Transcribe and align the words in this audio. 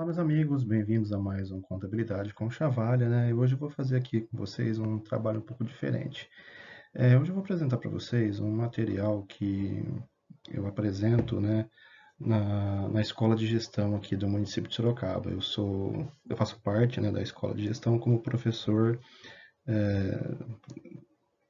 Olá, 0.00 0.06
meus 0.06 0.18
amigos, 0.18 0.64
bem-vindos 0.64 1.12
a 1.12 1.18
mais 1.18 1.50
um 1.50 1.60
Contabilidade 1.60 2.32
com 2.32 2.48
Chavalha, 2.48 3.06
né? 3.06 3.28
E 3.28 3.34
hoje 3.34 3.52
eu 3.52 3.58
vou 3.58 3.68
fazer 3.68 3.98
aqui 3.98 4.22
com 4.22 4.34
vocês 4.34 4.78
um 4.78 4.98
trabalho 4.98 5.40
um 5.40 5.42
pouco 5.42 5.62
diferente. 5.62 6.26
É, 6.94 7.18
hoje 7.18 7.30
eu 7.30 7.34
vou 7.34 7.44
apresentar 7.44 7.76
para 7.76 7.90
vocês 7.90 8.40
um 8.40 8.50
material 8.50 9.22
que 9.24 9.84
eu 10.50 10.66
apresento, 10.66 11.38
né, 11.38 11.68
na, 12.18 12.88
na 12.88 13.02
escola 13.02 13.36
de 13.36 13.46
gestão 13.46 13.94
aqui 13.94 14.16
do 14.16 14.26
município 14.26 14.70
de 14.70 14.74
Sorocaba. 14.74 15.28
Eu 15.28 15.42
sou, 15.42 16.10
eu 16.26 16.34
faço 16.34 16.58
parte, 16.62 16.98
né, 16.98 17.12
da 17.12 17.20
escola 17.20 17.54
de 17.54 17.64
gestão 17.64 17.98
como 17.98 18.22
professor 18.22 18.98
é, 19.66 20.34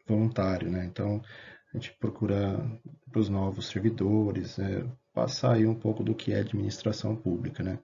voluntário, 0.09 0.69
né? 0.69 0.85
Então 0.87 1.23
a 1.73 1.77
gente 1.79 1.97
procura 2.01 2.59
para 3.13 3.21
os 3.21 3.29
novos 3.29 3.69
servidores 3.69 4.59
é, 4.59 4.85
passar 5.15 5.53
aí 5.53 5.69
um 5.69 5.75
pouco 5.77 6.03
do 6.03 6.17
que 6.17 6.33
é 6.33 6.41
administração 6.41 7.15
pública, 7.15 7.63
né? 7.63 7.79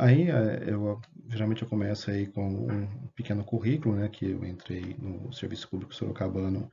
Aí 0.00 0.30
é, 0.30 0.64
eu 0.66 0.98
geralmente 1.28 1.60
eu 1.60 1.68
começo 1.68 2.10
aí 2.10 2.26
com 2.26 2.48
um 2.48 3.06
pequeno 3.14 3.44
currículo, 3.44 3.96
né, 3.96 4.08
que 4.08 4.30
eu 4.30 4.42
entrei 4.46 4.96
no 4.98 5.30
Serviço 5.30 5.68
Público 5.68 5.94
Sorocabano 5.94 6.70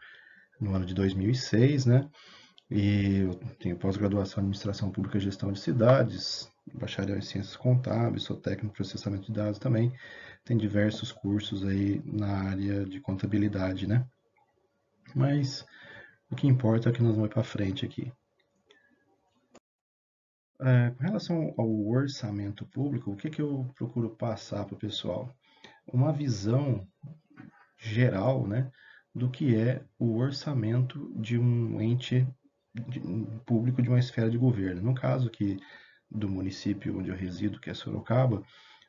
no 0.61 0.73
ano 0.73 0.85
de 0.85 0.93
2006, 0.93 1.85
né? 1.85 2.09
E 2.71 3.17
eu 3.17 3.35
tenho 3.59 3.75
pós-graduação 3.75 4.37
em 4.37 4.45
Administração 4.45 4.89
Pública 4.89 5.17
e 5.17 5.21
Gestão 5.21 5.51
de 5.51 5.59
Cidades, 5.59 6.49
bacharel 6.73 7.17
em 7.17 7.21
Ciências 7.21 7.57
Contábeis, 7.57 8.23
sou 8.23 8.37
técnico 8.37 8.67
em 8.67 8.77
processamento 8.77 9.25
de 9.25 9.33
dados 9.33 9.59
também. 9.59 9.91
Tem 10.45 10.55
diversos 10.55 11.11
cursos 11.11 11.65
aí 11.65 12.01
na 12.05 12.49
área 12.49 12.85
de 12.85 13.01
contabilidade, 13.01 13.87
né? 13.87 14.05
Mas 15.13 15.65
o 16.31 16.35
que 16.35 16.47
importa 16.47 16.89
é 16.89 16.93
que 16.93 17.03
nós 17.03 17.13
vamos 17.13 17.29
para 17.29 17.43
frente 17.43 17.85
aqui. 17.85 18.09
É, 20.59 20.89
com 20.91 21.03
relação 21.03 21.53
ao 21.57 21.87
orçamento 21.87 22.65
público, 22.65 23.11
o 23.11 23.15
que, 23.15 23.29
que 23.29 23.41
eu 23.41 23.69
procuro 23.75 24.09
passar 24.09 24.65
para 24.65 24.75
o 24.75 24.79
pessoal? 24.79 25.31
Uma 25.85 26.11
visão 26.11 26.87
geral 27.77 28.47
né, 28.47 28.71
do 29.13 29.29
que 29.29 29.55
é 29.55 29.83
o 29.99 30.17
orçamento 30.17 31.13
de 31.15 31.37
um 31.37 31.79
ente 31.79 32.27
público 33.45 33.81
de 33.81 33.89
uma 33.89 33.99
esfera 33.99 34.29
de 34.29 34.37
governo. 34.37 34.81
No 34.81 34.95
caso 34.95 35.27
aqui 35.27 35.57
do 36.09 36.27
município 36.27 36.97
onde 36.97 37.09
eu 37.09 37.15
resido, 37.15 37.59
que 37.59 37.69
é 37.69 37.73
Sorocaba, 37.73 38.43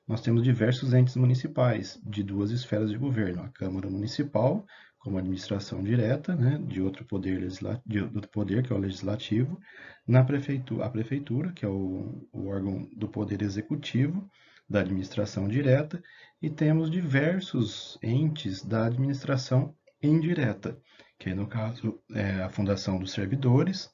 nós 0.06 0.22
temos 0.22 0.42
diversos 0.42 0.94
entes 0.94 1.16
municipais 1.16 2.00
de 2.02 2.22
duas 2.22 2.50
esferas 2.50 2.90
de 2.90 2.96
governo, 2.96 3.42
a 3.42 3.48
Câmara 3.50 3.90
Municipal, 3.90 4.64
como 4.98 5.18
administração 5.18 5.82
direta, 5.82 6.34
né, 6.34 6.58
de 6.66 6.80
outro 6.80 7.04
poder, 7.04 7.46
de 7.86 8.00
outro 8.00 8.28
poder 8.28 8.62
que 8.62 8.72
é 8.72 8.76
o 8.76 8.80
legislativo, 8.80 9.58
na 10.06 10.24
prefeitura, 10.24 10.86
a 10.86 10.90
prefeitura, 10.90 11.52
que 11.52 11.64
é 11.64 11.68
o, 11.68 12.28
o 12.32 12.48
órgão 12.48 12.88
do 12.96 13.08
poder 13.08 13.42
executivo, 13.42 14.28
da 14.68 14.80
administração 14.80 15.48
direta, 15.48 16.02
e 16.42 16.50
temos 16.50 16.90
diversos 16.90 17.98
entes 18.02 18.62
da 18.62 18.86
administração 18.86 19.74
indireta, 20.02 20.78
que 21.18 21.34
no 21.34 21.46
caso 21.46 21.98
é 22.12 22.42
a 22.42 22.50
Fundação 22.50 22.98
dos 22.98 23.12
Servidores, 23.12 23.90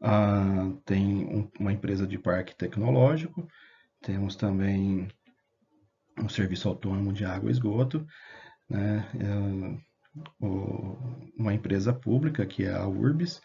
ah, 0.00 0.72
tem 0.84 1.24
um, 1.24 1.50
uma 1.58 1.72
empresa 1.72 2.06
de 2.06 2.18
parque 2.18 2.54
tecnológico, 2.54 3.46
temos 4.00 4.36
também 4.36 5.08
um 6.18 6.28
serviço 6.28 6.68
autônomo 6.68 7.12
de 7.12 7.24
água 7.24 7.50
e 7.50 7.52
esgoto, 7.52 8.06
né, 8.68 9.08
é, 9.18 9.91
o, 10.40 10.96
uma 11.36 11.54
empresa 11.54 11.92
pública 11.92 12.46
que 12.46 12.64
é 12.64 12.74
a 12.74 12.86
URBS, 12.86 13.40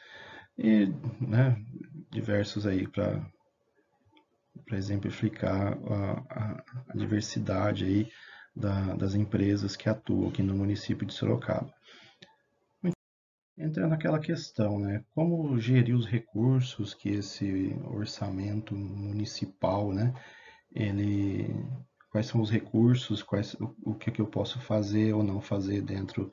e 0.57 0.87
né, 1.21 1.55
diversos 2.11 2.65
aí 2.65 2.87
para 2.87 3.21
exemplificar 4.71 5.77
a, 5.89 6.63
a, 6.89 6.97
diversidade 6.97 7.85
aí 7.85 8.09
da, 8.55 8.95
das 8.95 9.13
empresas 9.13 9.75
que 9.75 9.87
atuam 9.87 10.29
aqui 10.29 10.41
no 10.41 10.55
município 10.55 11.05
de 11.05 11.13
Sorocaba 11.13 11.71
entra 13.57 13.87
naquela 13.87 14.19
questão, 14.19 14.79
né? 14.79 15.03
Como 15.11 15.57
gerir 15.59 15.95
os 15.95 16.05
recursos 16.05 16.93
que 16.93 17.09
esse 17.09 17.75
orçamento 17.85 18.75
municipal, 18.75 19.91
né? 19.91 20.13
Ele, 20.71 21.47
quais 22.17 22.25
são 22.25 22.41
os 22.41 22.49
recursos, 22.49 23.21
quais, 23.21 23.53
o, 23.55 23.75
o 23.91 23.93
que, 23.93 24.09
que 24.09 24.19
eu 24.19 24.25
posso 24.25 24.59
fazer 24.59 25.13
ou 25.13 25.23
não 25.23 25.39
fazer 25.39 25.81
dentro 25.83 26.31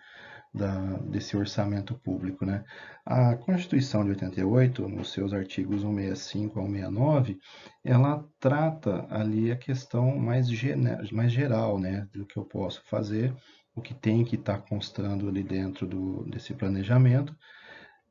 da, 0.53 0.79
desse 1.01 1.37
orçamento 1.37 1.95
público, 1.95 2.47
né? 2.47 2.65
A 3.05 3.37
Constituição 3.37 4.03
de 4.03 4.11
88, 4.11 4.89
nos 4.89 5.13
seus 5.13 5.35
artigos 5.35 5.83
165 5.83 6.59
a 6.59 6.63
169, 6.63 7.39
ela 7.85 8.25
trata 8.41 9.07
ali 9.11 9.53
a 9.53 9.57
questão 9.57 10.17
mais, 10.17 10.49
mais 11.13 11.31
geral, 11.31 11.79
né? 11.79 12.09
Do 12.15 12.25
que 12.25 12.39
eu 12.39 12.47
posso 12.47 12.83
fazer 12.87 13.35
o 13.75 13.83
que 13.83 13.93
tem 13.93 14.25
que 14.25 14.37
estar 14.37 14.59
tá 14.59 14.67
constando 14.67 15.29
ali 15.29 15.43
dentro 15.43 15.87
do, 15.87 16.25
desse 16.25 16.55
planejamento. 16.55 17.37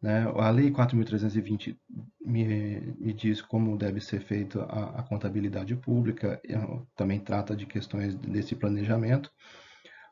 Né? 0.04 0.30
A 0.36 0.50
Lei 0.50 0.70
4.320 0.70 1.78
me, 2.20 2.46
me 3.00 3.14
diz 3.14 3.42
como 3.42 3.78
deve 3.78 4.02
ser 4.02 4.20
feita 4.20 4.64
a, 4.64 5.00
a 5.00 5.04
contabilidade 5.04 5.74
pública, 5.78 6.42
também 6.94 7.22
trata 7.22 7.56
de 7.56 7.66
questões 7.66 8.14
desse 8.16 8.54
planejamento. 8.54 9.32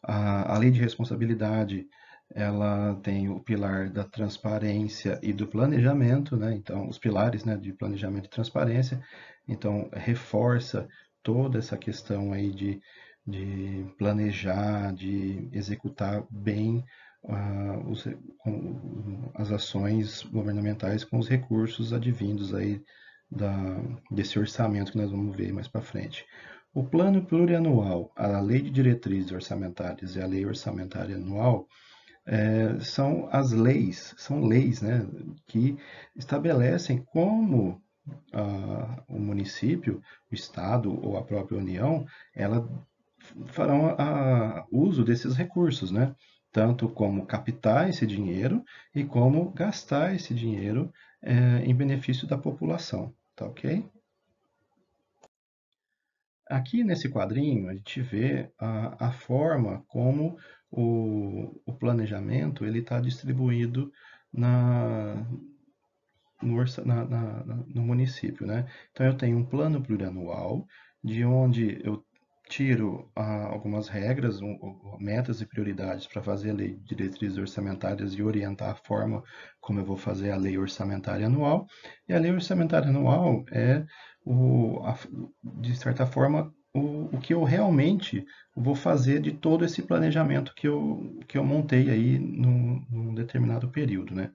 A, 0.01 0.55
a 0.55 0.57
Lei 0.57 0.71
de 0.71 0.79
Responsabilidade 0.79 1.87
ela 2.33 2.95
tem 3.03 3.27
o 3.27 3.41
pilar 3.41 3.89
da 3.89 4.05
transparência 4.05 5.19
e 5.21 5.33
do 5.33 5.45
planejamento, 5.45 6.37
né? 6.37 6.55
então 6.55 6.87
os 6.87 6.97
pilares 6.97 7.43
né, 7.43 7.57
de 7.57 7.73
planejamento 7.73 8.27
e 8.27 8.29
transparência, 8.29 9.03
então 9.45 9.89
reforça 9.91 10.87
toda 11.21 11.59
essa 11.59 11.77
questão 11.77 12.31
aí 12.31 12.49
de 12.53 12.81
de 13.25 13.85
planejar, 13.97 14.93
de 14.93 15.47
executar 15.51 16.25
bem 16.29 16.83
uh, 17.23 17.89
os, 17.89 18.07
com, 18.39 19.31
as 19.35 19.51
ações 19.51 20.23
governamentais 20.23 21.03
com 21.03 21.17
os 21.19 21.27
recursos 21.27 21.93
advindos 21.93 22.53
aí 22.53 22.81
da, 23.29 23.77
desse 24.09 24.37
orçamento 24.37 24.91
que 24.91 24.97
nós 24.97 25.11
vamos 25.11 25.35
ver 25.35 25.53
mais 25.53 25.67
para 25.67 25.81
frente. 25.81 26.25
O 26.73 26.83
plano 26.83 27.25
plurianual, 27.25 28.11
a 28.15 28.39
lei 28.39 28.61
de 28.61 28.69
diretrizes 28.69 29.31
orçamentárias 29.31 30.15
e 30.15 30.21
a 30.21 30.25
lei 30.25 30.45
orçamentária 30.45 31.15
anual 31.15 31.67
é, 32.25 32.79
são 32.79 33.27
as 33.31 33.51
leis, 33.51 34.13
são 34.17 34.45
leis 34.45 34.81
né, 34.81 35.05
que 35.47 35.77
estabelecem 36.15 36.97
como 36.97 37.81
o 39.07 39.19
município, 39.19 40.01
o 40.31 40.35
estado 40.35 40.91
ou 41.05 41.17
a 41.17 41.23
própria 41.23 41.57
União, 41.57 42.05
ela 42.35 42.67
farão 43.47 43.89
a, 43.97 44.65
uso 44.71 45.03
desses 45.03 45.35
recursos, 45.35 45.91
né? 45.91 46.15
Tanto 46.51 46.89
como 46.89 47.25
captar 47.25 47.89
esse 47.89 48.05
dinheiro 48.05 48.63
e 48.93 49.03
como 49.03 49.51
gastar 49.51 50.13
esse 50.13 50.33
dinheiro 50.33 50.91
é, 51.21 51.63
em 51.63 51.73
benefício 51.73 52.27
da 52.27 52.37
população, 52.37 53.13
tá 53.35 53.45
ok? 53.45 53.85
Aqui 56.49 56.83
nesse 56.83 57.09
quadrinho 57.09 57.69
a 57.69 57.73
gente 57.73 58.01
vê 58.01 58.51
a, 58.59 59.07
a 59.07 59.11
forma 59.13 59.85
como 59.87 60.37
o, 60.69 61.61
o 61.65 61.73
planejamento 61.73 62.65
ele 62.65 62.79
está 62.79 62.99
distribuído 62.99 63.91
na, 64.33 65.25
no, 66.41 66.63
na, 66.85 67.05
na, 67.05 67.43
no 67.67 67.81
município, 67.81 68.45
né? 68.45 68.67
Então 68.91 69.05
eu 69.05 69.15
tenho 69.15 69.37
um 69.37 69.45
plano 69.45 69.81
plurianual 69.81 70.65
de 71.03 71.23
onde 71.23 71.79
eu 71.83 72.03
tiro 72.49 73.09
ah, 73.15 73.47
algumas 73.47 73.87
regras, 73.87 74.41
um, 74.41 74.57
metas 74.99 75.41
e 75.41 75.45
prioridades 75.45 76.07
para 76.07 76.21
fazer 76.21 76.51
a 76.51 76.53
lei 76.53 76.75
de 76.75 76.95
diretrizes 76.95 77.37
orçamentárias 77.37 78.13
e 78.13 78.21
orientar 78.21 78.69
a 78.69 78.75
forma 78.75 79.23
como 79.59 79.79
eu 79.79 79.85
vou 79.85 79.97
fazer 79.97 80.31
a 80.31 80.37
lei 80.37 80.57
orçamentária 80.57 81.25
anual. 81.25 81.65
E 82.07 82.13
a 82.13 82.19
lei 82.19 82.31
orçamentária 82.31 82.89
anual 82.89 83.45
é, 83.51 83.85
o, 84.25 84.81
a, 84.83 84.97
de 85.61 85.75
certa 85.75 86.05
forma, 86.05 86.53
o, 86.73 87.15
o, 87.15 87.19
que 87.19 87.33
eu 87.33 87.43
realmente 87.43 88.25
vou 88.55 88.75
fazer 88.75 89.21
de 89.21 89.31
todo 89.31 89.65
esse 89.65 89.81
planejamento 89.81 90.53
que 90.55 90.67
eu, 90.67 91.19
que 91.27 91.37
eu 91.37 91.43
montei 91.43 91.89
aí 91.89 92.19
num, 92.19 92.85
num 92.89 93.13
determinado 93.13 93.69
período. 93.69 94.13
Né? 94.13 94.31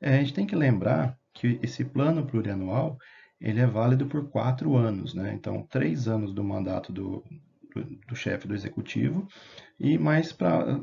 É, 0.00 0.14
a 0.14 0.18
gente 0.18 0.34
tem 0.34 0.46
que 0.46 0.56
lembrar 0.56 1.16
que 1.34 1.58
esse 1.62 1.84
plano 1.84 2.26
plurianual 2.26 2.98
ele 3.42 3.60
é 3.60 3.66
válido 3.66 4.06
por 4.06 4.30
quatro 4.30 4.76
anos, 4.76 5.14
né? 5.14 5.34
Então, 5.34 5.66
três 5.68 6.06
anos 6.06 6.32
do 6.32 6.44
mandato 6.44 6.92
do, 6.92 7.24
do, 7.74 7.84
do 8.08 8.16
chefe 8.16 8.46
do 8.46 8.54
executivo 8.54 9.26
e 9.78 9.98
mais, 9.98 10.36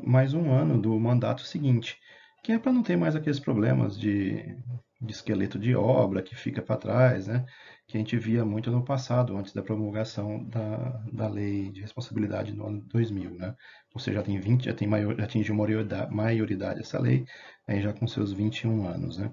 mais 0.04 0.34
um 0.34 0.52
ano 0.52 0.80
do 0.80 1.00
mandato 1.00 1.42
seguinte, 1.42 1.98
que 2.44 2.52
é 2.52 2.60
para 2.60 2.74
não 2.74 2.84
ter 2.84 2.98
mais 2.98 3.16
aqueles 3.16 3.40
problemas 3.40 3.98
de, 3.98 4.58
de 5.02 5.12
esqueleto 5.12 5.58
de 5.58 5.74
obra 5.74 6.22
que 6.22 6.36
fica 6.36 6.62
para 6.62 6.76
trás, 6.78 7.28
né? 7.28 7.46
Que 7.88 7.98
a 7.98 8.00
gente 8.00 8.18
via 8.18 8.44
muito 8.44 8.70
no 8.70 8.84
passado, 8.84 9.38
antes 9.38 9.54
da 9.54 9.64
promulgação 9.64 10.44
da, 10.50 11.02
da 11.14 11.28
lei 11.30 11.72
de 11.72 11.82
responsabilidade 11.82 12.54
no 12.54 12.68
ano 12.68 12.82
2000, 12.90 13.32
né? 13.32 13.56
Você 13.94 14.12
já 14.12 14.22
tem 14.22 14.38
20, 14.38 14.66
já 14.66 14.74
tem 14.74 14.88
maior, 14.88 15.16
já 15.18 15.24
atingiu 15.24 15.56
maioridade, 15.56 16.14
maioridade 16.14 16.82
essa 16.82 17.00
lei, 17.00 17.26
aí 17.66 17.82
já 17.82 17.94
com 17.94 18.06
seus 18.06 18.34
21 18.34 18.86
anos, 18.86 19.18
né? 19.18 19.32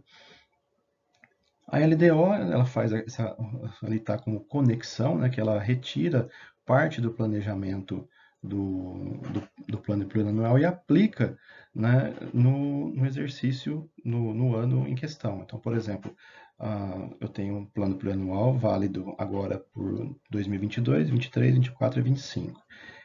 A 1.69 1.79
LDO, 1.79 2.33
ela 2.33 2.65
faz 2.65 2.93
essa, 2.93 3.37
ali 3.83 3.97
está 3.97 4.17
como 4.19 4.45
conexão, 4.45 5.19
né, 5.19 5.29
que 5.29 5.41
ela 5.41 5.59
retira 5.61 6.29
parte 6.65 7.01
do 7.01 7.13
planejamento 7.13 8.09
do, 8.43 9.21
do, 9.33 9.49
do 9.67 9.79
plano 9.79 10.07
plurianual 10.07 10.59
e 10.59 10.65
aplica 10.65 11.37
né, 11.75 12.15
no, 12.33 12.91
no, 12.95 13.05
exercício, 13.05 13.91
no, 14.05 14.33
no, 14.33 14.55
ano 14.55 14.87
em 14.87 14.95
questão. 14.95 15.43
Então, 15.43 15.59
por 15.59 15.75
exemplo, 15.75 16.15
uh, 16.61 17.15
eu 17.21 17.29
tenho 17.29 17.57
um 17.57 17.67
plano 17.67 17.97
plurianual 17.97 18.57
válido 18.57 19.15
agora 19.19 19.59
por 19.73 20.17
2022, 20.31 21.11
23, 21.11 21.55
24 21.55 22.01
e 22.01 22.03
25. 22.03 22.63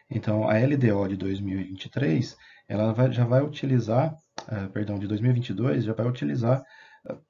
Então, 0.10 0.48
a 0.48 0.54
LDO 0.58 1.08
de 1.10 1.18
2023, 1.18 2.38
ela 2.68 2.94
vai, 2.94 3.12
já 3.12 3.26
vai 3.26 3.42
utilizar, 3.42 4.14
uh, 4.42 4.70
perdão, 4.72 5.00
de 5.00 5.08
2022, 5.08 5.84
já 5.84 5.94
vai 5.94 6.08
utilizar 6.08 6.64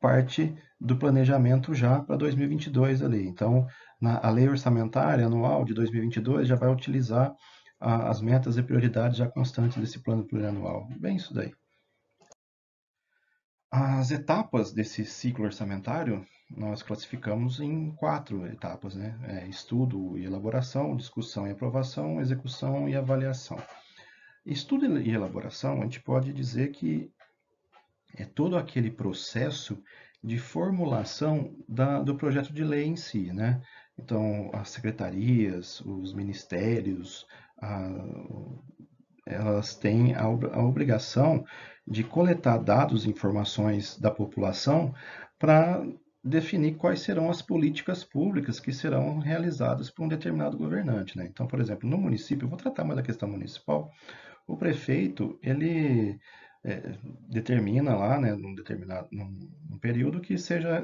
parte 0.01 0.53
do 0.81 0.97
planejamento 0.97 1.75
já 1.75 1.99
para 1.99 2.17
2022 2.17 3.03
ali. 3.03 3.27
Então, 3.27 3.67
na, 4.01 4.17
a 4.17 4.31
lei 4.31 4.49
orçamentária 4.49 5.27
anual 5.27 5.63
de 5.63 5.75
2022 5.75 6.47
já 6.47 6.55
vai 6.55 6.73
utilizar 6.73 7.31
a, 7.79 8.09
as 8.09 8.19
metas 8.19 8.57
e 8.57 8.63
prioridades 8.63 9.17
já 9.17 9.29
constantes 9.29 9.77
desse 9.77 10.01
plano 10.01 10.25
plurianual. 10.25 10.87
Bem 10.99 11.17
isso 11.17 11.35
daí. 11.35 11.53
As 13.69 14.09
etapas 14.09 14.73
desse 14.73 15.05
ciclo 15.05 15.45
orçamentário 15.45 16.25
nós 16.49 16.81
classificamos 16.83 17.61
em 17.61 17.91
quatro 17.91 18.45
etapas, 18.47 18.95
né? 18.95 19.17
É, 19.23 19.47
estudo 19.47 20.17
e 20.17 20.25
elaboração, 20.25 20.97
discussão 20.97 21.47
e 21.47 21.51
aprovação, 21.51 22.19
execução 22.19 22.89
e 22.89 22.95
avaliação. 22.95 23.61
Estudo 24.45 24.99
e 24.99 25.11
elaboração, 25.11 25.79
a 25.79 25.83
gente 25.83 26.01
pode 26.01 26.33
dizer 26.33 26.71
que 26.71 27.09
é 28.17 28.25
todo 28.25 28.57
aquele 28.57 28.91
processo 28.91 29.81
de 30.23 30.37
formulação 30.37 31.55
da, 31.67 32.01
do 32.01 32.15
projeto 32.15 32.53
de 32.53 32.63
lei 32.63 32.85
em 32.85 32.95
si, 32.95 33.33
né? 33.33 33.61
Então, 33.97 34.49
as 34.53 34.69
secretarias, 34.69 35.81
os 35.81 36.13
ministérios, 36.13 37.25
a, 37.61 37.89
elas 39.25 39.75
têm 39.75 40.13
a, 40.15 40.23
a 40.23 40.63
obrigação 40.63 41.45
de 41.87 42.03
coletar 42.03 42.57
dados 42.57 43.05
e 43.05 43.09
informações 43.09 43.97
da 43.99 44.11
população 44.11 44.93
para 45.37 45.83
definir 46.23 46.75
quais 46.75 47.01
serão 47.01 47.29
as 47.29 47.41
políticas 47.41 48.03
públicas 48.03 48.59
que 48.59 48.71
serão 48.71 49.17
realizadas 49.17 49.89
por 49.89 50.03
um 50.03 50.07
determinado 50.07 50.57
governante. 50.57 51.17
Né? 51.17 51.25
Então, 51.25 51.47
por 51.47 51.59
exemplo, 51.59 51.89
no 51.89 51.97
município, 51.97 52.45
eu 52.45 52.49
vou 52.49 52.57
tratar 52.57 52.83
mais 52.83 52.97
da 52.97 53.03
questão 53.03 53.27
municipal, 53.27 53.91
o 54.47 54.55
prefeito, 54.55 55.39
ele 55.41 56.19
é, 56.63 56.95
determina 57.27 57.95
lá, 57.95 58.19
né, 58.19 58.33
num 58.33 58.53
determinado 58.53 59.07
num, 59.11 59.39
num 59.69 59.77
período, 59.79 60.21
que 60.21 60.37
seja 60.37 60.83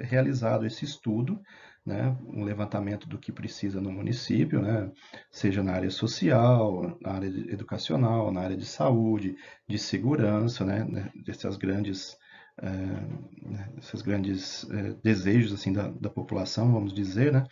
realizado 0.00 0.66
esse 0.66 0.84
estudo, 0.84 1.40
né, 1.84 2.16
um 2.26 2.44
levantamento 2.44 3.08
do 3.08 3.18
que 3.18 3.32
precisa 3.32 3.80
no 3.80 3.92
município, 3.92 4.60
né, 4.60 4.90
seja 5.30 5.62
na 5.62 5.72
área 5.72 5.90
social, 5.90 6.98
na 7.00 7.12
área 7.12 7.26
educacional, 7.26 8.32
na 8.32 8.40
área 8.40 8.56
de 8.56 8.66
saúde, 8.66 9.36
de 9.68 9.78
segurança, 9.78 10.64
né, 10.64 10.84
né 10.84 11.10
dessas 11.24 11.56
grandes 11.56 12.16
é, 12.60 12.68
né, 12.68 13.72
esses 13.78 14.02
grandes 14.02 14.68
é, 14.70 14.94
desejos 15.02 15.54
assim 15.54 15.72
da, 15.72 15.88
da 15.88 16.10
população, 16.10 16.70
vamos 16.70 16.92
dizer, 16.92 17.32
né? 17.32 17.44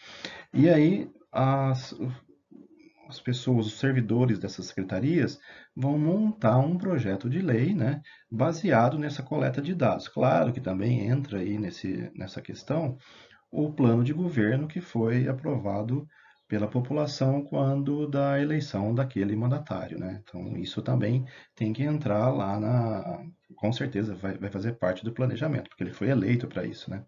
E 0.52 0.69
aí 0.69 1.11
as, 1.32 1.94
as 3.11 3.21
pessoas, 3.21 3.67
os 3.67 3.79
servidores 3.79 4.39
dessas 4.39 4.67
secretarias, 4.67 5.39
vão 5.77 5.99
montar 5.99 6.59
um 6.59 6.79
projeto 6.79 7.29
de 7.29 7.41
lei 7.41 7.75
né, 7.75 8.01
baseado 8.31 8.99
nessa 8.99 9.23
coleta 9.23 9.61
de 9.61 9.75
dados. 9.75 10.09
Claro 10.09 10.53
que 10.53 10.61
também 10.61 11.07
entra 11.07 11.39
aí 11.39 11.59
nesse, 11.59 12.11
nessa 12.15 12.41
questão 12.41 12.97
o 13.51 13.73
plano 13.73 14.05
de 14.05 14.12
governo 14.12 14.69
que 14.69 14.81
foi 14.81 15.29
aprovado 15.29 16.07
pela 16.51 16.69
população 16.69 17.45
quando 17.45 18.09
da 18.09 18.41
eleição 18.41 18.95
daquele 18.95 19.37
mandatário. 19.37 19.99
Né? 19.99 20.21
Então, 20.23 20.56
isso 20.56 20.83
também 20.83 21.25
tem 21.55 21.73
que 21.73 21.83
entrar 21.83 22.31
lá 22.31 22.59
na. 22.59 23.25
Com 23.56 23.73
certeza 23.73 24.15
vai, 24.15 24.37
vai 24.39 24.51
fazer 24.51 24.73
parte 24.73 25.05
do 25.05 25.13
planejamento, 25.13 25.69
porque 25.69 25.85
ele 25.85 25.93
foi 25.93 26.09
eleito 26.09 26.49
para 26.49 26.65
isso. 26.65 26.91
Né? 26.91 27.05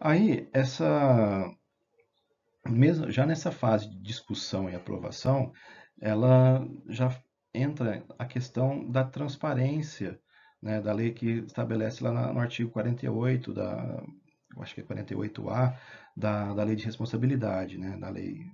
Aí, 0.00 0.48
essa 0.52 1.48
mesmo 2.68 3.10
já 3.10 3.26
nessa 3.26 3.50
fase 3.50 3.88
de 3.88 4.00
discussão 4.00 4.68
e 4.68 4.74
aprovação, 4.74 5.52
ela 6.00 6.66
já 6.88 7.14
entra 7.52 8.04
a 8.18 8.24
questão 8.24 8.90
da 8.90 9.04
transparência, 9.04 10.18
né, 10.60 10.80
da 10.80 10.92
lei 10.92 11.12
que 11.12 11.44
estabelece 11.46 12.02
lá 12.02 12.32
no 12.32 12.40
artigo 12.40 12.70
48 12.70 13.52
da, 13.52 14.02
acho 14.58 14.74
que 14.74 14.80
é 14.80 14.84
48A, 14.84 15.76
da, 16.16 16.54
da 16.54 16.64
lei 16.64 16.76
de 16.76 16.84
responsabilidade, 16.84 17.78
né, 17.78 17.96
da 17.96 18.08
lei 18.08 18.46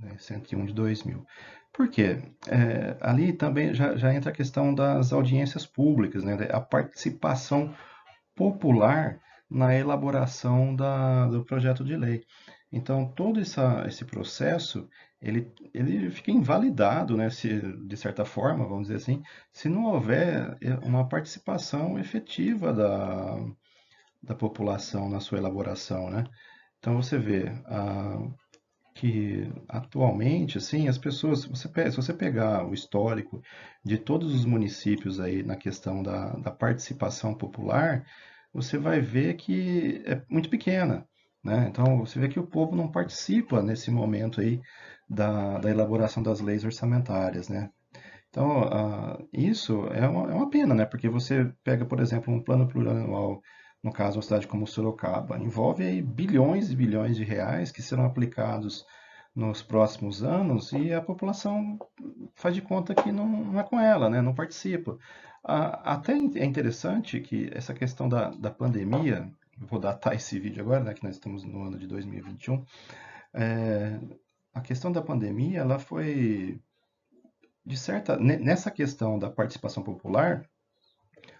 né, 0.00 0.16
101 0.18 0.66
de 0.66 0.72
2000. 0.72 1.26
Por 1.72 1.88
quê? 1.88 2.18
É, 2.48 2.96
ali 3.00 3.32
também 3.32 3.74
já, 3.74 3.96
já 3.96 4.14
entra 4.14 4.30
a 4.30 4.34
questão 4.34 4.74
das 4.74 5.12
audiências 5.12 5.66
públicas, 5.66 6.24
né, 6.24 6.36
a 6.50 6.60
participação 6.60 7.74
popular 8.34 9.20
na 9.50 9.74
elaboração 9.74 10.74
da, 10.74 11.26
do 11.26 11.44
projeto 11.44 11.84
de 11.84 11.96
lei. 11.96 12.24
Então, 12.70 13.06
todo 13.12 13.40
essa, 13.40 13.84
esse 13.86 14.04
processo, 14.04 14.88
ele, 15.20 15.50
ele 15.72 16.10
fica 16.10 16.30
invalidado, 16.30 17.16
né, 17.16 17.30
se, 17.30 17.60
de 17.86 17.96
certa 17.96 18.24
forma, 18.24 18.66
vamos 18.66 18.88
dizer 18.88 18.96
assim, 18.96 19.22
se 19.52 19.68
não 19.68 19.84
houver 19.86 20.56
é, 20.60 20.74
uma 20.86 21.08
participação 21.08 21.98
efetiva 21.98 22.72
da, 22.72 23.36
da 24.22 24.34
população 24.34 25.08
na 25.08 25.20
sua 25.20 25.38
elaboração, 25.38 26.10
né? 26.10 26.24
Então, 26.78 26.96
você 26.96 27.18
vê 27.18 27.48
ah, 27.66 28.18
que, 28.94 29.50
atualmente, 29.68 30.58
assim, 30.58 30.88
as 30.88 30.98
pessoas, 30.98 31.44
você, 31.44 31.68
se 31.90 31.96
você 31.96 32.12
pegar 32.12 32.66
o 32.66 32.74
histórico 32.74 33.40
de 33.84 33.98
todos 33.98 34.34
os 34.34 34.44
municípios 34.44 35.20
aí 35.20 35.42
na 35.42 35.56
questão 35.56 36.02
da, 36.02 36.30
da 36.36 36.50
participação 36.50 37.34
popular, 37.34 38.04
você 38.52 38.78
vai 38.78 39.00
ver 39.00 39.34
que 39.34 40.02
é 40.04 40.22
muito 40.28 40.50
pequena. 40.50 41.06
Né? 41.42 41.68
Então, 41.70 41.98
você 41.98 42.18
vê 42.18 42.28
que 42.28 42.40
o 42.40 42.46
povo 42.46 42.74
não 42.76 42.90
participa 42.90 43.62
nesse 43.62 43.90
momento 43.90 44.40
aí 44.40 44.60
da, 45.08 45.58
da 45.58 45.70
elaboração 45.70 46.22
das 46.22 46.40
leis 46.40 46.64
orçamentárias. 46.64 47.48
Né? 47.48 47.70
Então, 48.28 48.62
uh, 48.62 49.28
isso 49.32 49.86
é 49.88 50.06
uma, 50.06 50.30
é 50.30 50.34
uma 50.34 50.50
pena, 50.50 50.74
né? 50.74 50.84
porque 50.84 51.08
você 51.08 51.52
pega, 51.64 51.84
por 51.84 52.00
exemplo, 52.00 52.32
um 52.32 52.42
plano 52.42 52.68
plurianual, 52.68 53.40
no 53.82 53.92
caso, 53.92 54.16
uma 54.16 54.22
cidade 54.22 54.46
como 54.46 54.66
Sorocaba, 54.66 55.38
envolve 55.38 55.84
aí 55.84 56.02
bilhões 56.02 56.70
e 56.70 56.76
bilhões 56.76 57.16
de 57.16 57.24
reais 57.24 57.70
que 57.70 57.82
serão 57.82 58.04
aplicados 58.04 58.84
nos 59.34 59.62
próximos 59.62 60.24
anos 60.24 60.72
e 60.72 60.92
a 60.92 61.00
população 61.00 61.78
faz 62.34 62.54
de 62.54 62.60
conta 62.60 62.94
que 62.94 63.12
não, 63.12 63.26
não 63.26 63.60
é 63.60 63.62
com 63.62 63.78
ela, 63.78 64.10
né? 64.10 64.20
não 64.20 64.34
participa. 64.34 64.92
Uh, 65.44 65.78
até 65.84 66.12
é 66.12 66.44
interessante 66.44 67.20
que 67.20 67.48
essa 67.52 67.72
questão 67.72 68.08
da, 68.08 68.30
da 68.30 68.50
pandemia, 68.50 69.32
vou 69.60 69.78
datar 69.78 70.14
esse 70.14 70.38
vídeo 70.38 70.62
agora, 70.62 70.84
né, 70.84 70.94
que 70.94 71.04
nós 71.04 71.16
estamos 71.16 71.44
no 71.44 71.62
ano 71.62 71.78
de 71.78 71.86
2021, 71.86 72.64
é, 73.34 73.98
a 74.54 74.60
questão 74.60 74.90
da 74.90 75.02
pandemia, 75.02 75.60
ela 75.60 75.78
foi, 75.78 76.60
de 77.64 77.76
certa, 77.76 78.16
nessa 78.16 78.70
questão 78.70 79.18
da 79.18 79.30
participação 79.30 79.82
popular, 79.82 80.48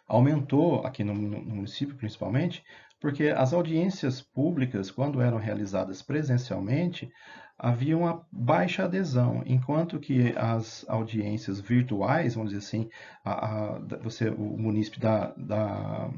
aumentou 0.06 0.84
aqui 0.86 1.04
no, 1.04 1.14
no 1.14 1.40
município 1.40 1.96
principalmente, 1.96 2.64
porque 3.00 3.28
as 3.28 3.52
audiências 3.52 4.20
públicas, 4.20 4.90
quando 4.90 5.20
eram 5.20 5.38
realizadas 5.38 6.02
presencialmente, 6.02 7.10
havia 7.56 7.96
uma 7.96 8.26
baixa 8.30 8.84
adesão, 8.84 9.42
enquanto 9.46 9.98
que 9.98 10.32
as 10.36 10.84
audiências 10.88 11.60
virtuais, 11.60 12.34
vamos 12.34 12.52
dizer 12.52 12.64
assim, 12.64 12.90
a, 13.24 13.46
a, 13.46 13.78
você, 14.02 14.28
o 14.28 14.56
município 14.56 15.00
da, 15.00 15.32
da 15.36 16.10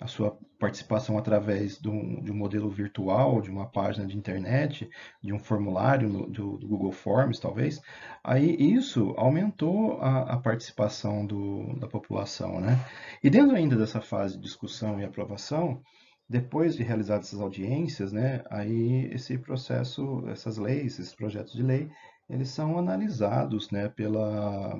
a 0.00 0.06
sua 0.06 0.38
participação 0.58 1.18
através 1.18 1.78
de 1.78 1.88
um, 1.88 2.22
de 2.22 2.30
um, 2.30 2.34
modelo 2.34 2.70
virtual, 2.70 3.40
de 3.40 3.50
uma 3.50 3.68
página 3.68 4.06
de 4.06 4.16
internet, 4.16 4.88
de 5.22 5.32
um 5.32 5.38
formulário 5.38 6.08
no, 6.08 6.26
do, 6.30 6.56
do, 6.56 6.68
Google 6.68 6.92
Forms, 6.92 7.40
talvez, 7.40 7.80
aí 8.22 8.54
isso 8.58 9.12
aumentou 9.16 10.00
a, 10.00 10.34
a 10.34 10.36
participação 10.38 11.26
do, 11.26 11.76
da 11.78 11.88
população, 11.88 12.60
né? 12.60 12.78
E 13.22 13.28
dentro 13.28 13.56
ainda 13.56 13.76
dessa 13.76 14.00
fase 14.00 14.36
de 14.36 14.42
discussão 14.42 15.00
e 15.00 15.04
aprovação, 15.04 15.82
depois 16.28 16.76
de 16.76 16.82
realizadas 16.82 17.28
essas 17.28 17.40
audiências, 17.40 18.12
né, 18.12 18.44
aí 18.50 19.06
esse 19.12 19.38
processo, 19.38 20.24
essas 20.28 20.58
leis, 20.58 20.98
esses 20.98 21.14
projetos 21.14 21.54
de 21.54 21.62
lei, 21.62 21.90
eles 22.28 22.50
são 22.50 22.78
analisados, 22.78 23.70
né, 23.70 23.88
pela, 23.88 24.78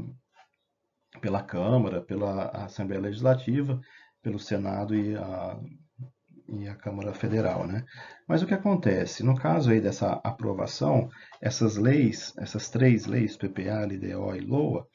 pela 1.21 1.43
Câmara, 1.43 2.03
pela 2.03 2.49
Assembleia 2.51 3.01
Legislativa, 3.01 3.81
pelo 4.23 4.39
Senado 4.39 4.95
e 4.95 5.17
a, 5.17 5.59
e 6.49 6.69
a 6.69 6.75
Câmara 6.75 7.13
Federal, 7.13 7.67
né? 7.67 7.85
Mas 8.27 8.43
o 8.43 8.47
que 8.47 8.55
acontece? 8.55 9.23
No 9.23 9.37
caso 9.37 9.71
aí 9.71 9.81
dessa 9.81 10.13
aprovação, 10.25 11.09
essas 11.41 11.77
leis, 11.77 12.33
essas 12.39 12.69
três 12.71 13.07
leis, 13.07 13.37
PPA, 13.37 13.85
LDO 13.85 14.35
e 14.35 14.41
LOA, 14.41 14.87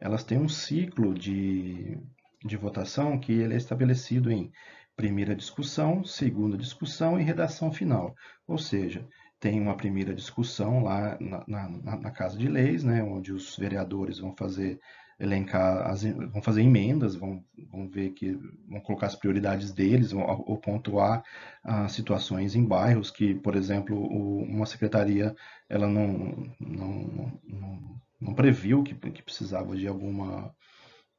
elas 0.00 0.24
têm 0.24 0.38
um 0.38 0.48
ciclo 0.48 1.14
de, 1.14 1.98
de 2.44 2.56
votação 2.56 3.18
que 3.18 3.32
ele 3.32 3.54
é 3.54 3.56
estabelecido 3.56 4.30
em 4.30 4.50
primeira 4.96 5.34
discussão, 5.34 6.04
segunda 6.04 6.56
discussão 6.56 7.18
e 7.18 7.22
redação 7.22 7.72
final. 7.72 8.14
Ou 8.46 8.58
seja, 8.58 9.06
tem 9.38 9.60
uma 9.60 9.76
primeira 9.76 10.14
discussão 10.14 10.82
lá 10.82 11.16
na, 11.20 11.44
na, 11.48 11.96
na 11.98 12.10
Casa 12.10 12.38
de 12.38 12.48
Leis, 12.48 12.84
né, 12.84 13.02
onde 13.02 13.32
os 13.32 13.56
vereadores 13.56 14.18
vão 14.18 14.34
fazer 14.36 14.78
elencar, 15.22 15.88
as, 15.88 16.02
vão 16.02 16.42
fazer 16.42 16.62
emendas, 16.62 17.14
vão, 17.14 17.44
vão 17.70 17.88
ver 17.88 18.10
que 18.10 18.32
vão 18.68 18.80
colocar 18.80 19.06
as 19.06 19.14
prioridades 19.14 19.72
deles, 19.72 20.10
vão, 20.10 20.22
ou 20.46 20.58
pontuar 20.58 21.22
ah, 21.62 21.88
situações 21.88 22.56
em 22.56 22.64
bairros 22.64 23.10
que, 23.10 23.34
por 23.36 23.54
exemplo, 23.54 23.96
o, 23.96 24.42
uma 24.42 24.66
secretaria 24.66 25.34
ela 25.68 25.86
não, 25.86 26.52
não, 26.60 27.40
não, 27.44 28.00
não 28.20 28.34
previu 28.34 28.82
que, 28.82 28.94
que 28.94 29.22
precisava 29.22 29.76
de 29.76 29.86
alguma 29.86 30.52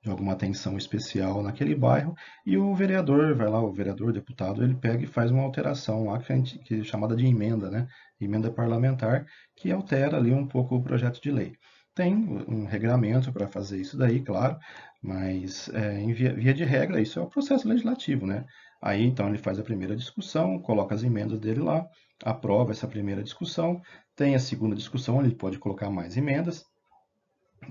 de 0.04 0.10
alguma 0.10 0.34
atenção 0.34 0.78
especial 0.78 1.42
naquele 1.42 1.74
bairro, 1.74 2.14
e 2.46 2.58
o 2.58 2.76
vereador, 2.76 3.34
vai 3.36 3.48
lá, 3.48 3.62
o 3.62 3.72
vereador, 3.72 4.10
o 4.10 4.14
deputado, 4.14 4.62
ele 4.62 4.76
pega 4.76 5.06
e 5.06 5.08
faz 5.08 5.32
uma 5.32 5.44
alteração 5.44 6.08
lá, 6.08 6.20
que, 6.20 6.36
gente, 6.36 6.60
que 6.60 6.82
é 6.82 6.84
chamada 6.84 7.16
de 7.16 7.26
emenda, 7.26 7.72
né? 7.72 7.88
Emenda 8.20 8.52
parlamentar, 8.52 9.26
que 9.56 9.72
altera 9.72 10.18
ali 10.18 10.34
um 10.34 10.46
pouco 10.46 10.76
o 10.76 10.84
projeto 10.84 11.22
de 11.22 11.32
lei. 11.32 11.56
Tem 11.96 12.16
um 12.16 12.66
regramento 12.66 13.32
para 13.32 13.48
fazer 13.48 13.80
isso 13.80 13.98
daí, 13.98 14.22
claro, 14.22 14.58
mas 15.02 15.70
é, 15.70 16.00
via, 16.14 16.34
via, 16.34 16.54
de 16.54 16.64
regra 16.64 17.00
isso 17.00 17.20
é 17.20 17.22
o 17.22 17.30
processo 17.30 17.68
legislativo, 17.68 18.26
né? 18.26 18.46
Aí 18.82 19.04
então 19.04 19.30
ele 19.30 19.38
faz 19.38 19.60
a 19.60 19.64
primeira 19.64 19.96
discussão, 19.96 20.60
coloca 20.60 20.96
as 20.96 21.04
emendas 21.04 21.40
dele 21.40 21.60
lá, 21.62 21.88
aprova 22.24 22.72
essa 22.72 22.88
primeira 22.88 23.24
discussão, 23.24 23.82
tem 24.16 24.34
a 24.36 24.40
segunda 24.40 24.76
discussão, 24.76 25.24
ele 25.24 25.36
pode 25.36 25.60
colocar 25.60 25.90
mais 25.90 26.18
emendas, 26.18 26.66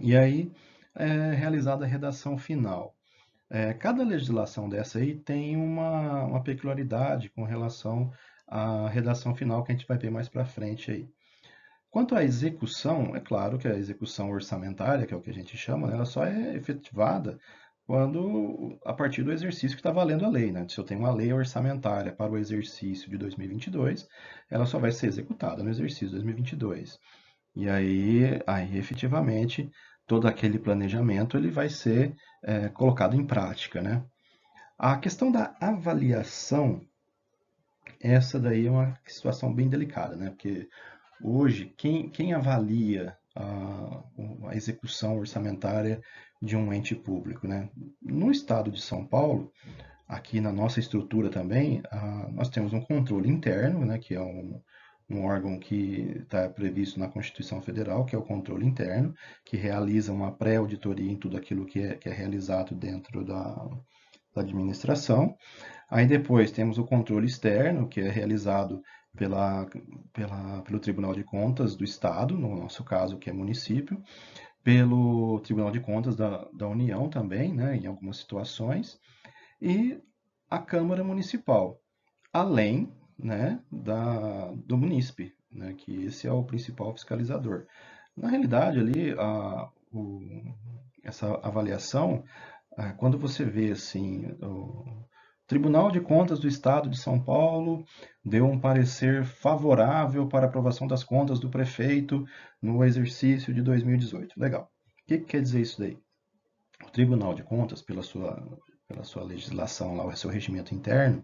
e 0.01 0.17
aí 0.17 0.53
é 0.95 1.33
realizada 1.35 1.85
a 1.85 1.89
redação 1.89 2.39
final. 2.39 2.95
É, 3.51 3.75
cada 3.75 4.03
legislação 4.05 4.69
dessa 4.69 4.99
aí 4.99 5.15
tem 5.15 5.57
uma, 5.57 6.25
uma 6.25 6.43
peculiaridade 6.43 7.29
com 7.31 7.45
relação 7.45 8.11
à 8.49 8.89
redação 8.89 9.35
final 9.35 9.63
que 9.63 9.73
a 9.73 9.75
gente 9.75 9.87
vai 9.87 9.99
ver 9.99 10.11
mais 10.11 10.29
para 10.29 10.45
frente 10.45 10.91
aí. 10.91 11.09
Quanto 11.93 12.15
à 12.15 12.25
execução, 12.25 13.15
é 13.15 13.21
claro 13.21 13.59
que 13.59 13.69
a 13.69 13.77
execução 13.77 14.31
orçamentária, 14.31 15.07
que 15.07 15.13
é 15.13 15.17
o 15.17 15.21
que 15.21 15.29
a 15.29 15.35
gente 15.35 15.59
chama, 15.59 15.89
né, 15.89 15.95
ela 15.95 16.07
só 16.07 16.25
é 16.25 16.57
efetivada 16.57 17.39
quando 17.87 18.79
a 18.87 18.95
partir 18.95 19.23
do 19.23 19.31
exercício 19.31 19.77
que 19.77 19.81
está 19.81 19.91
valendo 19.91 20.25
a 20.25 20.29
lei. 20.31 20.51
Né? 20.51 20.67
Se 20.71 20.79
eu 20.79 20.85
tenho 20.85 21.01
uma 21.01 21.13
lei 21.13 21.31
orçamentária 21.35 22.11
para 22.11 22.33
o 22.33 22.39
exercício 22.39 23.11
de 23.11 23.19
2022, 23.19 24.09
ela 24.51 24.65
só 24.65 24.79
vai 24.79 24.91
ser 24.91 25.09
executada 25.09 25.63
no 25.63 25.69
exercício 25.69 26.07
de 26.07 26.13
2022. 26.15 26.99
E 27.55 27.69
aí, 27.69 28.41
aí 28.47 28.79
efetivamente, 28.79 29.71
todo 30.07 30.27
aquele 30.27 30.59
planejamento 30.59 31.37
ele 31.37 31.51
vai 31.51 31.69
ser 31.69 32.17
é, 32.43 32.71
colocado 32.71 33.15
em 33.15 33.27
prática. 33.27 33.83
Né? 33.83 34.03
A 34.79 34.97
questão 34.97 35.31
da 35.31 35.55
avaliação, 35.61 36.81
essa 38.01 38.41
daí 38.41 38.67
é 38.67 38.71
uma 38.71 38.99
situação 39.07 39.53
bem 39.53 39.69
delicada, 39.69 40.17
né? 40.17 40.31
porque 40.31 40.71
Hoje, 41.25 41.73
quem, 41.77 42.09
quem 42.09 42.33
avalia 42.33 43.17
a, 43.35 44.03
a, 44.49 44.57
execução 44.57 45.17
orçamentária 45.17 46.03
de 46.41 46.57
um 46.57 46.73
ente 46.73 46.97
público? 46.97 47.47
Né? 47.47 47.69
No 48.03 48.31
estado 48.31 48.73
de 48.73 48.81
São 48.81 49.07
Paulo, 49.07 49.53
aqui 50.09 50.41
na 50.41 50.53
nossa 50.53 50.81
estrutura 50.81 51.31
também, 51.31 51.81
a, 51.91 52.29
nós 52.33 52.49
temos 52.49 52.73
um 52.73 52.81
controle 52.81 53.29
interno, 53.29 53.85
né, 53.87 53.99
que 53.99 54.15
é 54.15 54.21
um, 54.21 54.61
um 55.09 55.25
órgão 55.25 55.61
que 55.61 56.17
está 56.23 56.49
previsto 56.49 56.99
na 56.99 57.07
Constituição 57.07 57.63
Federal, 57.63 58.05
que 58.05 58.17
é 58.17 58.19
o 58.19 58.25
controle 58.25 58.67
interno, 58.67 59.15
que 59.45 59.57
realiza 59.57 60.13
uma 60.13 60.33
pré-auditoria 60.33 61.13
em 61.13 61.17
tudo 61.17 61.37
aquilo 61.37 61.67
que 61.67 61.81
é, 61.81 61.95
que 61.95 62.09
é 62.09 62.13
realizado 62.13 62.75
dentro 62.75 63.25
da, 63.25 63.69
da 64.35 64.43
administração. 64.43 65.37
Aí 65.89 66.07
depois 66.07 66.51
temos 66.51 66.79
o 66.79 66.85
controle 66.85 67.27
externo, 67.27 67.89
que 67.89 68.01
é 68.01 68.11
realizado 68.11 68.83
pela, 69.17 69.67
pela, 70.13 70.63
pelo 70.63 70.81
Tribunal 70.81 71.15
de 71.15 71.25
Contas 71.25 71.77
do 71.77 71.85
Estado, 71.85 72.37
no 72.37 72.57
nosso 72.57 72.85
caso, 72.85 73.19
que 73.19 73.31
é 73.31 73.33
município, 73.33 74.03
pelo 74.63 75.41
Tribunal 75.41 75.71
de 75.71 75.81
Contas 75.81 76.17
da, 76.17 76.49
da 76.53 76.69
União 76.69 77.09
também, 77.09 77.53
né, 77.53 77.77
em 77.77 77.87
algumas 77.87 78.19
situações, 78.19 78.99
e 79.61 80.01
a 80.49 80.59
Câmara 80.59 81.05
Municipal, 81.05 81.81
além 82.33 82.93
né, 83.19 83.61
da, 83.71 84.51
do 84.53 84.77
munícipe, 84.77 85.35
né, 85.51 85.75
que 85.75 86.05
esse 86.05 86.27
é 86.27 86.33
o 86.33 86.45
principal 86.45 86.93
fiscalizador. 86.93 87.67
Na 88.17 88.29
realidade, 88.29 88.79
ali, 88.79 89.13
a, 89.19 89.69
o, 89.93 90.21
essa 91.03 91.35
avaliação, 91.43 92.25
quando 92.97 93.19
você 93.19 93.45
vê 93.45 93.73
assim, 93.73 94.27
o, 94.43 94.85
Tribunal 95.53 95.91
de 95.91 96.01
Contas 96.01 96.39
do 96.39 96.49
Estado 96.49 96.89
de 96.89 96.97
São 96.97 97.23
Paulo 97.23 97.85
deu 98.25 98.47
um 98.47 98.59
parecer 98.59 99.23
favorável 99.23 100.27
para 100.27 100.47
aprovação 100.47 100.87
das 100.87 101.05
contas 101.05 101.39
do 101.39 101.51
prefeito 101.51 102.25
no 102.63 102.83
exercício 102.83 103.53
de 103.53 103.61
2018. 103.61 104.41
Legal. 104.41 104.73
O 105.03 105.07
que, 105.07 105.19
que 105.19 105.27
quer 105.27 105.43
dizer 105.43 105.61
isso 105.61 105.79
daí? 105.79 105.99
O 106.83 106.91
Tribunal 106.91 107.35
de 107.35 107.43
Contas, 107.43 107.83
pela 107.83 108.03
sua, 108.03 108.43
pela 108.89 109.05
sua 109.05 109.25
legislação, 109.25 109.95
lá, 109.95 110.07
o 110.07 110.17
seu 110.17 110.31
regimento 110.31 110.75
interno, 110.75 111.23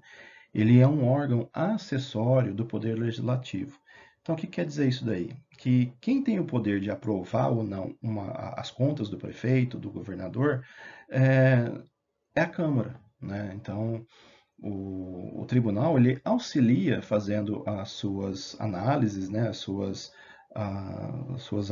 ele 0.53 0.79
é 0.79 0.87
um 0.87 1.09
órgão 1.09 1.49
acessório 1.51 2.55
do 2.55 2.67
Poder 2.67 2.99
Legislativo. 2.99 3.81
Então, 4.21 4.35
o 4.35 4.39
que 4.39 4.47
quer 4.47 4.67
dizer 4.67 4.89
isso 4.89 5.07
daí? 5.07 5.35
Que 5.57 5.91
quem 6.03 6.23
tem 6.23 6.39
o 6.39 6.45
poder 6.45 6.81
de 6.83 6.91
aprovar 6.91 7.49
ou 7.49 7.65
não 7.65 7.97
uma, 8.03 8.31
as 8.59 8.71
contas 8.71 9.09
do 9.09 9.17
prefeito, 9.17 9.79
do 9.79 9.91
governador, 9.91 10.67
é, 11.09 11.73
é 12.35 12.43
a 12.43 12.47
Câmara. 12.47 13.08
Né? 13.21 13.53
Então, 13.55 14.07
o, 14.61 15.43
o, 15.43 15.47
tribunal 15.47 15.97
ele 15.99 16.21
auxilia 16.25 17.03
fazendo 17.03 17.63
as 17.67 17.91
suas 17.91 18.57
análises, 18.61 19.29
né? 19.29 19.49
as 19.49 19.59
suas, 19.59 20.13
as 20.55 21.43
suas, 21.43 21.69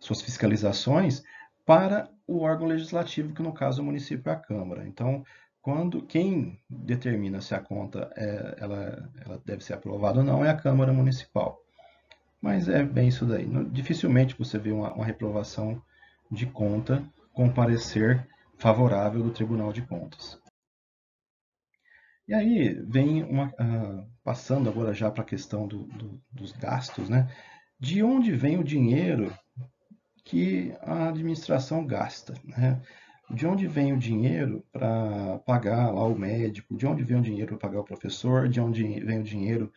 suas 0.00 0.22
fiscalizações 0.22 1.22
para 1.64 2.10
o 2.26 2.40
órgão 2.40 2.66
legislativo, 2.66 3.34
que 3.34 3.42
no 3.42 3.52
caso 3.52 3.80
é 3.80 3.82
o 3.82 3.86
município 3.86 4.30
é 4.30 4.32
a 4.32 4.36
Câmara. 4.36 4.86
Então, 4.86 5.24
quando 5.60 6.02
quem 6.02 6.58
determina 6.68 7.40
se 7.40 7.54
a 7.54 7.60
conta 7.60 8.10
é, 8.16 8.56
ela, 8.58 9.10
ela 9.24 9.42
deve 9.44 9.62
ser 9.62 9.74
aprovada 9.74 10.20
ou 10.20 10.24
não 10.24 10.44
é 10.44 10.50
a 10.50 10.56
Câmara 10.56 10.92
Municipal. 10.92 11.60
Mas 12.40 12.68
é 12.68 12.82
bem 12.82 13.08
isso 13.08 13.26
daí. 13.26 13.46
Dificilmente 13.70 14.34
você 14.38 14.58
vê 14.58 14.70
uma, 14.70 14.92
uma 14.94 15.04
reprovação 15.04 15.82
de 16.30 16.46
conta 16.46 17.02
com 17.34 17.50
parecer 17.50 18.26
favorável 18.58 19.22
do 19.22 19.30
Tribunal 19.30 19.72
de 19.72 19.82
Contas. 19.82 20.38
E 22.26 22.34
aí 22.34 22.74
vem 22.86 23.22
uma, 23.24 23.46
uh, 23.46 24.06
passando 24.22 24.68
agora 24.68 24.92
já 24.92 25.10
para 25.10 25.22
a 25.22 25.26
questão 25.26 25.66
do, 25.66 25.84
do, 25.84 26.20
dos 26.30 26.52
gastos, 26.52 27.08
né? 27.08 27.26
De 27.80 28.02
onde 28.02 28.32
vem 28.32 28.58
o 28.58 28.64
dinheiro 28.64 29.32
que 30.24 30.74
a 30.82 31.08
administração 31.08 31.86
gasta, 31.86 32.34
né? 32.44 32.82
De 33.30 33.46
onde 33.46 33.66
vem 33.66 33.92
o 33.92 33.98
dinheiro 33.98 34.64
para 34.72 35.38
pagar 35.46 35.90
lá 35.90 36.04
o 36.04 36.18
médico? 36.18 36.76
De 36.76 36.86
onde 36.86 37.02
vem 37.02 37.18
o 37.18 37.22
dinheiro 37.22 37.56
para 37.56 37.68
pagar 37.68 37.80
o 37.80 37.84
professor? 37.84 38.48
De 38.48 38.60
onde 38.60 38.82
vem 39.00 39.20
o 39.20 39.24
dinheiro 39.24 39.72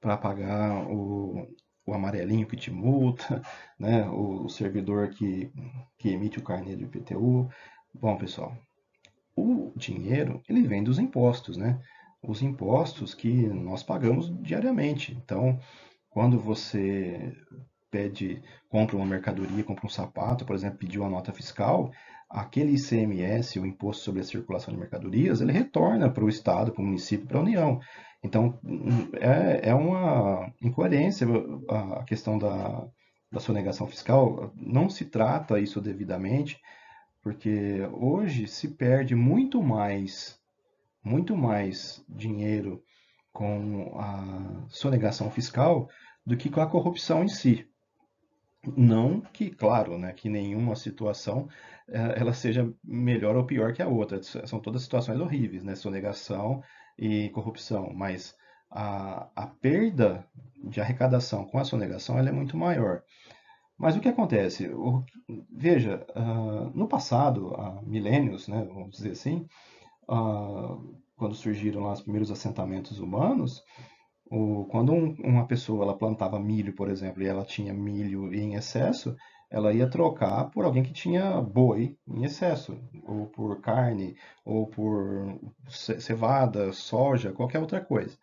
para 0.00 0.16
pagar 0.16 0.86
o, 0.88 1.48
o 1.84 1.92
amarelinho 1.92 2.46
que 2.46 2.56
te 2.56 2.70
multa, 2.70 3.42
né? 3.78 4.08
O, 4.08 4.48
servidor 4.48 5.08
que, 5.08 5.50
que 5.98 6.10
emite 6.10 6.38
o 6.38 6.42
carnê 6.42 6.76
do 6.76 6.84
IPTU? 6.84 7.48
Bom, 8.00 8.16
pessoal, 8.16 8.56
o 9.34 9.72
dinheiro 9.74 10.42
ele 10.48 10.66
vem 10.66 10.84
dos 10.84 10.98
impostos, 10.98 11.56
né? 11.56 11.80
Os 12.22 12.42
impostos 12.42 13.14
que 13.14 13.46
nós 13.48 13.82
pagamos 13.82 14.30
diariamente. 14.42 15.16
Então, 15.22 15.58
quando 16.10 16.38
você 16.38 17.34
pede, 17.90 18.42
compra 18.68 18.96
uma 18.96 19.06
mercadoria, 19.06 19.64
compra 19.64 19.86
um 19.86 19.90
sapato, 19.90 20.44
por 20.44 20.54
exemplo, 20.54 20.78
pediu 20.78 21.04
a 21.04 21.08
nota 21.08 21.32
fiscal, 21.32 21.90
aquele 22.28 22.74
ICMS, 22.74 23.58
o 23.58 23.66
Imposto 23.66 24.04
sobre 24.04 24.20
a 24.20 24.24
Circulação 24.24 24.74
de 24.74 24.80
Mercadorias, 24.80 25.40
ele 25.40 25.52
retorna 25.52 26.10
para 26.10 26.24
o 26.24 26.28
Estado, 26.28 26.72
para 26.72 26.82
o 26.82 26.84
município, 26.84 27.26
para 27.26 27.38
a 27.38 27.42
União. 27.42 27.80
Então, 28.22 28.58
é, 29.14 29.70
é 29.70 29.74
uma 29.74 30.52
incoerência 30.60 31.26
a 31.68 32.04
questão 32.04 32.36
da, 32.36 32.86
da 33.32 33.40
sonegação 33.40 33.86
fiscal. 33.86 34.52
Não 34.54 34.90
se 34.90 35.06
trata 35.06 35.60
isso 35.60 35.80
devidamente 35.80 36.60
porque 37.26 37.80
hoje 37.92 38.46
se 38.46 38.68
perde 38.68 39.16
muito 39.16 39.60
mais, 39.60 40.40
muito 41.02 41.36
mais 41.36 42.00
dinheiro 42.08 42.80
com 43.32 43.98
a 43.98 44.64
sonegação 44.68 45.28
fiscal 45.28 45.88
do 46.24 46.36
que 46.36 46.48
com 46.48 46.60
a 46.60 46.70
corrupção 46.70 47.24
em 47.24 47.28
si. 47.28 47.68
Não 48.76 49.20
que, 49.20 49.50
claro, 49.50 49.98
né, 49.98 50.12
que 50.12 50.28
nenhuma 50.28 50.76
situação 50.76 51.48
eh, 51.88 52.14
ela 52.16 52.32
seja 52.32 52.72
melhor 52.84 53.34
ou 53.34 53.44
pior 53.44 53.72
que 53.72 53.82
a 53.82 53.88
outra. 53.88 54.22
São 54.22 54.60
todas 54.60 54.82
situações 54.82 55.18
horríveis, 55.18 55.64
né? 55.64 55.74
Sonegação 55.74 56.62
e 56.96 57.28
corrupção. 57.30 57.92
Mas 57.92 58.36
a, 58.70 59.28
a 59.34 59.48
perda 59.48 60.24
de 60.62 60.80
arrecadação 60.80 61.44
com 61.44 61.58
a 61.58 61.64
sonegação 61.64 62.16
ela 62.20 62.28
é 62.28 62.32
muito 62.32 62.56
maior. 62.56 63.02
Mas 63.78 63.96
o 63.96 64.00
que 64.00 64.08
acontece? 64.08 64.68
O, 64.68 65.04
veja, 65.50 66.06
uh, 66.16 66.76
no 66.76 66.88
passado, 66.88 67.54
há 67.54 67.80
milênios, 67.82 68.48
né, 68.48 68.64
vamos 68.64 68.96
dizer 68.96 69.12
assim, 69.12 69.46
uh, 70.08 70.96
quando 71.16 71.34
surgiram 71.34 71.82
lá 71.82 71.92
os 71.92 72.00
primeiros 72.00 72.30
assentamentos 72.30 72.98
humanos, 72.98 73.62
o, 74.30 74.64
quando 74.66 74.92
um, 74.92 75.14
uma 75.22 75.46
pessoa 75.46 75.84
ela 75.84 75.96
plantava 75.96 76.38
milho, 76.40 76.74
por 76.74 76.88
exemplo, 76.88 77.22
e 77.22 77.26
ela 77.26 77.44
tinha 77.44 77.72
milho 77.74 78.32
em 78.32 78.54
excesso, 78.54 79.14
ela 79.50 79.72
ia 79.72 79.88
trocar 79.88 80.50
por 80.50 80.64
alguém 80.64 80.82
que 80.82 80.92
tinha 80.92 81.40
boi 81.40 81.96
em 82.08 82.24
excesso, 82.24 82.78
ou 83.04 83.26
por 83.26 83.60
carne, 83.60 84.16
ou 84.44 84.66
por 84.66 85.38
cevada, 85.68 86.72
soja, 86.72 87.32
qualquer 87.32 87.60
outra 87.60 87.80
coisa. 87.80 88.18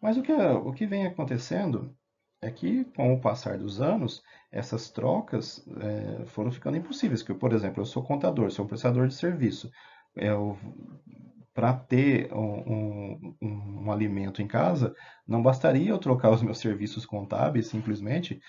Mas 0.00 0.16
o 0.16 0.22
que, 0.22 0.32
o 0.32 0.72
que 0.72 0.86
vem 0.86 1.06
acontecendo 1.06 1.94
é 2.46 2.50
que, 2.50 2.84
com 2.96 3.12
o 3.12 3.20
passar 3.20 3.58
dos 3.58 3.80
anos, 3.80 4.22
essas 4.50 4.90
trocas 4.90 5.66
é, 5.80 6.26
foram 6.26 6.50
ficando 6.50 6.76
impossíveis. 6.76 7.22
Que, 7.22 7.34
por 7.34 7.52
exemplo, 7.52 7.82
eu 7.82 7.86
sou 7.86 8.02
contador, 8.02 8.50
sou 8.50 8.64
um 8.64 8.68
prestador 8.68 9.08
de 9.08 9.14
serviço. 9.14 9.70
Eu 10.14 10.56
para 11.56 11.72
ter 11.72 12.30
um, 12.34 13.34
um, 13.40 13.84
um, 13.86 13.90
alimento 13.90 14.42
em 14.42 14.46
casa, 14.46 14.94
não 15.26 15.42
bastaria 15.42 15.88
eu 15.88 15.96
trocar 15.96 16.30
os 16.30 16.42
meus 16.42 16.58
serviços 16.58 17.06
contábeis 17.06 17.66
simplesmente 17.66 18.42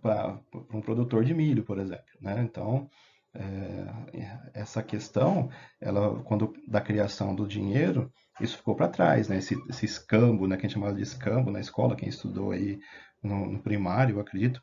para 0.00 0.38
um 0.72 0.80
produtor 0.80 1.24
de 1.24 1.34
milho, 1.34 1.64
por 1.64 1.76
exemplo. 1.76 2.04
Né? 2.20 2.40
Então, 2.48 2.88
é, 3.34 4.38
essa 4.54 4.80
questão, 4.80 5.50
ela, 5.80 6.22
quando 6.22 6.54
da 6.68 6.80
criação 6.80 7.34
do 7.34 7.48
dinheiro, 7.48 8.12
isso 8.40 8.56
ficou 8.56 8.74
para 8.74 8.88
trás, 8.88 9.28
né? 9.28 9.38
Esse, 9.38 9.56
esse, 9.68 9.84
escambo, 9.84 10.46
né? 10.46 10.56
Que 10.56 10.66
a 10.66 10.68
gente 10.68 10.74
chamava 10.74 10.94
de 10.94 11.02
escambo 11.02 11.50
na 11.50 11.60
escola, 11.60 11.96
quem 11.96 12.08
estudou 12.08 12.52
aí 12.52 12.78
no, 13.22 13.46
no 13.50 13.62
primário, 13.62 14.16
eu 14.16 14.20
acredito, 14.20 14.62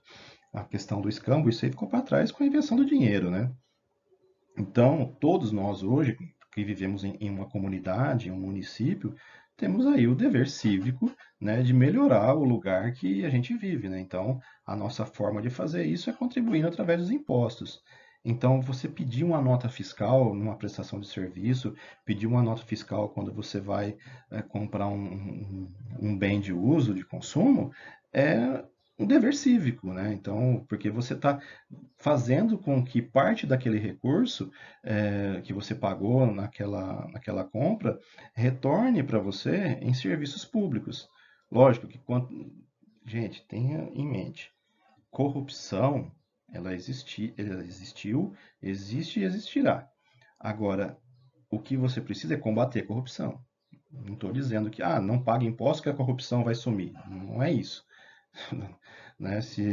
a 0.54 0.64
questão 0.64 1.02
do 1.02 1.10
escambo, 1.10 1.50
isso 1.50 1.66
aí 1.66 1.72
ficou 1.72 1.88
para 1.88 2.02
trás 2.02 2.32
com 2.32 2.44
a 2.44 2.48
invenção 2.48 2.78
do 2.78 2.86
dinheiro, 2.86 3.30
né? 3.30 3.52
Então, 4.58 5.16
todos 5.20 5.52
nós 5.52 5.84
hoje, 5.84 6.18
que 6.54 6.64
vivemos 6.64 7.04
em, 7.04 7.18
em 7.20 7.30
uma 7.30 7.50
comunidade, 7.50 8.30
em 8.30 8.32
um 8.32 8.40
município, 8.40 9.14
temos 9.58 9.86
aí 9.86 10.08
o 10.08 10.16
dever 10.16 10.50
cívico 10.50 11.12
né, 11.40 11.62
de 11.62 11.74
melhorar 11.74 12.36
o 12.36 12.44
lugar 12.44 12.92
que 12.94 13.26
a 13.26 13.30
gente 13.30 13.56
vive. 13.56 13.88
Né? 13.90 14.00
Então, 14.00 14.40
a 14.66 14.76
nossa 14.76 15.06
forma 15.06 15.42
de 15.42 15.50
fazer 15.50 15.86
isso 15.86 16.10
é 16.10 16.14
contribuindo 16.14 16.68
através 16.68 17.00
dos 17.00 17.12
impostos. 17.12 17.82
Então, 18.26 18.60
você 18.60 18.90
pedir 18.90 19.24
uma 19.24 19.40
nota 19.40 19.70
fiscal 19.70 20.34
numa 20.34 20.58
prestação 20.58 21.00
de 21.00 21.08
serviço, 21.08 21.76
pedir 22.04 22.26
uma 22.26 22.42
nota 22.42 22.64
fiscal 22.64 23.10
quando 23.10 23.32
você 23.32 23.60
vai 23.60 23.96
é, 24.32 24.42
comprar 24.42 24.88
um, 24.88 25.06
um, 25.06 25.72
um, 26.02 26.18
bem 26.18 26.42
de 26.42 26.52
uso, 26.52 26.96
de 26.96 27.06
consumo, 27.06 27.72
é 28.12 28.66
um 28.98 29.06
dever 29.06 29.36
cívico, 29.36 29.94
né? 29.94 30.12
Então, 30.12 30.66
porque 30.68 30.90
você 30.90 31.14
está 31.14 31.40
fazendo 31.98 32.58
com 32.58 32.84
que 32.84 33.00
parte 33.00 33.46
daquele 33.46 33.78
recurso 33.78 34.52
é, 34.84 35.42
que 35.44 35.54
você 35.54 35.76
pagou 35.76 36.26
naquela, 36.26 37.08
naquela 37.10 37.44
compra 37.44 38.00
retorne 38.34 39.04
para 39.04 39.20
você 39.20 39.78
em 39.82 39.94
serviços 39.94 40.44
públicos. 40.44 41.08
Lógico 41.52 41.88
que, 41.88 42.00
gente, 43.06 43.46
tenha 43.48 43.88
em 43.94 44.08
mente, 44.08 44.52
corrupção, 45.12 46.12
ela, 46.56 46.74
existi, 46.74 47.34
ela 47.38 47.64
existiu, 47.64 48.34
existe 48.62 49.20
e 49.20 49.24
existirá. 49.24 49.90
Agora, 50.40 50.98
o 51.50 51.60
que 51.60 51.76
você 51.76 52.00
precisa 52.00 52.34
é 52.34 52.38
combater 52.38 52.82
a 52.82 52.88
corrupção. 52.88 53.44
Não 53.92 54.14
estou 54.14 54.32
dizendo 54.32 54.70
que, 54.70 54.82
ah, 54.82 55.02
não 55.02 55.22
paga 55.22 55.44
imposto 55.44 55.84
que 55.84 55.90
a 55.90 55.94
corrupção 55.94 56.44
vai 56.44 56.56
sumir. 56.56 56.94
Não 57.08 57.44
é 57.44 57.52
isso. 57.52 57.86
né? 59.20 59.42
Se, 59.42 59.64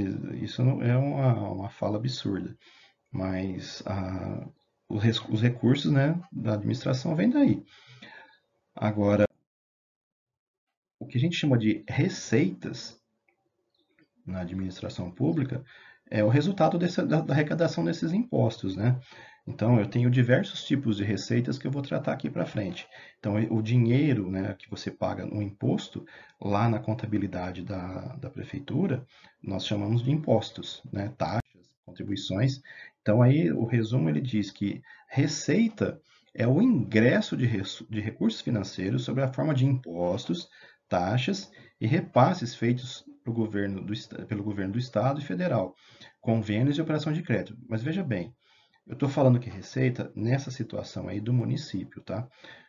isso 0.43 0.63
é 0.83 0.97
uma, 0.97 1.53
uma 1.53 1.71
fala 1.71 1.99
absurda. 1.99 2.57
Mas 3.11 3.83
a, 3.87 4.49
os, 4.89 5.05
os 5.29 5.41
recursos 5.41 5.91
né, 5.91 6.21
da 6.33 6.55
administração 6.55 7.15
vêm 7.15 7.31
daí. 7.31 7.65
Agora, 8.75 9.25
o 10.99 11.07
que 11.07 11.17
a 11.17 11.21
gente 11.21 11.37
chama 11.37 11.57
de 11.57 11.85
receitas 11.89 13.01
na 14.27 14.41
administração 14.41 15.11
pública 15.11 15.65
é 16.13 16.23
o 16.23 16.29
resultado 16.29 16.79
dessa, 16.79 17.07
da, 17.07 17.23
da, 17.23 17.33
arrecadação 17.33 17.83
desses 17.83 18.13
impostos, 18.13 18.77
né? 18.77 19.01
Então, 19.47 19.81
eu 19.81 19.87
tenho 19.87 20.11
diversos 20.11 20.63
tipos 20.63 20.99
de 20.99 21.05
receitas 21.05 21.59
que 21.59 21.67
eu 21.67 21.71
vou 21.71 21.81
tratar 21.81 22.13
aqui 22.13 22.29
para 22.29 22.45
frente. 22.45 22.87
Então, 23.19 23.35
o 23.51 23.63
dinheiro 23.63 24.31
né, 24.31 24.55
que 24.59 24.71
você 24.71 24.91
paga 24.91 25.25
no 25.25 25.41
imposto, 25.41 26.05
lá 26.39 26.69
na 26.69 26.79
contabilidade 26.79 27.65
da, 27.65 28.15
da 28.17 28.31
prefeitura, 28.31 29.05
nós 29.43 29.67
chamamos 29.67 30.03
de 30.03 30.13
impostos, 30.13 30.83
né, 30.93 31.13
taxas, 31.17 31.73
contribuições. 31.85 32.61
Então, 33.01 33.23
aí 33.23 33.51
o 33.51 33.65
resumo 33.65 34.11
ele 34.11 34.21
diz 34.21 34.51
que 34.51 34.83
receita 35.09 35.99
é 36.35 36.47
o 36.47 36.61
ingresso 36.61 37.37
de, 37.37 37.49
de 37.89 38.01
recursos 38.01 38.43
financeiros 38.43 39.03
sobre 39.03 39.25
a 39.25 39.33
forma 39.33 39.55
de 39.55 39.65
impostos, 39.65 40.47
taxas 40.91 41.51
e 41.81 41.87
repasses 41.87 42.55
feitos 42.55 43.03
governo 43.31 43.83
do, 43.83 43.93
pelo 44.27 44.43
governo 44.43 44.73
do 44.73 44.79
Estado 44.79 45.21
e 45.21 45.25
federal, 45.25 45.75
convênios 46.19 46.79
e 46.79 46.81
operação 46.81 47.13
de 47.13 47.23
crédito. 47.23 47.59
Mas 47.69 47.83
veja 47.83 48.03
bem, 48.03 48.35
eu 48.87 48.95
estou 48.95 49.09
falando 49.09 49.39
que 49.39 49.51
receita 49.51 50.11
nessa 50.17 50.51
situação 50.51 51.09
aí 51.09 51.21
do 51.21 51.33
município, 51.33 52.03
tá? 52.03 52.27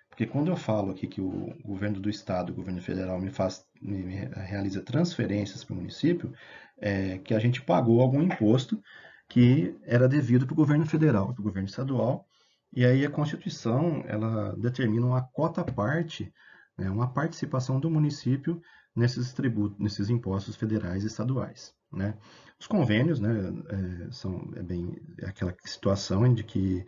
Porque 0.10 0.28
quando 0.28 0.52
eu 0.52 0.56
falo 0.56 0.92
aqui 0.92 1.08
que 1.08 1.20
o 1.22 1.52
governo 1.66 2.00
do 2.00 2.10
estado, 2.10 2.52
o 2.52 2.56
governo 2.56 2.82
federal 2.82 3.20
me 3.20 3.32
faz, 3.32 3.66
me, 3.82 4.04
me 4.04 4.16
realiza 4.16 4.82
transferências 4.82 5.63
para 5.63 5.74
o 5.74 5.78
município, 5.78 6.32
é 6.78 7.18
que 7.18 7.34
a 7.34 7.39
gente 7.39 7.63
pagou 7.63 8.00
algum 8.00 8.22
imposto 8.22 8.80
que 9.28 9.76
era 9.84 10.08
devido 10.08 10.46
para 10.46 10.54
o 10.54 10.58
governo 10.58 10.86
federal, 10.86 11.34
para 11.34 11.42
o 11.42 11.44
governo 11.44 11.68
estadual, 11.68 12.28
e 12.72 12.86
aí 12.86 13.06
a 13.06 13.10
Constituição 13.10 14.04
ela 14.08 14.56
determina 14.56 15.06
uma 15.06 15.22
cota 15.22 15.63
parte, 15.63 16.32
né, 16.78 16.89
uma 16.89 17.12
participação 17.12 17.80
do 17.80 17.89
município 17.89 18.62
nesses 18.95 19.34
tributos, 19.34 19.77
nesses 19.79 20.10
impostos 20.10 20.56
federais 20.56 21.03
e 21.03 21.08
estaduais. 21.08 21.73
Né? 21.91 22.15
Os 22.60 22.67
convênios 22.67 23.19
né, 23.19 23.53
é, 23.69 24.12
são 24.12 24.51
é 24.56 24.63
bem 24.63 24.95
é 25.19 25.27
aquela 25.27 25.56
situação 25.65 26.32
de 26.34 26.43
que 26.43 26.86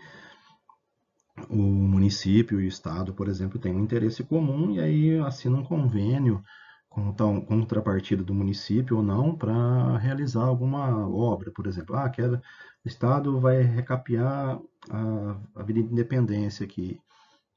o 1.49 1.57
município 1.57 2.61
e 2.61 2.65
o 2.65 2.67
estado, 2.67 3.13
por 3.13 3.27
exemplo, 3.27 3.59
têm 3.59 3.73
um 3.73 3.83
interesse 3.83 4.23
comum 4.23 4.71
e 4.71 4.79
aí 4.79 5.19
assinam 5.19 5.59
um 5.59 5.65
convênio 5.65 6.43
com 6.89 7.11
tal 7.11 7.41
contrapartida 7.41 8.23
do 8.23 8.33
município 8.33 8.97
ou 8.97 9.03
não 9.03 9.35
para 9.35 9.97
realizar 9.97 10.45
alguma 10.45 11.07
obra, 11.09 11.51
por 11.51 11.67
exemplo. 11.67 11.95
Ah, 11.95 12.09
quero, 12.09 12.35
o 12.37 12.87
estado 12.87 13.37
vai 13.39 13.61
recapear 13.61 14.57
a 14.89 15.37
Avenida 15.53 15.91
Independência 15.91 16.63
aqui. 16.65 16.97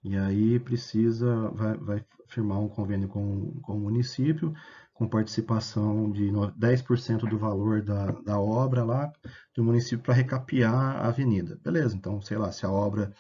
E 0.03 0.17
aí 0.17 0.59
precisa, 0.61 1.51
vai, 1.51 1.77
vai 1.77 2.05
firmar 2.29 2.61
um 2.61 2.69
convênio 2.69 3.09
com, 3.09 3.61
com 3.63 3.77
o 3.77 3.81
município, 3.81 4.55
com 4.95 5.09
participação 5.09 6.11
de 6.11 6.31
10% 6.31 7.29
do 7.29 7.39
valor 7.39 7.83
da, 7.83 8.11
da 8.11 8.41
obra 8.41 8.85
lá 8.85 9.13
do 9.55 9.63
município 9.65 10.01
para 10.01 10.15
recapear 10.15 10.75
a 10.75 11.09
avenida. 11.09 11.59
Beleza, 11.63 11.97
então, 11.97 12.21
sei 12.21 12.37
lá, 12.37 12.51
se 12.53 12.67
a 12.67 12.71
obra 12.71 13.13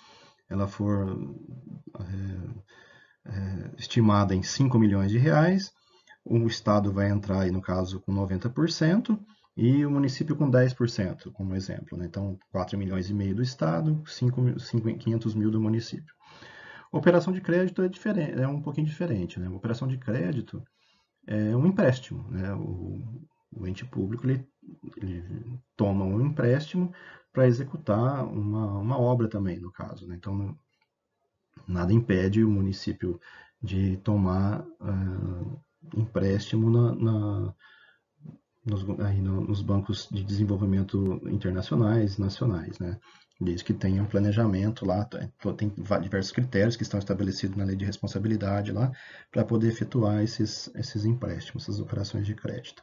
ela 0.48 0.66
for 0.66 1.06
é, 2.00 3.30
é, 3.30 3.70
estimada 3.78 4.34
em 4.34 4.42
5 4.42 4.78
milhões 4.78 5.10
de 5.10 5.18
reais, 5.18 5.70
o 6.24 6.46
Estado 6.46 6.92
vai 6.92 7.10
entrar 7.10 7.42
aí, 7.42 7.50
no 7.50 7.60
caso, 7.60 8.00
com 8.00 8.12
90%, 8.12 9.18
e 9.56 9.84
o 9.84 9.90
município 9.90 10.36
com 10.36 10.50
10%, 10.50 11.32
como 11.32 11.54
exemplo. 11.54 11.98
Né? 11.98 12.06
Então, 12.06 12.38
4 12.52 12.78
milhões 12.78 13.10
e 13.10 13.14
meio 13.14 13.34
do 13.34 13.42
Estado, 13.42 14.02
5, 14.06 14.60
5, 14.60 14.98
500 14.98 15.34
mil 15.34 15.50
do 15.50 15.60
município. 15.60 16.14
Operação 16.90 17.32
de 17.32 17.40
crédito 17.40 17.82
é, 17.82 17.88
diferente, 17.88 18.40
é 18.40 18.48
um 18.48 18.62
pouquinho 18.62 18.86
diferente. 18.86 19.38
Né? 19.38 19.48
Operação 19.48 19.86
de 19.86 19.98
crédito 19.98 20.62
é 21.26 21.54
um 21.56 21.66
empréstimo. 21.66 22.28
Né? 22.30 22.52
O, 22.54 23.28
o 23.52 23.66
ente 23.66 23.84
público 23.84 24.26
ele, 24.26 24.46
ele, 24.96 25.60
toma 25.76 26.04
um 26.04 26.20
empréstimo 26.20 26.92
para 27.32 27.46
executar 27.46 28.24
uma, 28.26 28.78
uma 28.78 28.98
obra 28.98 29.28
também, 29.28 29.58
no 29.58 29.70
caso. 29.70 30.06
Né? 30.06 30.16
Então, 30.16 30.56
nada 31.66 31.92
impede 31.92 32.42
o 32.42 32.50
município 32.50 33.20
de 33.62 33.96
tomar 33.98 34.64
uh, 34.80 35.60
empréstimo 35.96 36.70
na, 36.70 36.94
na 36.94 37.54
nos, 38.64 38.84
aí 39.00 39.20
no, 39.20 39.40
nos 39.40 39.62
bancos 39.62 40.08
de 40.10 40.22
desenvolvimento 40.22 41.20
internacionais, 41.28 42.18
nacionais, 42.18 42.78
né? 42.78 42.98
Desde 43.40 43.64
que 43.64 43.72
tenha 43.72 44.02
um 44.02 44.06
planejamento 44.06 44.84
lá, 44.84 45.04
tá, 45.04 45.28
tem 45.56 45.72
diversos 46.02 46.32
critérios 46.32 46.76
que 46.76 46.82
estão 46.82 46.98
estabelecidos 46.98 47.56
na 47.56 47.64
lei 47.64 47.76
de 47.76 47.84
responsabilidade 47.84 48.72
lá, 48.72 48.90
para 49.30 49.44
poder 49.44 49.68
efetuar 49.68 50.22
esses, 50.22 50.70
esses 50.74 51.04
empréstimos, 51.04 51.62
essas 51.62 51.80
operações 51.80 52.26
de 52.26 52.34
crédito. 52.34 52.82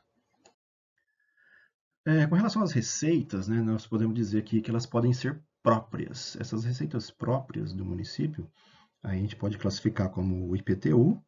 É, 2.06 2.28
com 2.28 2.36
relação 2.36 2.62
às 2.62 2.72
receitas, 2.72 3.48
né, 3.48 3.62
nós 3.62 3.88
podemos 3.88 4.16
dizer 4.16 4.40
aqui 4.40 4.62
que 4.62 4.70
elas 4.70 4.86
podem 4.86 5.12
ser 5.12 5.42
próprias. 5.62 6.38
Essas 6.40 6.64
receitas 6.64 7.10
próprias 7.10 7.74
do 7.74 7.84
município, 7.84 8.50
a 9.04 9.14
gente 9.16 9.36
pode 9.36 9.58
classificar 9.58 10.10
como 10.10 10.48
o 10.48 10.56
IPTU, 10.56 11.22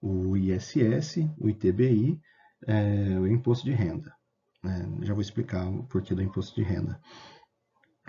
o 0.00 0.36
ISS, 0.36 1.28
o 1.36 1.48
ITBI, 1.48 2.20
é, 2.66 3.18
o 3.18 3.26
Imposto 3.26 3.64
de 3.64 3.72
Renda. 3.72 4.14
É, 4.64 5.04
já 5.04 5.12
vou 5.12 5.20
explicar 5.20 5.68
o 5.68 5.82
porquê 5.84 6.14
do 6.14 6.22
Imposto 6.22 6.54
de 6.54 6.62
Renda. 6.62 7.00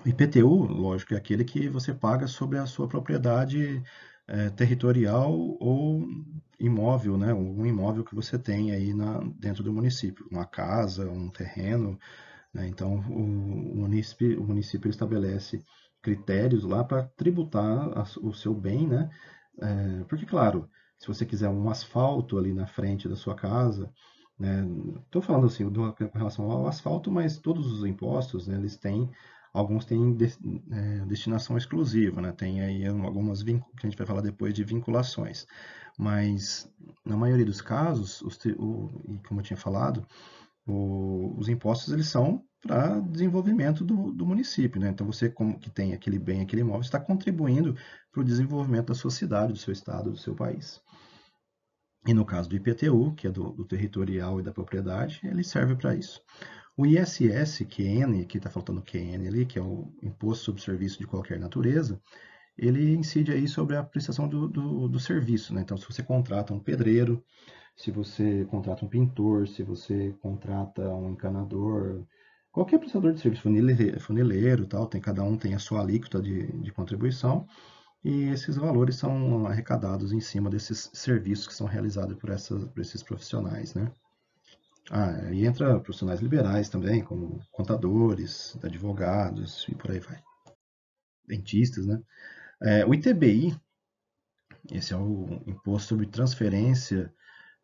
O 0.03 0.09
IPTU, 0.09 0.65
lógico, 0.65 1.13
é 1.13 1.17
aquele 1.17 1.43
que 1.43 1.69
você 1.69 1.93
paga 1.93 2.27
sobre 2.27 2.57
a 2.57 2.65
sua 2.65 2.87
propriedade 2.87 3.83
é, 4.27 4.49
territorial 4.49 5.31
ou 5.59 6.07
imóvel, 6.59 7.17
né? 7.17 7.33
Um 7.33 7.65
imóvel 7.65 8.03
que 8.03 8.15
você 8.15 8.37
tem 8.39 8.71
aí 8.71 8.93
na, 8.93 9.19
dentro 9.37 9.63
do 9.63 9.71
município, 9.71 10.25
uma 10.31 10.45
casa, 10.45 11.09
um 11.09 11.29
terreno. 11.29 11.99
Né? 12.53 12.67
Então, 12.67 12.95
o, 13.09 13.73
o, 13.73 13.75
município, 13.77 14.41
o 14.41 14.47
município 14.47 14.89
estabelece 14.89 15.63
critérios 16.01 16.63
lá 16.63 16.83
para 16.83 17.03
tributar 17.03 17.97
a, 17.97 18.03
o 18.21 18.33
seu 18.33 18.55
bem, 18.55 18.87
né? 18.87 19.09
É, 19.61 20.03
porque, 20.05 20.25
claro, 20.25 20.67
se 20.97 21.07
você 21.07 21.25
quiser 21.25 21.49
um 21.49 21.69
asfalto 21.69 22.37
ali 22.37 22.53
na 22.53 22.65
frente 22.65 23.07
da 23.07 23.15
sua 23.15 23.35
casa, 23.35 23.91
Estou 24.41 25.21
né? 25.21 25.27
falando 25.27 25.45
assim 25.45 25.69
do, 25.69 25.93
com 25.93 26.17
relação 26.17 26.49
ao 26.49 26.67
asfalto, 26.67 27.11
mas 27.11 27.37
todos 27.37 27.71
os 27.71 27.85
impostos, 27.85 28.47
né, 28.47 28.57
eles 28.57 28.75
têm, 28.75 29.09
alguns 29.53 29.85
têm 29.85 30.13
de, 30.13 30.25
é, 30.25 31.05
destinação 31.05 31.57
exclusiva, 31.57 32.21
né? 32.21 32.31
Tem 32.31 32.61
aí 32.61 32.85
algumas 32.85 33.43
que 33.43 33.53
a 33.53 33.85
gente 33.87 33.97
vai 33.97 34.07
falar 34.07 34.21
depois 34.21 34.53
de 34.53 34.63
vinculações. 34.63 35.45
Mas 35.97 36.69
na 37.05 37.17
maioria 37.17 37.45
dos 37.45 37.61
casos, 37.61 38.21
os, 38.21 38.37
o, 38.57 38.89
e 39.09 39.19
como 39.27 39.39
eu 39.39 39.43
tinha 39.43 39.57
falado, 39.57 40.05
o, 40.65 41.35
os 41.37 41.49
impostos 41.49 41.93
eles 41.93 42.07
são 42.07 42.43
para 42.61 42.99
desenvolvimento 42.99 43.83
do, 43.83 44.11
do, 44.11 44.25
município, 44.25 44.79
né? 44.79 44.89
Então 44.89 45.05
você 45.05 45.29
como 45.29 45.59
que 45.59 45.69
tem 45.69 45.93
aquele 45.93 46.19
bem, 46.19 46.41
aquele 46.41 46.61
imóvel, 46.61 46.81
está 46.81 46.99
contribuindo 46.99 47.75
para 48.11 48.21
o 48.21 48.25
desenvolvimento 48.25 48.87
da 48.87 48.95
sua 48.95 49.11
cidade, 49.11 49.53
do 49.53 49.59
seu 49.59 49.73
estado, 49.73 50.11
do 50.11 50.17
seu 50.17 50.35
país. 50.35 50.79
E 52.05 52.13
no 52.13 52.25
caso 52.25 52.49
do 52.49 52.55
IPTU, 52.55 53.13
que 53.15 53.27
é 53.27 53.31
do, 53.31 53.51
do 53.51 53.65
territorial 53.65 54.39
e 54.39 54.43
da 54.43 54.51
propriedade, 54.51 55.19
ele 55.23 55.43
serve 55.43 55.75
para 55.75 55.95
isso. 55.95 56.21
O 56.81 56.85
ISS, 56.87 57.63
QN, 57.65 58.23
aqui 58.23 58.37
está 58.37 58.49
faltando 58.49 58.81
QN 58.81 59.27
ali, 59.27 59.45
que 59.45 59.59
é 59.59 59.61
o 59.61 59.93
Imposto 60.01 60.45
sobre 60.45 60.63
Serviço 60.63 60.97
de 60.97 61.05
Qualquer 61.05 61.39
Natureza, 61.39 62.01
ele 62.57 62.95
incide 62.95 63.31
aí 63.31 63.47
sobre 63.47 63.75
a 63.77 63.83
prestação 63.83 64.27
do, 64.27 64.47
do, 64.47 64.87
do 64.87 64.99
serviço. 64.99 65.53
Né? 65.53 65.61
Então, 65.61 65.77
se 65.77 65.85
você 65.85 66.01
contrata 66.01 66.55
um 66.55 66.59
pedreiro, 66.59 67.23
se 67.75 67.91
você 67.91 68.45
contrata 68.45 68.83
um 68.83 68.87
pintor, 68.87 69.47
se 69.47 69.61
você 69.61 70.15
contrata 70.23 70.81
um 70.89 71.11
encanador, 71.11 72.03
qualquer 72.51 72.79
prestador 72.79 73.13
de 73.13 73.19
serviço, 73.19 73.43
funileiro, 73.43 73.99
funileiro 73.99 74.65
tal, 74.65 74.87
tem, 74.87 74.99
cada 74.99 75.23
um 75.23 75.37
tem 75.37 75.53
a 75.53 75.59
sua 75.59 75.81
alíquota 75.81 76.19
de, 76.19 76.47
de 76.47 76.71
contribuição, 76.71 77.45
e 78.03 78.23
esses 78.29 78.55
valores 78.55 78.95
são 78.95 79.45
arrecadados 79.45 80.13
em 80.13 80.19
cima 80.19 80.49
desses 80.49 80.89
serviços 80.93 81.47
que 81.47 81.53
são 81.53 81.67
realizados 81.67 82.17
por, 82.17 82.31
essas, 82.31 82.65
por 82.65 82.81
esses 82.81 83.03
profissionais, 83.03 83.75
né? 83.75 83.91
Ah, 84.89 85.31
e 85.31 85.45
entra 85.45 85.79
profissionais 85.79 86.19
liberais 86.19 86.69
também, 86.69 87.03
como 87.03 87.39
contadores, 87.51 88.57
advogados 88.63 89.65
e 89.69 89.75
por 89.75 89.91
aí 89.91 89.99
vai. 89.99 90.21
Dentistas, 91.27 91.85
né? 91.85 92.01
É, 92.61 92.85
o 92.85 92.93
ITBI, 92.93 93.55
esse 94.71 94.93
é 94.93 94.97
o 94.97 95.41
Imposto 95.47 95.89
sobre 95.89 96.05
Transferência 96.07 97.13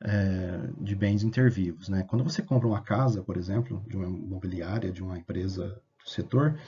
é, 0.01 0.69
de 0.80 0.95
Bens 0.95 1.23
Intervivos, 1.23 1.89
né? 1.89 2.03
Quando 2.03 2.23
você 2.23 2.41
compra 2.41 2.67
uma 2.67 2.82
casa, 2.82 3.23
por 3.23 3.38
exemplo, 3.38 3.84
de 3.88 3.97
uma 3.97 4.08
imobiliária, 4.08 4.91
de 4.91 5.03
uma 5.03 5.17
empresa 5.17 5.82
do 6.03 6.10
setor, 6.10 6.60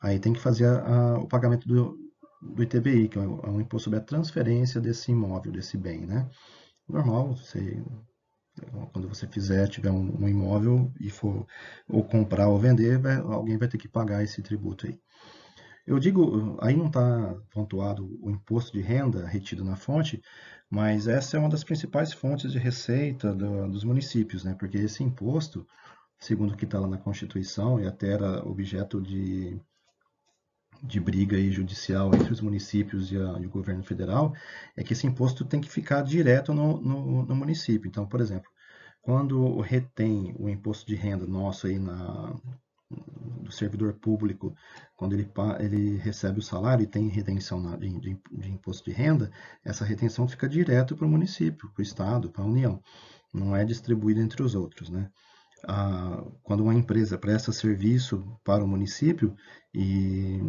aí 0.00 0.18
tem 0.18 0.32
que 0.32 0.40
fazer 0.40 0.66
a, 0.66 0.86
a, 0.86 1.18
o 1.18 1.28
pagamento 1.28 1.66
do, 1.66 1.96
do 2.40 2.62
ITBI, 2.62 3.08
que 3.08 3.18
é, 3.18 3.22
é 3.22 3.26
um 3.26 3.60
imposto 3.60 3.84
sobre 3.84 3.98
a 3.98 4.02
transferência 4.02 4.80
desse 4.80 5.12
imóvel, 5.12 5.52
desse 5.52 5.76
bem, 5.76 6.06
né? 6.06 6.28
Normal, 6.88 7.36
você, 7.36 7.82
quando 8.92 9.08
você 9.08 9.26
fizer, 9.26 9.68
tiver 9.68 9.90
um, 9.90 10.24
um 10.24 10.28
imóvel 10.28 10.92
e 11.00 11.10
for 11.10 11.46
ou 11.88 12.04
comprar 12.04 12.48
ou 12.48 12.58
vender, 12.58 12.98
vai, 12.98 13.16
alguém 13.16 13.58
vai 13.58 13.68
ter 13.68 13.78
que 13.78 13.88
pagar 13.88 14.22
esse 14.22 14.42
tributo 14.42 14.86
aí. 14.86 15.00
Eu 15.86 15.98
digo, 15.98 16.58
aí 16.60 16.76
não 16.76 16.86
está 16.86 17.34
pontuado 17.50 18.06
o 18.22 18.30
imposto 18.30 18.72
de 18.72 18.80
renda 18.80 19.26
retido 19.26 19.64
na 19.64 19.74
fonte, 19.74 20.22
mas 20.70 21.08
essa 21.08 21.36
é 21.36 21.40
uma 21.40 21.48
das 21.48 21.64
principais 21.64 22.12
fontes 22.12 22.52
de 22.52 22.58
receita 22.58 23.34
do, 23.34 23.68
dos 23.68 23.82
municípios, 23.84 24.44
né? 24.44 24.54
Porque 24.58 24.78
esse 24.78 25.02
imposto, 25.02 25.66
segundo 26.20 26.52
o 26.54 26.56
que 26.56 26.64
está 26.64 26.78
lá 26.78 26.86
na 26.86 26.98
Constituição 26.98 27.80
e 27.80 27.86
até 27.86 28.12
era 28.12 28.46
objeto 28.46 29.00
de 29.00 29.60
de 30.82 30.98
briga 30.98 31.36
aí 31.36 31.50
judicial 31.50 32.12
entre 32.14 32.32
os 32.32 32.40
municípios 32.40 33.12
e, 33.12 33.16
a, 33.16 33.38
e, 33.40 33.46
o 33.46 33.50
governo 33.50 33.84
federal 33.84 34.34
é 34.76 34.82
que 34.82 34.92
esse 34.92 35.06
imposto 35.06 35.44
tem 35.44 35.60
que 35.60 35.70
ficar 35.70 36.02
direto 36.02 36.52
no, 36.52 36.80
no, 36.80 37.24
no, 37.24 37.36
município. 37.36 37.88
Então, 37.88 38.06
por 38.06 38.20
exemplo, 38.20 38.50
quando 39.00 39.60
retém 39.60 40.34
o 40.38 40.48
imposto 40.48 40.86
de 40.86 40.96
renda 40.96 41.26
nosso 41.26 41.66
aí 41.66 41.78
na, 41.78 42.34
do 43.42 43.52
servidor 43.52 43.94
público, 43.94 44.54
quando 44.96 45.14
ele, 45.14 45.30
ele 45.60 45.96
recebe 45.98 46.40
o 46.40 46.42
salário 46.42 46.82
e 46.82 46.86
tem 46.86 47.08
retenção 47.08 47.60
na, 47.60 47.76
de, 47.76 47.88
de, 47.98 48.50
imposto 48.50 48.90
de 48.90 48.96
renda, 48.96 49.30
essa 49.64 49.84
retenção 49.84 50.26
fica 50.26 50.48
direto 50.48 50.96
para 50.96 51.06
o 51.06 51.10
município, 51.10 51.70
para 51.72 51.80
o 51.80 51.82
estado, 51.82 52.30
para 52.30 52.42
a 52.42 52.46
União. 52.46 52.82
Não 53.32 53.56
é 53.56 53.64
distribuída 53.64 54.20
entre 54.20 54.42
os 54.42 54.54
outros, 54.54 54.90
né? 54.90 55.10
A, 55.66 56.24
quando 56.42 56.62
uma 56.62 56.74
empresa 56.74 57.18
presta 57.18 57.52
serviço 57.52 58.24
para 58.44 58.64
o 58.64 58.68
município 58.68 59.36
e, 59.74 60.40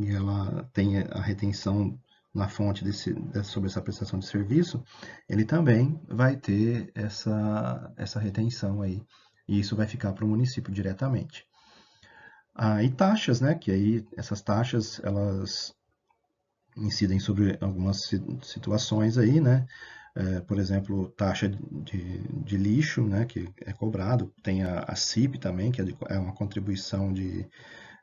e 0.00 0.10
ela 0.10 0.68
tem 0.72 0.98
a 0.98 1.20
retenção 1.20 1.98
na 2.34 2.48
fonte 2.48 2.82
desse, 2.82 3.14
sobre 3.44 3.68
essa 3.68 3.82
prestação 3.82 4.18
de 4.18 4.26
serviço, 4.26 4.82
ele 5.28 5.44
também 5.44 6.00
vai 6.08 6.36
ter 6.36 6.90
essa, 6.94 7.92
essa 7.96 8.18
retenção 8.18 8.80
aí. 8.80 9.02
E 9.46 9.60
isso 9.60 9.76
vai 9.76 9.86
ficar 9.86 10.12
para 10.12 10.24
o 10.24 10.28
município 10.28 10.72
diretamente. 10.72 11.44
Ah, 12.54 12.82
e 12.82 12.90
taxas, 12.90 13.40
né? 13.40 13.54
Que 13.54 13.70
aí 13.70 14.06
essas 14.16 14.40
taxas 14.40 15.00
elas 15.02 15.74
incidem 16.76 17.18
sobre 17.18 17.58
algumas 17.60 18.08
situações 18.42 19.18
aí, 19.18 19.40
né? 19.40 19.66
É, 20.14 20.40
por 20.40 20.58
exemplo, 20.58 21.08
taxa 21.10 21.48
de, 21.48 22.28
de, 22.44 22.56
lixo, 22.56 23.02
né, 23.02 23.24
que 23.24 23.48
é 23.62 23.72
cobrado, 23.72 24.32
tem 24.42 24.62
a, 24.62 24.80
a 24.80 24.94
CIP 24.94 25.38
também, 25.38 25.72
que 25.72 25.80
é, 25.80 25.84
de, 25.84 25.96
é 26.08 26.18
uma 26.18 26.34
contribuição 26.34 27.12
de, 27.12 27.48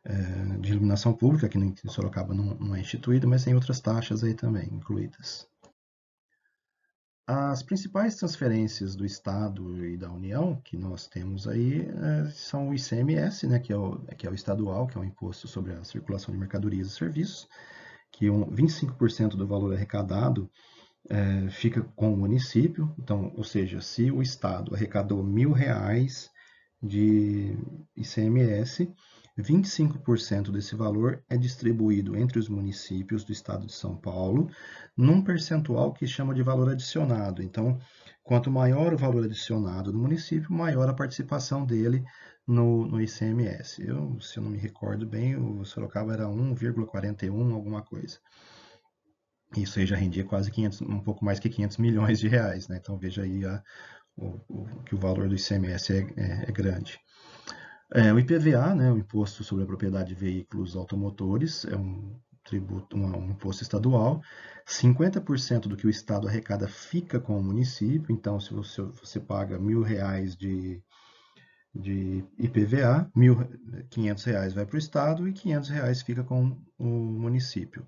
é, 0.04 0.14
de, 0.60 0.72
iluminação 0.72 1.14
pública, 1.14 1.48
que 1.48 1.58
em 1.58 1.76
Sorocaba 1.88 2.34
não, 2.34 2.56
não 2.56 2.76
é 2.76 2.82
instituída, 2.82 3.28
mas 3.28 3.44
tem 3.44 3.54
outras 3.54 3.80
taxas 3.80 4.24
aí 4.24 4.34
também 4.34 4.68
incluídas. 4.74 5.48
As 7.28 7.62
principais 7.62 8.16
transferências 8.16 8.96
do 8.96 9.06
Estado 9.06 9.86
e 9.86 9.96
da 9.96 10.12
União 10.12 10.60
que 10.66 10.76
nós 10.76 11.08
temos 11.08 11.48
aí 11.48 11.88
é, 11.88 12.32
são 12.32 12.70
o 12.70 12.74
ICMS, 12.74 13.46
né, 13.46 13.60
que, 13.60 13.72
é 13.72 13.78
o, 13.78 14.00
que 14.18 14.26
é 14.26 14.32
o 14.32 14.34
estadual, 14.34 14.88
que 14.88 14.98
é 14.98 15.02
o 15.02 15.06
Imposto 15.06 15.48
sobre 15.48 15.74
a 15.74 15.84
Circulação 15.84 16.34
de 16.34 16.40
Mercadorias 16.40 16.88
e 16.88 16.90
Serviços, 16.90 17.48
que 18.12 18.32
um, 18.32 18.50
25% 18.50 19.36
do 19.36 19.46
valor 19.46 19.76
arrecadado 19.76 20.50
é, 21.10 21.50
fica 21.50 21.82
com 21.96 22.14
o 22.14 22.18
município. 22.18 22.94
Então, 23.00 23.34
ou 23.36 23.44
seja, 23.44 23.82
se 23.82 24.12
o 24.12 24.22
Estado 24.22 24.76
arrecadou 24.76 25.24
mil 25.24 25.52
reais 25.52 26.30
de 26.82 27.58
ICMS, 27.98 28.94
25% 29.42 30.52
desse 30.52 30.76
valor 30.76 31.24
é 31.30 31.38
distribuído 31.38 32.16
entre 32.16 32.40
os 32.40 32.50
municípios 32.50 33.24
do 33.24 33.32
estado 33.32 33.66
de 33.66 33.74
São 33.74 33.96
Paulo, 33.96 34.50
num 34.96 35.24
percentual 35.24 35.94
que 35.94 36.06
chama 36.06 36.34
de 36.34 36.44
valor 36.44 36.70
adicionado. 36.70 37.42
Então, 37.42 37.80
quanto 38.24 38.52
maior 38.52 38.94
o 38.94 38.98
valor 38.98 39.24
adicionado 39.24 39.92
do 39.92 39.98
município, 39.98 40.52
maior 40.52 40.90
a 40.90 40.94
participação 40.94 41.66
dele 41.66 42.04
no, 42.46 42.86
no 42.88 43.02
ICMS. 43.02 43.86
Eu, 43.86 44.20
se 44.20 44.38
eu 44.38 44.44
não 44.44 44.52
me 44.52 44.58
recordo 44.58 45.06
bem, 45.06 45.36
o 45.36 45.64
Sorocaba 45.64 46.14
era 46.14 46.26
1,41, 46.26 47.54
alguma 47.54 47.82
coisa. 47.82 48.20
Isso 49.58 49.80
aí 49.80 49.86
já 49.86 49.96
rendia 49.96 50.24
quase 50.24 50.52
500, 50.52 50.82
um 50.82 51.00
pouco 51.00 51.26
mais 51.26 51.40
que 51.40 51.50
500 51.50 51.78
milhões 51.78 52.20
de 52.20 52.28
reais, 52.28 52.68
né? 52.68 52.78
Então 52.78 52.98
veja 52.98 53.24
aí 53.24 53.44
a, 53.46 53.64
o, 54.16 54.40
o, 54.48 54.84
que 54.84 54.94
o 54.96 54.98
valor 54.98 55.28
do 55.28 55.36
ICMS 55.36 55.94
é, 55.94 56.00
é, 56.18 56.50
é 56.50 56.52
grande. 56.52 57.00
É, 57.92 58.14
o 58.14 58.20
IPVA, 58.20 58.76
né, 58.76 58.92
o 58.92 58.98
Imposto 58.98 59.44
sobre 59.44 59.64
a 59.64 59.68
Propriedade 59.68 60.10
de 60.10 60.16
Veículos 60.16 60.76
Automotores, 60.76 61.66
é 61.66 61.76
um 61.76 62.20
tributo, 62.44 62.96
um, 62.96 63.18
um 63.18 63.32
imposto 63.32 63.64
estadual. 63.64 64.22
50% 64.68 65.62
do 65.62 65.76
que 65.76 65.88
o 65.88 65.90
Estado 65.90 66.28
arrecada 66.28 66.68
fica 66.68 67.20
com 67.20 67.40
o 67.40 67.44
município. 67.44 68.14
Então, 68.14 68.40
se 68.40 68.54
você, 68.54 68.82
você 68.82 69.20
paga 69.20 69.58
mil 69.58 69.82
reais 69.82 70.36
de, 70.36 70.82
de 71.74 72.24
IPVA, 72.38 73.10
mil, 73.16 73.38
500 73.90 74.24
reais 74.24 74.54
vai 74.54 74.66
para 74.66 74.76
o 74.76 74.80
Estado 74.80 75.28
e 75.28 75.34
500 75.34 75.70
reais 75.70 76.02
fica 76.02 76.24
com 76.24 76.58
o 76.78 76.86
município. 76.86 77.88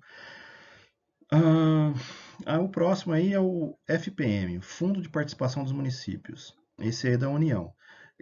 Ah, 1.34 2.60
o 2.60 2.68
próximo 2.68 3.14
aí 3.14 3.32
é 3.32 3.40
o 3.40 3.74
FPM, 3.88 4.60
Fundo 4.60 5.00
de 5.00 5.08
Participação 5.08 5.62
dos 5.62 5.72
Municípios. 5.72 6.54
Esse 6.78 7.06
aí 7.06 7.14
é 7.14 7.16
da 7.16 7.30
União. 7.30 7.72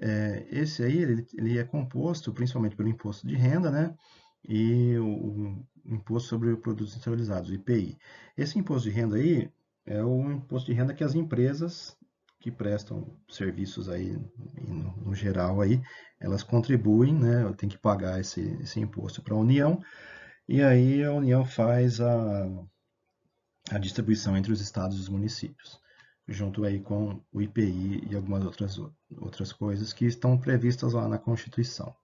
É, 0.00 0.46
esse 0.50 0.84
aí 0.84 0.96
ele, 0.98 1.26
ele, 1.34 1.58
é 1.58 1.64
composto 1.64 2.32
principalmente 2.32 2.76
pelo 2.76 2.88
imposto 2.88 3.26
de 3.26 3.34
renda, 3.34 3.68
né? 3.68 3.92
E 4.48 4.96
o, 4.98 5.06
o 5.06 5.66
imposto 5.86 6.28
sobre 6.28 6.56
produtos 6.56 6.92
industrializados, 6.92 7.50
o 7.50 7.54
IPI. 7.54 7.98
Esse 8.36 8.58
imposto 8.60 8.88
de 8.88 8.94
renda 8.94 9.16
aí 9.16 9.50
é 9.84 10.02
o 10.04 10.30
imposto 10.30 10.70
de 10.70 10.76
renda 10.76 10.94
que 10.94 11.02
as 11.02 11.16
empresas 11.16 11.96
que 12.38 12.50
prestam 12.50 13.18
serviços 13.28 13.88
aí 13.88 14.16
no, 14.68 14.96
no 15.04 15.14
geral 15.14 15.60
aí, 15.60 15.82
elas 16.20 16.44
contribuem, 16.44 17.14
né? 17.14 17.52
Tem 17.56 17.68
que 17.68 17.78
pagar 17.78 18.20
esse, 18.20 18.40
esse 18.62 18.78
imposto 18.78 19.20
para 19.20 19.34
a 19.34 19.38
União. 19.38 19.82
E 20.48 20.62
aí 20.62 21.02
a 21.02 21.12
União 21.12 21.44
faz 21.44 22.00
a 22.00 22.48
a 23.70 23.78
distribuição 23.78 24.36
entre 24.36 24.52
os 24.52 24.60
estados 24.60 24.96
e 24.96 25.00
os 25.00 25.08
municípios, 25.08 25.80
junto 26.28 26.64
aí 26.64 26.80
com 26.80 27.22
o 27.32 27.40
IPI 27.40 28.08
e 28.10 28.16
algumas 28.16 28.44
outras, 28.44 28.78
outras 29.16 29.52
coisas 29.52 29.92
que 29.92 30.04
estão 30.04 30.36
previstas 30.36 30.92
lá 30.92 31.08
na 31.08 31.18
Constituição. 31.18 31.94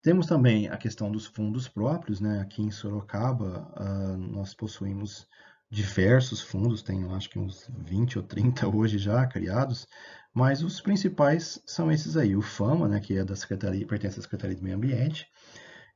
Temos 0.00 0.26
também 0.26 0.68
a 0.68 0.76
questão 0.76 1.10
dos 1.10 1.26
fundos 1.26 1.68
próprios, 1.68 2.20
né? 2.20 2.40
Aqui 2.40 2.60
em 2.60 2.70
Sorocaba, 2.72 3.72
uh, 3.76 4.16
nós 4.16 4.52
possuímos 4.52 5.28
diversos 5.70 6.42
fundos, 6.42 6.82
tem 6.82 7.04
acho 7.12 7.30
que 7.30 7.38
uns 7.38 7.68
20 7.78 8.18
ou 8.18 8.24
30 8.24 8.68
hoje 8.68 8.98
já 8.98 9.24
criados, 9.26 9.86
mas 10.34 10.62
os 10.62 10.80
principais 10.80 11.62
são 11.66 11.90
esses 11.90 12.16
aí. 12.16 12.36
O 12.36 12.42
FAMA, 12.42 12.88
né, 12.88 13.00
que 13.00 13.16
é 13.16 13.24
da 13.24 13.36
Secretaria, 13.36 13.86
pertence 13.86 14.18
à 14.18 14.22
Secretaria 14.22 14.56
do 14.56 14.62
Meio 14.62 14.76
Ambiente, 14.76 15.26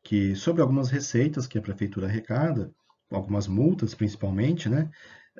que 0.02 0.34
sobre 0.34 0.62
algumas 0.62 0.88
receitas 0.88 1.46
que 1.46 1.58
a 1.58 1.62
prefeitura 1.62 2.06
arrecada, 2.06 2.72
algumas 3.10 3.46
multas 3.46 3.94
principalmente, 3.94 4.68
né, 4.68 4.90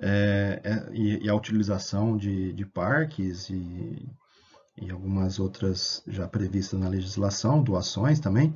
é, 0.00 0.60
é, 0.64 0.94
e, 0.94 1.28
a 1.28 1.34
utilização 1.34 2.16
de, 2.16 2.52
de 2.52 2.66
parques 2.66 3.48
e 3.50 4.06
e 4.78 4.90
algumas 4.90 5.38
outras 5.38 6.02
já 6.06 6.28
previstas 6.28 6.78
na 6.78 6.88
legislação, 6.88 7.62
doações 7.62 8.20
também, 8.20 8.54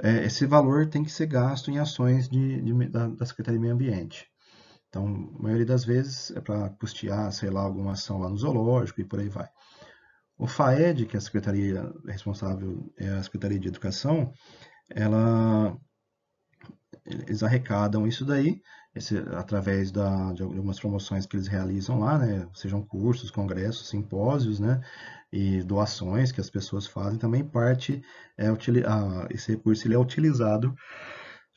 é, 0.00 0.24
esse 0.24 0.46
valor 0.46 0.86
tem 0.86 1.02
que 1.02 1.10
ser 1.10 1.26
gasto 1.26 1.70
em 1.70 1.78
ações 1.78 2.28
de, 2.28 2.62
de, 2.62 2.88
da, 2.88 3.08
da, 3.08 3.26
Secretaria 3.26 3.58
de 3.58 3.62
Meio 3.62 3.74
Ambiente. 3.74 4.26
Então, 4.88 5.34
a 5.38 5.42
maioria 5.42 5.66
das 5.66 5.84
vezes 5.84 6.30
é 6.30 6.40
para 6.40 6.70
custear, 6.70 7.30
sei 7.32 7.50
lá, 7.50 7.62
alguma 7.62 7.92
ação 7.92 8.18
lá 8.18 8.28
no 8.28 8.36
zoológico 8.36 9.00
e 9.00 9.04
por 9.04 9.18
aí 9.18 9.28
vai. 9.28 9.48
O 10.38 10.46
FAED, 10.46 11.06
que 11.06 11.16
é 11.16 11.18
a 11.18 11.20
secretaria 11.20 11.92
responsável, 12.06 12.92
é 12.96 13.08
a 13.08 13.22
Secretaria 13.22 13.58
de 13.58 13.68
Educação, 13.68 14.32
ela, 14.88 15.76
eles 17.04 17.42
arrecadam 17.42 18.06
isso 18.06 18.24
daí 18.24 18.60
esse, 18.94 19.16
através 19.34 19.90
da, 19.90 20.32
de 20.32 20.42
algumas 20.42 20.78
promoções 20.78 21.26
que 21.26 21.36
eles 21.36 21.46
realizam 21.46 22.00
lá, 22.00 22.18
né, 22.18 22.48
sejam 22.54 22.82
cursos, 22.82 23.30
congressos, 23.30 23.88
simpósios, 23.88 24.58
né, 24.60 24.80
e 25.32 25.62
doações 25.62 26.32
que 26.32 26.40
as 26.40 26.50
pessoas 26.50 26.86
fazem, 26.86 27.18
também 27.18 27.44
parte, 27.44 28.02
é, 28.36 28.48
a, 28.48 29.28
esse 29.30 29.52
recurso 29.52 29.86
ele 29.86 29.94
é 29.94 29.98
utilizado 29.98 30.74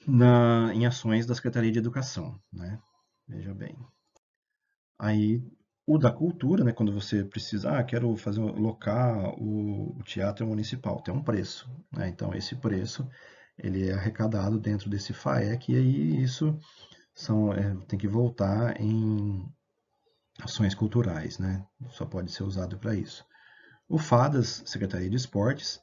na, 0.07 0.71
em 0.73 0.85
ações 0.85 1.25
da 1.25 1.35
Secretaria 1.35 1.71
de 1.71 1.79
Educação, 1.79 2.39
né? 2.51 2.79
Veja 3.27 3.53
bem. 3.53 3.77
Aí, 4.99 5.41
o 5.85 5.97
da 5.97 6.11
cultura, 6.11 6.63
né, 6.63 6.71
quando 6.71 6.91
você 6.91 7.23
precisa, 7.23 7.77
ah, 7.77 7.83
quero 7.83 8.15
fazer, 8.15 8.41
locar 8.41 9.29
o, 9.39 9.97
o 9.97 10.03
teatro 10.03 10.45
municipal, 10.45 11.01
tem 11.01 11.13
um 11.13 11.23
preço, 11.23 11.69
né? 11.91 12.09
Então, 12.09 12.33
esse 12.33 12.55
preço, 12.55 13.07
ele 13.57 13.89
é 13.89 13.93
arrecadado 13.93 14.59
dentro 14.59 14.89
desse 14.89 15.13
FAEC, 15.13 15.71
e 15.71 15.75
aí 15.75 16.23
isso 16.23 16.57
são, 17.13 17.53
é, 17.53 17.75
tem 17.87 17.99
que 17.99 18.07
voltar 18.07 18.79
em 18.79 19.45
ações 20.41 20.73
culturais, 20.73 21.37
né? 21.37 21.65
Só 21.89 22.05
pode 22.05 22.31
ser 22.31 22.43
usado 22.43 22.77
para 22.77 22.95
isso. 22.95 23.25
O 23.87 23.97
FADAS, 23.97 24.63
Secretaria 24.65 25.09
de 25.09 25.17
Esportes, 25.17 25.79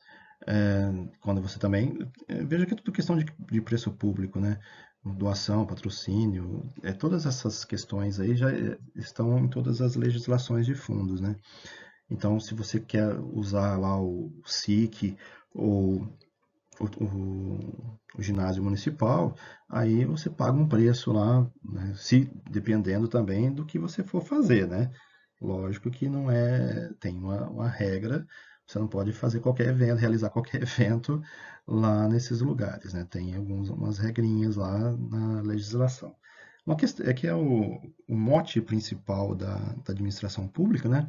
é, 0.47 0.91
quando 1.21 1.43
você 1.43 1.59
também. 1.59 1.99
É, 2.27 2.43
veja 2.45 2.67
que 2.67 2.73
é 2.73 2.77
tudo 2.77 2.93
questão 2.93 3.17
de, 3.17 3.27
de, 3.51 3.61
preço 3.61 3.91
público, 3.93 4.41
né? 4.41 4.59
Doação, 5.05 5.67
patrocínio, 5.67 6.71
é, 6.83 6.93
todas 6.93 7.25
essas 7.25 7.65
questões 7.65 8.19
aí 8.21 8.37
já 8.37 8.53
é, 8.53 8.79
estão 8.97 9.39
em 9.39 9.49
todas 9.49 9.81
as 9.81 9.95
legislações 9.95 10.67
de 10.67 10.75
fundos, 10.75 11.21
né? 11.21 11.37
Então, 12.11 12.41
se 12.41 12.55
você 12.55 12.81
quer 12.81 13.15
usar 13.19 13.77
lá 13.79 14.01
o 14.01 14.33
SIC 14.45 15.17
ou 15.55 16.09
o, 16.81 16.85
o, 18.17 18.23
ginásio 18.23 18.63
municipal, 18.63 19.35
aí 19.69 20.05
você 20.05 20.31
paga 20.31 20.59
um 20.59 20.69
preço 20.69 21.13
lá, 21.13 21.49
né? 21.65 21.95
se, 21.97 22.31
dependendo 22.51 23.09
também 23.09 23.53
do 23.53 23.65
que 23.65 23.79
você 23.79 24.03
for 24.03 24.23
fazer, 24.23 24.67
né? 24.67 24.91
Lógico 25.41 25.91
que 25.91 26.09
não 26.09 26.31
é, 26.31 26.91
tem 27.01 27.17
uma, 27.17 27.49
uma 27.49 27.69
regra, 27.69 28.27
você 28.67 28.79
não 28.79 28.89
pode 28.89 29.13
fazer 29.13 29.41
qualquer 29.41 29.69
evento, 29.69 29.99
realizar 29.99 30.31
qualquer 30.31 30.61
evento 30.63 31.23
lá 31.67 32.09
nesses 32.09 32.41
lugares, 32.41 32.93
né? 32.93 33.07
Tem 33.09 33.35
algumas 33.35 33.99
regrinhas 33.99 34.57
lá 34.57 34.93
na 34.97 35.41
legislação. 35.43 36.15
Uma 36.67 36.77
questão 36.77 37.07
é 37.07 37.15
que 37.15 37.27
é 37.27 37.35
o, 37.35 37.81
o 38.07 38.15
mote 38.15 38.61
principal 38.61 39.35
da, 39.35 39.57
da, 39.57 39.93
administração 39.93 40.47
pública, 40.47 40.87
né? 40.87 41.09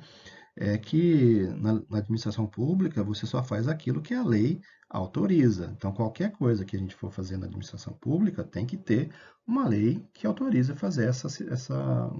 É 0.61 0.77
que 0.77 1.47
na, 1.57 1.75
na, 1.89 1.99
administração 1.99 2.45
pública 2.45 3.01
você 3.01 3.25
só 3.25 3.41
faz 3.41 3.65
aquilo 3.67 4.01
que 4.01 4.13
a 4.13 4.21
lei 4.21 4.59
autoriza. 4.89 5.73
Então, 5.77 5.93
qualquer 5.93 6.33
coisa 6.33 6.65
que 6.65 6.75
a 6.75 6.79
gente 6.79 6.93
for 6.95 7.11
fazer 7.11 7.37
na 7.37 7.45
administração 7.45 7.93
pública 7.93 8.43
tem 8.43 8.65
que 8.65 8.75
ter 8.75 9.09
uma 9.47 9.65
lei 9.65 10.05
que 10.13 10.27
autoriza 10.27 10.75
fazer 10.75 11.07
essa, 11.07 11.27
essa, 11.49 12.11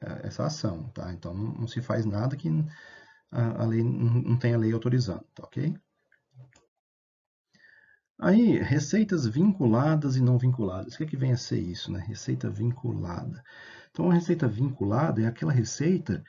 é, 0.00 0.26
essa 0.28 0.46
ação, 0.46 0.88
tá? 0.90 1.12
Então 1.12 1.34
não, 1.34 1.52
não 1.54 1.66
se 1.66 1.80
faz 1.82 2.06
nada 2.06 2.36
que 2.36 2.48
a, 3.32 3.62
a 3.62 3.66
lei 3.66 3.82
não, 3.82 4.22
não 4.22 4.38
tenha 4.38 4.58
lei 4.58 4.72
autorizando, 4.72 5.24
tá 5.34 5.42
ok? 5.44 5.74
Aí, 8.20 8.58
receitas 8.58 9.26
vinculadas 9.26 10.16
e 10.16 10.20
não 10.20 10.38
vinculadas. 10.38 10.94
O 10.94 10.98
que, 10.98 11.04
é 11.04 11.06
que 11.06 11.16
vem 11.16 11.32
a 11.32 11.36
ser 11.36 11.60
isso, 11.60 11.90
né? 11.92 12.00
Receita 12.00 12.50
vinculada. 12.50 13.42
Então, 13.90 14.10
a 14.10 14.14
receita 14.14 14.48
vinculada 14.48 15.22
é 15.22 15.26
aquela 15.26 15.52
receita 15.52 16.22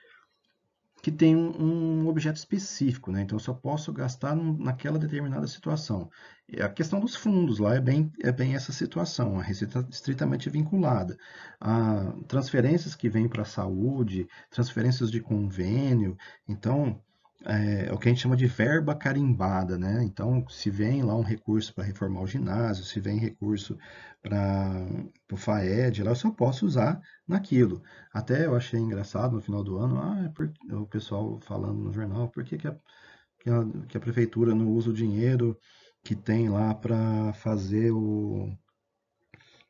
que 1.02 1.12
tem 1.12 1.36
um, 1.36 2.02
um, 2.04 2.08
objeto 2.08 2.38
específico, 2.38 3.12
né? 3.12 3.22
Então 3.22 3.38
eu 3.38 3.40
só 3.40 3.54
posso 3.54 3.92
gastar 3.94 4.36
naquela 4.36 5.00
determinada 5.00 5.48
situação. 5.48 6.10
E 6.48 6.62
a 6.62 6.70
questão 6.70 7.00
dos 7.00 7.16
fundos 7.16 7.60
lá 7.60 7.76
é 7.76 7.82
bem, 7.82 8.12
é 8.22 8.32
bem 8.32 8.56
essa 8.56 8.72
situação, 8.72 9.40
a 9.40 9.44
receita 9.44 9.88
estritamente 9.90 10.50
vinculada. 10.50 11.18
A 11.60 12.14
transferências 12.28 12.96
que 12.96 13.10
vêm 13.10 13.28
para 13.30 13.44
a 13.44 13.46
saúde, 13.46 14.28
transferências 14.50 15.12
de 15.12 15.22
convênio, 15.22 16.18
então 16.48 17.02
é, 17.46 17.88
é, 17.88 17.94
o 17.94 17.98
que 17.98 18.08
a 18.10 18.12
gente 18.12 18.22
chama 18.22 18.36
de 18.36 18.48
verba 18.48 18.96
carimbada, 18.96 19.78
né? 19.78 20.04
Então, 20.04 20.48
se 20.50 20.70
vem 20.70 21.02
lá 21.04 21.16
um 21.16 21.22
recurso 21.24 21.74
para 21.74 21.86
reformar 21.86 22.22
o 22.22 22.28
ginásio, 22.28 22.84
se 22.84 23.00
vem 23.00 23.18
recurso 23.18 23.78
para 24.22 24.86
o 25.32 25.38
FAED, 25.38 26.04
lá 26.04 26.12
eu 26.12 26.16
só 26.16 26.32
posso 26.32 26.66
usar 26.66 27.02
naquilo. 27.28 27.82
Até 28.14 28.46
eu 28.46 28.56
achei 28.56 28.80
engraçado 28.80 29.36
no 29.36 29.42
final 29.42 29.64
do 29.64 29.78
ano, 29.78 30.00
ah, 30.02 30.24
é 30.26 30.30
por, 30.30 30.52
o 30.72 30.86
pessoal 30.88 31.40
falando 31.42 31.80
no 31.82 31.94
jornal, 31.94 32.30
por 32.30 32.44
que, 32.44 32.58
que, 32.58 32.68
a, 32.68 32.76
que, 33.40 33.50
a, 33.50 33.66
que 33.88 33.98
a 33.98 34.02
prefeitura 34.02 34.54
não 34.56 34.68
usa 34.70 34.90
o 34.90 34.94
dinheiro 34.94 35.58
que 36.04 36.16
tem 36.16 36.50
lá 36.50 36.74
para 36.76 37.34
fazer 37.34 37.92
o, 37.92 38.50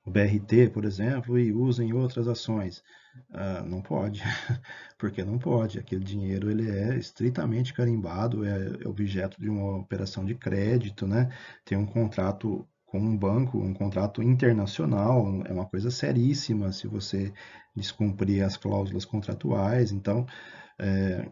o 0.06 0.12
BRT, 0.12 0.70
por 0.74 0.86
exemplo, 0.86 1.38
e 1.38 1.54
usa 1.54 1.84
em 1.84 1.94
outras 1.94 2.28
ações? 2.28 2.84
Uh, 3.32 3.66
não 3.66 3.82
pode, 3.82 4.22
porque 4.98 5.24
não 5.24 5.38
pode. 5.38 5.80
Aquele 5.80 6.04
dinheiro 6.04 6.50
ele 6.50 6.70
é 6.70 6.98
estritamente 6.98 7.74
carimbado, 7.74 8.46
é, 8.46 8.84
é 8.84 8.88
objeto 8.88 9.40
de 9.40 9.50
uma 9.50 9.78
operação 9.78 10.26
de 10.26 10.36
crédito, 10.36 11.08
né? 11.08 11.30
Tem 11.66 11.78
um 11.78 11.86
contrato 11.86 12.68
com 12.86 13.00
um 13.00 13.16
banco, 13.16 13.60
um 13.60 13.74
contrato 13.74 14.24
internacional, 14.24 15.44
é 15.46 15.54
uma 15.54 15.66
coisa 15.66 15.92
seríssima 15.92 16.72
se 16.72 16.88
você 16.88 17.32
descumprir 17.76 18.44
as 18.44 18.58
cláusulas 18.58 19.06
contratuais. 19.06 19.92
Então, 19.92 20.26
é, 20.80 21.30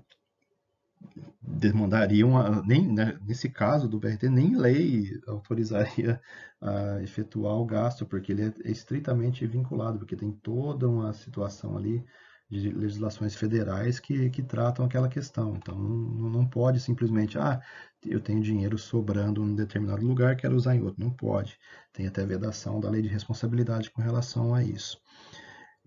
demandariam, 1.41 2.63
nem, 2.63 2.87
né, 2.87 3.17
nesse 3.25 3.49
caso 3.49 3.87
do 3.87 3.99
BRT, 3.99 4.29
nem 4.29 4.55
lei 4.55 5.19
autorizaria 5.27 6.21
a 6.61 7.01
efetuar 7.01 7.55
o 7.55 7.65
gasto, 7.65 8.05
porque 8.05 8.31
ele 8.31 8.43
é, 8.43 8.53
é 8.65 8.71
estritamente 8.71 9.45
vinculado, 9.47 9.99
porque 9.99 10.15
tem 10.15 10.31
toda 10.31 10.87
uma 10.87 11.13
situação 11.13 11.77
ali 11.77 12.05
de 12.49 12.69
legislações 12.69 13.35
federais 13.35 13.99
que, 13.99 14.29
que 14.29 14.41
tratam 14.41 14.85
aquela 14.85 15.09
questão. 15.09 15.55
Então, 15.55 15.77
não, 15.77 16.29
não 16.29 16.47
pode 16.47 16.79
simplesmente, 16.79 17.37
ah, 17.37 17.61
eu 18.05 18.19
tenho 18.21 18.41
dinheiro 18.41 18.77
sobrando 18.77 19.43
em 19.43 19.55
determinado 19.55 20.05
lugar, 20.05 20.35
quero 20.35 20.55
usar 20.55 20.75
em 20.75 20.81
outro. 20.81 21.03
Não 21.03 21.11
pode. 21.11 21.57
Tem 21.91 22.07
até 22.07 22.25
vedação 22.25 22.79
da 22.79 22.89
lei 22.89 23.01
de 23.01 23.09
responsabilidade 23.09 23.91
com 23.91 24.01
relação 24.01 24.53
a 24.53 24.63
isso. 24.63 24.97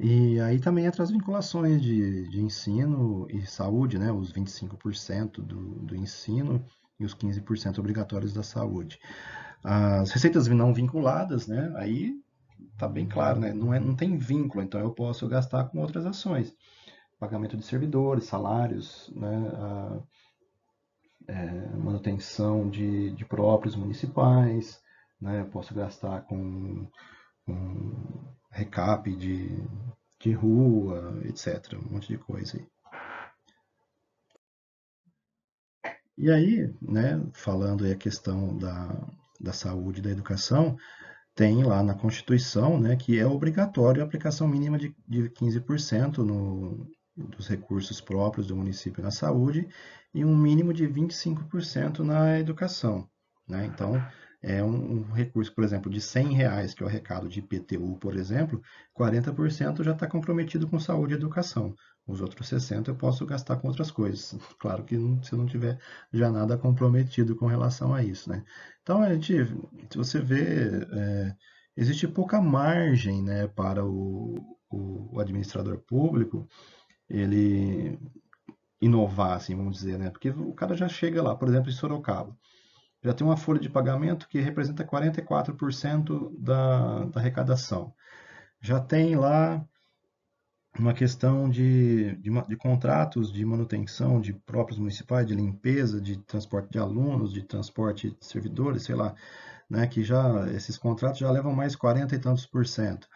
E 0.03 0.41
aí 0.41 0.59
também 0.59 0.87
entra 0.87 1.03
as 1.03 1.11
vinculações 1.11 1.83
de, 1.83 2.27
de 2.31 2.41
ensino 2.41 3.27
e 3.29 3.45
saúde, 3.45 3.99
né? 3.99 4.11
os 4.11 4.33
25% 4.33 5.43
do, 5.43 5.75
do 5.81 5.95
ensino 5.95 6.65
e 6.99 7.05
os 7.05 7.15
15% 7.15 7.79
obrigatórios 7.79 8.33
da 8.33 8.43
saúde. 8.43 8.99
As 9.63 10.11
receitas 10.11 10.49
não 10.49 10.73
vinculadas, 10.73 11.47
né? 11.47 11.71
aí 11.77 12.15
está 12.73 12.89
bem 12.89 13.07
claro, 13.07 13.41
né? 13.41 13.53
não, 13.53 13.75
é, 13.75 13.79
não 13.79 13.95
tem 13.95 14.17
vínculo, 14.17 14.65
então 14.65 14.81
eu 14.81 14.91
posso 14.91 15.29
gastar 15.29 15.65
com 15.65 15.81
outras 15.81 16.07
ações. 16.07 16.55
Pagamento 17.19 17.59
de 17.59 17.67
servidores, 17.67 18.25
salários, 18.25 19.13
né? 19.15 19.53
A, 19.55 20.01
é, 21.29 21.77
manutenção 21.77 22.71
de, 22.71 23.11
de 23.11 23.25
próprios 23.27 23.77
municipais, 23.77 24.81
né? 25.21 25.43
eu 25.43 25.47
posso 25.47 25.75
gastar 25.75 26.23
com, 26.23 26.89
com 27.45 28.25
recap 28.51 29.15
de, 29.17 29.49
de 30.21 30.33
rua, 30.33 31.21
etc. 31.25 31.75
Um 31.75 31.95
monte 31.95 32.09
de 32.09 32.19
coisa 32.19 32.57
aí. 32.57 32.67
E 36.19 36.31
aí, 36.31 36.75
né, 36.83 37.19
falando 37.33 37.85
aí 37.85 37.93
a 37.93 37.97
questão 37.97 38.57
da, 38.59 39.09
da 39.41 39.53
saúde 39.55 40.01
e 40.01 40.03
da 40.03 40.11
educação, 40.11 40.77
tem 41.35 41.65
lá 41.65 41.83
na 41.83 41.95
Constituição 41.95 42.79
né, 42.79 42.97
que 42.97 43.19
é 43.19 43.27
obrigatório 43.27 44.03
a 44.03 44.05
aplicação 44.05 44.47
mínima 44.47 44.77
de, 44.77 44.95
de 45.09 45.31
15% 45.31 46.19
no, 46.19 46.87
dos 47.17 47.49
recursos 47.49 48.01
próprios 48.01 48.47
do 48.47 48.57
município 48.57 49.03
na 49.03 49.11
saúde 49.11 49.67
e 50.13 50.25
um 50.25 50.37
mínimo 50.37 50.75
de 50.75 50.87
25% 50.87 52.01
na 52.01 52.39
educação. 52.39 53.09
Né? 53.49 53.65
Então, 53.65 53.95
é 54.43 54.63
um, 54.65 55.01
um, 55.01 55.13
recurso, 55.13 55.55
por 55.55 55.65
exemplo, 55.65 55.91
de 55.91 56.01
100 56.01 56.33
reais, 56.33 56.75
que 56.75 56.83
é 56.83 56.87
o 56.87 56.89
recado 56.89 57.29
de 57.29 57.41
IPTU, 57.41 57.99
por 57.99 58.17
exemplo, 58.17 58.63
40% 58.99 59.83
já 59.83 59.93
está 59.93 60.07
comprometido 60.07 60.67
com 60.67 60.79
saúde 60.81 61.15
e 61.15 61.17
educação. 61.17 61.75
Os 62.07 62.21
outros 62.21 62.49
60% 62.49 62.89
eu 62.89 62.97
posso 62.97 63.27
gastar 63.27 63.57
com 63.57 63.69
outras 63.69 63.91
coisas. 63.91 64.37
Claro 64.59 64.85
que 64.85 64.97
se 65.23 65.37
não 65.37 65.47
tiver 65.47 65.79
já 66.13 66.31
nada 66.31 66.57
comprometido 66.57 67.37
com 67.37 67.47
relação 67.47 67.95
a 67.95 68.03
isso. 68.03 68.31
Né? 68.31 68.43
Então, 68.83 69.03
a 69.03 69.13
gente, 69.13 69.47
se 69.91 69.99
você 69.99 70.19
vê, 70.21 70.87
é, 70.93 71.37
existe 71.77 72.09
pouca 72.09 72.41
margem 72.41 73.23
né, 73.23 73.47
para 73.47 73.85
o, 73.85 74.37
o, 74.71 75.17
o 75.17 75.21
administrador 75.21 75.79
público 75.79 76.49
ele 77.09 77.99
inovar, 78.81 79.37
assim, 79.37 79.55
vamos 79.55 79.77
dizer, 79.77 79.99
né? 79.99 80.11
Porque 80.11 80.31
o 80.31 80.55
cara 80.55 80.75
já 80.77 80.89
chega 80.89 81.23
lá, 81.23 81.37
por 81.37 81.49
exemplo, 81.49 81.69
em 81.69 81.73
Sorocaba, 81.73 82.35
já 83.03 83.15
tem 83.15 83.27
uma 83.27 83.37
folha 83.37 83.61
de 83.61 83.71
pagamento 83.71 84.29
que 84.29 84.41
representa 84.41 84.85
44% 84.85 86.33
da, 86.39 87.05
da 87.07 87.21
arrecadação. 87.21 87.95
Já 88.61 88.81
tem 88.81 89.17
lá 89.17 89.65
uma 90.79 90.95
questão 90.95 91.49
de, 91.49 92.17
de, 92.17 92.31
de, 92.49 92.57
contratos 92.57 93.33
de 93.33 93.45
manutenção 93.45 94.21
de 94.21 94.33
próprios 94.33 94.79
municipais, 94.79 95.27
de 95.27 95.35
limpeza, 95.35 96.01
de 96.01 96.17
transporte 96.19 96.71
de 96.71 96.79
alunos, 96.79 97.33
de 97.33 97.43
transporte 97.43 98.11
de 98.11 98.27
servidores, 98.27 98.85
sei 98.85 98.95
lá, 98.95 99.15
né, 99.69 99.87
que 99.87 100.03
já 100.03 100.49
esses 100.53 100.79
contratos 100.79 101.19
já 101.19 101.31
levam 101.31 101.53
mais 101.55 101.75
40 101.77 102.15
e 102.15 102.19
tantos 102.19 102.47
por 102.47 102.67
cento. 102.67 103.09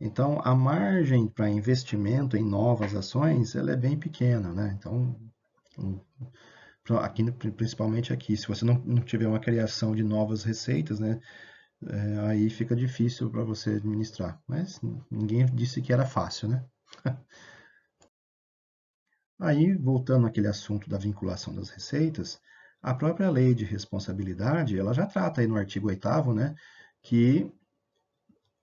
Então, 0.00 0.40
a 0.44 0.54
margem 0.54 1.28
para 1.28 1.48
investimento 1.48 2.36
em 2.36 2.44
novas 2.44 2.94
ações 2.94 3.54
ela 3.54 3.72
é 3.72 3.76
bem 3.76 3.98
pequena, 3.98 4.52
né? 4.52 4.74
Então, 4.78 5.14
aqui, 6.98 7.30
principalmente 7.32 8.12
aqui, 8.12 8.36
se 8.36 8.46
você 8.46 8.64
não, 8.64 8.74
não 8.84 9.02
tiver 9.02 9.26
uma 9.26 9.40
criação 9.40 9.94
de 9.94 10.02
novas 10.02 10.44
receitas, 10.44 11.00
né? 11.00 11.20
É, 11.86 12.18
aí 12.28 12.50
fica 12.50 12.76
difícil 12.76 13.30
para 13.30 13.44
você 13.44 13.70
administrar. 13.76 14.40
Mas 14.46 14.80
ninguém 15.10 15.46
disse 15.46 15.80
que 15.82 15.92
era 15.92 16.06
fácil, 16.06 16.48
né? 16.48 16.64
aí, 19.38 19.74
voltando 19.76 20.26
àquele 20.26 20.48
assunto 20.48 20.88
da 20.88 20.98
vinculação 20.98 21.54
das 21.54 21.70
receitas, 21.70 22.40
a 22.82 22.94
própria 22.94 23.30
lei 23.30 23.54
de 23.54 23.64
responsabilidade, 23.64 24.78
ela 24.78 24.92
já 24.94 25.06
trata 25.06 25.40
aí 25.40 25.46
no 25.46 25.56
artigo 25.56 25.88
8 25.88 26.34
né? 26.34 26.54
Que 27.02 27.50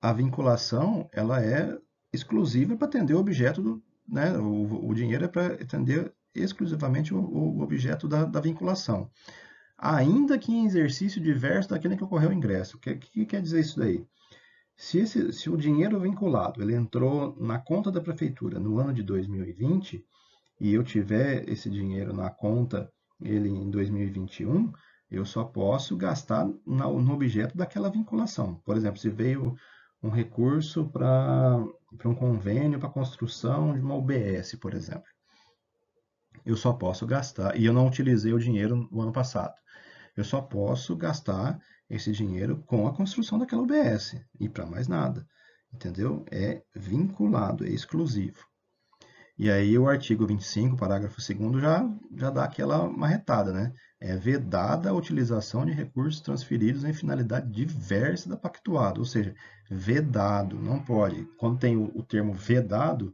a 0.01 0.13
vinculação 0.13 1.09
ela 1.11 1.43
é 1.43 1.77
exclusiva 2.13 2.77
para 2.77 2.87
atender 2.87 3.13
o 3.13 3.19
objeto 3.19 3.61
do, 3.61 3.83
né, 4.07 4.37
o, 4.37 4.87
o 4.87 4.93
dinheiro 4.93 5.25
é 5.25 5.27
para 5.27 5.53
atender 5.53 6.13
exclusivamente 6.41 7.13
o, 7.13 7.19
o 7.19 7.61
objeto 7.61 8.07
da, 8.07 8.25
da, 8.25 8.39
vinculação. 8.39 9.09
Ainda 9.77 10.37
que 10.37 10.51
em 10.51 10.65
exercício 10.65 11.21
diverso 11.21 11.69
daquele 11.69 11.95
que 11.95 12.03
ocorreu 12.03 12.29
o 12.29 12.33
ingresso. 12.33 12.77
O 12.77 12.79
que, 12.79 12.95
que, 12.95 13.25
quer 13.25 13.41
dizer 13.41 13.59
isso 13.61 13.79
daí? 13.79 14.05
Se, 14.75 14.99
esse, 14.99 15.33
se 15.33 15.49
o 15.49 15.57
dinheiro 15.57 15.99
vinculado 15.99 16.61
ele 16.61 16.75
entrou 16.75 17.35
na 17.39 17.59
conta 17.59 17.91
da 17.91 18.01
prefeitura 18.01 18.59
no 18.59 18.79
ano 18.79 18.93
de 18.93 19.03
2020 19.03 20.03
e 20.59 20.73
eu 20.73 20.83
tiver 20.83 21.47
esse 21.49 21.69
dinheiro 21.69 22.13
na 22.13 22.29
conta 22.29 22.91
ele 23.21 23.49
em 23.49 23.69
2021, 23.69 24.71
eu 25.09 25.25
só 25.25 25.43
posso 25.43 25.95
gastar 25.95 26.47
no 26.65 27.13
objeto 27.13 27.57
daquela 27.57 27.89
vinculação. 27.89 28.55
Por 28.65 28.75
exemplo, 28.75 28.99
se 28.99 29.09
veio 29.09 29.55
um 30.01 30.09
recurso 30.09 30.87
para 30.89 31.63
um 32.05 32.13
convênio 32.13 32.79
para 32.79 32.89
construção 32.89 33.73
de 33.73 33.79
uma 33.79 33.95
UBS, 33.95 34.55
por 34.59 34.73
exemplo. 34.73 35.16
Eu 36.47 36.55
só 36.55 36.71
posso 36.71 37.05
gastar, 37.05 37.59
e 37.59 37.65
eu 37.65 37.73
não 37.73 37.85
utilizei 37.85 38.31
o 38.31 38.39
dinheiro 38.39 38.87
no 38.89 39.01
ano 39.01 39.11
passado, 39.11 39.53
eu 40.15 40.23
só 40.23 40.39
posso 40.41 40.95
gastar 40.95 41.59
esse 41.89 42.09
dinheiro 42.13 42.63
com 42.65 42.87
a 42.87 42.95
construção 42.95 43.37
daquela 43.37 43.63
UBS 43.63 44.15
e 44.39 44.47
para 44.47 44.65
mais 44.65 44.87
nada. 44.87 45.27
Entendeu? 45.73 46.25
É 46.31 46.63
vinculado, 46.73 47.65
é 47.65 47.69
exclusivo. 47.69 48.45
E 49.37 49.51
aí 49.51 49.77
o 49.77 49.89
artigo 49.89 50.25
25, 50.25 50.77
parágrafo 50.77 51.17
2 51.17 51.61
já, 51.61 51.85
já 52.15 52.29
dá 52.29 52.45
aquela 52.45 52.89
marretada, 52.89 53.51
né? 53.51 53.73
É 53.99 54.15
vedada 54.15 54.89
a 54.89 54.93
utilização 54.93 55.65
de 55.65 55.73
recursos 55.73 56.21
transferidos 56.21 56.85
em 56.85 56.93
finalidade 56.93 57.51
diversa 57.51 58.29
da 58.29 58.37
pactuada, 58.37 58.99
ou 58.99 59.05
seja, 59.05 59.35
vedado, 59.69 60.57
não 60.57 60.81
pode. 60.81 61.25
Quando 61.37 61.59
tem 61.59 61.75
o, 61.75 61.91
o 61.93 62.03
termo 62.03 62.33
vedado, 62.33 63.13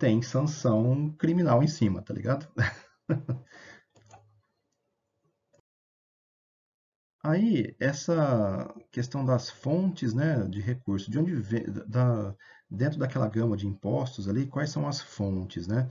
tem 0.00 0.22
sanção 0.22 1.12
criminal 1.18 1.62
em 1.62 1.68
cima, 1.68 2.02
tá 2.02 2.14
ligado? 2.14 2.48
Aí, 7.22 7.76
essa 7.78 8.74
questão 8.90 9.24
das 9.24 9.50
fontes 9.50 10.14
né, 10.14 10.42
de 10.48 10.58
recursos, 10.60 11.06
de 11.08 11.18
onde 11.18 11.34
vem, 11.34 11.64
da, 11.86 12.34
dentro 12.68 12.98
daquela 12.98 13.28
gama 13.28 13.56
de 13.58 13.66
impostos 13.66 14.26
ali, 14.26 14.46
quais 14.46 14.70
são 14.70 14.88
as 14.88 15.02
fontes, 15.02 15.66
né? 15.66 15.88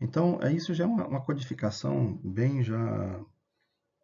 Então, 0.00 0.40
é 0.42 0.52
isso 0.52 0.74
já 0.74 0.84
é 0.84 0.86
uma, 0.86 1.06
uma 1.06 1.24
codificação 1.24 2.18
bem 2.24 2.62
já 2.62 3.24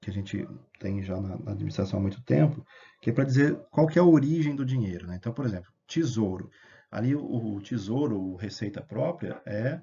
que 0.00 0.10
a 0.10 0.12
gente 0.12 0.46
tem 0.78 1.02
já 1.02 1.20
na, 1.20 1.36
na 1.38 1.52
administração 1.52 1.98
há 1.98 2.02
muito 2.02 2.22
tempo, 2.22 2.64
que 3.02 3.10
é 3.10 3.12
para 3.12 3.24
dizer 3.24 3.56
qual 3.70 3.86
que 3.88 3.98
é 3.98 4.02
a 4.02 4.04
origem 4.04 4.54
do 4.54 4.64
dinheiro, 4.64 5.06
né? 5.08 5.16
Então, 5.16 5.32
por 5.32 5.44
exemplo, 5.44 5.70
tesouro. 5.88 6.50
Ali 6.90 7.14
o, 7.14 7.24
o 7.24 7.60
tesouro, 7.60 8.34
receita 8.36 8.82
própria, 8.82 9.40
é 9.46 9.80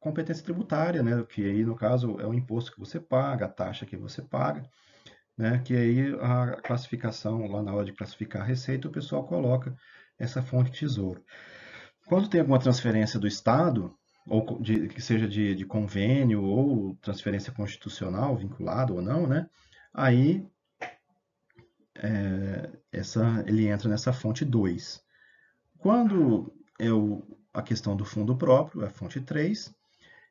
competência 0.00 0.44
tributária, 0.44 1.02
né? 1.02 1.24
Que 1.28 1.44
aí, 1.44 1.64
no 1.64 1.76
caso, 1.76 2.18
é 2.20 2.26
o 2.26 2.34
imposto 2.34 2.72
que 2.72 2.80
você 2.80 3.00
paga, 3.00 3.46
a 3.46 3.48
taxa 3.48 3.86
que 3.86 3.96
você 3.96 4.22
paga, 4.22 4.62
né? 5.36 5.60
Que 5.64 5.76
aí 5.76 6.14
a 6.20 6.56
classificação, 6.62 7.46
lá 7.46 7.62
na 7.62 7.74
hora 7.74 7.86
de 7.86 7.92
classificar 7.92 8.42
a 8.42 8.44
receita, 8.44 8.88
o 8.88 8.92
pessoal 8.92 9.24
coloca 9.26 9.76
essa 10.18 10.42
fonte 10.42 10.70
tesouro. 10.70 11.22
Quando 12.06 12.28
tem 12.28 12.40
alguma 12.40 12.58
transferência 12.58 13.18
do 13.18 13.26
Estado, 13.26 13.94
ou 14.26 14.60
de, 14.60 14.88
que 14.88 15.00
seja 15.00 15.28
de, 15.28 15.54
de, 15.54 15.64
convênio 15.64 16.42
ou 16.42 16.96
transferência 16.96 17.52
constitucional, 17.52 18.36
vinculado 18.36 18.94
ou 18.94 19.02
não, 19.02 19.26
né? 19.26 19.48
Aí 19.92 20.46
é, 21.96 22.70
essa, 22.92 23.44
ele 23.46 23.68
entra 23.68 23.88
nessa 23.88 24.12
fonte 24.12 24.44
2. 24.44 25.04
Quando 25.78 26.52
é 26.78 26.90
o, 26.90 27.22
a 27.52 27.62
questão 27.62 27.96
do 27.96 28.04
fundo 28.04 28.36
próprio, 28.36 28.82
é 28.82 28.86
a 28.86 28.90
fonte 28.90 29.20
3, 29.20 29.74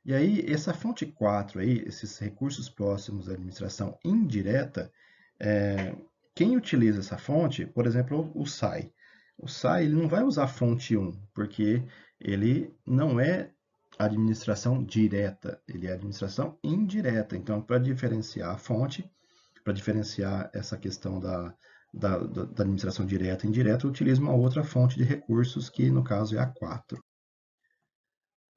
e 0.05 0.13
aí 0.13 0.45
essa 0.47 0.73
fonte 0.73 1.05
4, 1.05 1.59
aí, 1.59 1.83
esses 1.85 2.17
recursos 2.19 2.69
próximos 2.69 3.29
à 3.29 3.33
administração 3.33 3.97
indireta, 4.03 4.91
é, 5.39 5.95
quem 6.35 6.55
utiliza 6.55 6.99
essa 6.99 7.17
fonte, 7.17 7.65
por 7.65 7.87
exemplo, 7.87 8.31
o 8.35 8.45
SAI, 8.45 8.91
o 9.37 9.47
SAI 9.47 9.85
ele 9.85 9.95
não 9.95 10.07
vai 10.07 10.23
usar 10.23 10.43
a 10.43 10.47
fonte 10.47 10.95
1, 10.95 11.11
porque 11.33 11.83
ele 12.19 12.73
não 12.85 13.19
é 13.19 13.51
administração 13.97 14.83
direta, 14.83 15.61
ele 15.67 15.87
é 15.87 15.93
administração 15.93 16.57
indireta. 16.63 17.35
Então, 17.35 17.61
para 17.61 17.79
diferenciar 17.79 18.51
a 18.51 18.57
fonte, 18.57 19.09
para 19.63 19.73
diferenciar 19.73 20.49
essa 20.53 20.77
questão 20.77 21.19
da, 21.19 21.53
da, 21.95 22.17
da, 22.17 22.63
administração 22.63 23.05
direta 23.05 23.45
e 23.45 23.49
indireta, 23.49 23.85
eu 23.85 23.89
utilizo 23.89 24.21
uma 24.21 24.33
outra 24.33 24.63
fonte 24.63 24.97
de 24.97 25.03
recursos, 25.03 25.69
que 25.69 25.89
no 25.89 26.03
caso 26.03 26.35
é 26.35 26.39
a 26.39 26.45
4. 26.45 27.01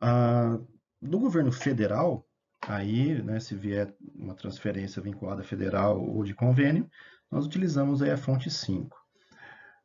Ah, 0.00 0.58
do 1.00 1.18
governo 1.18 1.52
federal, 1.52 2.26
aí, 2.62 3.22
né, 3.22 3.38
se 3.38 3.54
vier 3.54 3.94
uma 4.14 4.34
transferência 4.34 5.00
vinculada 5.00 5.44
federal 5.44 6.02
ou 6.02 6.24
de 6.24 6.34
convênio, 6.34 6.88
nós 7.30 7.46
utilizamos 7.46 8.02
aí 8.02 8.10
a 8.10 8.16
fonte 8.16 8.50
5. 8.50 8.96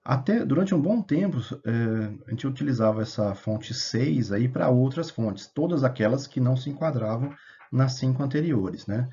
Até 0.04 0.44
durante 0.44 0.74
um 0.76 0.82
bom 0.82 1.02
tempo, 1.02 1.38
é, 1.66 2.28
a 2.28 2.32
gente 2.32 2.48
utilizava 2.48 3.04
essa 3.04 3.36
fonte 3.36 3.74
6 3.74 4.32
aí 4.32 4.50
para 4.50 4.70
outras 4.70 5.10
fontes, 5.10 5.48
todas 5.48 5.84
aquelas 5.84 6.28
que 6.28 6.40
não 6.40 6.58
se 6.58 6.70
enquadravam 6.70 7.34
nas 7.72 7.94
cinco 7.94 8.22
anteriores, 8.22 8.86
né? 8.86 9.10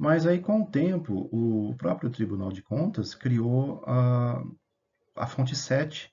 Mas 0.00 0.26
aí, 0.26 0.40
com 0.40 0.62
o 0.62 0.66
tempo, 0.66 1.28
o 1.30 1.74
próprio 1.76 2.08
Tribunal 2.08 2.50
de 2.50 2.62
Contas 2.62 3.14
criou 3.14 3.84
a, 3.86 4.42
a 5.14 5.26
fonte 5.26 5.54
7 5.54 6.10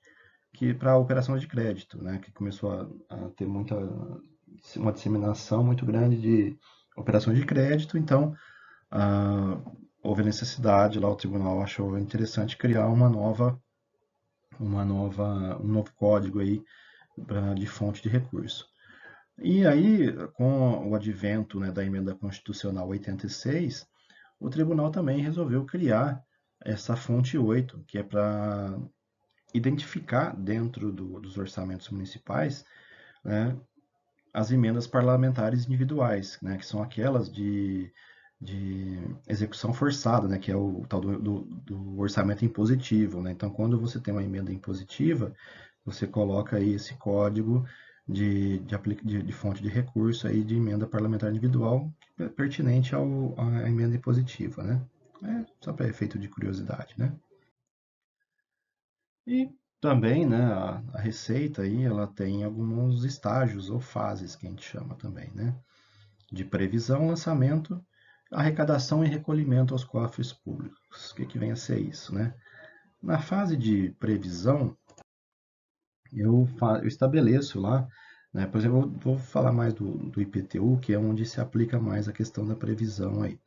que 0.53 0.73
para 0.73 0.91
a 0.91 0.97
operação 0.97 1.37
de 1.37 1.47
crédito, 1.47 2.03
né? 2.03 2.17
Que 2.17 2.29
começou 2.33 2.69
a, 2.69 3.15
a 3.15 3.29
ter 3.29 3.45
muita 3.47 3.77
uma 4.75 4.91
disseminação 4.91 5.63
muito 5.63 5.85
grande 5.85 6.19
de 6.19 6.57
operações 6.97 7.37
de 7.37 7.45
crédito, 7.45 7.97
então 7.97 8.35
ah, 8.91 9.57
houve 10.03 10.21
necessidade 10.21 10.99
lá, 10.99 11.09
o 11.09 11.15
tribunal 11.15 11.61
achou 11.61 11.97
interessante 11.97 12.57
criar 12.57 12.87
uma 12.87 13.07
nova 13.07 13.57
uma 14.59 14.83
nova, 14.83 15.57
um 15.61 15.67
novo 15.67 15.93
código 15.95 16.41
aí 16.41 16.61
de 17.55 17.65
fonte 17.65 18.03
de 18.03 18.09
recurso. 18.09 18.67
E 19.39 19.65
aí, 19.67 20.11
com 20.33 20.89
o 20.89 20.95
advento 20.95 21.59
né, 21.59 21.71
da 21.71 21.85
emenda 21.85 22.15
constitucional 22.15 22.87
86, 22.87 23.87
o 24.39 24.49
tribunal 24.49 24.89
também 24.89 25.21
resolveu 25.21 25.63
criar 25.65 26.23
essa 26.59 26.95
fonte 26.95 27.37
8, 27.37 27.83
que 27.87 27.99
é 27.99 28.03
para 28.03 28.77
identificar 29.53 30.35
dentro 30.35 30.91
do, 30.91 31.19
dos 31.19 31.37
orçamentos 31.37 31.89
municipais 31.89 32.65
né, 33.23 33.55
as 34.33 34.51
emendas 34.51 34.87
parlamentares 34.87 35.65
individuais, 35.65 36.37
né, 36.41 36.57
que 36.57 36.65
são 36.65 36.81
aquelas 36.81 37.31
de, 37.31 37.91
de 38.41 38.99
execução 39.27 39.71
forçada, 39.71 40.27
né, 40.27 40.39
que 40.39 40.51
é 40.51 40.55
o 40.55 40.83
tal 40.89 40.99
do, 40.99 41.19
do, 41.19 41.41
do 41.41 41.99
orçamento 41.99 42.43
impositivo. 42.43 43.21
Né? 43.21 43.31
Então, 43.31 43.51
quando 43.51 43.79
você 43.79 43.99
tem 43.99 44.13
uma 44.13 44.23
emenda 44.23 44.51
impositiva, 44.51 45.33
você 45.85 46.07
coloca 46.07 46.57
aí 46.57 46.73
esse 46.73 46.95
código 46.95 47.65
de, 48.07 48.59
de, 48.59 49.23
de, 49.23 49.33
fonte 49.33 49.61
de 49.61 49.67
recurso 49.67 50.27
aí 50.27 50.43
de 50.43 50.55
emenda 50.55 50.87
parlamentar 50.87 51.29
individual 51.29 51.91
é 52.17 52.27
pertinente 52.29 52.95
ao, 52.95 53.35
à 53.37 53.67
emenda 53.69 53.95
impositiva, 53.95 54.63
né? 54.63 54.81
É 55.23 55.45
só 55.59 55.73
para 55.73 55.87
efeito 55.87 56.17
de 56.17 56.29
curiosidade, 56.29 56.93
né? 56.97 57.11
E 59.25 59.49
também, 59.81 60.25
né, 60.25 60.41
a, 60.41 60.81
a, 60.93 61.01
receita 61.01 61.63
aí, 61.63 61.83
ela 61.83 62.07
tem 62.07 62.43
alguns 62.43 63.03
estágios 63.03 63.69
ou 63.69 63.79
fases 63.79 64.35
que 64.35 64.47
a 64.47 64.49
gente 64.49 64.63
chama 64.63 64.95
também, 64.95 65.29
né? 65.35 65.53
De 66.31 66.45
previsão, 66.45 67.07
lançamento, 67.07 67.83
arrecadação 68.31 69.03
e 69.03 69.07
recolhimento 69.07 69.73
aos 69.73 69.83
cofres 69.83 70.31
públicos. 70.31 71.11
O 71.11 71.15
que, 71.15 71.25
que 71.25 71.39
vem 71.39 71.51
a 71.51 71.55
ser 71.55 71.79
isso, 71.79 72.13
né? 72.15 72.33
Na 73.01 73.19
fase 73.19 73.57
de 73.57 73.91
previsão, 73.99 74.77
eu, 76.19 76.47
eu 76.81 76.87
estabeleço 76.87 77.59
lá, 77.59 77.87
né, 78.33 78.45
por 78.45 78.59
exemplo, 78.59 78.81
eu 78.81 78.89
vou 78.99 79.17
falar 79.17 79.51
mais 79.51 79.73
do, 79.73 79.97
do 80.09 80.21
IPTU, 80.21 80.77
que 80.79 80.93
é 80.93 80.99
onde 80.99 81.25
se 81.25 81.39
aplica 81.39 81.79
mais 81.79 82.07
a 82.07 82.13
questão 82.13 82.45
da 82.45 82.55
previsão 82.55 83.21
aí. 83.21 83.39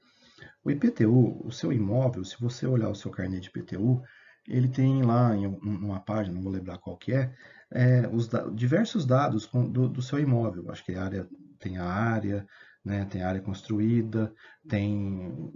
O 0.65 0.71
IPTU, 0.71 1.47
o 1.47 1.51
seu 1.51 1.73
imóvel, 1.73 2.25
se 2.25 2.39
você 2.41 2.67
olhar 2.67 2.89
o 2.89 2.95
seu 2.95 3.11
carnê 3.11 3.41
de 3.41 3.49
IPTU, 3.49 4.03
ele 4.49 4.69
tem 4.69 5.03
lá 5.03 5.35
em 5.35 5.47
uma 5.47 6.01
página, 6.01 6.35
não 6.35 6.43
vou 6.43 6.53
lembrar 6.53 6.79
qual 6.79 6.97
que 6.97 7.13
é, 7.13 7.33
é 7.71 8.09
os 8.13 8.29
da, 8.29 8.49
diversos 8.49 9.07
dados 9.07 9.47
do, 9.47 9.89
do, 9.89 10.03
seu 10.03 10.19
imóvel. 10.19 10.71
Acho 10.71 10.85
que 10.85 10.95
a 10.95 11.05
área 11.05 11.29
tem 11.59 11.79
a 11.79 11.85
área, 11.85 12.47
né, 12.85 13.05
tem 13.05 13.23
área 13.23 13.41
construída, 13.41 14.33
tem 14.69 15.53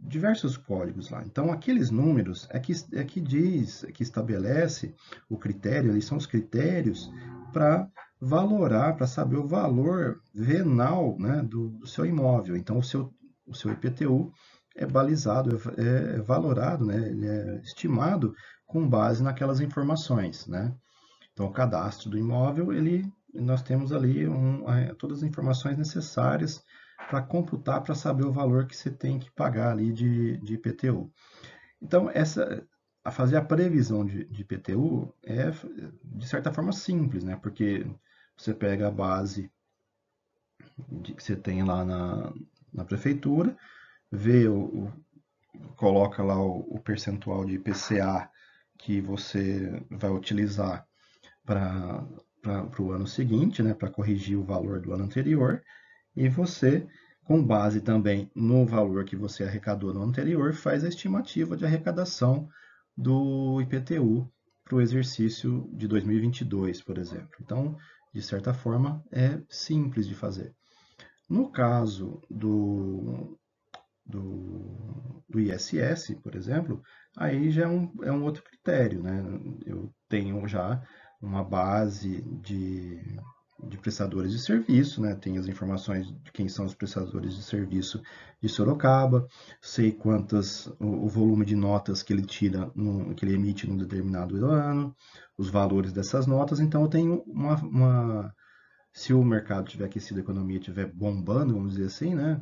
diversos 0.00 0.56
códigos 0.56 1.10
lá. 1.10 1.22
Então, 1.24 1.50
aqueles 1.50 1.90
números 1.90 2.46
é 2.50 2.60
que, 2.60 2.72
é 2.92 3.04
que 3.04 3.20
diz, 3.20 3.84
é 3.84 3.92
que 3.92 4.02
estabelece 4.02 4.94
o 5.28 5.38
critério, 5.38 5.90
eles 5.90 6.04
são 6.04 6.18
os 6.18 6.26
critérios 6.26 7.10
para 7.52 7.88
valorar, 8.20 8.96
para 8.96 9.06
saber 9.06 9.36
o 9.36 9.46
valor 9.46 10.20
venal 10.34 11.16
né, 11.18 11.42
do, 11.42 11.70
do, 11.70 11.86
seu 11.86 12.04
imóvel. 12.04 12.56
Então, 12.56 12.78
o 12.78 12.82
seu, 12.82 13.12
o 13.46 13.54
seu 13.54 13.72
IPTU 13.72 14.32
é 14.74 14.86
balizado, 14.86 15.58
é, 15.76 16.16
é 16.16 16.20
valorado, 16.20 16.84
né, 16.84 17.08
ele 17.08 17.26
é 17.26 17.60
estimado 17.62 18.34
com 18.66 18.86
base 18.86 19.22
naquelas 19.22 19.60
informações. 19.60 20.46
Né? 20.46 20.74
Então, 21.32 21.46
o 21.46 21.52
cadastro 21.52 22.10
do 22.10 22.18
imóvel, 22.18 22.72
ele 22.72 23.10
nós 23.40 23.62
temos 23.62 23.92
ali 23.92 24.28
um, 24.28 24.64
todas 24.98 25.18
as 25.18 25.24
informações 25.24 25.76
necessárias 25.76 26.64
para 27.08 27.22
computar, 27.22 27.82
para 27.82 27.94
saber 27.94 28.24
o 28.24 28.32
valor 28.32 28.66
que 28.66 28.76
você 28.76 28.90
tem 28.90 29.18
que 29.18 29.30
pagar 29.30 29.72
ali 29.72 29.92
de, 29.92 30.36
de 30.38 30.54
IPTU. 30.54 31.12
Então, 31.80 32.10
essa, 32.12 32.66
a 33.04 33.10
fazer 33.10 33.36
a 33.36 33.44
previsão 33.44 34.04
de, 34.04 34.24
de 34.24 34.42
IPTU 34.42 35.14
é, 35.24 35.50
de 36.04 36.26
certa 36.26 36.52
forma, 36.52 36.72
simples, 36.72 37.22
né? 37.22 37.36
Porque 37.36 37.86
você 38.36 38.52
pega 38.52 38.88
a 38.88 38.90
base 38.90 39.50
de, 40.88 41.14
que 41.14 41.22
você 41.22 41.36
tem 41.36 41.62
lá 41.62 41.84
na, 41.84 42.32
na 42.72 42.84
prefeitura, 42.84 43.56
vê 44.10 44.48
o, 44.48 44.58
o 44.58 44.92
coloca 45.76 46.22
lá 46.22 46.38
o, 46.38 46.60
o 46.60 46.80
percentual 46.80 47.44
de 47.44 47.54
IPCA 47.54 48.30
que 48.78 49.00
você 49.00 49.82
vai 49.90 50.10
utilizar 50.10 50.86
para 51.44 52.04
para 52.46 52.82
o 52.82 52.92
ano 52.92 53.06
seguinte, 53.06 53.62
né, 53.62 53.74
para 53.74 53.90
corrigir 53.90 54.38
o 54.38 54.44
valor 54.44 54.80
do 54.80 54.92
ano 54.92 55.04
anterior, 55.04 55.62
e 56.14 56.28
você, 56.28 56.86
com 57.24 57.44
base 57.44 57.80
também 57.80 58.30
no 58.34 58.64
valor 58.64 59.04
que 59.04 59.16
você 59.16 59.44
arrecadou 59.44 59.92
no 59.92 60.02
anterior, 60.02 60.54
faz 60.54 60.84
a 60.84 60.88
estimativa 60.88 61.56
de 61.56 61.64
arrecadação 61.64 62.48
do 62.96 63.60
IPTU 63.60 64.30
para 64.64 64.76
o 64.76 64.80
exercício 64.80 65.68
de 65.72 65.86
2022, 65.86 66.82
por 66.82 66.98
exemplo. 66.98 67.30
Então, 67.40 67.76
de 68.14 68.22
certa 68.22 68.54
forma, 68.54 69.04
é 69.12 69.40
simples 69.48 70.06
de 70.06 70.14
fazer. 70.14 70.54
No 71.28 71.50
caso 71.50 72.22
do, 72.30 73.38
do, 74.04 75.22
do 75.28 75.40
ISS, 75.40 76.14
por 76.22 76.36
exemplo, 76.36 76.80
aí 77.16 77.50
já 77.50 77.64
é 77.64 77.68
um, 77.68 77.92
é 78.02 78.12
um 78.12 78.22
outro 78.22 78.42
critério. 78.44 79.02
Né? 79.02 79.22
Eu 79.66 79.92
tenho 80.08 80.46
já 80.46 80.80
uma 81.26 81.42
base 81.42 82.22
de, 82.22 83.00
de 83.64 83.76
prestadores 83.78 84.30
de 84.30 84.38
serviço, 84.38 85.02
né? 85.02 85.14
Tem 85.16 85.36
as 85.36 85.48
informações 85.48 86.06
de 86.06 86.32
quem 86.32 86.48
são 86.48 86.64
os 86.64 86.74
prestadores 86.74 87.34
de 87.34 87.42
serviço 87.42 88.00
de 88.40 88.48
Sorocaba, 88.48 89.26
sei 89.60 89.90
quantas 89.90 90.66
o, 90.78 91.04
o 91.04 91.08
volume 91.08 91.44
de 91.44 91.56
notas 91.56 92.02
que 92.02 92.12
ele 92.12 92.24
tira, 92.24 92.70
no, 92.74 93.14
que 93.14 93.24
ele 93.24 93.34
emite 93.34 93.66
num 93.66 93.76
determinado 93.76 94.44
ano, 94.46 94.94
os 95.36 95.50
valores 95.50 95.92
dessas 95.92 96.26
notas. 96.26 96.60
Então 96.60 96.82
eu 96.82 96.88
tenho 96.88 97.22
uma, 97.26 97.56
uma 97.56 98.34
se 98.92 99.12
o 99.12 99.22
mercado 99.24 99.68
tiver 99.68 99.86
aquecido, 99.86 100.20
a 100.20 100.22
economia 100.22 100.58
estiver 100.58 100.86
bombando, 100.86 101.54
vamos 101.54 101.74
dizer 101.74 101.86
assim, 101.86 102.14
né? 102.14 102.40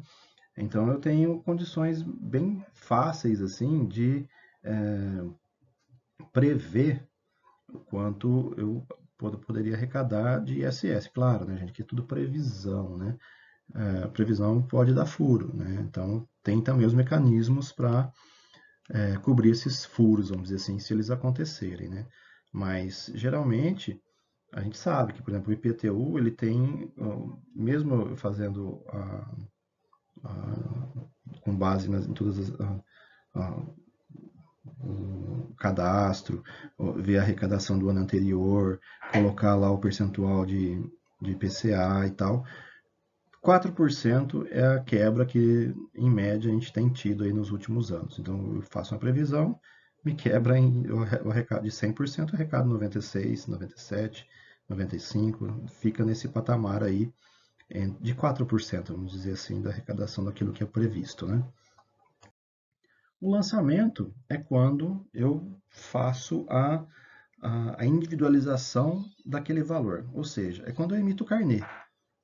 Então 0.56 0.88
eu 0.88 1.00
tenho 1.00 1.42
condições 1.42 2.02
bem 2.02 2.64
fáceis 2.74 3.40
assim 3.40 3.86
de 3.86 4.28
é, 4.62 5.24
prever 6.32 7.08
quanto 7.80 8.54
eu 8.56 8.86
poderia 9.46 9.74
arrecadar 9.74 10.40
de 10.40 10.64
ISS. 10.64 11.08
Claro, 11.12 11.44
né, 11.44 11.56
gente, 11.56 11.72
que 11.72 11.82
é 11.82 11.84
tudo 11.84 12.04
previsão, 12.04 12.96
né? 12.96 13.16
É, 13.74 14.06
previsão 14.08 14.60
pode 14.62 14.92
dar 14.92 15.06
furo, 15.06 15.54
né? 15.56 15.82
Então, 15.88 16.28
tem 16.42 16.60
também 16.60 16.86
os 16.86 16.92
mecanismos 16.92 17.72
para 17.72 18.12
é, 18.90 19.16
cobrir 19.18 19.50
esses 19.50 19.84
furos, 19.84 20.28
vamos 20.28 20.44
dizer 20.44 20.56
assim, 20.56 20.78
se 20.78 20.92
eles 20.92 21.10
acontecerem, 21.10 21.88
né? 21.88 22.06
Mas, 22.52 23.10
geralmente, 23.14 23.98
a 24.52 24.60
gente 24.60 24.76
sabe 24.76 25.14
que, 25.14 25.22
por 25.22 25.30
exemplo, 25.30 25.50
o 25.50 25.52
IPTU, 25.52 26.18
ele 26.18 26.30
tem, 26.30 26.92
mesmo 27.54 28.16
fazendo 28.16 28.84
a, 28.88 29.34
a, 30.24 31.40
com 31.40 31.56
base 31.56 31.90
nas, 31.90 32.06
em 32.06 32.12
todas 32.12 32.38
as... 32.38 32.60
A, 32.60 32.80
o 34.80 35.54
cadastro, 35.58 36.42
ver 36.96 37.18
a 37.18 37.22
arrecadação 37.22 37.78
do 37.78 37.88
ano 37.88 38.00
anterior, 38.00 38.80
colocar 39.12 39.54
lá 39.54 39.70
o 39.70 39.78
percentual 39.78 40.44
de, 40.44 40.82
de 41.20 41.32
IPCA 41.32 42.06
e 42.06 42.10
tal. 42.10 42.44
4% 43.42 44.46
é 44.50 44.66
a 44.66 44.80
quebra 44.80 45.26
que, 45.26 45.74
em 45.94 46.10
média, 46.10 46.50
a 46.50 46.54
gente 46.54 46.72
tem 46.72 46.88
tido 46.88 47.24
aí 47.24 47.32
nos 47.32 47.50
últimos 47.50 47.92
anos. 47.92 48.18
Então, 48.18 48.56
eu 48.56 48.62
faço 48.62 48.94
uma 48.94 49.00
previsão, 49.00 49.60
me 50.02 50.14
quebra 50.14 50.58
em, 50.58 50.90
o 50.90 51.30
recado 51.30 51.62
de 51.62 51.70
100%, 51.70 52.32
o 52.32 52.36
recado 52.36 52.68
96, 52.68 53.46
97, 53.46 54.26
95, 54.68 55.66
fica 55.68 56.04
nesse 56.04 56.28
patamar 56.28 56.82
aí 56.82 57.12
de 58.00 58.14
4%, 58.14 58.88
vamos 58.88 59.12
dizer 59.12 59.32
assim, 59.32 59.60
da 59.60 59.70
arrecadação 59.70 60.24
daquilo 60.24 60.52
que 60.52 60.62
é 60.62 60.66
previsto, 60.66 61.26
né? 61.26 61.42
O 63.24 63.30
lançamento 63.30 64.14
é 64.28 64.36
quando 64.36 65.08
eu 65.14 65.58
faço 65.70 66.44
a, 66.46 66.84
a, 67.40 67.86
individualização 67.86 69.02
daquele 69.24 69.62
valor, 69.62 70.06
ou 70.12 70.22
seja, 70.22 70.62
é 70.66 70.72
quando 70.72 70.94
eu 70.94 71.00
emito 71.00 71.24
o 71.24 71.26
carnê. 71.26 71.62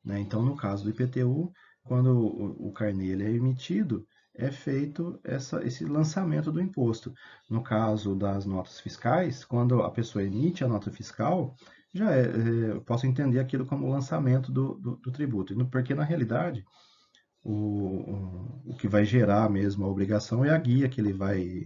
Né? 0.05 0.21
Então, 0.21 0.43
no 0.43 0.55
caso 0.55 0.85
do 0.85 0.91
IPTU, 0.91 1.51
quando 1.85 2.09
o, 2.15 2.69
o 2.69 2.73
carnê 2.75 3.07
ele 3.07 3.25
é 3.25 3.31
emitido, 3.31 4.07
é 4.35 4.51
feito 4.51 5.19
essa, 5.25 5.65
esse 5.65 5.87
lançamento 5.87 6.53
do 6.53 6.61
imposto. 6.61 7.15
No 7.49 7.63
caso 7.63 8.15
das 8.15 8.45
notas 8.45 8.79
fiscais, 8.79 9.43
quando 9.43 9.83
a 9.83 9.91
pessoa 9.91 10.23
emite 10.23 10.63
a 10.63 10.69
nota 10.69 10.91
fiscal, 10.91 11.57
já 11.95 12.15
é, 12.15 12.27
é, 12.27 12.73
eu 12.73 12.83
posso 12.83 13.07
entender 13.07 13.39
aquilo 13.39 13.65
como 13.65 13.89
lançamento 13.89 14.53
do, 14.53 14.75
do, 14.75 14.97
do 14.97 15.11
tributo, 15.11 15.57
porque 15.71 15.95
na 15.95 16.05
realidade 16.05 16.63
o, 17.43 18.71
o 18.71 18.77
que 18.77 18.89
vai 18.89 19.05
gerar 19.05 19.51
mesmo 19.51 19.85
a 19.85 19.89
obrigação 19.89 20.45
é 20.45 20.51
a 20.51 20.59
guia 20.59 20.89
que 20.89 21.01
ele 21.01 21.13
vai 21.13 21.65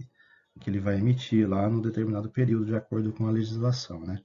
que 0.59 0.69
ele 0.69 0.79
vai 0.79 0.97
emitir 0.97 1.49
lá 1.49 1.69
no 1.69 1.81
determinado 1.81 2.29
período 2.29 2.65
de 2.65 2.75
acordo 2.75 3.11
com 3.11 3.27
a 3.27 3.31
legislação, 3.31 3.99
né? 3.99 4.21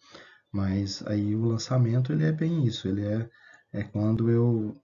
Mas 0.53 1.05
aí 1.07 1.35
o 1.35 1.45
lançamento 1.45 2.13
ele 2.13 2.25
é 2.25 2.33
bem 2.33 2.65
isso, 2.65 2.89
ele 2.89 3.05
é, 3.05 3.29
é 3.73 3.83
quando 3.83 4.31
eu 4.31 4.81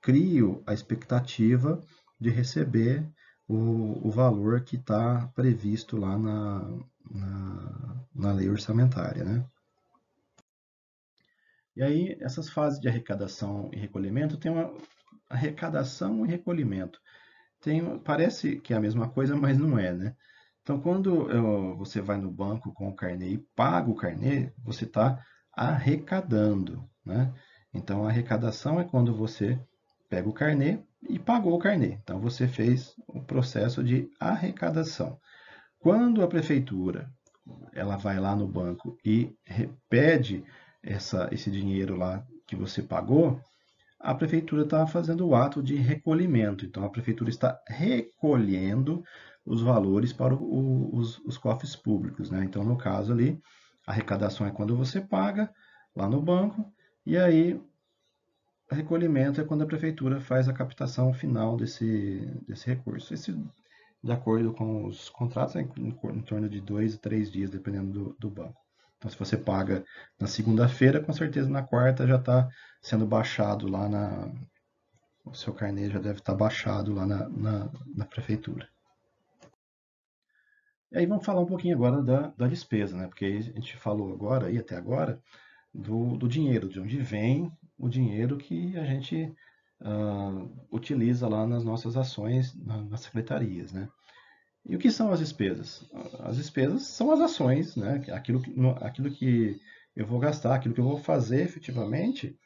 crio 0.00 0.62
a 0.66 0.72
expectativa 0.72 1.80
de 2.18 2.30
receber 2.30 3.06
o, 3.48 4.06
o 4.08 4.10
valor 4.10 4.62
que 4.62 4.76
está 4.76 5.26
previsto 5.34 5.96
lá 5.96 6.18
na, 6.18 6.60
na, 7.10 8.06
na 8.14 8.32
lei 8.32 8.48
orçamentária, 8.48 9.24
né? 9.24 9.46
E 11.76 11.82
aí, 11.82 12.16
essas 12.20 12.48
fases 12.48 12.80
de 12.80 12.88
arrecadação 12.88 13.70
e 13.72 13.78
recolhimento 13.78 14.38
tem 14.38 14.50
uma, 14.50 14.72
arrecadação 15.28 16.24
e 16.24 16.28
recolhimento. 16.28 17.00
Tem, 17.60 17.98
parece 18.00 18.60
que 18.60 18.72
é 18.72 18.76
a 18.76 18.80
mesma 18.80 19.08
coisa, 19.08 19.36
mas 19.36 19.58
não 19.58 19.78
é, 19.78 19.92
né? 19.92 20.14
Então, 20.62 20.80
quando 20.80 21.30
eu, 21.30 21.76
você 21.76 22.00
vai 22.00 22.16
no 22.16 22.30
banco 22.30 22.72
com 22.72 22.88
o 22.88 22.94
carnê 22.94 23.30
e 23.30 23.38
paga 23.54 23.90
o 23.90 23.94
carnê, 23.94 24.52
você 24.58 24.84
está 24.84 25.24
arrecadando, 25.52 26.88
né? 27.04 27.32
Então, 27.72 28.04
a 28.04 28.08
arrecadação 28.08 28.80
é 28.80 28.84
quando 28.84 29.14
você 29.14 29.58
pega 30.08 30.28
o 30.28 30.32
carnê 30.32 30.80
e 31.08 31.18
pagou 31.18 31.54
o 31.54 31.58
carnê. 31.58 31.98
Então, 32.02 32.18
você 32.20 32.48
fez 32.48 32.94
o 33.06 33.22
processo 33.22 33.82
de 33.82 34.10
arrecadação. 34.18 35.18
Quando 35.78 36.22
a 36.22 36.28
prefeitura 36.28 37.08
ela 37.72 37.96
vai 37.96 38.18
lá 38.18 38.34
no 38.34 38.48
banco 38.48 38.98
e 39.04 39.36
pede 39.88 40.44
essa, 40.82 41.28
esse 41.30 41.50
dinheiro 41.50 41.96
lá 41.96 42.26
que 42.46 42.56
você 42.56 42.82
pagou, 42.82 43.40
a 44.06 44.14
prefeitura 44.14 44.62
está 44.62 44.86
fazendo 44.86 45.26
o 45.26 45.34
ato 45.34 45.60
de 45.60 45.74
recolhimento. 45.74 46.64
Então, 46.64 46.84
a 46.84 46.88
prefeitura 46.88 47.28
está 47.28 47.60
recolhendo 47.66 49.02
os 49.44 49.60
valores 49.60 50.12
para 50.12 50.32
o, 50.32 50.96
os, 50.96 51.18
os, 51.24 51.36
cofres 51.36 51.74
públicos. 51.74 52.30
Né? 52.30 52.44
Então, 52.44 52.62
no 52.62 52.78
caso 52.78 53.12
ali, 53.12 53.40
a 53.84 53.90
arrecadação 53.90 54.46
é 54.46 54.52
quando 54.52 54.76
você 54.76 55.00
paga 55.00 55.52
lá 55.94 56.08
no 56.08 56.22
banco, 56.22 56.72
e 57.04 57.16
aí 57.16 57.60
recolhimento 58.70 59.40
é 59.40 59.44
quando 59.44 59.62
a 59.62 59.66
prefeitura 59.66 60.20
faz 60.20 60.48
a 60.48 60.52
captação 60.52 61.12
final 61.12 61.56
desse, 61.56 62.20
desse 62.46 62.64
recurso. 62.66 63.12
Esse, 63.12 63.32
de 63.32 64.12
acordo 64.12 64.52
com 64.52 64.84
os 64.84 65.08
contratos, 65.08 65.56
é 65.56 65.62
em, 65.62 65.88
em 65.88 66.22
torno 66.22 66.48
de 66.48 66.60
dois 66.60 66.94
a 66.94 66.98
três 66.98 67.28
dias, 67.32 67.50
dependendo 67.50 67.90
do, 67.90 68.16
do 68.20 68.30
banco. 68.30 68.65
Então, 69.06 69.12
se 69.12 69.18
você 69.18 69.36
paga 69.36 69.84
na 70.18 70.26
segunda-feira, 70.26 71.00
com 71.00 71.12
certeza 71.12 71.48
na 71.48 71.62
quarta 71.62 72.06
já 72.06 72.16
está 72.16 72.48
sendo 72.82 73.06
baixado 73.06 73.68
lá 73.68 73.88
na. 73.88 74.32
O 75.24 75.34
seu 75.34 75.52
carnê 75.52 75.88
já 75.88 75.98
deve 75.98 76.18
estar 76.18 76.32
tá 76.32 76.38
baixado 76.38 76.92
lá 76.92 77.06
na, 77.06 77.28
na, 77.28 77.70
na, 77.94 78.04
prefeitura. 78.04 78.68
E 80.92 80.98
aí 80.98 81.06
vamos 81.06 81.24
falar 81.24 81.40
um 81.40 81.46
pouquinho 81.46 81.74
agora 81.74 82.02
da, 82.02 82.28
da 82.36 82.46
despesa, 82.46 82.96
né? 82.96 83.08
Porque 83.08 83.24
a 83.24 83.40
gente 83.40 83.76
falou 83.76 84.12
agora, 84.12 84.50
e 84.50 84.58
até 84.58 84.76
agora, 84.76 85.20
do, 85.74 86.16
do 86.16 86.28
dinheiro, 86.28 86.68
de 86.68 86.80
onde 86.80 86.98
vem 86.98 87.50
o 87.78 87.88
dinheiro 87.88 88.36
que 88.36 88.76
a 88.76 88.84
gente 88.84 89.32
uh, 89.80 90.66
utiliza 90.70 91.28
lá 91.28 91.46
nas 91.46 91.64
nossas 91.64 91.96
ações, 91.96 92.54
na, 92.54 92.82
nas 92.82 93.00
secretarias, 93.00 93.72
né? 93.72 93.88
E 94.68 94.74
o 94.74 94.78
que 94.78 94.90
são 94.90 95.12
as 95.12 95.20
despesas? 95.20 95.84
As 96.20 96.36
despesas 96.36 96.82
são 96.82 97.12
as 97.12 97.20
ações, 97.20 97.76
né? 97.76 98.04
aquilo, 98.12 98.40
que, 98.42 98.52
aquilo 98.80 99.10
que 99.10 99.60
eu 99.94 100.04
vou 100.04 100.18
gastar, 100.18 100.54
aquilo 100.54 100.74
que 100.74 100.80
eu 100.80 100.84
vou 100.84 100.98
fazer 100.98 101.42
efetivamente 101.42 102.36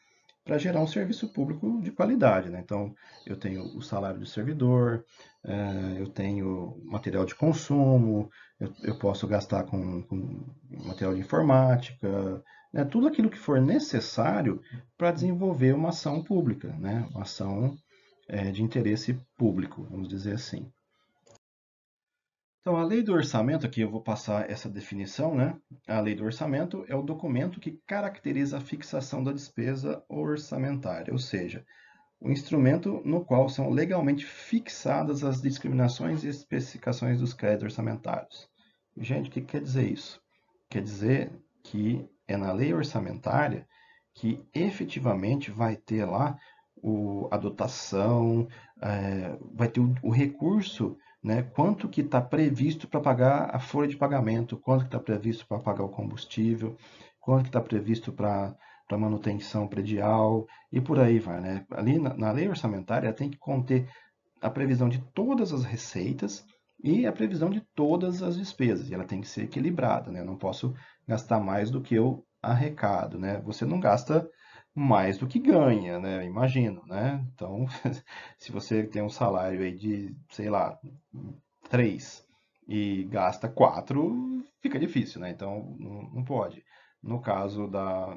para 0.45 0.59
gerar 0.59 0.81
um 0.81 0.87
serviço 0.87 1.33
público 1.33 1.81
de 1.81 1.91
qualidade. 1.91 2.51
Né? 2.51 2.61
Então, 2.63 2.95
eu 3.27 3.37
tenho 3.37 3.63
o 3.77 3.81
salário 3.81 4.21
do 4.21 4.27
servidor, 4.27 5.05
é, 5.45 6.01
eu 6.01 6.09
tenho 6.09 6.79
material 6.85 7.25
de 7.25 7.35
consumo, 7.35 8.31
eu, 8.83 8.99
posso 8.99 9.27
gastar 9.27 9.65
com, 9.65 10.03
com, 10.03 10.45
material 10.85 11.15
de 11.15 11.21
informática, 11.21 12.45
né? 12.73 12.85
tudo 12.85 13.07
aquilo 13.07 13.31
que 13.31 13.39
for 13.39 13.61
necessário 13.61 14.61
para 14.99 15.13
desenvolver 15.13 15.75
uma 15.75 15.89
ação 15.89 16.23
pública, 16.23 16.69
né? 16.79 17.09
uma 17.13 17.23
ação 17.23 17.77
é, 18.29 18.51
de 18.51 18.63
interesse 18.63 19.19
público, 19.39 19.87
vamos 19.91 20.09
dizer 20.09 20.35
assim. 20.35 20.71
Então, 22.61 22.77
a 22.77 22.85
lei 22.85 23.03
do 23.03 23.15
orçamento, 23.15 23.65
aqui 23.65 23.81
eu 23.81 23.91
vou 23.91 24.03
passar 24.03 24.51
essa 24.51 24.69
definição, 24.69 25.35
né? 25.35 25.59
A 25.89 25.99
lei 25.99 26.15
do 26.15 26.25
orçamento 26.25 26.85
é 26.89 26.95
o 26.95 27.03
documento 27.03 27.59
que 27.59 27.81
caracteriza 27.87 28.59
a 28.59 28.61
fixação 28.61 29.25
da 29.25 29.33
despesa 29.33 30.05
orçamentária, 30.07 31.11
ou 31.11 31.19
seja, 31.19 31.65
o 32.21 32.31
instrumento 32.31 33.01
no 33.03 33.25
qual 33.25 33.49
são 33.49 33.71
legalmente 33.71 34.27
fixadas 34.27 35.25
as 35.25 35.41
discriminações 35.41 36.23
e 36.23 36.29
especificações 36.29 37.21
dos 37.21 37.33
créditos 37.33 37.65
orçamentários. 37.65 38.47
Gente, 38.95 39.31
o 39.31 39.33
que 39.33 39.41
quer 39.41 39.63
dizer 39.63 39.91
isso? 39.91 40.21
Quer 40.69 40.83
dizer 40.83 41.33
que 41.65 42.07
é 42.29 42.37
na 42.37 42.53
lei 42.53 42.75
orçamentária 42.75 43.67
que 44.13 44.39
efetivamente 44.55 45.51
vai 45.51 45.77
ter 45.77 46.05
lá 46.05 46.39
o, 46.77 47.27
a 47.31 47.39
dotação, 47.39 48.47
é, 48.83 49.39
vai 49.55 49.69
ter 49.69 49.81
o, 49.81 49.95
o 50.03 50.11
recurso 50.11 50.99
né? 51.23 51.43
Quanto 51.43 51.89
que 51.89 52.01
está 52.01 52.21
previsto 52.21 52.89
para 52.89 53.01
pagar 53.01 53.55
a 53.55 53.59
folha 53.59 53.89
de 53.89 53.97
pagamento, 53.97 54.57
quanto 54.57 54.81
que 54.83 54.87
está 54.89 54.99
previsto 54.99 55.47
para 55.47 55.59
pagar 55.59 55.85
o 55.85 55.89
combustível, 55.89 56.77
quanto 57.21 57.43
que 57.43 57.49
está 57.49 57.61
previsto 57.61 58.13
para 58.13 58.57
manutenção 58.93 59.69
predial 59.69 60.47
e 60.73 60.81
por 60.81 60.99
aí 60.99 61.19
vai, 61.19 61.41
né? 61.41 61.67
Ali 61.71 61.99
na, 61.99 62.17
na 62.17 62.33
lei 62.33 62.49
orçamentária 62.49 63.13
tem 63.13 63.31
que 63.31 63.39
conter 63.39 63.89
a 64.41 64.49
previsão 64.49 64.89
de 64.89 64.99
todas 65.13 65.53
as 65.53 65.65
receitas 65.65 66.45
e 66.83 67.07
a 67.07 67.13
previsão 67.13 67.51
de 67.51 67.61
todas 67.75 68.23
as 68.23 68.37
despesas. 68.37 68.89
E 68.89 68.95
ela 68.95 69.05
tem 69.05 69.21
que 69.21 69.29
ser 69.29 69.43
equilibrada, 69.43 70.11
né? 70.11 70.21
Eu 70.21 70.25
não 70.25 70.37
posso 70.37 70.75
gastar 71.07 71.39
mais 71.39 71.71
do 71.71 71.81
que 71.81 71.95
eu 71.95 72.25
arrecado, 72.43 73.19
né? 73.19 73.39
Você 73.45 73.67
não 73.67 73.79
gasta 73.79 74.27
mais 74.75 75.19
do 75.19 75.27
que 75.27 75.39
ganha, 75.39 75.99
né? 75.99 76.25
Imagino, 76.25 76.83
né? 76.87 77.25
Então, 77.35 77.67
se 78.39 78.53
você 78.53 78.85
tem 78.85 79.03
um 79.03 79.09
salário 79.09 79.61
aí 79.61 79.75
de, 79.75 80.15
sei 80.31 80.49
lá, 80.49 80.79
3 81.69 82.27
e 82.69 83.05
gasta 83.05 83.49
4, 83.49 84.45
fica 84.61 84.79
difícil, 84.79 85.21
né? 85.21 85.31
Então, 85.31 85.77
não, 85.79 86.25
pode. 86.25 86.65
No 87.03 87.21
caso 87.21 87.67
da... 87.69 88.17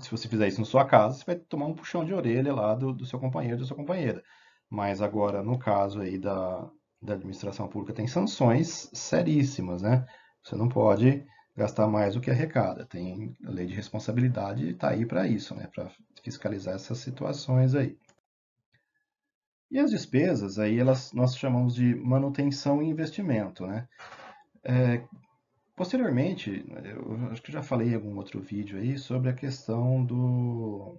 Se 0.00 0.10
você 0.10 0.28
fizer 0.28 0.48
isso 0.48 0.60
na 0.60 0.66
sua 0.66 0.84
casa, 0.84 1.18
você 1.18 1.24
vai 1.24 1.36
tomar 1.36 1.66
um 1.66 1.74
puxão 1.74 2.04
de 2.04 2.12
orelha 2.12 2.52
lá 2.54 2.74
do, 2.74 2.92
do 2.92 3.06
seu 3.06 3.18
companheiro, 3.18 3.58
da 3.58 3.64
sua 3.64 3.76
companheira. 3.76 4.22
Mas 4.68 5.00
agora, 5.00 5.42
no 5.42 5.58
caso 5.58 6.00
aí 6.00 6.18
da, 6.18 6.68
da 7.00 7.14
administração 7.14 7.68
pública, 7.68 7.94
tem 7.94 8.06
sanções 8.06 8.90
seríssimas, 8.92 9.80
né? 9.82 10.04
Você 10.42 10.56
não 10.56 10.68
pode 10.68 11.24
gastar 11.56 11.86
mais 11.86 12.14
do 12.14 12.20
que 12.20 12.30
arrecada. 12.30 12.84
Tem 12.84 13.34
a 13.44 13.50
lei 13.50 13.66
de 13.66 13.74
responsabilidade 13.74 14.70
está 14.70 14.90
aí 14.90 15.06
para 15.06 15.26
isso, 15.26 15.54
né? 15.54 15.68
para 15.74 15.90
fiscalizar 16.22 16.74
essas 16.74 16.98
situações 16.98 17.74
aí. 17.74 17.96
E 19.70 19.78
as 19.78 19.90
despesas, 19.90 20.58
aí 20.58 20.78
elas, 20.78 21.12
nós 21.12 21.36
chamamos 21.36 21.74
de 21.74 21.94
manutenção 21.96 22.82
e 22.82 22.88
investimento. 22.88 23.66
Né? 23.66 23.88
É, 24.62 25.02
posteriormente, 25.74 26.64
eu 26.84 27.30
acho 27.30 27.42
que 27.42 27.50
já 27.50 27.62
falei 27.62 27.88
em 27.88 27.94
algum 27.94 28.16
outro 28.16 28.40
vídeo 28.40 28.78
aí 28.78 28.96
sobre 28.96 29.30
a 29.30 29.34
questão 29.34 30.04
do, 30.04 30.96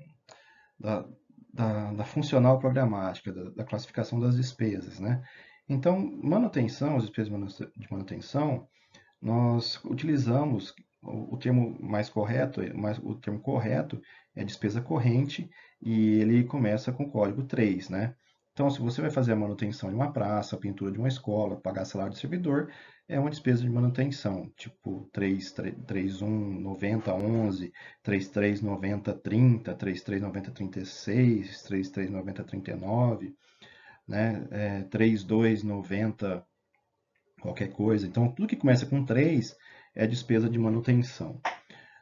da, 0.78 1.06
da, 1.54 1.94
da 1.94 2.04
funcional 2.04 2.60
programática, 2.60 3.32
da, 3.32 3.50
da, 3.52 3.64
classificação 3.64 4.20
das 4.20 4.36
despesas. 4.36 5.00
Né? 5.00 5.24
Então, 5.70 6.00
manutenção, 6.22 6.98
as 6.98 7.04
despesas 7.04 7.32
de 7.78 7.92
manutenção, 7.92 8.68
nós 9.22 9.84
utilizamos 9.86 10.74
o 11.02 11.38
termo 11.38 11.78
mais 11.80 12.10
correto, 12.10 12.62
mais, 12.78 12.98
o 13.00 13.16
termo 13.16 13.40
correto 13.40 14.02
é 14.36 14.44
despesa 14.44 14.82
corrente 14.82 15.50
e 15.82 16.20
ele 16.20 16.44
começa 16.44 16.92
com 16.92 17.04
o 17.04 17.12
código 17.12 17.44
3, 17.44 17.90
né? 17.90 18.16
Então, 18.58 18.72
se 18.72 18.80
você 18.82 19.02
vai 19.02 19.12
fazer 19.12 19.34
a 19.34 19.36
manutenção 19.36 19.88
de 19.88 19.96
uma 19.96 20.12
praça, 20.12 20.56
a 20.56 20.60
pintura 20.60 20.92
de 20.92 20.98
uma 20.98 21.08
escola, 21.08 21.62
pagar 21.62 21.86
salário 21.86 22.14
do 22.14 22.18
servidor, 22.18 22.72
é 23.08 23.20
uma 23.20 23.30
despesa 23.30 23.62
de 23.62 23.70
manutenção, 23.70 24.52
tipo 24.58 25.08
3, 25.14 25.52
31, 25.86 26.60
90, 26.60 27.14
11, 27.14 27.72
33, 28.02 28.62
90, 28.62 29.14
30, 29.14 29.76
33, 29.76 30.22
90, 30.24 30.52
36, 30.52 31.64
33, 31.64 32.10
90, 32.10 32.44
39, 32.44 33.36
né? 34.08 34.48
É, 34.50 34.82
32, 34.86 35.64
90, 35.64 36.44
qualquer 37.42 37.72
coisa. 37.72 38.08
Então, 38.08 38.32
tudo 38.32 38.48
que 38.48 38.56
começa 38.56 38.86
com 38.86 39.04
3 39.04 39.56
é 39.96 40.08
despesa 40.08 40.50
de 40.50 40.58
manutenção. 40.58 41.40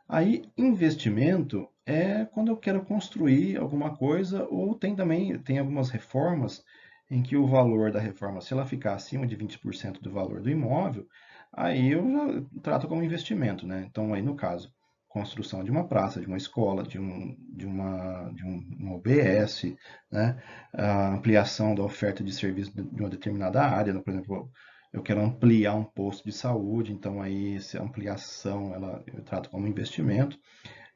Aí, 0.08 0.44
investimento 0.58 1.68
é 1.86 2.26
quando 2.26 2.50
eu 2.50 2.58
quero 2.58 2.84
construir 2.86 3.58
alguma 3.58 3.96
coisa 3.96 4.46
ou 4.50 4.76
tem 4.76 4.96
também 4.96 5.38
tem 5.40 5.60
algumas 5.60 5.90
reformas 5.90 6.64
em 7.10 7.22
que 7.22 7.38
o 7.38 7.48
valor 7.48 7.92
da 7.92 8.00
reforma, 8.00 8.42
se 8.42 8.54
ela 8.54 8.66
ficar 8.66 8.96
acima 8.96 9.28
de 9.28 9.38
20% 9.38 10.02
do 10.02 10.12
valor 10.12 10.42
do 10.42 10.50
imóvel, 10.50 11.08
aí 11.54 11.92
eu 11.92 12.04
já 12.12 12.62
trato 12.62 12.88
como 12.88 13.04
investimento, 13.04 13.68
né? 13.68 13.86
Então, 13.88 14.14
aí 14.14 14.22
no 14.22 14.36
caso, 14.36 14.74
construção 15.16 15.64
de 15.64 15.72
uma 15.72 15.88
praça, 15.88 16.20
de 16.20 16.28
uma 16.28 16.36
escola, 16.36 16.84
de, 16.84 17.00
um, 17.00 17.38
de, 17.56 17.66
uma, 17.66 18.30
de 18.34 18.44
um, 18.44 18.92
OBS, 18.94 19.74
né? 20.12 20.38
a 20.74 21.14
ampliação 21.14 21.74
da 21.74 21.84
oferta 21.84 22.22
de 22.22 22.34
serviço 22.34 22.74
de 22.76 23.00
uma 23.02 23.10
determinada 23.10 23.64
área, 23.64 23.98
por 24.02 24.12
exemplo, 24.12 24.52
eu 24.96 25.04
quero 25.04 25.22
ampliar 25.22 25.76
um 25.76 25.84
posto 25.84 26.24
de 26.24 26.32
saúde, 26.32 26.94
então 26.94 27.22
aí 27.22 27.58
essa 27.58 27.84
ampliação 27.84 28.74
ela, 28.74 29.04
eu 29.08 29.22
trato 29.24 29.50
como 29.50 29.68
investimento. 29.68 30.40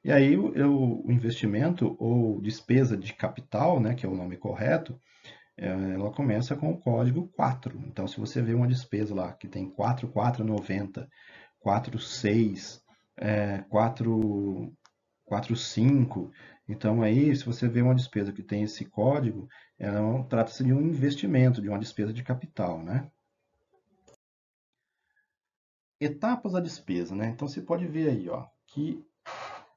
E 0.02 0.10
aí 0.10 0.34
eu, 0.34 1.04
o 1.06 1.12
investimento 1.12 1.98
ou 2.00 2.40
despesa 2.42 2.96
de 2.96 3.14
capital, 3.14 3.78
né, 3.82 3.94
que 3.94 4.06
é 4.06 4.10
o 4.10 4.16
nome 4.16 4.38
correto, 4.38 4.98
é, 5.58 5.68
ela 5.68 6.12
começa 6.14 6.56
com 6.56 6.72
o 6.72 6.80
código 6.80 7.28
4. 7.36 7.78
Então, 7.88 8.08
se 8.08 8.18
você 8.18 8.42
vê 8.42 8.54
uma 8.54 8.70
despesa 8.70 9.14
lá 9.14 9.34
que 9.34 9.50
tem 9.50 9.70
4,490, 9.70 11.10
4,6, 11.62 12.82
é, 13.18 13.66
4, 13.70 14.74
4,5, 15.30 16.32
então 16.70 17.02
aí 17.02 17.36
se 17.36 17.46
você 17.46 17.68
vê 17.68 17.82
uma 17.82 17.96
despesa 17.96 18.32
que 18.32 18.44
tem 18.44 18.64
esse 18.64 18.86
código, 18.86 19.50
ela 19.78 20.24
trata-se 20.24 20.64
de 20.64 20.72
um 20.72 20.82
investimento, 20.82 21.62
de 21.62 21.68
uma 21.68 21.80
despesa 21.80 22.14
de 22.14 22.24
capital, 22.24 22.82
né? 22.82 23.10
Etapas 26.00 26.54
da 26.54 26.60
despesa, 26.60 27.16
né? 27.16 27.30
Então 27.30 27.48
você 27.48 27.62
pode 27.62 27.86
ver 27.86 28.10
aí, 28.10 28.30
ó, 28.30 28.46
que 28.68 29.04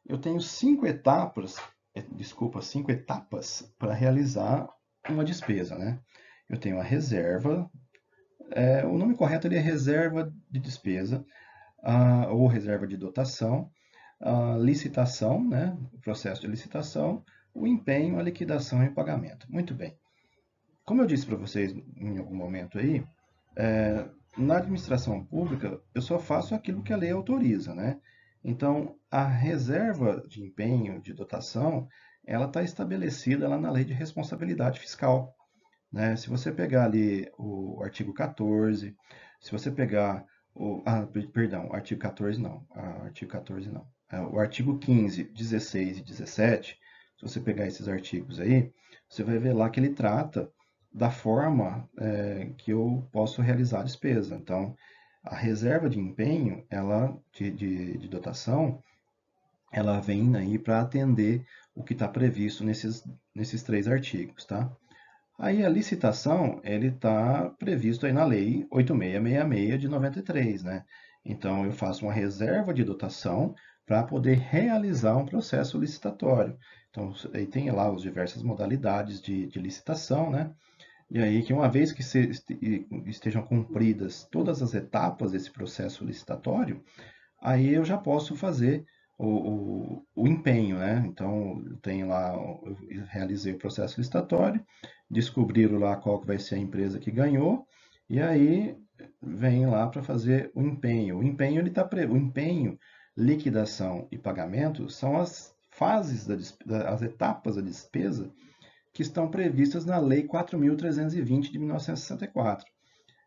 eu 0.07 0.18
tenho 0.18 0.41
cinco 0.41 0.87
etapas, 0.87 1.57
é, 1.95 2.03
desculpa, 2.12 2.61
cinco 2.61 2.91
etapas 2.91 3.73
para 3.79 3.95
realizar 3.95 4.68
uma 5.09 5.25
despesa, 5.25 5.77
né? 5.77 6.01
Eu 6.49 6.59
tenho 6.59 6.79
a 6.79 6.83
reserva, 6.83 7.70
é, 8.51 8.85
o 8.85 8.99
nome 8.99 9.16
correto 9.16 9.49
é 9.49 9.59
reserva 9.59 10.33
de 10.51 10.61
despesa, 10.61 11.25
ou 12.31 12.47
reserva 12.47 12.87
de 12.87 12.97
dotação, 12.97 13.70
a 14.20 14.57
licitação, 14.57 15.43
né, 15.43 15.77
o 15.93 15.99
processo 15.99 16.41
de 16.41 16.47
licitação, 16.47 17.25
o 17.53 17.66
empenho, 17.66 18.18
a 18.18 18.23
liquidação 18.23 18.83
e 18.85 18.89
o 18.89 18.95
pagamento. 18.95 19.51
Muito 19.51 19.75
bem. 19.75 19.97
Como 20.85 21.03
eu 21.03 21.07
disse 21.07 21.27
para 21.27 21.37
vocês 21.37 21.75
em 21.97 22.18
algum 22.18 22.37
momento 22.37 22.79
aí, 22.79 23.05
é, 23.57 24.09
na 24.37 24.57
administração 24.57 25.24
pública 25.24 25.80
eu 25.95 26.03
só 26.03 26.18
faço 26.18 26.55
aquilo 26.55 26.83
que 26.83 26.93
a 26.93 26.97
lei 26.97 27.11
autoriza, 27.11 27.74
né? 27.74 28.01
Então, 28.45 28.97
a 29.11 29.24
reserva 29.24 30.22
de 30.26 30.43
empenho, 30.43 31.01
de 31.01 31.12
dotação, 31.12 31.87
ela 32.26 32.47
está 32.47 32.62
estabelecida 32.62 33.49
lá 33.49 33.59
na 33.59 33.70
lei 33.70 33.85
de 33.85 33.93
responsabilidade 33.93 34.80
fiscal. 34.80 35.35
Né? 35.93 36.16
Se 36.16 36.28
você 36.28 36.51
pegar 36.51 36.85
ali 36.85 37.30
o 37.39 37.80
artigo 37.83 38.12
14, 38.12 38.97
se 39.41 39.53
você 39.53 39.70
pegar 39.70 40.24
o, 40.55 40.83
ah, 40.85 41.07
perdão, 41.33 41.72
artigo 41.72 42.01
14 42.01 42.41
não, 42.41 42.66
ah, 42.74 43.05
artigo 43.05 43.30
14 43.30 43.70
não. 43.70 43.87
É, 44.11 44.20
o 44.20 44.39
artigo 44.39 44.78
15, 44.78 45.24
16 45.24 45.99
e 45.99 46.05
17, 46.05 46.78
se 47.16 47.22
você 47.22 47.41
pegar 47.41 47.66
esses 47.66 47.89
artigos 47.89 48.41
aí, 48.41 48.72
você 49.09 49.22
vai 49.22 49.39
ver 49.39 49.53
lá 49.53 49.70
que 49.70 49.80
ele 49.80 49.91
trata 49.91 50.51
da 50.93 51.11
forma 51.11 51.88
é, 51.99 52.51
que 52.59 52.72
eu 52.72 53.09
posso 53.12 53.40
realizar 53.40 53.80
a 53.80 53.84
despesa. 53.84 54.34
Então, 54.34 54.76
a 55.24 55.34
reserva 55.34 55.88
de 55.88 55.99
empenho, 55.99 56.64
ela 56.68 57.16
de, 57.32 57.51
de, 57.51 57.99
de 57.99 58.09
dotação, 58.09 58.82
ela 59.72 60.01
vem 60.01 60.36
aí 60.36 60.59
para 60.59 60.80
atender 60.80 61.45
o 61.74 61.82
que 61.82 61.95
está 61.95 62.07
previsto 62.07 62.64
nesses, 62.64 63.03
nesses 63.34 63.62
três 63.62 63.88
artigos, 63.88 64.45
tá? 64.45 64.70
Aí 65.38 65.64
a 65.64 65.68
licitação, 65.68 66.61
ele 66.62 66.88
está 66.88 67.49
previsto 67.59 68.05
aí 68.05 68.12
na 68.12 68.24
lei 68.24 68.66
8666 68.70 69.80
de 69.80 69.88
93, 69.88 70.62
né? 70.62 70.84
Então, 71.24 71.64
eu 71.64 71.72
faço 71.72 72.05
uma 72.05 72.12
reserva 72.12 72.74
de 72.74 72.84
dotação 72.84 73.55
para 73.86 74.03
poder 74.03 74.38
realizar 74.38 75.16
um 75.16 75.26
processo 75.26 75.78
licitatório. 75.78 76.57
Então, 76.90 77.14
aí 77.32 77.47
tem 77.47 77.70
lá 77.70 77.88
as 77.88 78.03
diversas 78.03 78.43
modalidades 78.43 79.20
de, 79.20 79.47
de 79.47 79.59
licitação, 79.59 80.30
né? 80.30 80.53
E 81.14 81.18
aí 81.18 81.42
que 81.42 81.52
uma 81.52 81.68
vez 81.68 81.92
que 81.92 82.00
estejam 83.06 83.42
cumpridas 83.42 84.26
todas 84.30 84.62
as 84.62 84.72
etapas 84.72 85.32
desse 85.32 85.50
processo 85.50 86.06
licitatório, 86.06 86.82
aí 87.38 87.74
eu 87.74 87.84
já 87.84 87.98
posso 87.98 88.34
fazer 88.34 88.86
o, 89.18 89.26
o, 89.26 90.06
o 90.16 90.26
empenho, 90.26 90.78
né? 90.78 91.04
Então, 91.06 91.62
eu 91.66 91.76
tenho 91.82 92.08
lá, 92.08 92.32
eu 92.34 93.04
realizei 93.10 93.52
o 93.52 93.58
processo 93.58 94.00
licitatório, 94.00 94.64
descobriram 95.10 95.78
lá 95.78 95.96
qual 95.96 96.18
vai 96.24 96.38
ser 96.38 96.54
a 96.54 96.58
empresa 96.58 96.98
que 96.98 97.10
ganhou, 97.10 97.66
e 98.08 98.18
aí 98.18 98.74
vem 99.20 99.66
lá 99.66 99.86
para 99.88 100.02
fazer 100.02 100.50
o 100.54 100.62
empenho. 100.62 101.18
O 101.18 101.22
empenho, 101.22 101.60
ele 101.60 101.70
tá, 101.70 101.86
o 102.08 102.16
empenho 102.16 102.78
liquidação 103.14 104.08
e 104.10 104.16
pagamento 104.16 104.88
são 104.88 105.18
as 105.18 105.54
fases, 105.70 106.26
da, 106.26 106.88
as 106.88 107.02
etapas 107.02 107.56
da 107.56 107.60
despesa 107.60 108.32
que 108.93 109.03
estão 109.03 109.30
previstas 109.30 109.84
na 109.84 109.99
Lei 109.99 110.26
4.320 110.26 111.51
de 111.51 111.59
1964. 111.59 112.70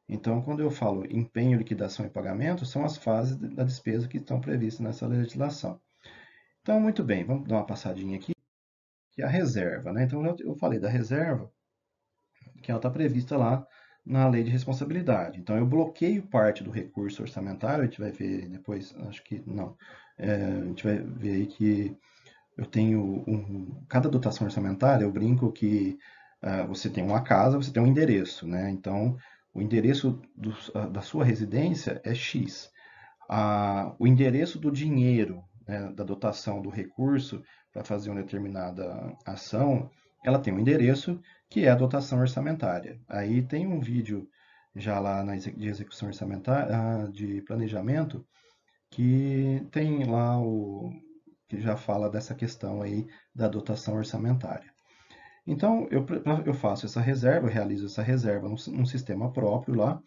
Então, 0.07 0.41
quando 0.41 0.61
eu 0.61 0.70
falo 0.70 1.05
empenho, 1.09 1.57
liquidação 1.57 2.05
e 2.05 2.09
pagamento, 2.09 2.66
são 2.66 2.86
as 2.86 2.95
fases 2.95 3.36
da 3.38 3.63
despesa 3.63 4.07
que 4.07 4.18
estão 4.18 4.39
previstas 4.39 4.82
nessa 4.86 5.07
legislação. 5.07 5.82
Então, 6.61 6.80
muito 6.80 7.03
bem, 7.03 7.24
vamos 7.24 7.47
dar 7.47 7.55
uma 7.55 7.66
passadinha 7.66 8.18
aqui, 8.18 8.34
que 9.11 9.22
é 9.22 9.26
a 9.26 9.30
reserva. 9.30 9.91
Né? 9.91 10.03
Então, 10.03 10.24
eu 10.39 10.55
falei 10.55 10.80
da 10.80 10.89
reserva, 10.89 11.51
que 12.61 12.70
ela 12.70 12.80
está 12.80 12.89
prevista 12.89 13.36
lá 13.36 13.66
na 14.05 14.28
lei 14.28 14.43
de 14.43 14.51
responsabilidade. 14.51 15.39
Então, 15.39 15.57
eu 15.57 15.66
bloqueio 15.66 16.22
parte 16.28 16.63
do 16.63 16.70
recurso 16.70 17.24
orçamentário, 17.24 17.84
a 17.84 17.86
gente 17.86 17.99
vai 17.99 18.11
ver 18.11 18.47
depois, 18.47 18.95
acho 19.07 19.24
que 19.24 19.41
não, 19.47 19.76
é, 20.18 20.36
a 20.36 20.66
gente 20.66 20.84
vai 20.84 20.99
ver 20.99 21.32
aí 21.32 21.47
que 21.47 21.97
eu 22.58 22.66
tenho 22.66 23.24
um, 23.28 23.84
cada 23.89 24.10
dotação 24.10 24.45
orçamentária, 24.45 25.03
eu 25.03 25.12
brinco 25.12 25.51
que 25.51 25.97
uh, 26.43 26.68
você 26.68 26.89
tem 26.89 27.03
uma 27.03 27.22
casa, 27.22 27.58
você 27.58 27.72
tem 27.72 27.84
um 27.84 27.88
endereço, 27.88 28.47
né? 28.47 28.70
Então, 28.72 29.18
o 29.53 29.62
endereço 29.62 30.22
do, 30.36 30.51
uh, 30.51 30.89
da 30.89 31.01
sua 31.01 31.26
residência 31.26 32.01
é 32.03 32.14
X. 32.14 32.72
Uh, 33.30 33.95
o 33.99 34.08
endereço 34.08 34.60
do 34.60 34.72
dinheiro, 34.72 35.43
né, 35.68 35.91
da 35.93 36.03
dotação 36.03 36.62
do 36.62 36.70
recurso 36.70 37.43
para 37.74 37.84
fazer 37.84 38.10
uma 38.10 38.22
determinada 38.22 39.14
ação, 39.26 39.89
ela 40.24 40.39
tem 40.39 40.53
um 40.53 40.60
endereço 40.60 41.20
que 41.49 41.66
é 41.66 41.70
a 41.70 41.76
dotação 41.76 42.20
orçamentária. 42.20 42.99
Aí 43.10 43.41
tem 43.41 43.68
um 43.68 43.80
vídeo 43.80 44.28
já 44.76 44.99
lá 44.99 45.24
na, 45.24 45.36
de 45.36 45.68
execução 45.68 46.08
orçamentária, 46.08 47.10
de 47.12 47.41
planejamento, 47.41 48.26
que 48.91 49.66
tem 49.72 50.06
lá 50.06 50.39
o 50.39 50.91
que 51.48 51.60
já 51.62 51.76
fala 51.76 52.10
dessa 52.10 52.34
questão 52.36 52.82
aí 52.82 53.08
da 53.34 53.48
dotação 53.48 53.96
orçamentária. 53.96 54.74
Então, 55.48 55.88
eu, 55.91 56.06
eu 56.46 56.54
faço 56.54 56.86
essa 56.86 57.00
reserva, 57.00 57.48
realizo 57.48 57.86
essa 57.86 58.02
reserva 58.02 58.50
num, 58.50 58.56
num 58.68 58.86
sistema 58.86 59.32
próprio 59.32 59.76
lá, 59.76 60.02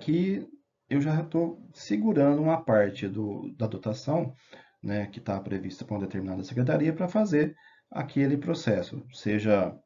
que 0.00 0.48
eu 0.88 1.00
já 1.00 1.20
estou 1.20 1.60
segurando 1.74 2.40
uma 2.40 2.62
parte 2.62 3.06
do, 3.06 3.52
da 3.56 3.66
dotação 3.66 4.34
né, 4.82 5.06
que 5.06 5.18
está 5.18 5.38
prevista 5.40 5.84
para 5.84 5.94
uma 5.94 6.06
determinada 6.06 6.42
secretaria 6.44 6.92
para 6.92 7.08
fazer 7.08 7.54
aquele 7.90 8.36
processo, 8.36 9.04
seja 9.12 9.76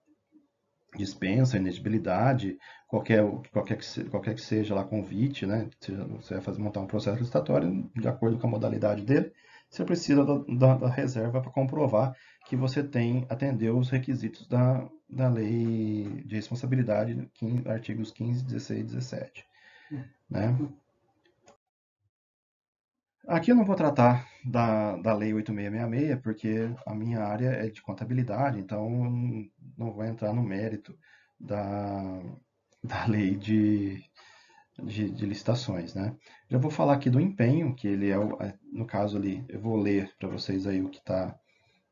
dispensa, 0.96 1.56
inedibilidade, 1.56 2.58
qualquer, 2.88 3.24
qualquer, 3.52 3.76
que, 3.76 4.04
qualquer 4.04 4.34
que 4.34 4.40
seja 4.40 4.74
lá 4.74 4.84
convite, 4.84 5.46
né? 5.46 5.68
Você 5.80 6.34
vai 6.34 6.42
fazer, 6.42 6.60
montar 6.60 6.80
um 6.80 6.86
processo 6.86 7.18
licitatório 7.18 7.88
de 7.94 8.08
acordo 8.08 8.38
com 8.38 8.46
a 8.48 8.50
modalidade 8.50 9.04
dele, 9.04 9.32
você 9.70 9.84
precisa 9.84 10.24
da, 10.24 10.38
da, 10.48 10.74
da 10.76 10.88
reserva 10.88 11.40
para 11.40 11.50
comprovar 11.50 12.16
que 12.46 12.56
você 12.56 12.82
tem 12.82 13.24
atendeu 13.28 13.78
os 13.78 13.88
requisitos 13.88 14.48
da, 14.48 14.88
da 15.08 15.28
lei 15.28 16.22
de 16.26 16.34
responsabilidade, 16.34 17.30
15, 17.34 17.68
artigos 17.68 18.10
15, 18.10 18.44
16 18.44 18.80
e 18.80 18.84
17. 18.84 19.46
Hum. 19.92 20.04
Né? 20.28 20.56
Aqui 23.28 23.52
eu 23.52 23.54
não 23.54 23.64
vou 23.64 23.76
tratar 23.76 24.26
da, 24.44 24.96
da 24.96 25.14
Lei 25.14 25.32
8666, 25.32 26.20
porque 26.20 26.74
a 26.84 26.92
minha 26.92 27.20
área 27.20 27.50
é 27.50 27.68
de 27.68 27.80
contabilidade, 27.80 28.58
então 28.58 28.88
não 29.78 29.92
vou 29.92 30.04
entrar 30.04 30.32
no 30.32 30.42
mérito 30.42 30.98
da, 31.38 32.20
da 32.82 33.06
lei 33.06 33.36
de, 33.36 34.02
de, 34.82 35.10
de, 35.10 35.26
licitações, 35.26 35.94
né? 35.94 36.14
Já 36.48 36.58
vou 36.58 36.70
falar 36.70 36.94
aqui 36.94 37.10
do 37.10 37.20
empenho, 37.20 37.74
que 37.74 37.88
ele 37.88 38.10
é, 38.10 38.18
o, 38.18 38.38
no 38.72 38.86
caso 38.86 39.16
ali, 39.16 39.44
eu 39.48 39.60
vou 39.60 39.76
ler 39.76 40.10
para 40.18 40.28
vocês 40.28 40.66
aí 40.66 40.82
o 40.82 40.88
que 40.88 40.98
está, 40.98 41.34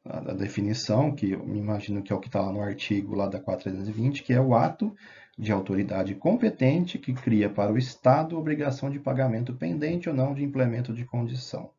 a, 0.05 0.19
a, 0.19 0.35
definição, 0.35 1.15
que 1.15 1.33
eu 1.33 1.47
me 1.47 1.59
imagino 1.59 2.03
que 2.03 2.13
é 2.13 2.17
o 2.17 2.21
que 2.21 2.29
está 2.29 2.41
lá 2.41 2.53
no 2.53 2.61
artigo 2.61 3.15
lá 3.15 3.27
da 3.27 3.41
4320, 3.41 4.23
que 4.23 4.33
é 4.33 4.41
o 4.41 4.55
ato 4.55 4.95
de 5.39 5.53
autoridade 5.53 6.15
competente 6.17 6.99
que 6.99 7.13
cria 7.13 7.49
para 7.49 7.73
o 7.73 7.79
Estado 7.79 8.37
obrigação 8.37 8.91
de 8.91 8.99
pagamento 8.99 9.55
pendente 9.55 10.09
ou 10.09 10.15
não 10.15 10.35
de 10.35 10.43
implemento 10.43 10.93
de 10.93 11.05
condição. 11.05 11.71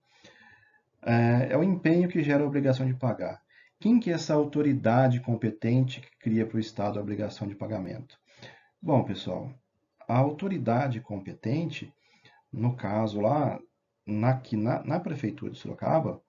É, 1.01 1.49
é 1.51 1.57
o 1.57 1.63
empenho 1.63 2.07
que 2.07 2.23
gera 2.23 2.43
a 2.43 2.47
obrigação 2.47 2.85
de 2.85 2.93
pagar. 2.93 3.41
Quem 3.79 3.99
que 3.99 4.11
é 4.11 4.13
essa 4.13 4.33
autoridade 4.33 5.21
competente 5.21 6.01
que 6.01 6.19
cria 6.19 6.45
para 6.45 6.57
o 6.57 6.59
Estado 6.59 6.99
a 6.99 7.01
obrigação 7.01 7.47
de 7.47 7.55
pagamento? 7.55 8.17
Bom, 8.81 9.03
pessoal, 9.03 9.53
a 10.09 10.17
autoridade 10.17 10.99
competente, 10.99 11.93
no 12.51 12.75
caso 12.75 13.21
lá, 13.21 13.59
na, 14.05 14.41
na, 14.53 14.83
na 14.83 14.99
Prefeitura 14.99 15.51
de 15.51 15.59
Sorocaba, 15.59 16.21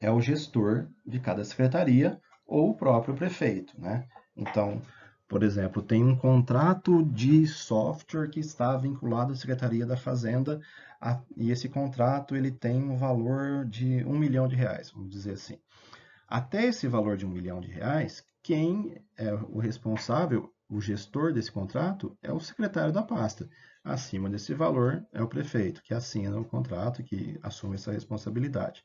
é 0.00 0.10
o 0.10 0.20
gestor 0.20 0.88
de 1.06 1.20
cada 1.20 1.44
secretaria 1.44 2.18
ou 2.46 2.70
o 2.70 2.74
próprio 2.74 3.14
prefeito, 3.14 3.78
né? 3.80 4.08
Então, 4.34 4.80
por 5.28 5.42
exemplo, 5.42 5.82
tem 5.82 6.02
um 6.02 6.16
contrato 6.16 7.04
de 7.04 7.46
software 7.46 8.28
que 8.28 8.40
está 8.40 8.76
vinculado 8.76 9.32
à 9.32 9.36
Secretaria 9.36 9.86
da 9.86 9.96
Fazenda 9.96 10.60
a, 11.00 11.20
e 11.36 11.50
esse 11.50 11.68
contrato 11.68 12.34
ele 12.34 12.50
tem 12.50 12.82
um 12.82 12.96
valor 12.96 13.64
de 13.64 14.04
um 14.04 14.18
milhão 14.18 14.48
de 14.48 14.56
reais, 14.56 14.90
vamos 14.90 15.10
dizer 15.10 15.32
assim. 15.32 15.58
Até 16.28 16.66
esse 16.66 16.88
valor 16.88 17.16
de 17.16 17.26
um 17.26 17.30
milhão 17.30 17.60
de 17.60 17.68
reais, 17.70 18.24
quem 18.42 19.02
é 19.16 19.32
o 19.32 19.58
responsável, 19.58 20.51
o 20.72 20.80
gestor 20.80 21.32
desse 21.32 21.52
contrato, 21.52 22.16
é 22.22 22.32
o 22.32 22.40
secretário 22.40 22.92
da 22.92 23.02
pasta. 23.02 23.48
Acima 23.84 24.30
desse 24.30 24.54
valor 24.54 25.04
é 25.12 25.22
o 25.22 25.28
prefeito, 25.28 25.82
que 25.82 25.92
assina 25.92 26.38
o 26.40 26.44
contrato, 26.44 27.02
que 27.02 27.38
assume 27.42 27.74
essa 27.74 27.92
responsabilidade. 27.92 28.82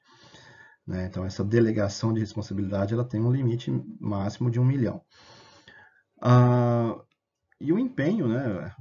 Né? 0.86 1.06
Então, 1.06 1.24
essa 1.24 1.46
delegação 1.46 2.14
de 2.14 2.20
responsabilidade 2.20 2.94
ela 2.94 3.06
tem 3.06 3.22
um 3.22 3.32
limite 3.32 3.72
máximo 4.00 4.52
de 4.52 4.60
um 4.60 4.66
milhão. 4.66 5.02
Ah, 6.22 7.00
e 7.60 7.72
o 7.72 7.80
empenho, 7.80 8.28
né, 8.28 8.76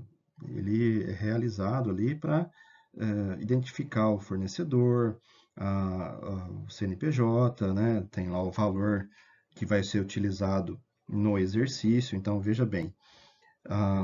ele 0.49 1.05
é 1.05 1.13
realizado 1.13 1.91
ali 1.91 2.15
para 2.15 2.51
é, 2.99 3.41
identificar 3.41 4.09
o 4.09 4.19
fornecedor, 4.19 5.21
a, 5.57 5.67
a, 5.67 6.49
o 6.49 6.69
CNPJ, 6.69 7.73
né? 7.73 8.07
tem 8.11 8.29
lá 8.29 8.43
o 8.43 8.51
valor 8.51 9.09
que 9.51 9.65
vai 9.65 9.83
ser 9.83 10.01
utilizado 10.01 10.81
no 11.09 11.39
exercício. 11.39 12.17
Então, 12.17 12.41
veja 12.41 12.67
bem, 12.67 12.95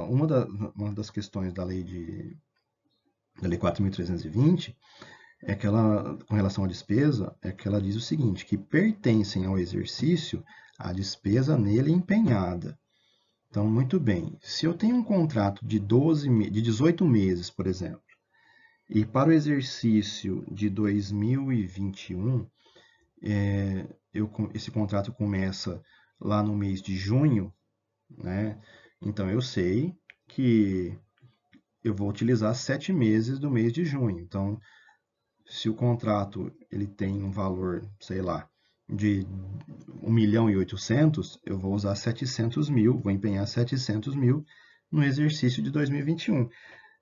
uma, 0.08 0.26
da, 0.26 0.46
uma 0.46 0.92
das 0.92 1.10
questões 1.10 1.52
da 1.52 1.64
lei 1.64 1.82
de 1.82 2.36
da 3.40 3.48
lei 3.48 3.58
4.320 3.58 4.74
é 5.42 5.54
que 5.54 5.66
ela, 5.66 6.16
com 6.28 6.34
relação 6.34 6.64
à 6.64 6.68
despesa, 6.68 7.34
é 7.42 7.50
que 7.50 7.66
ela 7.66 7.80
diz 7.80 7.96
o 7.96 8.00
seguinte, 8.00 8.44
que 8.44 8.56
pertencem 8.56 9.44
ao 9.44 9.58
exercício 9.58 10.44
a 10.78 10.92
despesa 10.92 11.56
nele 11.56 11.90
empenhada. 11.90 12.78
Então, 13.48 13.66
muito 13.68 13.98
bem, 13.98 14.38
se 14.40 14.64
eu 14.64 14.72
tenho 14.72 14.96
um 14.96 15.02
contrato 15.02 15.66
de, 15.66 15.78
12, 15.78 16.50
de 16.50 16.62
18 16.62 17.04
meses, 17.04 17.50
por 17.50 17.66
exemplo, 17.66 18.00
e 18.88 19.04
para 19.04 19.30
o 19.30 19.32
exercício 19.32 20.44
de 20.50 20.70
2021, 20.70 22.46
é, 23.22 23.86
eu, 24.14 24.30
esse 24.54 24.70
contrato 24.70 25.12
começa 25.12 25.82
lá 26.22 26.42
no 26.42 26.54
mês 26.54 26.80
de 26.80 26.96
junho, 26.96 27.52
né? 28.10 28.58
Então, 29.00 29.28
eu 29.28 29.42
sei 29.42 29.94
que 30.28 30.96
eu 31.82 31.94
vou 31.94 32.08
utilizar 32.08 32.54
sete 32.54 32.92
meses 32.92 33.38
do 33.38 33.50
mês 33.50 33.72
de 33.72 33.84
junho. 33.84 34.20
Então, 34.20 34.58
se 35.46 35.68
o 35.68 35.74
contrato 35.74 36.52
ele 36.70 36.86
tem 36.86 37.22
um 37.22 37.30
valor, 37.30 37.84
sei 38.00 38.22
lá, 38.22 38.48
de 38.88 39.26
1 40.02 40.10
milhão 40.10 40.48
e 40.48 40.56
800, 40.56 41.40
eu 41.44 41.58
vou 41.58 41.74
usar 41.74 41.94
700 41.94 42.68
mil, 42.68 42.98
vou 42.98 43.12
empenhar 43.12 43.46
700 43.46 44.14
mil 44.14 44.44
no 44.90 45.02
exercício 45.02 45.62
de 45.62 45.70
2021. 45.70 46.48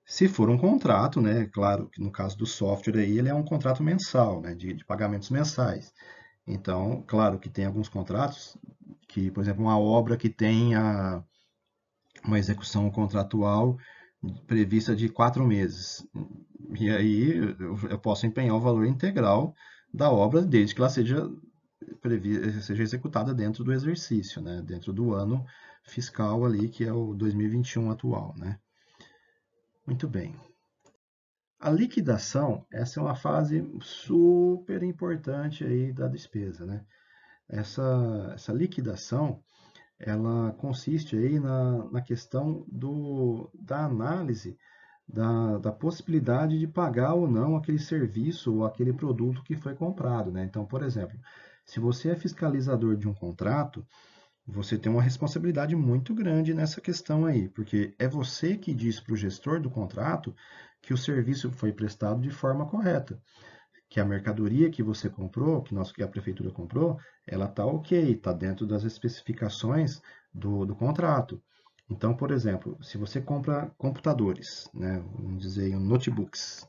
Se 0.05 0.27
for 0.27 0.49
um 0.49 0.57
contrato, 0.57 1.21
né, 1.21 1.45
claro 1.45 1.89
que 1.89 2.01
no 2.01 2.11
caso 2.11 2.37
do 2.37 2.45
software 2.45 2.99
aí, 2.99 3.17
ele 3.17 3.29
é 3.29 3.33
um 3.33 3.43
contrato 3.43 3.83
mensal, 3.83 4.41
né, 4.41 4.55
de, 4.55 4.73
de 4.73 4.85
pagamentos 4.85 5.29
mensais. 5.29 5.93
Então, 6.47 7.03
claro 7.07 7.39
que 7.39 7.49
tem 7.49 7.65
alguns 7.65 7.87
contratos 7.87 8.57
que, 9.11 9.29
por 9.29 9.41
exemplo, 9.43 9.63
uma 9.63 9.77
obra 9.77 10.15
que 10.15 10.29
tenha 10.29 11.23
uma 12.23 12.39
execução 12.39 12.89
contratual 12.89 13.77
prevista 14.47 14.95
de 14.95 15.09
quatro 15.09 15.45
meses. 15.45 16.05
E 16.79 16.89
aí 16.89 17.37
eu 17.89 17.99
posso 17.99 18.25
empenhar 18.25 18.55
o 18.55 18.61
valor 18.61 18.85
integral 18.85 19.53
da 19.93 20.09
obra 20.09 20.41
desde 20.41 20.73
que 20.73 20.81
ela 20.81 20.89
seja, 20.89 21.29
seja 22.61 22.83
executada 22.83 23.33
dentro 23.33 23.63
do 23.63 23.73
exercício, 23.73 24.41
né? 24.41 24.61
dentro 24.65 24.93
do 24.93 25.13
ano 25.13 25.45
fiscal 25.83 26.45
ali, 26.45 26.69
que 26.69 26.85
é 26.85 26.93
o 26.93 27.13
2021 27.13 27.91
atual. 27.91 28.33
Né? 28.37 28.57
Muito 29.85 30.07
bem. 30.07 30.35
A 31.59 31.69
liquidação, 31.69 32.65
essa 32.71 32.99
é 32.99 33.03
uma 33.03 33.15
fase 33.15 33.69
super 33.81 34.81
importante 34.83 35.65
aí 35.65 35.91
da 35.91 36.07
despesa. 36.07 36.65
Né? 36.65 36.85
Essa, 37.51 38.31
essa 38.33 38.53
liquidação, 38.53 39.43
ela 39.99 40.53
consiste 40.53 41.17
aí 41.17 41.37
na, 41.37 41.83
na 41.91 42.01
questão 42.01 42.65
do, 42.71 43.51
da 43.53 43.83
análise 43.83 44.57
da, 45.05 45.57
da, 45.57 45.71
possibilidade 45.71 46.57
de 46.57 46.65
pagar 46.65 47.13
ou 47.13 47.27
não 47.27 47.57
aquele 47.57 47.77
serviço 47.77 48.55
ou 48.55 48.65
aquele 48.65 48.93
produto 48.93 49.43
que 49.43 49.57
foi 49.57 49.75
comprado. 49.75 50.31
Né? 50.31 50.45
Então, 50.45 50.65
por 50.65 50.81
exemplo, 50.81 51.19
se 51.65 51.77
você 51.79 52.11
é 52.11 52.15
fiscalizador 52.15 52.95
de 52.95 53.07
um 53.07 53.13
contrato, 53.13 53.85
você 54.47 54.77
tem 54.77 54.89
uma 54.89 55.01
responsabilidade 55.01 55.75
muito 55.75 56.15
grande 56.15 56.53
nessa 56.53 56.79
questão 56.79 57.25
aí, 57.25 57.49
porque 57.49 57.93
é 57.99 58.07
você 58.07 58.55
que 58.55 58.73
diz 58.73 59.01
para 59.01 59.13
o 59.13 59.17
gestor 59.17 59.59
do 59.59 59.69
contrato 59.69 60.33
que 60.81 60.93
o 60.93 60.97
serviço 60.97 61.51
foi 61.51 61.73
prestado 61.73 62.21
de 62.21 62.31
forma 62.31 62.65
correta 62.65 63.21
que 63.91 63.99
a 63.99 64.05
mercadoria 64.05 64.69
que 64.69 64.81
você 64.81 65.09
comprou, 65.09 65.61
que, 65.61 65.75
nós, 65.75 65.91
que 65.91 66.01
a 66.01 66.07
prefeitura 66.07 66.49
comprou, 66.49 66.97
ela 67.27 67.43
está 67.43 67.65
ok, 67.65 68.13
está 68.13 68.31
dentro 68.31 68.65
das 68.65 68.85
especificações 68.85 70.01
do, 70.33 70.65
do 70.65 70.73
contrato. 70.73 71.43
Então, 71.89 72.15
por 72.15 72.31
exemplo, 72.31 72.81
se 72.81 72.97
você 72.97 73.19
compra 73.19 73.69
computadores, 73.77 74.69
né, 74.73 75.03
vamos 75.13 75.41
dizer, 75.41 75.77
notebooks, 75.77 76.65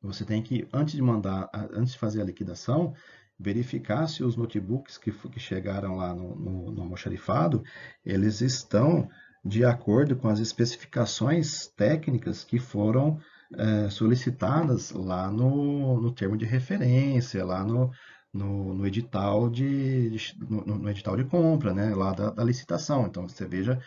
você 0.00 0.24
tem 0.24 0.42
que, 0.42 0.66
antes 0.72 0.94
de 0.94 1.02
mandar, 1.02 1.50
antes 1.74 1.92
de 1.92 1.98
fazer 1.98 2.22
a 2.22 2.24
liquidação, 2.24 2.94
verificar 3.38 4.08
se 4.08 4.24
os 4.24 4.34
notebooks 4.34 4.96
que, 4.96 5.12
que 5.12 5.38
chegaram 5.38 5.94
lá 5.96 6.14
no, 6.14 6.34
no, 6.34 6.72
no 6.72 6.82
almoxarifado, 6.84 7.62
eles 8.02 8.40
estão 8.40 9.10
de 9.44 9.62
acordo 9.62 10.16
com 10.16 10.28
as 10.28 10.38
especificações 10.38 11.66
técnicas 11.66 12.44
que 12.44 12.58
foram 12.58 13.20
é, 13.56 13.90
solicitadas 13.90 14.90
lá 14.92 15.30
no, 15.30 16.00
no 16.00 16.12
termo 16.12 16.36
de 16.36 16.44
referência, 16.44 17.44
lá 17.44 17.64
no, 17.64 17.90
no, 18.32 18.74
no 18.74 18.86
edital 18.86 19.48
de, 19.48 20.16
no, 20.38 20.78
no, 20.78 20.90
edital 20.90 21.16
de 21.16 21.24
compra, 21.24 21.72
né, 21.72 21.94
lá 21.94 22.12
da, 22.12 22.30
da, 22.30 22.44
licitação. 22.44 23.06
Então 23.06 23.28
você 23.28 23.46
veja 23.46 23.80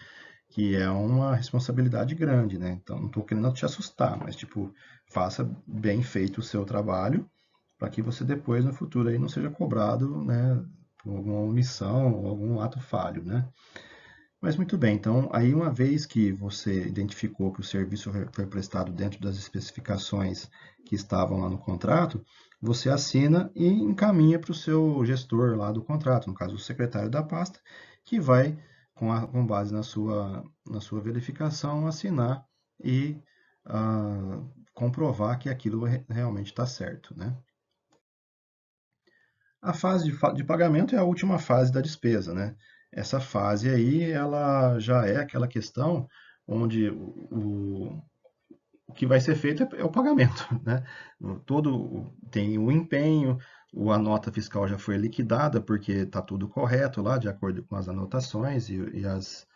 que 0.50 0.76
é 0.76 0.90
uma 0.90 1.36
responsabilidade 1.36 2.14
grande, 2.16 2.58
né? 2.58 2.72
Então 2.82 3.00
não 3.00 3.08
estou 3.08 3.24
querendo 3.24 3.52
te 3.54 3.66
assustar, 3.66 4.18
mas 4.18 4.36
tipo 4.36 4.74
faça 5.12 5.50
bem 5.68 6.04
feito 6.04 6.40
o 6.40 6.44
seu 6.44 6.66
trabalho 6.66 7.30
para 7.78 7.90
que 7.90 8.02
você 8.02 8.24
depois 8.24 8.64
no 8.64 8.74
futuro 8.74 9.10
aí 9.10 9.18
não 9.18 9.28
seja 9.30 9.50
cobrado, 9.50 10.24
né, 10.24 10.64
por 11.04 11.18
alguma 11.18 11.40
omissão 11.40 12.14
ou 12.14 12.28
algum 12.28 12.60
ato 12.62 12.80
falho, 12.80 13.24
né? 13.24 13.48
Mas 14.42 14.58
muito 14.58 14.76
bem, 14.76 14.96
então 14.96 15.30
aí 15.32 15.54
uma 15.54 15.70
vez 15.70 16.04
que 16.04 16.32
você 16.32 16.88
identificou 16.88 17.54
que 17.54 17.60
o 17.60 17.64
serviço 17.64 18.12
foi 18.34 18.48
prestado 18.48 18.92
dentro 18.92 19.22
das 19.22 19.38
especificações 19.38 20.50
que 20.84 20.96
estavam 20.96 21.42
lá 21.42 21.50
no 21.50 21.60
contrato, 21.60 22.26
você 22.60 22.90
assina 22.90 23.52
e 23.54 23.68
encaminha 23.68 24.40
para 24.40 24.52
o 24.52 24.56
seu 24.56 25.06
gestor 25.06 25.56
lá 25.56 25.72
do 25.72 25.84
contrato, 25.84 26.28
no 26.28 26.34
caso 26.34 26.56
o 26.56 26.60
secretário 26.60 27.08
da 27.10 27.22
pasta, 27.22 27.60
que 28.04 28.20
vai, 28.20 28.58
com, 28.96 29.12
a, 29.12 29.28
com 29.28 29.46
base 29.46 29.72
na 29.72 29.84
sua, 29.84 30.44
na 30.66 30.82
sua 30.82 31.00
verificação, 31.02 31.86
assinar 31.86 32.44
e 32.84 33.22
uh, 33.68 34.50
comprovar 34.74 35.38
que 35.38 35.50
aquilo 35.50 35.86
realmente 36.10 36.48
está 36.48 36.66
certo. 36.66 37.16
Né? 37.16 37.38
A 39.62 39.72
fase 39.72 40.12
de, 40.12 40.34
de 40.34 40.44
pagamento 40.44 40.96
é 40.96 40.98
a 40.98 41.04
última 41.04 41.38
fase 41.38 41.72
da 41.72 41.80
despesa, 41.80 42.34
né? 42.34 42.56
Essa 42.92 43.20
fase 43.20 43.70
aí 43.70 44.12
ela 44.12 44.80
já 44.80 45.06
é 45.06 45.18
aquela 45.18 45.48
questão 45.48 46.08
onde 46.48 46.90
o, 46.90 48.04
o 48.88 48.94
que 48.94 49.06
vai 49.06 49.22
ser 49.22 49.36
feito 49.36 49.64
é, 49.64 49.70
é, 49.80 49.84
o 49.84 49.90
pagamento, 49.90 50.48
né? 50.66 50.84
Todo 51.46 52.14
tem 52.30 52.58
o 52.58 52.72
empenho, 52.72 53.38
a 53.92 53.98
nota 53.98 54.32
fiscal 54.32 54.68
já 54.68 54.78
foi 54.78 54.98
liquidada 54.98 55.62
porque 55.62 55.94
está 55.94 56.22
tudo 56.22 56.50
correto 56.50 57.02
lá, 57.02 57.18
de 57.18 57.30
acordo 57.30 57.64
com 57.64 57.76
as 57.76 57.88
anotações 57.88 58.70
e, 58.70 58.76
e, 58.94 59.06
as, 59.06 59.48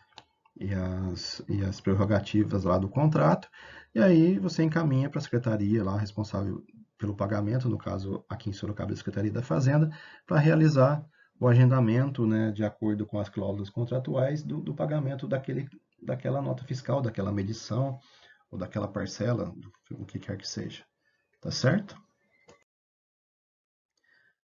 e, 0.58 0.72
as, 0.72 1.42
e 1.48 1.62
as 1.62 1.80
prerrogativas 1.80 2.64
lá 2.64 2.78
do 2.78 2.88
contrato, 2.88 3.48
e 3.94 4.00
aí 4.00 4.38
você 4.38 4.62
encaminha 4.62 5.10
para 5.10 5.18
a 5.18 5.22
secretaria 5.22 5.84
lá 5.84 5.98
responsável 5.98 6.64
pelo 6.98 7.14
pagamento, 7.14 7.68
no 7.68 7.76
caso 7.76 8.24
aqui 8.28 8.48
em 8.48 8.54
Sorocaba, 8.54 8.92
a 8.92 8.96
Secretaria 8.96 9.30
da 9.30 9.42
Fazenda, 9.42 9.90
para 10.26 10.38
realizar 10.38 11.04
o 11.38 11.46
agendamento, 11.48 12.26
né, 12.26 12.50
de 12.50 12.64
acordo 12.64 13.06
com 13.06 13.18
as 13.18 13.28
cláusulas 13.28 13.70
contratuais, 13.70 14.42
do, 14.42 14.60
do, 14.60 14.74
pagamento 14.74 15.28
daquele, 15.28 15.68
daquela 16.02 16.40
nota 16.40 16.64
fiscal, 16.64 17.02
daquela 17.02 17.32
medição 17.32 17.98
ou 18.50 18.58
daquela 18.58 18.88
parcela, 18.88 19.52
do, 19.56 19.72
o 20.00 20.06
que 20.06 20.18
quer 20.18 20.36
que 20.36 20.48
seja. 20.48 20.84
Tá 21.40 21.50
certo? 21.50 21.96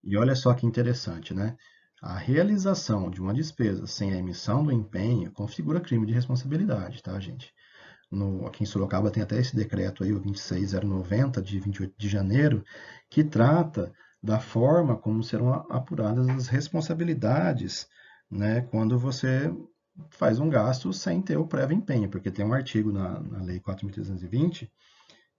E 0.03 0.17
olha 0.17 0.35
só 0.35 0.53
que 0.53 0.65
interessante, 0.65 1.33
né? 1.33 1.55
A 2.01 2.17
realização 2.17 3.09
de 3.09 3.21
uma 3.21 3.33
despesa 3.33 3.85
sem 3.85 4.13
a 4.13 4.17
emissão 4.17 4.63
do 4.63 4.71
empenho 4.71 5.31
configura 5.33 5.81
crime 5.81 6.07
de 6.07 6.13
responsabilidade, 6.13 7.03
tá, 7.03 7.19
gente? 7.19 7.53
No, 8.09 8.47
aqui 8.47 8.63
em 8.63 8.65
Sorocaba 8.65 9.11
tem 9.11 9.21
até 9.21 9.37
esse 9.37 9.55
decreto 9.55 10.03
aí, 10.03 10.13
o 10.13 10.19
26090, 10.19 11.41
de 11.41 11.59
28 11.59 11.93
de 11.97 12.09
janeiro, 12.09 12.63
que 13.09 13.23
trata 13.23 13.93
da 14.21 14.39
forma 14.39 14.97
como 14.97 15.23
serão 15.23 15.53
apuradas 15.69 16.27
as 16.29 16.47
responsabilidades 16.47 17.87
né, 18.29 18.61
quando 18.61 18.97
você 18.99 19.53
faz 20.09 20.39
um 20.39 20.49
gasto 20.49 20.93
sem 20.93 21.21
ter 21.21 21.37
o 21.37 21.47
prévio 21.47 21.75
empenho, 21.75 22.09
porque 22.09 22.31
tem 22.31 22.45
um 22.45 22.53
artigo 22.53 22.91
na, 22.91 23.19
na 23.19 23.41
Lei 23.41 23.59
4.320 23.59 24.69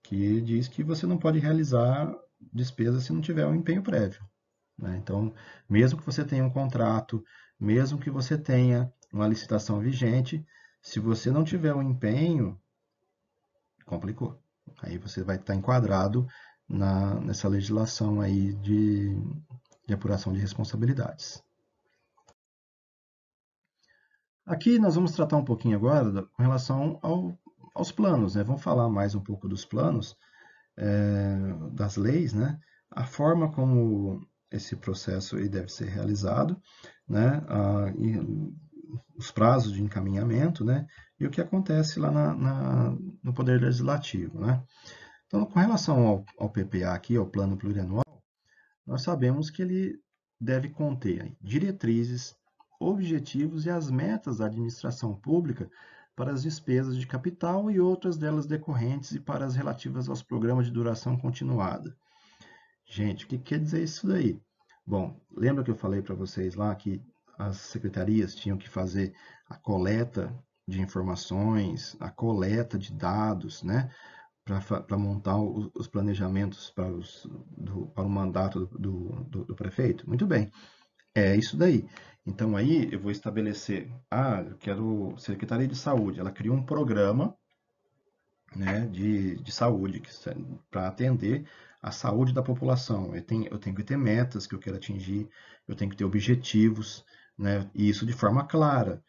que 0.03 0.41
diz 0.41 0.67
que 0.67 0.83
você 0.83 1.05
não 1.05 1.17
pode 1.17 1.39
realizar 1.39 2.13
despesa 2.51 2.99
se 2.99 3.13
não 3.13 3.21
tiver 3.21 3.45
um 3.45 3.55
empenho 3.55 3.83
prévio. 3.83 4.21
Né? 4.77 4.97
Então, 4.97 5.33
mesmo 5.69 5.99
que 5.99 6.05
você 6.05 6.25
tenha 6.25 6.43
um 6.43 6.49
contrato, 6.49 7.23
mesmo 7.59 7.99
que 7.99 8.09
você 8.09 8.37
tenha 8.37 8.91
uma 9.13 9.27
licitação 9.27 9.79
vigente, 9.79 10.43
se 10.81 10.99
você 10.99 11.29
não 11.29 11.43
tiver 11.43 11.73
um 11.73 11.83
empenho, 11.83 12.59
complicou. 13.85 14.41
Aí 14.81 14.97
você 14.97 15.23
vai 15.23 15.35
estar 15.35 15.53
enquadrado 15.53 16.27
na, 16.71 17.19
nessa 17.19 17.47
legislação 17.47 18.21
aí 18.21 18.53
de, 18.53 19.15
de 19.87 19.93
apuração 19.93 20.31
de 20.33 20.39
responsabilidades. 20.39 21.43
Aqui 24.45 24.79
nós 24.79 24.95
vamos 24.95 25.11
tratar 25.11 25.37
um 25.37 25.45
pouquinho 25.45 25.77
agora 25.77 26.23
com 26.23 26.41
relação 26.41 26.99
ao, 27.01 27.37
aos 27.75 27.91
planos, 27.91 28.35
né? 28.35 28.43
Vamos 28.43 28.63
falar 28.63 28.89
mais 28.89 29.13
um 29.15 29.21
pouco 29.21 29.47
dos 29.47 29.65
planos. 29.65 30.17
é, 30.77 31.35
das 31.73 31.97
leis, 31.97 32.33
né, 32.33 32.59
a 32.89 33.05
forma 33.05 33.51
como 33.51 34.25
esse 34.49 34.75
processo 34.75 35.37
ele 35.37 35.49
deve 35.49 35.69
ser 35.69 35.87
realizado, 35.87 36.59
né, 37.07 37.41
e, 37.97 38.19
os 39.15 39.31
prazos 39.31 39.71
de 39.71 39.81
encaminhamento, 39.81 40.65
né, 40.65 40.85
e 41.19 41.25
o 41.25 41.29
que 41.29 41.39
acontece 41.39 41.99
lá 41.99 42.11
na, 42.11 42.33
na, 42.33 42.97
no 43.23 43.33
Poder 43.33 43.61
Legislativo, 43.61 44.39
né. 44.39 44.61
Então, 45.31 45.45
com 45.45 45.61
relação 45.61 46.05
ao, 46.05 46.25
ao 46.37 46.49
PPA 46.49 46.93
aqui, 46.93 47.15
ao 47.15 47.25
Plano 47.25 47.55
Plurianual, 47.55 48.21
nós 48.85 49.01
sabemos 49.01 49.49
que 49.49 49.61
ele 49.61 49.97
deve 50.37 50.67
conter 50.67 51.33
diretrizes, 51.39 52.35
objetivos 52.77 53.65
e 53.65 53.69
as 53.69 53.89
metas 53.89 54.39
da 54.39 54.47
administração 54.47 55.15
pública 55.15 55.71
para 56.17 56.33
as 56.33 56.43
despesas 56.43 56.97
de 56.97 57.07
capital 57.07 57.71
e 57.71 57.79
outras 57.79 58.17
delas 58.17 58.45
decorrentes 58.45 59.13
e 59.13 59.21
para 59.21 59.45
as 59.45 59.55
relativas 59.55 60.09
aos 60.09 60.21
programas 60.21 60.65
de 60.65 60.73
duração 60.73 61.17
continuada. 61.17 61.95
Gente, 62.85 63.23
o 63.23 63.27
que 63.29 63.37
quer 63.37 63.59
dizer 63.59 63.83
isso 63.83 64.05
daí? 64.05 64.37
Bom, 64.85 65.17
lembra 65.31 65.63
que 65.63 65.71
eu 65.71 65.77
falei 65.77 66.01
para 66.01 66.13
vocês 66.13 66.55
lá 66.55 66.75
que 66.75 67.01
as 67.37 67.55
secretarias 67.55 68.35
tinham 68.35 68.57
que 68.57 68.67
fazer 68.67 69.15
a 69.47 69.55
coleta 69.55 70.37
de 70.67 70.81
informações, 70.81 71.95
a 72.01 72.09
coleta 72.09 72.77
de 72.77 72.91
dados, 72.91 73.63
né? 73.63 73.89
Para 74.43 74.97
montar 74.97 75.37
os, 75.37 75.69
os 75.75 75.87
planejamentos 75.87 76.71
para, 76.71 76.87
os, 76.91 77.27
do, 77.57 77.87
para 77.87 78.03
o 78.03 78.09
mandato 78.09 78.65
do, 78.67 79.23
do, 79.23 79.45
do 79.45 79.55
prefeito? 79.55 80.07
Muito 80.07 80.25
bem, 80.25 80.51
é 81.13 81.35
isso 81.35 81.55
daí. 81.55 81.87
Então 82.25 82.55
aí 82.55 82.89
eu 82.91 82.99
vou 82.99 83.11
estabelecer, 83.11 83.91
ah, 84.09 84.43
eu 84.47 84.57
quero 84.57 85.15
Secretaria 85.17 85.67
de 85.67 85.75
Saúde, 85.75 86.19
ela 86.19 86.31
cria 86.31 86.51
um 86.53 86.63
programa 86.63 87.35
né, 88.55 88.87
de, 88.87 89.37
de 89.37 89.51
saúde 89.51 90.01
para 90.69 90.87
atender 90.87 91.45
a 91.81 91.91
saúde 91.91 92.33
da 92.33 92.43
população. 92.43 93.15
Eu 93.15 93.23
tenho, 93.23 93.47
eu 93.47 93.57
tenho 93.57 93.75
que 93.75 93.83
ter 93.83 93.97
metas 93.97 94.45
que 94.45 94.53
eu 94.55 94.59
quero 94.59 94.77
atingir, 94.77 95.29
eu 95.67 95.75
tenho 95.75 95.89
que 95.89 95.97
ter 95.97 96.05
objetivos, 96.05 97.05
né, 97.37 97.69
e 97.73 97.89
isso 97.89 98.05
de 98.05 98.13
forma 98.13 98.45
clara, 98.45 99.03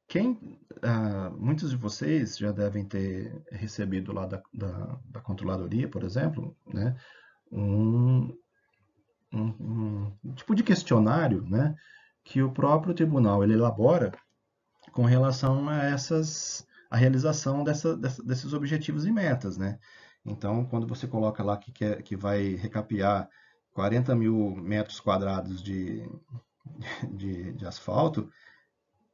Quem, 0.08 0.60
ah, 0.82 1.30
muitos 1.30 1.70
de 1.70 1.76
vocês 1.76 2.38
já 2.38 2.52
devem 2.52 2.84
ter 2.84 3.42
recebido 3.50 4.12
lá 4.12 4.26
da, 4.26 4.42
da, 4.54 4.98
da 5.06 5.20
controladoria, 5.20 5.88
por 5.88 6.04
exemplo, 6.04 6.56
né, 6.66 6.96
um, 7.50 8.32
um, 9.32 10.12
um, 10.24 10.34
tipo 10.34 10.54
de 10.54 10.62
questionário 10.62 11.42
né, 11.42 11.74
que 12.24 12.40
o 12.42 12.52
próprio 12.52 12.94
tribunal 12.94 13.42
ele 13.42 13.54
elabora 13.54 14.12
com 14.92 15.04
relação 15.04 15.68
a 15.68 15.84
essas 15.84 16.66
a 16.88 16.96
realização 16.96 17.64
dessa, 17.64 17.96
dessa, 17.96 18.22
desses 18.22 18.52
objetivos 18.52 19.06
e 19.06 19.12
metas, 19.12 19.56
né? 19.56 19.78
Então, 20.24 20.64
quando 20.64 20.86
você 20.86 21.06
coloca 21.06 21.42
lá 21.42 21.56
que, 21.56 21.72
quer, 21.72 22.02
que 22.02 22.16
vai 22.16 22.54
recapear 22.54 23.28
40 23.72 24.14
mil 24.14 24.56
metros 24.56 25.00
quadrados 25.00 25.62
de, 25.62 26.08
de, 27.12 27.52
de 27.52 27.66
asfalto, 27.66 28.30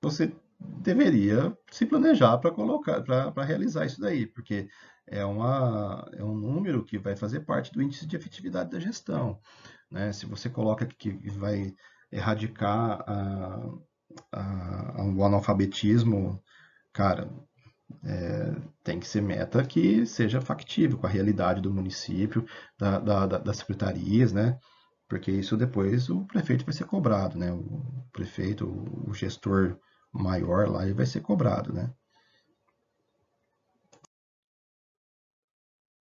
você 0.00 0.34
deveria 0.82 1.56
se 1.70 1.86
planejar 1.86 2.38
para 2.38 2.50
colocar, 2.50 3.02
para 3.02 3.44
realizar 3.44 3.86
isso 3.86 4.00
daí, 4.00 4.26
porque 4.26 4.68
é, 5.06 5.24
uma, 5.24 6.08
é 6.14 6.24
um 6.24 6.34
número 6.34 6.84
que 6.84 6.98
vai 6.98 7.16
fazer 7.16 7.40
parte 7.40 7.72
do 7.72 7.82
índice 7.82 8.06
de 8.06 8.16
efetividade 8.16 8.70
da 8.70 8.80
gestão. 8.80 9.38
Né? 9.90 10.12
Se 10.12 10.26
você 10.26 10.48
coloca 10.48 10.86
que 10.86 11.10
vai 11.30 11.74
erradicar 12.10 13.04
a, 13.06 13.70
a, 14.32 15.04
o 15.04 15.24
analfabetismo, 15.24 16.42
cara, 16.92 17.30
é, 18.04 18.54
tem 18.82 18.98
que 18.98 19.06
ser 19.06 19.20
meta 19.20 19.64
que 19.64 20.06
seja 20.06 20.40
factível 20.40 20.98
com 20.98 21.06
a 21.06 21.10
realidade 21.10 21.60
do 21.60 21.72
município, 21.72 22.44
da, 22.78 22.98
da, 22.98 23.26
da, 23.26 23.38
das 23.38 23.58
secretarias, 23.58 24.32
né? 24.32 24.58
Porque 25.08 25.30
isso 25.30 25.56
depois 25.56 26.08
o 26.08 26.24
prefeito 26.24 26.64
vai 26.64 26.74
ser 26.74 26.84
cobrado, 26.84 27.38
né? 27.38 27.52
O 27.52 28.06
prefeito, 28.12 28.66
o 29.06 29.12
gestor 29.12 29.78
maior 30.12 30.68
lá, 30.68 30.84
ele 30.84 30.94
vai 30.94 31.06
ser 31.06 31.20
cobrado, 31.20 31.72
né? 31.72 31.92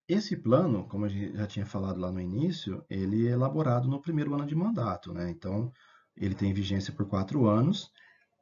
Esse 0.09 0.37
plano, 0.37 0.87
como 0.87 1.05
a 1.05 1.09
gente 1.09 1.37
já 1.37 1.47
tinha 1.47 1.67
falado 1.67 1.99
lá 1.99 2.13
no 2.13 2.21
início, 2.21 2.85
ele 2.89 3.27
é 3.27 3.33
elaborado 3.33 3.89
no 3.89 4.01
primeiro 4.01 4.33
ano 4.35 4.47
de 4.47 4.55
mandato, 4.55 5.13
né? 5.13 5.29
Então, 5.31 5.73
ele 6.17 6.35
tem 6.35 6.53
vigência 6.53 6.93
por 6.93 7.07
quatro 7.07 7.47
anos 7.47 7.91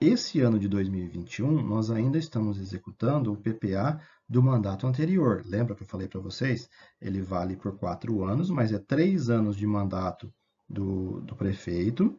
esse 0.01 0.41
ano 0.41 0.59
de 0.59 0.69
2021, 0.69 1.62
nós 1.62 1.91
ainda 1.91 2.19
estamos 2.19 2.59
executando 2.59 3.33
o 3.33 3.37
PPA 3.37 4.01
do 4.29 4.43
mandato 4.43 4.87
anterior. 4.87 5.43
Lembra 5.47 5.75
que 5.75 5.83
eu 5.83 5.87
falei 5.87 6.09
para 6.09 6.21
vocês? 6.21 6.69
Ele 7.01 7.23
vale 7.23 7.57
por 7.57 7.79
quatro 7.79 8.25
anos, 8.25 8.51
mas 8.51 8.73
é 8.73 8.79
três 8.79 9.31
anos 9.31 9.57
de 9.57 9.67
mandato 9.67 10.31
do, 10.69 11.21
do 11.21 11.37
prefeito, 11.37 12.19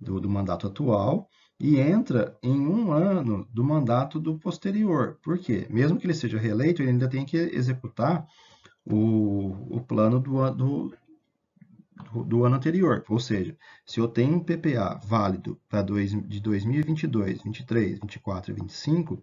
do, 0.00 0.18
do 0.18 0.28
mandato 0.28 0.66
atual, 0.66 1.28
e 1.60 1.78
entra 1.78 2.38
em 2.42 2.58
um 2.66 2.90
ano 2.90 3.46
do 3.52 3.62
mandato 3.62 4.18
do 4.18 4.38
posterior. 4.38 5.18
Por 5.22 5.38
quê? 5.38 5.66
Mesmo 5.68 5.98
que 5.98 6.06
ele 6.06 6.14
seja 6.14 6.38
reeleito, 6.38 6.80
ele 6.80 6.92
ainda 6.92 7.08
tem 7.08 7.24
que 7.26 7.36
executar 7.36 8.26
o, 8.84 9.76
o 9.76 9.80
plano 9.82 10.18
do, 10.18 10.50
do, 10.52 10.94
do 12.24 12.44
ano 12.44 12.56
anterior. 12.56 13.04
Ou 13.10 13.20
seja, 13.20 13.54
se 13.84 14.00
eu 14.00 14.08
tenho 14.08 14.36
um 14.36 14.40
PPA 14.40 14.98
válido 15.04 15.60
para 15.68 15.82
dois, 15.82 16.10
de 16.10 16.40
2022, 16.40 17.42
23, 17.42 17.98
24 18.00 18.52
e 18.52 18.54
25, 18.54 19.22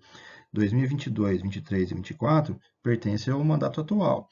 2022, 0.53 1.41
23 1.41 1.91
e 1.91 1.95
24 1.95 2.59
pertence 2.83 3.31
ao 3.31 3.43
mandato 3.43 3.81
atual. 3.81 4.29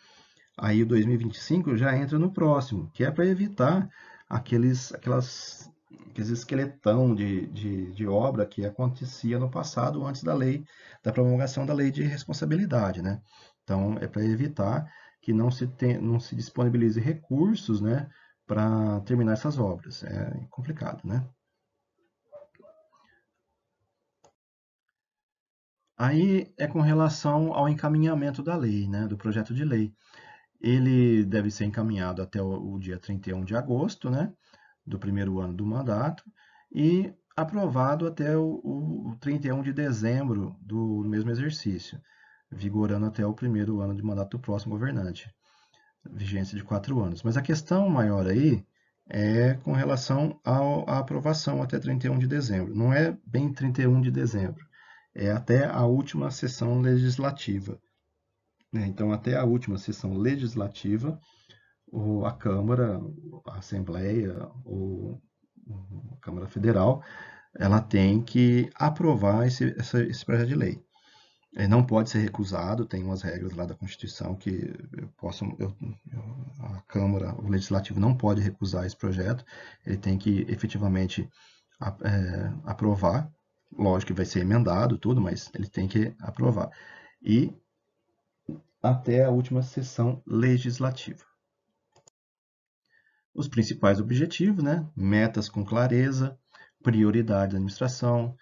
Aí 0.58 0.84
o 0.84 0.86
2025 0.86 1.76
já 1.76 1.98
entra 1.98 2.18
no 2.20 2.32
próximo, 2.32 2.90
que 2.94 3.04
é 3.04 3.12
para 3.12 3.26
evitar 3.26 3.90
aqueles, 4.30 4.94
aquelas, 4.94 5.70
aqueles 6.10 6.30
esqueletão 6.30 7.14
de, 7.14 7.48
de, 7.48 7.92
de, 7.92 8.08
obra 8.08 8.46
que 8.46 8.66
acontecia 8.66 9.38
no 9.40 9.50
passado 9.50 10.06
antes 10.06 10.24
da 10.24 10.34
lei, 10.34 10.66
da 11.04 11.12
promulgação 11.12 11.66
da 11.66 11.74
lei 11.74 11.92
de 11.92 12.04
responsabilidade, 12.04 13.02
né? 13.02 13.22
Então, 13.64 13.98
é 14.00 14.08
para 14.08 14.24
evitar 14.24 14.90
que 15.22 15.34
não 15.34 15.52
se, 15.52 15.68
não 16.02 16.20
se 16.20 16.36
disponibilize 16.36 17.00
recursos, 17.00 17.82
né, 17.82 18.08
para 18.46 19.02
terminar 19.02 19.34
essas 19.34 19.58
obras. 19.58 20.04
É 20.04 20.48
complicado, 20.50 21.02
né? 21.04 21.28
Aí 25.98 26.54
é 26.58 26.68
com 26.68 26.82
relação 26.82 27.54
ao 27.54 27.70
encaminhamento 27.70 28.44
da 28.44 28.56
lei, 28.56 28.88
né, 28.88 29.08
do 29.08 29.18
projeto 29.18 29.54
de 29.54 29.64
lei. 29.64 29.94
Ele 30.62 31.24
deve 31.26 31.50
ser 31.52 31.66
encaminhado 31.66 32.22
até 32.22 32.42
o, 32.42 32.74
o 32.74 32.80
dia 32.80 33.00
31 33.00 33.44
de 33.46 33.56
agosto, 33.56 34.10
né, 34.10 34.34
do 34.86 35.00
primeiro 35.00 35.40
ano 35.40 35.54
do 35.54 35.66
mandato, 35.66 36.24
e 36.72 37.14
aprovado 37.36 38.08
até 38.08 38.38
o, 38.38 38.62
o 38.64 39.18
31 39.20 39.62
de 39.62 39.74
dezembro 39.74 40.56
do 40.62 41.04
mesmo 41.06 41.30
exercício, 41.32 42.00
vigorando 42.52 43.06
até 43.06 43.26
o 43.26 43.34
primeiro 43.34 43.82
ano 43.82 43.96
de 43.96 44.04
mandato 44.04 44.38
do 44.38 44.42
próximo 44.42 44.74
governante 44.74 45.30
vigência 46.12 46.58
de 46.58 46.64
quatro 46.64 47.00
anos. 47.02 47.24
Mas 47.24 47.38
a 47.38 47.42
questão 47.42 47.90
maior 47.90 48.28
aí 48.28 48.66
é 49.10 49.54
com 49.56 49.74
relação 49.74 50.40
ao, 50.44 50.90
à 50.90 51.00
aprovação 51.00 51.62
até 51.62 51.80
31 51.80 52.18
de 52.20 52.28
dezembro. 52.28 52.76
Não 52.76 52.94
é 52.94 53.18
bem 53.26 53.52
31 53.52 54.02
de 54.02 54.12
dezembro, 54.12 54.66
é 55.14 55.32
até 55.32 55.66
a 55.66 55.86
última 55.86 56.32
sessão 56.32 56.80
legislativa. 56.80 57.80
Né? 58.72 58.86
Então, 58.88 59.12
até 59.12 59.36
a 59.36 59.44
última 59.44 59.78
sessão 59.78 60.14
legislativa, 60.14 61.20
a 62.26 62.32
Câmara, 62.32 63.02
a 63.46 63.58
Assembleia 63.58 64.50
ou 64.64 65.22
a 66.12 66.18
Câmara 66.18 66.48
Federal 66.48 67.04
ela 67.58 67.82
tem 67.82 68.22
que 68.22 68.70
aprovar 68.76 69.48
esse, 69.48 69.66
esse, 69.78 70.04
esse 70.04 70.26
projeto 70.26 70.50
de 70.50 70.56
lei. 70.56 70.84
Ele 71.54 71.70
não 71.70 71.86
pode 71.86 72.10
ser 72.10 72.20
recusado, 72.20 72.86
tem 72.86 73.02
umas 73.02 73.22
regras 73.22 73.54
lá 73.54 73.66
da 73.66 73.74
Constituição 73.74 74.36
que 74.36 74.74
eu 74.98 75.08
posso, 75.18 75.46
eu, 75.58 75.74
a 76.60 76.82
Câmara, 76.82 77.34
o 77.36 77.48
Legislativo 77.48 77.98
não 77.98 78.14
pode 78.14 78.42
recusar 78.42 78.86
esse 78.86 78.96
projeto, 78.96 79.46
ele 79.86 79.96
tem 79.96 80.18
que 80.18 80.46
efetivamente 80.50 81.30
é, 81.82 82.52
aprovar, 82.66 83.32
lógico 83.72 84.12
que 84.12 84.18
vai 84.18 84.26
ser 84.26 84.42
emendado 84.42 84.98
tudo, 84.98 85.22
mas 85.22 85.50
ele 85.54 85.68
tem 85.68 85.88
que 85.88 86.14
aprovar. 86.20 86.70
E 87.22 87.54
até 88.84 89.24
a 89.24 89.30
última 89.30 89.62
sessão 89.62 90.22
legislativa. 90.28 91.24
Os 93.36 93.50
principais 93.50 94.00
objetivos, 94.00 94.64
né? 94.64 94.88
metas 94.96 95.50
com 95.50 95.64
clareza, 95.64 96.38
prioridade 96.82 97.52
da 97.52 97.58
administração, 97.58 98.36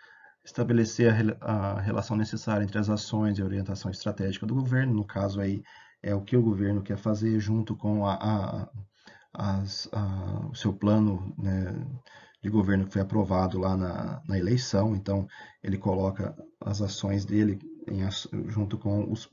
estabelecer 0.45 1.37
a, 1.41 1.51
a, 1.51 1.81
relação 1.81 2.15
necessária 2.15 2.63
entre 2.63 2.77
as 2.77 2.89
ações 2.89 3.37
e 3.37 3.41
a 3.41 3.45
orientação 3.45 3.89
estratégica 3.89 4.45
do 4.45 4.53
governo, 4.53 4.93
no 4.93 5.05
caso 5.05 5.39
aí 5.39 5.63
é 6.01 6.13
o 6.13 6.21
que 6.21 6.35
o 6.35 6.43
governo 6.43 6.83
quer 6.83 6.97
fazer 6.97 7.39
junto 7.39 7.75
com 7.75 8.05
a, 8.05 8.13
a, 8.13 8.69
as, 9.33 9.89
o 10.51 10.53
seu 10.53 10.73
plano 10.73 11.33
né, 11.37 11.73
de 12.41 12.49
governo 12.49 12.85
que 12.85 12.93
foi 12.93 13.01
aprovado 13.01 13.57
lá 13.57 13.77
na, 13.77 14.21
na, 14.27 14.37
eleição, 14.37 14.93
então 14.95 15.25
ele 15.63 15.77
coloca 15.77 16.35
as 16.59 16.81
ações 16.81 17.23
dele 17.23 17.57
em, 17.87 18.01
junto 18.49 18.77
com 18.77 19.09
os, 19.09 19.29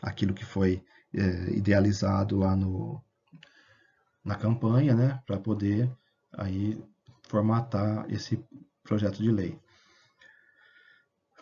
aquilo 0.00 0.32
que 0.32 0.44
foi 0.44 0.82
é, 1.14 1.50
idealizado 1.50 2.38
lá 2.38 2.56
no, 2.56 3.02
na 4.24 4.34
campanha, 4.34 4.94
né, 4.94 5.22
para 5.26 5.38
poder 5.38 5.90
aí 6.32 6.82
formatar 7.28 8.04
esse 8.10 8.42
projeto 8.82 9.22
de 9.22 9.30
lei. 9.30 9.58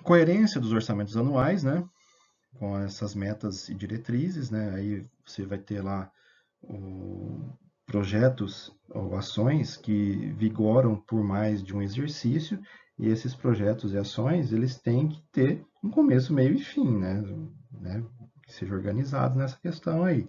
Coerência 0.02 0.60
dos 0.60 0.72
orçamentos 0.72 1.16
anuais, 1.16 1.62
né? 1.64 1.84
Com 2.58 2.78
essas 2.78 3.14
metas 3.14 3.68
e 3.68 3.74
diretrizes, 3.74 4.50
né? 4.50 4.70
Aí 4.74 5.06
você 5.24 5.44
vai 5.44 5.58
ter 5.58 5.82
lá 5.82 6.10
o, 6.62 7.52
projetos 7.86 8.72
ou 8.90 9.16
ações 9.16 9.76
que 9.76 10.32
vigoram 10.36 10.96
por 10.96 11.24
mais 11.24 11.62
de 11.62 11.74
um 11.74 11.82
exercício 11.82 12.60
e 12.98 13.08
esses 13.08 13.34
projetos 13.34 13.92
e 13.92 13.98
ações 13.98 14.52
eles 14.52 14.78
têm 14.78 15.08
que 15.08 15.22
ter 15.32 15.64
um 15.82 15.90
começo, 15.90 16.34
meio 16.34 16.54
e 16.54 16.62
fim, 16.62 16.98
né? 16.98 17.22
né? 17.72 18.04
Que 18.44 18.52
seja 18.52 18.74
organizado 18.74 19.38
nessa 19.38 19.56
questão 19.58 20.04
aí. 20.04 20.28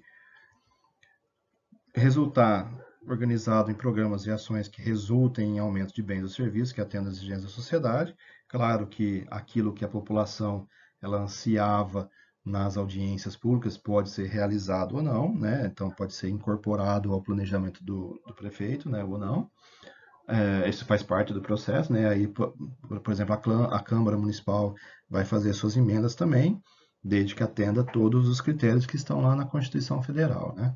Resultar 2.00 2.74
organizado 3.06 3.70
em 3.70 3.74
programas 3.74 4.26
e 4.26 4.32
ações 4.32 4.70
que 4.70 4.82
resultem 4.82 5.56
em 5.56 5.60
aumento 5.60 5.94
de 5.94 6.02
bens 6.02 6.24
ou 6.24 6.30
serviços 6.30 6.72
que 6.72 6.80
atendam 6.80 7.10
às 7.10 7.18
exigências 7.18 7.44
da 7.44 7.50
sociedade. 7.50 8.16
Claro 8.48 8.88
que 8.88 9.28
aquilo 9.30 9.74
que 9.74 9.84
a 9.84 9.88
população 9.90 10.66
ela 11.02 11.22
ansiava 11.22 12.10
nas 12.46 12.78
audiências 12.78 13.36
públicas 13.36 13.78
pode 13.78 14.10
ser 14.10 14.28
realizado 14.28 14.96
ou 14.96 15.04
não, 15.04 15.36
né? 15.36 15.66
Então 15.66 15.92
pode 15.92 16.14
ser 16.14 16.30
incorporado 16.30 17.12
ao 17.12 17.22
planejamento 17.22 17.84
do, 17.84 18.22
do 18.26 18.34
prefeito, 18.34 18.90
né? 18.90 19.04
Ou 19.04 19.18
não. 19.18 19.52
É, 20.26 20.70
isso 20.70 20.86
faz 20.86 21.04
parte 21.04 21.34
do 21.34 21.42
processo, 21.42 21.92
né? 21.92 22.08
Aí, 22.08 22.28
por, 22.28 22.54
por 22.88 23.12
exemplo, 23.12 23.36
a, 23.36 23.76
a 23.76 23.84
Câmara 23.84 24.18
Municipal 24.18 24.74
vai 25.10 25.26
fazer 25.26 25.52
suas 25.54 25.76
emendas 25.76 26.16
também, 26.16 26.62
desde 27.04 27.36
que 27.36 27.44
atenda 27.44 27.84
todos 27.84 28.30
os 28.30 28.40
critérios 28.40 28.86
que 28.86 28.96
estão 28.96 29.20
lá 29.20 29.36
na 29.36 29.46
Constituição 29.46 30.02
Federal, 30.02 30.56
né? 30.56 30.74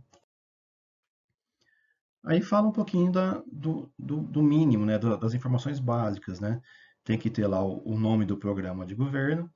Aí 2.25 2.41
fala 2.41 2.67
um 2.67 2.71
pouquinho 2.71 3.11
da, 3.11 3.43
do, 3.51 3.91
do, 3.99 4.21
do, 4.21 4.41
mínimo, 4.41 4.85
né, 4.85 4.97
das 4.97 5.33
informações 5.33 5.79
básicas, 5.79 6.39
né? 6.39 6.61
Tem 7.03 7.17
que 7.17 7.29
ter 7.29 7.45
lá 7.47 7.61
o, 7.61 7.81
o, 7.85 7.99
nome 7.99 8.25
do 8.25 8.37
programa 8.37 8.85
de 8.85 8.95
governo, 8.95 9.51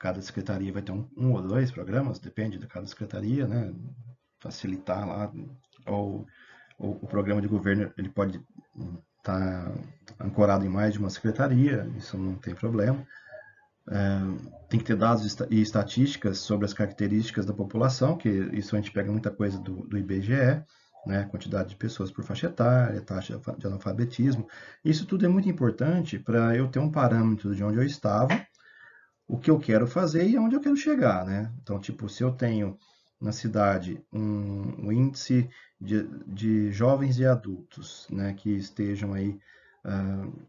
cada 0.00 0.20
secretaria 0.20 0.72
vai 0.72 0.82
ter 0.82 0.90
um, 0.90 1.08
um, 1.16 1.32
ou 1.32 1.42
dois 1.42 1.70
programas, 1.70 2.18
depende 2.18 2.58
de 2.58 2.66
cada 2.66 2.86
secretaria, 2.86 3.46
né? 3.46 3.72
Facilitar 4.40 5.06
lá, 5.06 5.32
ou, 5.86 6.26
ou 6.76 6.98
o 7.02 7.06
programa 7.06 7.40
de 7.40 7.46
governo 7.46 7.92
ele 7.96 8.08
pode 8.08 8.40
estar 9.18 9.70
tá 10.16 10.24
ancorado 10.24 10.64
em 10.64 10.68
mais 10.68 10.92
de 10.92 10.98
uma 10.98 11.10
secretaria, 11.10 11.88
isso 11.96 12.18
não 12.18 12.34
tem 12.34 12.54
problema. 12.54 13.06
É, 13.90 14.20
tem 14.68 14.78
que 14.78 14.86
ter 14.86 14.96
dados 14.96 15.38
e 15.50 15.62
estatísticas 15.62 16.38
sobre 16.38 16.66
as 16.66 16.74
características 16.74 17.46
da 17.46 17.54
população, 17.54 18.18
que 18.18 18.28
isso 18.28 18.74
a 18.74 18.78
gente 18.78 18.92
pega 18.92 19.10
muita 19.10 19.30
coisa 19.30 19.58
do, 19.58 19.86
do 19.86 19.96
IBGE, 19.96 20.62
né, 21.08 21.24
quantidade 21.24 21.70
de 21.70 21.76
pessoas 21.76 22.10
por 22.10 22.22
faixa 22.22 22.46
etária, 22.46 23.00
taxa 23.00 23.40
de 23.56 23.66
analfabetismo. 23.66 24.46
Isso 24.84 25.06
tudo 25.06 25.24
é 25.24 25.28
muito 25.28 25.48
importante 25.48 26.18
para 26.18 26.54
eu 26.54 26.68
ter 26.68 26.78
um 26.78 26.90
parâmetro 26.90 27.54
de 27.54 27.64
onde 27.64 27.78
eu 27.78 27.82
estava, 27.82 28.46
o 29.26 29.38
que 29.38 29.50
eu 29.50 29.58
quero 29.58 29.86
fazer 29.86 30.28
e 30.28 30.36
aonde 30.36 30.54
eu 30.54 30.60
quero 30.60 30.76
chegar, 30.76 31.24
né? 31.24 31.50
Então, 31.62 31.80
tipo, 31.80 32.08
se 32.08 32.22
eu 32.22 32.30
tenho 32.32 32.78
na 33.20 33.32
cidade 33.32 34.04
um, 34.12 34.86
um 34.86 34.92
índice 34.92 35.48
de, 35.80 36.06
de, 36.26 36.70
jovens 36.70 37.18
e 37.18 37.24
adultos, 37.24 38.06
né, 38.10 38.34
que 38.34 38.50
estejam 38.50 39.14
aí 39.14 39.38
uh, 39.84 40.46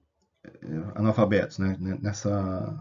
analfabetos, 0.95 1.57
né, 1.57 1.78
nessa 2.01 2.78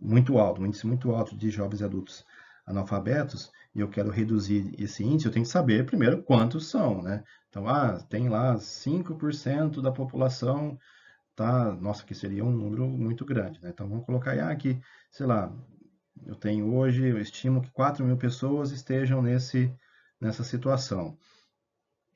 muito 0.00 0.36
alto, 0.38 0.60
um 0.60 0.66
índice 0.66 0.86
muito 0.86 1.12
alto 1.12 1.36
de 1.36 1.48
jovens 1.50 1.80
e 1.80 1.84
adultos 1.84 2.24
analfabetos, 2.66 3.50
e 3.74 3.80
eu 3.80 3.88
quero 3.88 4.10
reduzir 4.10 4.74
esse 4.78 5.04
índice, 5.04 5.26
eu 5.26 5.32
tenho 5.32 5.44
que 5.44 5.50
saber 5.50 5.86
primeiro 5.86 6.22
quantos 6.22 6.68
são, 6.68 7.02
né? 7.02 7.22
Então, 7.48 7.68
ah, 7.68 8.00
tem 8.08 8.28
lá 8.28 8.56
5% 8.58 9.80
da 9.80 9.92
população, 9.92 10.78
tá? 11.36 11.72
Nossa, 11.76 12.04
que 12.04 12.14
seria 12.14 12.44
um 12.44 12.50
número 12.50 12.86
muito 12.88 13.24
grande, 13.24 13.60
né? 13.62 13.70
Então, 13.70 13.88
vamos 13.88 14.04
colocar 14.04 14.32
aí, 14.32 14.40
ah, 14.40 14.54
que, 14.56 14.80
sei 15.10 15.26
lá, 15.26 15.52
eu 16.26 16.34
tenho 16.34 16.74
hoje, 16.74 17.06
eu 17.06 17.18
estimo 17.18 17.62
que 17.62 17.70
4 17.70 18.04
mil 18.04 18.16
pessoas 18.16 18.72
estejam 18.72 19.22
nesse, 19.22 19.72
nessa 20.20 20.44
situação. 20.44 21.16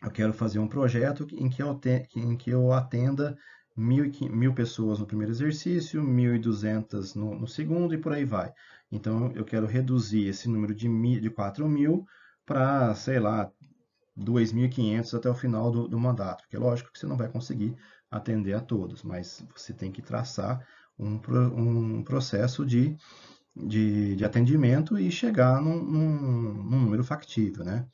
Eu 0.02 0.10
quero 0.10 0.32
fazer 0.32 0.58
um 0.58 0.68
projeto 0.68 1.26
em 1.32 1.48
que 1.48 1.62
eu, 1.62 1.74
te, 1.74 2.06
em 2.14 2.36
que 2.36 2.50
eu 2.50 2.72
atenda 2.72 3.36
mil, 3.76 4.10
mil 4.30 4.54
pessoas 4.54 4.98
no 4.98 5.06
primeiro 5.06 5.32
exercício, 5.32 6.02
1.200 6.02 7.14
no, 7.14 7.34
no 7.34 7.46
segundo 7.46 7.94
e 7.94 7.98
por 7.98 8.12
aí 8.12 8.24
vai. 8.24 8.52
Então, 8.94 9.32
eu 9.34 9.44
quero 9.44 9.66
reduzir 9.66 10.28
esse 10.28 10.48
número 10.48 10.72
de, 10.72 10.88
de 11.20 11.28
4 11.28 11.68
mil 11.68 12.06
para, 12.46 12.94
sei 12.94 13.18
lá, 13.18 13.50
2.500 14.16 15.14
até 15.14 15.28
o 15.28 15.34
final 15.34 15.70
do, 15.72 15.88
do, 15.88 15.98
mandato. 15.98 16.42
Porque, 16.42 16.56
lógico 16.56 16.92
que 16.92 16.98
você 17.00 17.06
não 17.06 17.16
vai 17.16 17.28
conseguir 17.28 17.76
atender 18.08 18.54
a 18.54 18.60
todos, 18.60 19.02
mas 19.02 19.44
você 19.54 19.72
tem 19.72 19.90
que 19.90 20.00
traçar 20.00 20.64
um, 20.96 21.20
um 21.56 22.04
processo 22.04 22.64
de, 22.64 22.96
de, 23.56 24.14
de, 24.14 24.24
atendimento 24.24 24.96
e 24.96 25.10
chegar 25.10 25.60
num, 25.60 25.82
num, 25.82 26.54
num, 26.62 26.80
número 26.82 27.02
factível, 27.02 27.64
né? 27.64 27.88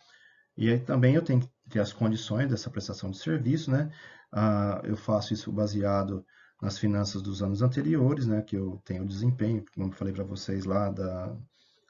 E 0.55 0.69
aí 0.69 0.79
também 0.79 1.15
eu 1.15 1.23
tenho 1.23 1.41
que 1.41 1.49
ter 1.71 1.81
as 1.81 1.95
condições 1.95 2.51
dessa 2.51 2.69
prestação 2.69 3.11
de 3.11 3.17
serviço, 3.17 3.71
né? 3.71 3.91
Ah, 4.31 4.83
eu 4.85 4.97
faço 4.99 5.33
isso 5.33 5.51
baseado 5.51 6.27
nas 6.61 6.79
finanças 6.79 7.23
dos 7.23 7.43
anos 7.43 7.63
anteriores, 7.63 8.27
né, 8.27 8.43
que 8.43 8.57
eu 8.57 8.81
tenho 8.85 9.07
desempenho, 9.07 9.65
como 9.75 9.93
falei 9.93 10.13
para 10.13 10.25
vocês 10.25 10.65
lá 10.65 10.91
da, 10.91 11.37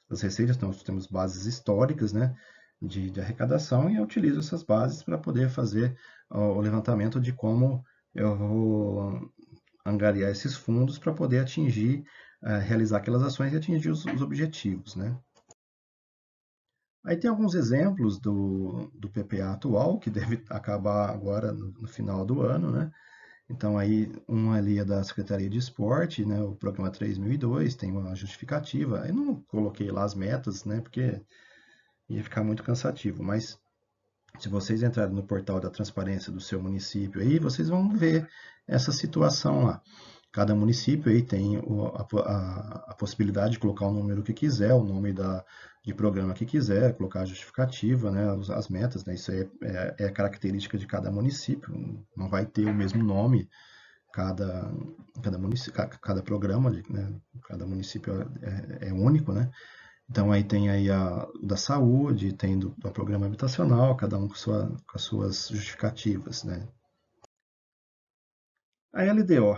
das 0.09 0.21
receitas, 0.21 0.57
então 0.57 0.69
nós 0.69 0.83
temos 0.83 1.07
bases 1.07 1.47
históricas, 1.47 2.13
né, 2.13 2.35
de, 2.81 3.11
de 3.11 3.21
arrecadação 3.21 3.91
e 3.91 3.97
eu 3.97 4.05
utilizo 4.05 4.39
essas 4.41 4.63
bases 4.63 5.03
para 5.03 5.19
poder 5.19 5.51
fazer 5.51 5.97
ó, 6.31 6.53
o 6.53 6.61
levantamento 6.61 7.21
de 7.21 7.33
como 7.33 7.85
eu 8.15 8.37
vou 8.37 9.33
angariar 9.85 10.31
esses 10.31 10.55
fundos 10.55 10.99
para 10.99 11.13
poder 11.13 11.41
atingir, 11.41 12.05
é, 12.43 12.59
realizar 12.59 12.99
aquelas 12.99 13.23
ações 13.23 13.53
e 13.53 13.57
atingir 13.57 13.91
os, 13.91 14.05
os, 14.05 14.23
objetivos, 14.23 14.97
né. 14.97 15.19
Aí 17.05 17.17
tem 17.17 17.31
alguns 17.31 17.55
exemplos 17.55 18.19
do, 18.19 18.91
do 18.95 19.09
PPA 19.09 19.53
atual, 19.53 19.99
que 19.99 20.11
deve 20.11 20.45
acabar 20.51 21.11
agora 21.11 21.53
no, 21.53 21.73
no 21.73 21.89
final 21.89 22.25
do 22.25 22.43
ano, 22.43 22.71
né, 22.71 22.91
então, 23.51 23.77
aí, 23.77 24.09
um 24.29 24.53
ali 24.53 24.79
é 24.79 24.85
da 24.85 25.03
Secretaria 25.03 25.51
de 25.51 25.59
Esporte, 25.59 26.25
né, 26.25 26.41
o 26.41 26.55
programa 26.55 26.89
3002, 26.89 27.75
tem 27.75 27.91
uma 27.91 28.15
justificativa. 28.15 29.05
Eu 29.09 29.15
não 29.15 29.43
coloquei 29.43 29.91
lá 29.91 30.05
as 30.05 30.15
metas, 30.15 30.65
né, 30.65 30.81
porque 30.81 31.21
ia 32.09 32.23
ficar 32.23 32.45
muito 32.45 32.63
cansativo, 32.63 33.25
mas 33.25 33.59
se 34.39 34.49
vocês 34.49 34.85
entrarem 34.85 35.15
no 35.15 35.25
portal 35.25 35.59
da 35.59 35.69
transparência 35.69 36.33
do 36.33 36.41
seu 36.41 36.63
município 36.63 37.21
aí, 37.21 37.41
vocês 37.41 37.69
vão 37.69 37.93
ver 37.93 38.29
essa 38.69 38.93
situação 38.93 39.65
lá. 39.65 39.83
Cada 40.33 40.55
município 40.55 41.11
aí 41.11 41.23
tem 41.23 41.57
a, 41.57 41.61
a, 42.21 42.85
a 42.91 42.95
possibilidade 42.95 43.53
de 43.53 43.59
colocar 43.59 43.87
o 43.87 43.93
número 43.93 44.23
que 44.23 44.33
quiser, 44.33 44.73
o 44.75 44.85
nome 44.85 45.13
da, 45.13 45.45
de 45.85 45.95
programa 45.95 46.35
que 46.35 46.45
quiser, 46.45 46.95
colocar 46.95 47.23
a 47.23 47.25
justificativa, 47.25 48.11
né, 48.11 48.27
as 48.55 48.69
metas, 48.69 49.05
né, 49.05 49.15
isso 49.15 49.33
é, 49.33 49.49
é, 49.63 49.97
é 49.99 50.11
característica 50.11 50.77
de 50.77 50.87
cada 50.87 51.11
município, 51.11 51.75
não 52.17 52.29
vai 52.29 52.45
ter 52.45 52.67
o 52.67 52.75
mesmo 52.75 53.03
nome 53.03 53.49
cada, 54.13 54.71
cada, 55.23 55.39
município, 55.39 55.89
cada 56.01 56.23
programa, 56.23 56.71
né, 56.71 57.15
cada 57.45 57.67
município 57.67 58.13
é, 58.43 58.89
é, 58.89 58.93
único, 58.93 59.33
né, 59.33 59.51
então 60.09 60.31
aí 60.31 60.45
tem 60.45 60.69
aí 60.69 60.91
a 60.91 61.27
da 61.43 61.57
saúde, 61.57 62.35
tem 62.35 62.59
do, 62.59 62.71
do 62.77 62.91
programa 62.93 63.27
habitacional, 63.27 63.97
cada 63.97 64.19
um 64.19 64.29
com, 64.29 64.35
sua, 64.35 64.67
com 64.87 64.97
as 64.97 65.03
suas 65.03 65.49
justificativas, 65.49 66.45
né. 66.45 66.69
A 68.93 69.05
LDO, 69.05 69.57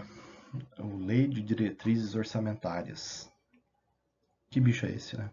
o 0.79 0.97
Lei 0.97 1.27
de 1.27 1.43
Diretrizes 1.43 2.15
Orçamentárias. 2.15 3.33
Que 4.51 4.61
bicho 4.61 4.87
é 4.87 4.91
esse, 4.91 5.17
né? 5.17 5.31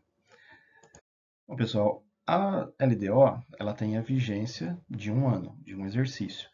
Bom, 1.47 1.55
pessoal, 1.55 2.03
a 2.26 2.70
LDO 2.80 3.43
ela 3.57 3.74
tem 3.74 3.97
a 3.97 4.01
vigência 4.01 4.80
de 4.89 5.11
um 5.11 5.28
ano, 5.28 5.57
de 5.61 5.76
um 5.76 5.86
exercício. 5.86 6.49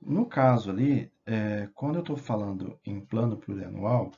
No 0.00 0.24
caso 0.24 0.70
ali, 0.70 1.12
é, 1.26 1.68
quando 1.74 1.96
eu 1.96 2.00
estou 2.00 2.16
falando 2.16 2.78
em 2.84 3.00
plano 3.00 3.36
plurianual, 3.36 4.12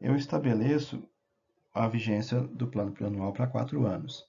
eu 0.00 0.16
estabeleço 0.16 1.02
a 1.74 1.88
vigência 1.88 2.40
do 2.40 2.68
plano 2.68 2.92
plurianual 2.92 3.32
para 3.32 3.46
quatro 3.46 3.84
anos. 3.84 4.24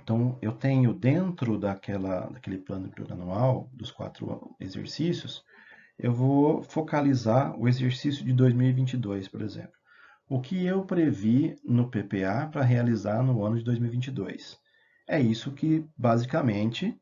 Então, 0.00 0.38
eu 0.40 0.52
tenho 0.52 0.94
dentro 0.94 1.58
daquela, 1.58 2.26
daquele 2.30 2.58
plano 2.58 2.90
plurianual, 2.90 3.68
dos 3.72 3.90
quatro 3.90 4.56
exercícios, 4.58 5.44
eu 5.98 6.12
vou 6.12 6.62
focalizar 6.62 7.58
o 7.58 7.68
exercício 7.68 8.24
de 8.24 8.32
2022, 8.32 9.28
por 9.28 9.42
exemplo. 9.42 9.72
O 10.28 10.40
que 10.40 10.64
eu 10.64 10.84
previ 10.84 11.56
no 11.64 11.90
PPA 11.90 12.48
para 12.50 12.62
realizar 12.62 13.22
no 13.22 13.44
ano 13.44 13.58
de 13.58 13.64
2022? 13.64 14.56
É 15.08 15.20
isso 15.20 15.52
que, 15.52 15.84
basicamente, 15.96 16.96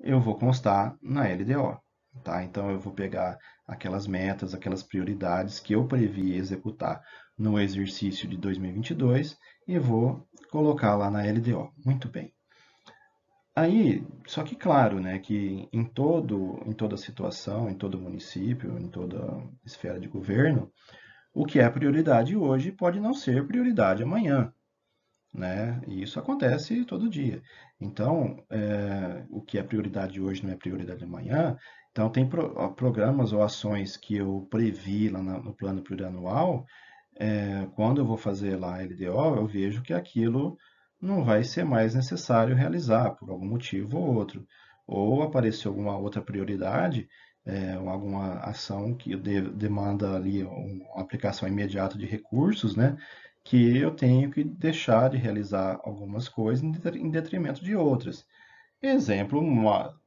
eu 0.00 0.20
vou 0.20 0.38
constar 0.38 0.96
na 1.02 1.24
LDO. 1.24 1.78
Tá? 2.24 2.42
Então, 2.42 2.70
eu 2.70 2.80
vou 2.80 2.92
pegar 2.92 3.38
aquelas 3.66 4.06
metas, 4.06 4.54
aquelas 4.54 4.82
prioridades 4.82 5.60
que 5.60 5.74
eu 5.74 5.86
previ 5.86 6.34
executar 6.34 7.00
no 7.38 7.58
exercício 7.58 8.28
de 8.28 8.36
2022 8.36 9.36
e 9.66 9.78
vou 9.78 10.26
colocar 10.50 10.96
lá 10.96 11.10
na 11.10 11.22
LDO. 11.22 11.70
Muito 11.84 12.08
bem. 12.08 12.32
Aí, 13.60 14.06
só 14.26 14.42
que 14.42 14.56
claro, 14.56 15.00
né, 15.00 15.18
que 15.18 15.68
em 15.72 15.84
todo, 15.84 16.62
em 16.66 16.72
toda 16.72 16.96
situação, 16.96 17.68
em 17.68 17.74
todo 17.74 18.00
município, 18.00 18.78
em 18.78 18.88
toda 18.88 19.18
esfera 19.64 20.00
de 20.00 20.08
governo, 20.08 20.70
o 21.34 21.44
que 21.44 21.60
é 21.60 21.68
prioridade 21.70 22.36
hoje 22.36 22.72
pode 22.72 23.00
não 23.00 23.14
ser 23.14 23.46
prioridade 23.46 24.02
amanhã 24.02 24.52
né? 25.32 25.80
E 25.86 26.02
isso 26.02 26.18
acontece 26.18 26.84
todo 26.84 27.08
dia. 27.08 27.42
Então, 27.80 28.44
é, 28.50 29.24
o 29.30 29.40
que 29.40 29.58
é 29.58 29.62
prioridade 29.62 30.20
hoje 30.20 30.44
não 30.44 30.52
é 30.52 30.56
prioridade 30.56 31.04
amanhã. 31.04 31.56
Então, 31.90 32.10
tem 32.10 32.28
pro, 32.28 32.72
programas 32.74 33.32
ou 33.32 33.42
ações 33.42 33.96
que 33.96 34.16
eu 34.16 34.46
previ 34.50 35.08
lá 35.08 35.22
na, 35.22 35.38
no 35.38 35.54
plano 35.54 35.82
plurianual. 35.82 36.64
É, 37.18 37.66
quando 37.74 38.00
eu 38.00 38.06
vou 38.06 38.16
fazer 38.16 38.56
lá 38.56 38.76
a 38.76 38.82
LDO, 38.82 39.36
eu 39.36 39.46
vejo 39.46 39.82
que 39.82 39.92
aquilo 39.92 40.56
não 41.00 41.24
vai 41.24 41.44
ser 41.44 41.64
mais 41.64 41.94
necessário 41.94 42.56
realizar 42.56 43.10
por 43.12 43.30
algum 43.30 43.46
motivo 43.46 43.98
ou 43.98 44.14
outro. 44.14 44.46
Ou 44.86 45.22
apareceu 45.22 45.70
alguma 45.70 45.96
outra 45.96 46.20
prioridade, 46.20 47.08
é, 47.44 47.72
alguma 47.72 48.40
ação 48.40 48.94
que 48.94 49.16
de, 49.16 49.40
demanda 49.52 50.14
ali 50.16 50.42
uma 50.42 51.00
aplicação 51.00 51.48
imediata 51.48 51.96
de 51.96 52.06
recursos, 52.06 52.76
né? 52.76 52.96
que 53.44 53.78
eu 53.78 53.90
tenho 53.92 54.30
que 54.30 54.44
deixar 54.44 55.10
de 55.10 55.16
realizar 55.16 55.80
algumas 55.82 56.28
coisas 56.28 56.62
em 56.62 57.10
detrimento 57.10 57.64
de 57.64 57.74
outras. 57.74 58.26
Exemplo 58.82 59.42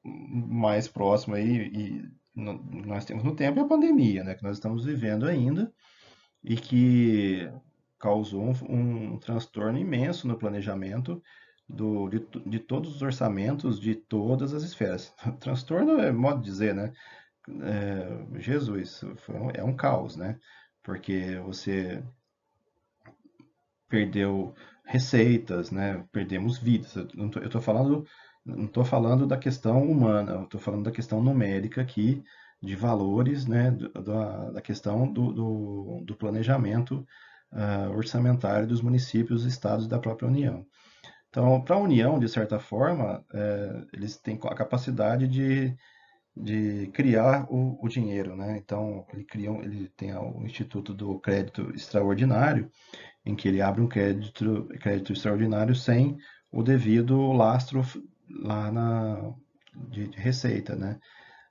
mais 0.03 0.87
próximo 0.87 1.35
aí, 1.35 1.67
e 1.73 2.09
nós 2.35 3.05
temos 3.05 3.23
no 3.23 3.35
tempo, 3.35 3.59
é 3.59 3.63
a 3.63 3.67
pandemia, 3.67 4.23
né, 4.23 4.33
que 4.33 4.43
nós 4.43 4.57
estamos 4.57 4.85
vivendo 4.85 5.25
ainda 5.25 5.71
e 6.43 6.55
que 6.55 7.49
causou 8.04 8.43
um, 8.43 9.14
um 9.14 9.18
transtorno 9.18 9.80
imenso 9.80 10.28
no 10.28 10.38
planejamento 10.38 11.24
do, 11.70 12.10
de, 12.10 12.20
de, 12.45 12.60
todos 12.60 12.97
os 12.97 13.01
orçamentos 13.01 13.80
de 13.80 13.95
todas 13.95 14.54
as 14.54 14.62
esferas. 14.62 15.16
Transtorno 15.39 16.01
é 16.01 16.12
modo 16.12 16.41
de 16.41 16.45
dizer, 16.45 16.76
né? 16.76 16.91
É, 17.62 18.41
Jesus, 18.41 19.04
um, 19.30 19.49
é 19.54 19.64
um 19.64 19.74
caos, 19.74 20.18
né? 20.18 20.38
Porque 20.84 21.39
você 21.45 22.04
perdeu 23.88 24.54
receitas, 24.84 25.72
né? 25.72 26.06
Perdemos 26.12 26.58
vidas. 26.58 26.93
Eu 26.97 27.08
estou 27.45 27.62
falando, 27.62 28.06
não 28.45 28.66
estou 28.66 28.84
falando 28.84 29.26
da 29.26 29.38
questão 29.38 29.82
humana, 29.89 30.43
estou 30.43 30.60
falando 30.60 30.84
da 30.84 30.91
questão 30.91 31.24
numérica 31.24 31.82
aqui, 31.82 32.22
de 32.62 32.76
valores, 32.76 33.47
né? 33.47 33.72
Da, 33.72 34.51
da 34.51 34.62
questão 34.62 35.08
do, 35.08 35.32
do, 35.32 36.04
do 36.06 36.16
planejamento 36.18 37.08
uh, 37.54 37.95
orçamentário 37.95 38.68
dos 38.68 38.82
municípios, 38.82 39.45
estados 39.45 39.86
e 39.86 39.89
da 39.89 39.99
própria 39.99 40.28
União. 40.28 40.66
Então, 41.34 41.60
para 41.62 41.76
a 41.76 41.80
União, 41.80 42.20
de 42.20 42.30
certa 42.30 42.60
forma, 42.60 43.26
é, 43.34 43.86
eles 43.91 44.18
têm 44.18 44.39
a 44.43 44.54
capacidade 44.54 45.28
de, 45.28 45.76
de 46.38 46.91
criar 46.93 47.47
o, 47.49 47.84
o, 47.84 47.89
dinheiro, 47.89 48.36
né? 48.36 48.56
Então, 48.56 49.04
ele, 49.12 49.24
cria, 49.24 49.49
ele 49.49 49.89
tem 49.97 50.16
o 50.16 50.45
Instituto 50.45 50.93
do 50.93 51.20
Crédito 51.20 51.72
Extraordinário, 51.74 52.70
em 53.26 53.36
que 53.36 53.47
ele 53.47 53.64
abre 53.64 53.82
um 53.82 53.88
crédito, 53.88 54.68
crédito 54.80 55.12
extraordinário 55.12 55.74
sem 55.74 56.18
o 56.51 56.62
devido 56.62 57.32
lastro 57.32 57.82
lá 58.30 58.72
na, 58.72 59.34
de, 59.89 60.10
de 60.10 60.18
receita, 60.20 60.76
né? 60.76 60.99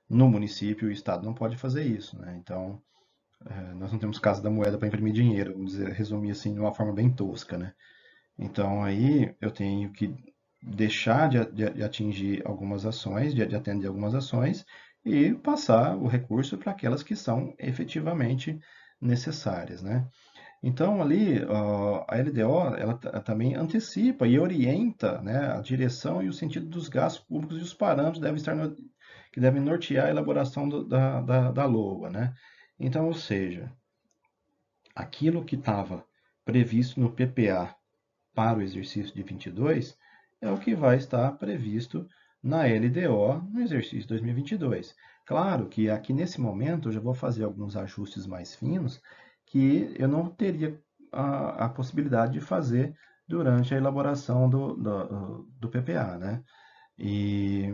No 0.09 0.29
município, 0.29 0.87
o 0.87 0.91
Estado 0.91 1.25
não 1.25 1.33
pode 1.33 1.57
fazer 1.57 1.83
isso, 1.83 2.17
né? 2.17 2.37
Então, 2.41 2.81
é, 3.49 3.73
nós 3.73 3.91
não 3.91 3.99
temos 3.99 4.19
casa 4.19 4.41
da 4.41 4.49
moeda 4.49 4.77
para 4.77 4.87
imprimir 4.87 5.13
dinheiro, 5.13 5.53
vamos 5.53 5.71
dizer, 5.71 5.91
resumir 5.91 6.31
assim 6.31 6.53
de 6.53 6.59
uma 6.59 6.73
forma 6.73 6.93
bem 6.93 7.09
tosca, 7.09 7.57
né? 7.57 7.73
Então, 8.37 8.83
aí 8.83 9.33
eu 9.39 9.51
tenho 9.51 9.91
que 9.91 10.15
deixar 10.61 11.29
de, 11.29 11.45
de, 11.51 11.69
de 11.71 11.83
atingir 11.83 12.41
algumas 12.45 12.85
ações, 12.85 13.33
de, 13.33 13.45
de 13.45 13.55
atender 13.55 13.87
algumas 13.87 14.15
ações 14.15 14.65
e 15.05 15.33
passar 15.35 15.95
o 15.97 16.07
recurso 16.07 16.57
para 16.57 16.71
aquelas 16.71 17.03
que 17.03 17.15
são 17.15 17.53
efetivamente 17.59 18.59
necessárias, 18.99 19.81
né? 19.81 20.07
Então, 20.63 21.01
ali, 21.01 21.39
a 22.09 22.15
LDO 22.15 22.75
ela 22.77 22.93
também 23.25 23.53
antecipa 23.53 24.25
e 24.25 24.39
orienta 24.39 25.21
né, 25.21 25.51
a 25.51 25.59
direção 25.59 26.23
e 26.23 26.29
o 26.29 26.33
sentido 26.33 26.67
dos 26.67 26.87
gastos 26.87 27.21
públicos 27.25 27.57
e 27.59 27.61
os 27.61 27.73
parâmetros 27.73 28.21
devem 28.21 28.37
estar 28.37 28.55
no, 28.55 28.73
que 29.33 29.41
devem 29.41 29.61
nortear 29.61 30.05
a 30.05 30.09
elaboração 30.09 30.69
do, 30.69 30.87
da, 30.87 31.19
da, 31.19 31.51
da 31.51 31.65
LOA. 31.65 32.09
Né? 32.09 32.33
Então, 32.83 33.07
ou 33.07 33.13
seja, 33.13 33.71
aquilo 34.93 35.45
que 35.45 35.55
estava 35.55 36.05
previsto 36.43 36.99
no 36.99 37.13
PPA 37.13 37.73
para 38.35 38.59
o 38.59 38.61
exercício 38.61 39.15
de 39.15 39.23
22 39.23 39.97
é 40.41 40.51
o 40.51 40.57
que 40.57 40.75
vai 40.75 40.97
estar 40.97 41.31
previsto 41.37 42.05
na 42.43 42.63
LDO 42.63 43.41
no 43.53 43.61
exercício 43.61 44.09
2022. 44.09 44.93
Claro 45.25 45.69
que 45.69 45.89
aqui 45.89 46.11
nesse 46.11 46.41
momento 46.41 46.89
eu 46.89 46.91
já 46.91 46.99
vou 46.99 47.13
fazer 47.13 47.45
alguns 47.45 47.77
ajustes 47.77 48.27
mais 48.27 48.53
finos 48.53 49.01
que 49.45 49.95
eu 49.97 50.09
não 50.09 50.27
teria 50.27 50.77
a, 51.09 51.67
a 51.67 51.69
possibilidade 51.69 52.33
de 52.33 52.41
fazer 52.41 52.93
durante 53.25 53.73
a 53.73 53.77
elaboração 53.77 54.49
do, 54.49 54.75
do, 54.75 55.47
do 55.57 55.69
PPA, 55.69 56.17
né? 56.17 56.43
E 56.99 57.71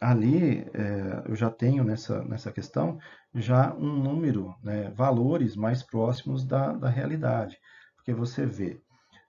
ali 0.00 0.66
é, 0.74 1.22
eu 1.28 1.36
já 1.36 1.50
tenho 1.50 1.84
nessa, 1.84 2.24
nessa 2.24 2.50
questão 2.50 2.98
já 3.34 3.74
um 3.74 3.96
número, 3.96 4.54
né, 4.62 4.90
valores 4.94 5.56
mais 5.56 5.82
próximos 5.82 6.44
da, 6.44 6.72
da 6.72 6.88
realidade. 6.88 7.58
Porque 7.96 8.14
você 8.14 8.46
vê, 8.46 8.80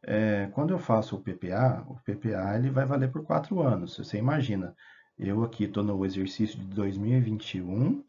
é, 0.04 0.50
quando 0.54 0.72
eu 0.72 0.80
faço 0.80 1.16
o 1.16 1.22
PPA, 1.22 1.84
o 1.88 1.96
PPA 1.96 2.58
ele 2.58 2.70
vai 2.70 2.86
valer 2.86 3.12
por 3.12 3.24
quatro 3.24 3.62
anos. 3.62 3.98
Você 3.98 4.18
imagina, 4.18 4.76
eu 5.18 5.44
aqui 5.44 5.64
estou 5.64 5.84
no 5.84 6.06
exercício 6.06 6.60
de 6.60 6.68
2021, 6.68 8.04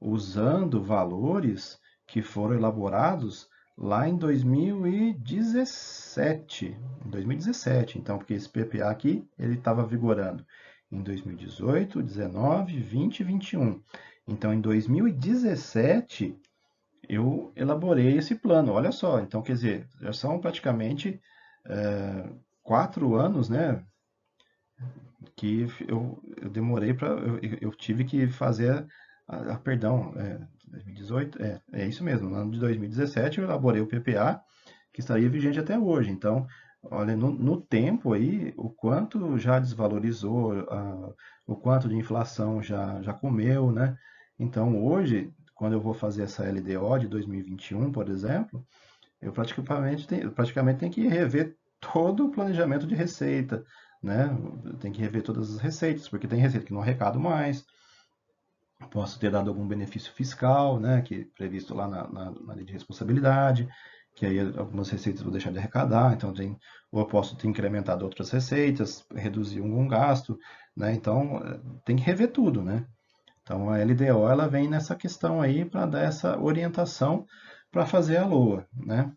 usando 0.00 0.82
valores 0.82 1.78
que 2.06 2.22
foram 2.22 2.54
elaborados 2.54 3.48
lá 3.76 4.08
em 4.08 4.16
2017. 4.16 6.76
Em 7.04 7.10
2017, 7.10 7.98
então, 7.98 8.16
porque 8.18 8.34
esse 8.34 8.48
PPA 8.48 8.90
aqui, 8.90 9.28
ele 9.38 9.54
estava 9.54 9.86
vigorando 9.86 10.44
em 10.90 11.00
2018, 11.02 12.02
19, 12.02 12.78
20 12.78 13.20
e 13.20 13.24
21. 13.24 13.82
Então, 14.28 14.52
em 14.52 14.60
2017, 14.60 16.36
eu 17.08 17.52
elaborei 17.54 18.16
esse 18.16 18.34
plano. 18.34 18.72
Olha 18.72 18.90
só, 18.90 19.20
então, 19.20 19.42
quer 19.42 19.52
dizer, 19.52 19.88
já 20.00 20.12
são 20.12 20.40
praticamente 20.40 21.20
é, 21.64 22.28
quatro 22.62 23.14
anos, 23.14 23.48
né? 23.48 23.84
Que 25.36 25.66
eu, 25.86 26.20
eu 26.42 26.50
demorei 26.50 26.92
para. 26.92 27.08
Eu, 27.08 27.38
eu, 27.60 27.70
tive 27.70 28.04
que 28.04 28.26
fazer. 28.28 28.86
Perdão, 29.62 30.12
é, 30.16 30.38
2018, 30.68 31.42
é, 31.42 31.60
é 31.72 31.86
isso 31.86 32.02
mesmo. 32.02 32.28
No 32.28 32.36
ano 32.36 32.50
de 32.50 32.60
2017 32.60 33.38
eu 33.38 33.44
elaborei 33.44 33.80
o 33.80 33.86
PPA, 33.86 34.40
que 34.92 35.00
estaria 35.00 35.28
vigente 35.28 35.58
até 35.58 35.78
hoje. 35.78 36.10
Então, 36.10 36.46
olha, 36.82 37.16
no, 37.16 37.30
no 37.30 37.60
tempo 37.60 38.12
aí, 38.12 38.52
o 38.56 38.70
quanto 38.70 39.38
já 39.38 39.58
desvalorizou, 39.58 40.52
o 41.46 41.56
quanto 41.56 41.88
de 41.88 41.96
inflação 41.96 42.62
já, 42.62 43.00
já 43.02 43.12
comeu, 43.12 43.70
né? 43.70 43.96
Então, 44.38 44.84
hoje, 44.84 45.32
quando 45.54 45.72
eu 45.74 45.80
vou 45.80 45.94
fazer 45.94 46.24
essa 46.24 46.44
LDO 46.44 46.98
de 46.98 47.08
2021, 47.08 47.90
por 47.90 48.08
exemplo, 48.08 48.66
eu 49.20 49.32
praticamente, 49.32 50.06
tenho, 50.06 50.30
praticamente 50.32 50.80
tenho 50.80 50.92
que 50.92 51.08
rever 51.08 51.56
todo 51.80 52.26
o 52.26 52.30
planejamento 52.30 52.86
de 52.86 52.94
receita, 52.94 53.64
né? 54.02 54.28
Tem 54.80 54.92
que 54.92 55.00
rever 55.00 55.22
todas 55.22 55.54
as 55.54 55.60
receitas, 55.60 56.08
porque 56.08 56.28
tem 56.28 56.40
receita 56.40 56.66
que 56.66 56.72
não 56.72 56.82
arrecado 56.82 57.18
mais, 57.18 57.64
posso 58.90 59.18
ter 59.18 59.30
dado 59.30 59.48
algum 59.48 59.66
benefício 59.66 60.12
fiscal, 60.12 60.78
né, 60.78 61.00
que 61.02 61.14
é 61.14 61.24
previsto 61.36 61.74
lá 61.74 61.88
na, 61.88 62.08
na, 62.08 62.30
na 62.30 62.54
lei 62.54 62.64
de 62.64 62.72
responsabilidade, 62.72 63.68
que 64.14 64.26
aí 64.26 64.38
algumas 64.38 64.90
receitas 64.90 65.22
vou 65.22 65.32
deixar 65.32 65.50
de 65.50 65.58
arrecadar, 65.58 66.12
então 66.12 66.32
tem, 66.32 66.58
ou 66.90 67.00
eu 67.00 67.06
posso 67.06 67.36
ter 67.36 67.48
incrementado 67.48 68.04
outras 68.04 68.30
receitas, 68.30 69.06
reduzir 69.14 69.60
algum 69.60 69.86
gasto, 69.88 70.38
né, 70.76 70.94
então 70.94 71.40
tem 71.84 71.96
que 71.96 72.02
rever 72.02 72.30
tudo, 72.32 72.62
né. 72.62 72.86
Então 73.46 73.70
a 73.70 73.78
LDO 73.78 74.28
ela 74.28 74.48
vem 74.48 74.68
nessa 74.68 74.96
questão 74.96 75.40
aí 75.40 75.64
para 75.64 75.86
dar 75.86 76.02
essa 76.02 76.36
orientação 76.36 77.24
para 77.70 77.86
fazer 77.86 78.16
a 78.16 78.26
LOA, 78.26 78.66
né. 78.74 79.12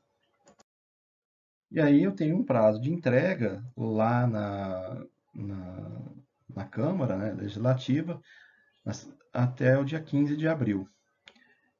E 1.71 1.81
aí 1.81 2.03
eu 2.03 2.11
tenho 2.11 2.37
um 2.37 2.45
prazo 2.45 2.79
de 2.79 2.91
entrega 2.93 3.63
lá 3.75 4.27
na, 4.27 5.03
na, 5.33 6.01
na 6.47 6.65
Câmara 6.65 7.17
né, 7.17 7.33
Legislativa, 7.33 8.21
até 9.33 9.79
o 9.79 9.83
dia 9.85 9.99
15 9.99 10.37
de 10.37 10.47
abril. 10.47 10.87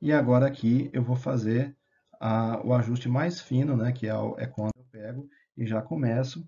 e 0.01 0.12
agora 0.12 0.47
aqui 0.47 0.90
eu 0.93 1.02
vou 1.02 1.16
fazer 1.16 1.77
a, 2.20 2.61
o 2.65 2.74
ajuste 2.74 3.09
mais 3.09 3.40
fino, 3.40 3.77
né, 3.77 3.93
que 3.93 4.09
é, 4.09 4.15
é 4.39 4.47
quando 4.47 4.73
eu 4.77 4.85
pego 4.90 5.28
e 5.56 5.66
já 5.66 5.81
começo, 5.81 6.47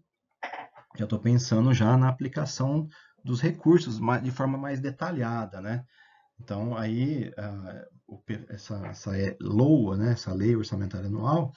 já 0.96 1.04
estou 1.04 1.18
pensando 1.18 1.72
já 1.72 1.96
na 1.96 2.08
aplicação 2.08 2.88
dos 3.22 3.40
recursos 3.40 4.00
de 4.22 4.30
forma 4.30 4.56
mais 4.56 4.80
detalhada, 4.80 5.60
né? 5.60 5.84
Então, 6.40 6.76
aí, 6.76 7.32
essa, 8.48 8.86
essa 8.86 9.10
LOA, 9.40 9.96
né, 9.96 10.12
essa 10.12 10.32
Lei 10.32 10.54
Orçamentária 10.54 11.08
Anual, 11.08 11.52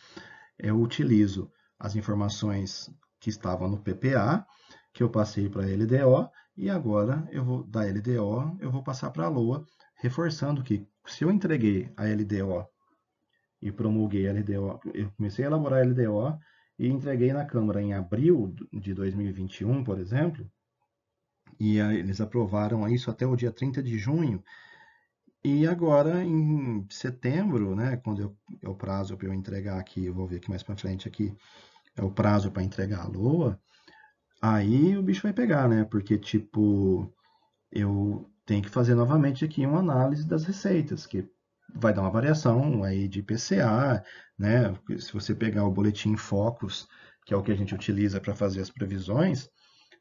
eu 0.57 0.79
utilizo 0.79 1.51
as 1.77 1.95
informações 1.95 2.89
que 3.19 3.29
estavam 3.29 3.69
no 3.69 3.79
PPA, 3.79 4.45
que 4.93 5.03
eu 5.03 5.09
passei 5.09 5.49
para 5.49 5.63
a 5.63 5.65
LDO, 5.65 6.29
e 6.57 6.69
agora 6.69 7.27
eu 7.31 7.43
vou 7.43 7.63
da 7.63 7.81
LDO 7.83 8.57
eu 8.59 8.71
vou 8.71 8.83
passar 8.83 9.11
para 9.11 9.25
a 9.25 9.29
LOA, 9.29 9.65
reforçando 9.95 10.63
que 10.63 10.85
se 11.05 11.23
eu 11.23 11.31
entreguei 11.31 11.91
a 11.95 12.03
LDO 12.03 12.67
e 13.61 13.71
promulguei 13.71 14.27
a 14.27 14.33
LDO. 14.33 14.79
Eu 14.93 15.11
comecei 15.11 15.45
a 15.45 15.47
elaborar 15.47 15.81
a 15.81 15.85
LDO 15.85 16.37
e 16.77 16.87
entreguei 16.87 17.33
na 17.33 17.45
Câmara 17.45 17.81
em 17.81 17.93
abril 17.93 18.53
de 18.71 18.93
2021, 18.93 19.83
por 19.83 19.99
exemplo, 19.99 20.49
e 21.59 21.77
eles 21.77 22.21
aprovaram 22.21 22.87
isso 22.87 23.09
até 23.11 23.25
o 23.25 23.35
dia 23.35 23.51
30 23.51 23.83
de 23.83 23.97
junho. 23.97 24.41
E 25.43 25.65
agora, 25.65 26.23
em 26.23 26.85
setembro, 26.89 27.75
né, 27.75 27.97
quando 27.97 28.21
eu, 28.21 28.37
é 28.61 28.67
o 28.67 28.75
prazo 28.75 29.15
para 29.15 29.27
eu 29.27 29.33
entregar 29.33 29.79
aqui, 29.79 30.05
eu 30.05 30.13
vou 30.13 30.27
ver 30.27 30.37
aqui 30.37 30.49
mais 30.49 30.63
para 30.63 30.75
frente 30.75 31.07
aqui, 31.07 31.33
é 31.95 32.03
o 32.03 32.11
prazo 32.11 32.51
para 32.51 32.63
entregar 32.63 33.05
a 33.05 33.07
LOA, 33.07 33.59
aí 34.41 34.97
o 34.97 35.03
bicho 35.03 35.23
vai 35.23 35.33
pegar, 35.33 35.69
né? 35.69 35.85
Porque, 35.85 36.17
tipo, 36.17 37.13
eu 37.71 38.29
tenho 38.45 38.63
que 38.63 38.69
fazer 38.69 38.95
novamente 38.95 39.45
aqui 39.45 39.65
uma 39.65 39.79
análise 39.79 40.27
das 40.27 40.43
receitas, 40.43 41.05
que 41.05 41.29
vai 41.73 41.93
dar 41.93 42.01
uma 42.01 42.11
variação 42.11 42.83
aí 42.83 43.07
de 43.07 43.23
PCA, 43.23 44.03
né? 44.37 44.75
Se 44.97 45.13
você 45.13 45.33
pegar 45.33 45.65
o 45.65 45.71
boletim 45.71 46.17
Focus, 46.17 46.87
que 47.25 47.33
é 47.33 47.37
o 47.37 47.43
que 47.43 47.51
a 47.51 47.55
gente 47.55 47.75
utiliza 47.75 48.19
para 48.19 48.35
fazer 48.35 48.61
as 48.61 48.69
previsões, 48.69 49.49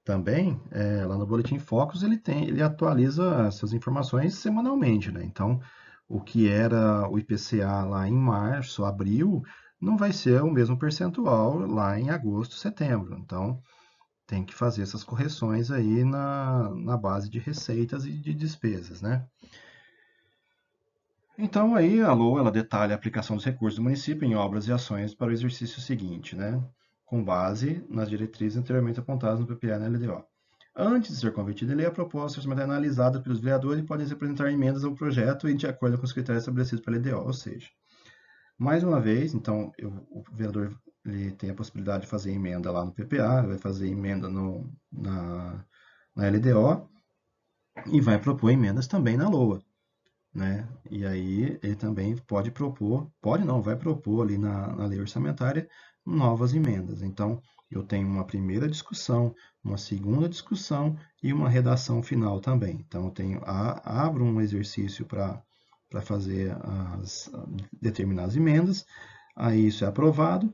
também, 0.09 0.59
é, 0.71 1.05
lá 1.05 1.19
no 1.19 1.27
boletim 1.27 1.59
Focus, 1.59 2.03
ele 2.03 2.17
tem, 2.17 2.49
ele 2.49 2.63
atualiza 2.63 3.45
essas 3.47 3.75
informações 3.75 4.37
semanalmente, 4.37 5.13
né? 5.13 5.23
Então, 5.23 5.61
o 6.09 6.19
que 6.19 6.49
era 6.49 7.07
o 7.11 7.19
IPCA 7.19 7.85
lá 7.85 8.09
em 8.09 8.17
março, 8.17 8.87
abril, 8.87 9.43
não 9.79 9.99
vai 9.99 10.11
ser 10.11 10.43
o 10.43 10.51
mesmo 10.51 10.79
percentual 10.79 11.59
lá 11.59 12.01
em 12.01 12.09
agosto, 12.09 12.55
setembro. 12.55 13.19
Então, 13.19 13.63
tem 14.27 14.47
que 14.47 14.55
fazer 14.55 14.81
essas 14.81 15.05
correções 15.05 15.71
aí 15.71 16.03
na, 16.05 16.71
na 16.71 16.97
base 16.97 17.29
de 17.29 17.39
receitas 17.39 18.07
e 18.07 18.13
de 18.13 18.33
despesas, 18.33 19.03
né? 19.03 19.27
Então, 21.37 21.75
aí 21.75 22.01
a 22.01 22.15
LOA 22.15 22.41
ela 22.41 22.51
detalha 22.51 22.95
a 22.95 22.97
aplicação 22.97 23.37
dos 23.37 23.45
recursos 23.45 23.77
do 23.77 23.83
município 23.83 24.27
em 24.27 24.35
obras 24.35 24.67
e 24.67 24.73
ações 24.73 25.15
para 25.15 25.29
o 25.29 25.33
exercício 25.33 25.83
seguinte, 25.83 26.35
né? 26.35 26.59
Com 27.09 27.25
base 27.25 27.85
nas 27.89 28.09
diretrizes 28.09 28.59
anteriormente 28.59 29.01
apontadas 29.01 29.41
no 29.41 29.47
PPA 29.47 29.77
e 29.77 29.79
na 29.79 29.89
LDO. 29.89 30.25
Antes 30.77 31.11
de 31.11 31.17
ser 31.17 31.33
convertida 31.33 31.73
em 31.73 31.77
lei, 31.77 31.87
a 31.87 31.91
proposta 31.91 32.41
é 32.41 32.63
analisada 32.63 33.21
pelos 33.21 33.41
vereadores 33.41 33.83
e 33.83 33.87
podem 33.87 34.07
se 34.07 34.13
apresentar 34.13 34.53
emendas 34.53 34.85
ao 34.85 34.95
projeto 34.95 35.49
e 35.49 35.55
de 35.55 35.67
acordo 35.67 35.99
com 35.99 36.05
os 36.05 36.13
critérios 36.13 36.43
estabelecidos 36.43 36.85
pela 36.85 36.99
LDO, 36.99 37.27
ou 37.27 37.33
seja, 37.33 37.69
mais 38.59 38.85
uma 38.85 39.01
vez, 39.01 39.35
então, 39.35 39.73
eu, 39.79 39.89
o 40.11 40.23
vereador 40.33 40.79
ele 41.05 41.33
tem 41.33 41.51
a 41.51 41.55
possibilidade 41.55 42.03
de 42.03 42.11
fazer 42.11 42.33
emenda 42.33 42.71
lá 42.71 42.85
no 42.85 42.93
PPA, 42.93 43.43
vai 43.43 43.57
fazer 43.57 43.89
emenda 43.89 44.29
no, 44.29 44.71
na, 44.93 45.65
na 46.15 46.29
LDO 46.29 46.89
e 47.87 48.01
vai 48.01 48.21
propor 48.21 48.51
emendas 48.51 48.87
também 48.87 49.17
na 49.17 49.29
LOA 49.29 49.63
né? 50.35 50.69
E 50.91 51.05
aí 51.05 51.59
ele 51.63 51.75
também 51.77 52.17
pode 52.17 52.51
propor, 52.51 53.11
pode 53.21 53.45
não, 53.45 53.61
vai 53.61 53.77
propor 53.77 54.23
ali 54.23 54.39
na, 54.39 54.75
na 54.75 54.87
lei 54.87 55.01
orçamentária 55.01 55.69
novas 56.09 56.55
emendas. 56.55 57.03
Então, 57.03 57.41
eu 57.71 57.83
tenho 57.83 58.09
uma 58.09 58.25
primeira 58.25 58.69
discussão, 58.69 59.35
uma 59.63 59.77
segunda 59.77 60.29
discussão 60.29 60.97
e 61.23 61.33
uma 61.33 61.49
redação 61.49 62.03
final 62.03 62.41
também. 62.41 62.83
Então, 62.87 63.07
eu 63.07 63.11
tenho, 63.11 63.41
a, 63.45 64.05
abro 64.07 64.25
um 64.25 64.41
exercício 64.41 65.05
para 65.05 65.43
fazer 66.03 66.57
as 66.99 67.31
determinadas 67.81 68.37
emendas, 68.37 68.87
aí 69.37 69.67
isso 69.67 69.85
é 69.85 69.89
aprovado, 69.89 70.53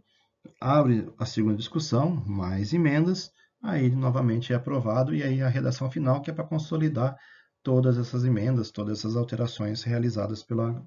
abre 0.60 1.08
a 1.18 1.24
segunda 1.24 1.56
discussão, 1.56 2.10
mais 2.26 2.72
emendas, 2.72 3.30
aí 3.62 3.90
novamente 3.90 4.52
é 4.52 4.56
aprovado, 4.56 5.14
e 5.14 5.22
aí 5.22 5.40
a 5.40 5.48
redação 5.48 5.90
final, 5.90 6.20
que 6.20 6.30
é 6.30 6.34
para 6.34 6.44
consolidar 6.44 7.16
todas 7.62 7.96
essas 7.96 8.24
emendas, 8.24 8.70
todas 8.70 8.98
essas 8.98 9.16
alterações 9.16 9.82
realizadas 9.84 10.42
pela, 10.42 10.84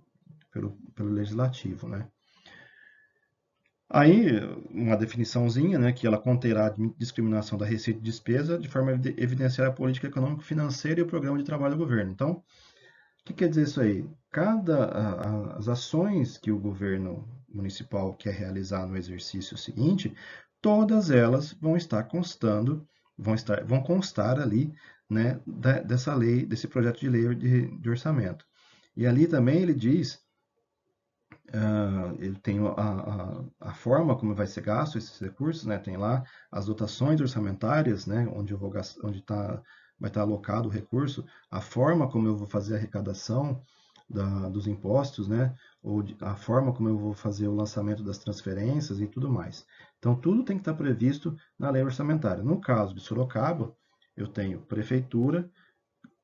pelo, 0.51 0.77
pelo 0.93 1.09
legislativo. 1.09 1.87
Né? 1.87 2.07
Aí, 3.89 4.39
uma 4.69 4.97
definiçãozinha, 4.97 5.79
né, 5.79 5.93
que 5.93 6.05
ela 6.05 6.17
conterá 6.17 6.73
discriminação 6.97 7.57
da 7.57 7.65
receita 7.65 7.99
e 7.99 8.03
despesa 8.03 8.57
de 8.57 8.67
forma 8.67 8.91
a 8.91 9.21
evidenciar 9.21 9.69
a 9.69 9.73
política 9.73 10.07
econômico-financeira 10.07 10.99
e 10.99 11.03
o 11.03 11.07
programa 11.07 11.37
de 11.37 11.45
trabalho 11.45 11.75
do 11.75 11.79
governo. 11.79 12.11
Então, 12.11 12.31
o 12.31 12.43
que 13.23 13.33
quer 13.33 13.49
dizer 13.49 13.63
isso 13.63 13.79
aí? 13.79 14.05
Cada 14.29 14.85
a, 14.85 15.57
as 15.57 15.69
ações 15.69 16.37
que 16.37 16.51
o 16.51 16.59
governo 16.59 17.25
municipal 17.47 18.13
quer 18.13 18.33
realizar 18.33 18.85
no 18.85 18.97
exercício 18.97 19.57
seguinte, 19.57 20.13
todas 20.61 21.09
elas 21.09 21.53
vão 21.53 21.77
estar 21.77 22.03
constando, 22.03 22.85
vão 23.17 23.35
estar, 23.35 23.63
vão 23.63 23.81
constar 23.81 24.37
ali, 24.37 24.73
né, 25.09 25.39
da, 25.47 25.79
dessa 25.79 26.13
lei, 26.13 26.45
desse 26.45 26.67
projeto 26.67 26.99
de 26.99 27.09
lei 27.09 27.33
de, 27.35 27.79
de 27.79 27.89
orçamento. 27.89 28.45
E 28.97 29.07
ali 29.07 29.27
também 29.27 29.61
ele 29.61 29.73
diz 29.73 30.19
Uh, 31.49 32.13
ele 32.19 32.35
tem 32.39 32.59
a, 32.59 32.71
a, 32.71 33.69
a, 33.69 33.73
forma 33.73 34.17
como 34.17 34.35
vai 34.35 34.45
ser 34.45 34.61
gasto 34.61 34.97
esses 34.97 35.17
recursos, 35.17 35.65
né? 35.65 35.77
Tem 35.77 35.95
lá 35.95 36.23
as 36.51 36.65
dotações 36.65 37.21
orçamentárias, 37.21 38.05
né? 38.05 38.29
Onde 38.35 38.51
eu 38.51 38.57
vou 38.57 38.69
onde 39.03 39.21
tá, 39.21 39.61
vai 39.97 40.09
estar 40.09 40.19
tá 40.19 40.21
alocado 40.21 40.67
o 40.67 40.71
recurso, 40.71 41.25
a 41.49 41.61
forma 41.61 42.09
como 42.09 42.27
eu 42.27 42.35
vou 42.35 42.47
fazer 42.47 42.75
a 42.75 42.77
arrecadação 42.77 43.63
da, 44.09 44.49
dos 44.49 44.67
impostos, 44.67 45.29
né? 45.29 45.55
Ou 45.81 46.03
a 46.19 46.35
forma 46.35 46.73
como 46.73 46.89
eu 46.89 46.97
vou 46.97 47.13
fazer 47.13 47.47
o 47.47 47.55
lançamento 47.55 48.03
das 48.03 48.17
transferências 48.17 48.99
e 48.99 49.07
tudo 49.07 49.29
mais. 49.29 49.65
Então 49.99 50.15
tudo 50.15 50.43
tem 50.43 50.57
que 50.57 50.61
estar 50.61 50.73
tá 50.73 50.77
previsto 50.77 51.33
na 51.57 51.69
lei 51.69 51.81
orçamentária. 51.81 52.43
No 52.43 52.59
caso 52.59 52.93
de 52.93 52.99
Sorocaba, 52.99 53.73
eu 54.17 54.27
tenho 54.27 54.61
prefeitura 54.61 55.49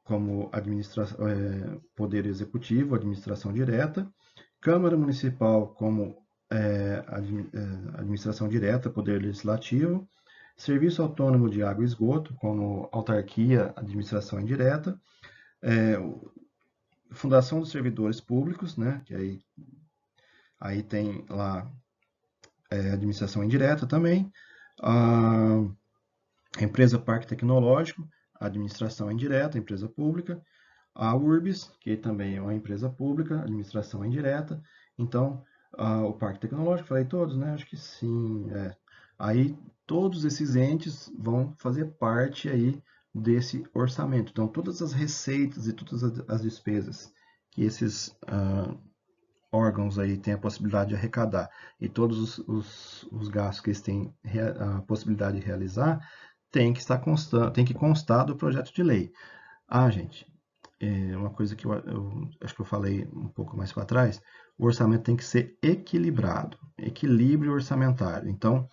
como 0.03 0.49
administra, 0.51 1.03
é, 1.03 1.79
poder 1.95 2.25
executivo, 2.25 2.93
administração 2.93 3.53
direta 3.53 4.11
Câmara 4.63 4.95
Municipal 4.95 5.67
como 5.75 6.15
é, 6.49 6.55
é, 6.55 7.99
administração 7.99 8.47
direta, 8.47 8.89
poder 8.89 9.21
legislativo, 9.21 10.07
Serviço 10.55 11.01
Autônomo 11.01 11.49
de 11.49 11.61
Água 11.61 11.83
e 11.83 11.85
Esgoto, 11.85 12.33
como 12.35 12.87
autarquia, 12.93 13.73
administração 13.75 14.39
indireta, 14.39 14.97
é, 15.61 15.95
Fundação 17.11 17.59
dos 17.59 17.71
Servidores 17.71 18.21
Públicos, 18.21 18.77
né, 18.77 19.01
que 19.05 19.13
aí, 19.13 19.41
aí 20.57 20.81
tem 20.81 21.25
lá 21.29 21.69
é, 22.71 22.91
administração 22.91 23.43
indireta 23.43 23.85
também, 23.85 24.31
a 24.81 25.59
empresa 26.61 26.97
Parque 26.97 27.27
Tecnológico, 27.27 28.07
administração 28.39 29.11
indireta, 29.11 29.57
empresa 29.57 29.89
pública, 29.89 30.41
a 30.95 31.15
URBS, 31.15 31.71
que 31.79 31.97
também 31.97 32.35
é 32.35 32.41
uma 32.41 32.53
empresa 32.53 32.89
pública, 32.89 33.41
administração 33.41 34.05
indireta. 34.05 34.61
Então, 34.97 35.43
o 36.07 36.13
Parque 36.13 36.39
Tecnológico, 36.39 36.89
falei 36.89 37.05
todos, 37.05 37.35
né? 37.35 37.53
Acho 37.53 37.65
que 37.65 37.77
sim. 37.77 38.49
É. 38.51 38.75
Aí, 39.17 39.57
todos 39.87 40.23
esses 40.23 40.55
entes 40.55 41.11
vão 41.17 41.53
fazer 41.57 41.85
parte 41.97 42.49
aí 42.49 42.81
desse 43.13 43.65
orçamento. 43.73 44.31
Então, 44.31 44.47
todas 44.47 44.81
as 44.81 44.93
receitas 44.93 45.67
e 45.67 45.73
todas 45.73 46.03
as 46.27 46.41
despesas 46.41 47.11
que 47.51 47.63
esses 47.63 48.07
uh, 48.23 48.77
órgãos 49.51 49.99
aí 49.99 50.17
têm 50.17 50.33
a 50.33 50.37
possibilidade 50.37 50.89
de 50.89 50.95
arrecadar 50.95 51.49
e 51.79 51.87
todos 51.87 52.17
os, 52.17 52.37
os, 52.47 53.03
os 53.11 53.29
gastos 53.29 53.61
que 53.61 53.69
eles 53.69 53.81
têm 53.81 54.13
a 54.59 54.81
possibilidade 54.81 55.39
de 55.39 55.45
realizar, 55.45 55.99
tem 56.51 56.73
que 56.73 56.79
estar 56.79 56.97
constando, 56.97 57.51
tem 57.51 57.63
que 57.63 57.73
constar 57.73 58.25
do 58.25 58.35
projeto 58.35 58.73
de 58.73 58.81
lei. 58.81 59.11
Ah, 59.67 59.89
gente, 59.89 60.27
é 60.79 61.17
uma 61.17 61.29
coisa 61.29 61.55
que 61.55 61.65
eu, 61.65 61.73
eu, 61.73 62.29
acho 62.41 62.53
que 62.53 62.61
eu 62.61 62.65
falei 62.65 63.07
um 63.13 63.27
pouco 63.27 63.55
mais 63.55 63.71
para 63.71 63.85
trás, 63.85 64.21
o 64.57 64.65
orçamento 64.65 65.03
tem 65.03 65.15
que 65.15 65.23
ser 65.23 65.57
equilibrado, 65.61 66.57
equilíbrio 66.77 67.53
orçamentário. 67.53 68.29
Então, 68.29 68.67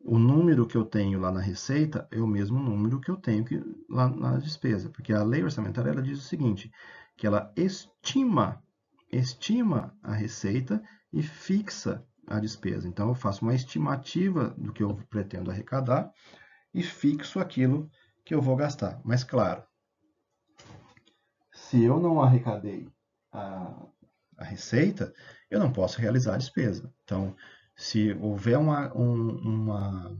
o 0.00 0.18
número 0.18 0.66
que 0.66 0.76
eu 0.76 0.84
tenho 0.84 1.18
lá 1.18 1.32
na 1.32 1.40
receita 1.40 2.06
é 2.10 2.20
o 2.20 2.26
mesmo 2.26 2.58
número 2.58 3.00
que 3.00 3.10
eu 3.10 3.16
tenho 3.16 3.44
que, 3.44 3.62
lá 3.88 4.08
na 4.08 4.36
despesa, 4.36 4.90
porque 4.90 5.12
a 5.12 5.22
lei 5.22 5.42
orçamentária 5.42 5.90
ela 5.90 6.02
diz 6.02 6.18
o 6.18 6.28
seguinte, 6.28 6.70
que 7.16 7.26
ela 7.26 7.52
estima, 7.56 8.62
estima 9.10 9.96
a 10.02 10.12
receita 10.12 10.82
e 11.12 11.22
fixa 11.22 12.04
a 12.26 12.38
despesa. 12.38 12.88
Então, 12.88 13.08
eu 13.08 13.14
faço 13.14 13.42
uma 13.42 13.54
estimativa 13.54 14.54
do 14.58 14.72
que 14.72 14.82
eu 14.82 14.94
pretendo 15.08 15.50
arrecadar 15.50 16.10
e 16.72 16.82
fixo 16.82 17.38
aquilo 17.38 17.88
que 18.24 18.34
eu 18.34 18.42
vou 18.42 18.56
gastar. 18.56 19.00
Mas, 19.04 19.22
claro, 19.22 19.62
se 21.74 21.82
eu 21.82 21.98
não 21.98 22.22
arrecadei 22.22 22.88
a, 23.32 23.74
a 24.38 24.44
receita, 24.44 25.12
eu 25.50 25.58
não 25.58 25.72
posso 25.72 26.00
realizar 26.00 26.34
a 26.34 26.38
despesa. 26.38 26.88
Então, 27.02 27.34
se 27.74 28.12
houver 28.20 28.56
uma, 28.56 28.96
um, 28.96 29.30
uma, 29.38 30.16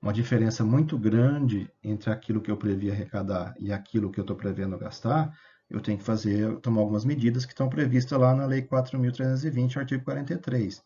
uma 0.00 0.12
diferença 0.14 0.64
muito 0.64 0.96
grande 0.98 1.70
entre 1.84 2.10
aquilo 2.10 2.40
que 2.40 2.50
eu 2.50 2.56
previ 2.56 2.90
arrecadar 2.90 3.54
e 3.60 3.70
aquilo 3.70 4.10
que 4.10 4.18
eu 4.18 4.22
estou 4.22 4.34
prevendo 4.34 4.78
gastar, 4.78 5.38
eu 5.68 5.78
tenho 5.78 5.98
que 5.98 6.04
fazer, 6.04 6.58
tomar 6.60 6.80
algumas 6.80 7.04
medidas 7.04 7.44
que 7.44 7.52
estão 7.52 7.68
previstas 7.68 8.18
lá 8.18 8.34
na 8.34 8.46
Lei 8.46 8.62
4.320, 8.62 9.76
artigo 9.76 10.02
43, 10.02 10.82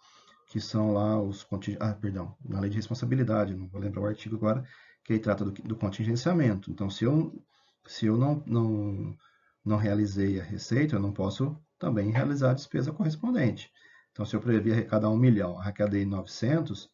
que 0.49 0.61
são 0.61 0.93
lá 0.93 1.23
os 1.23 1.47
ah, 1.79 1.95
perdão, 1.95 2.37
na 2.45 2.59
Lei 2.59 2.71
de 2.71 2.77
Responsabilidade, 2.77 3.55
não 3.55 3.69
vou 3.69 3.81
lembrar 3.81 4.03
o 4.03 4.07
artigo 4.07 4.35
agora, 4.35 4.65
que 5.05 5.13
aí 5.13 5.21
trata 5.21 5.45
do, 5.45 5.53
do 5.53 5.77
contingenciamento. 5.77 6.73
Então, 6.73 6.91
se 6.91 7.05
eu, 7.05 7.33
se 7.87 8.07
eu 8.07 8.17
não, 8.17 8.43
não 8.47 9.17
não 9.67 9.77
realizei 9.77 10.41
a 10.41 10.45
receita, 10.45 10.95
eu 10.97 11.01
não 11.01 11.13
posso 11.13 11.57
também 11.79 12.11
realizar 12.11 12.53
a 12.53 12.55
despesa 12.55 12.93
correspondente. 12.93 13.71
Então, 14.13 14.25
se 14.25 14.35
eu 14.35 14.41
previ 14.41 14.73
arrecadar 14.73 15.11
1 15.11 15.17
milhão, 15.17 15.59
arrecadei 15.59 16.07
900, 16.07 16.89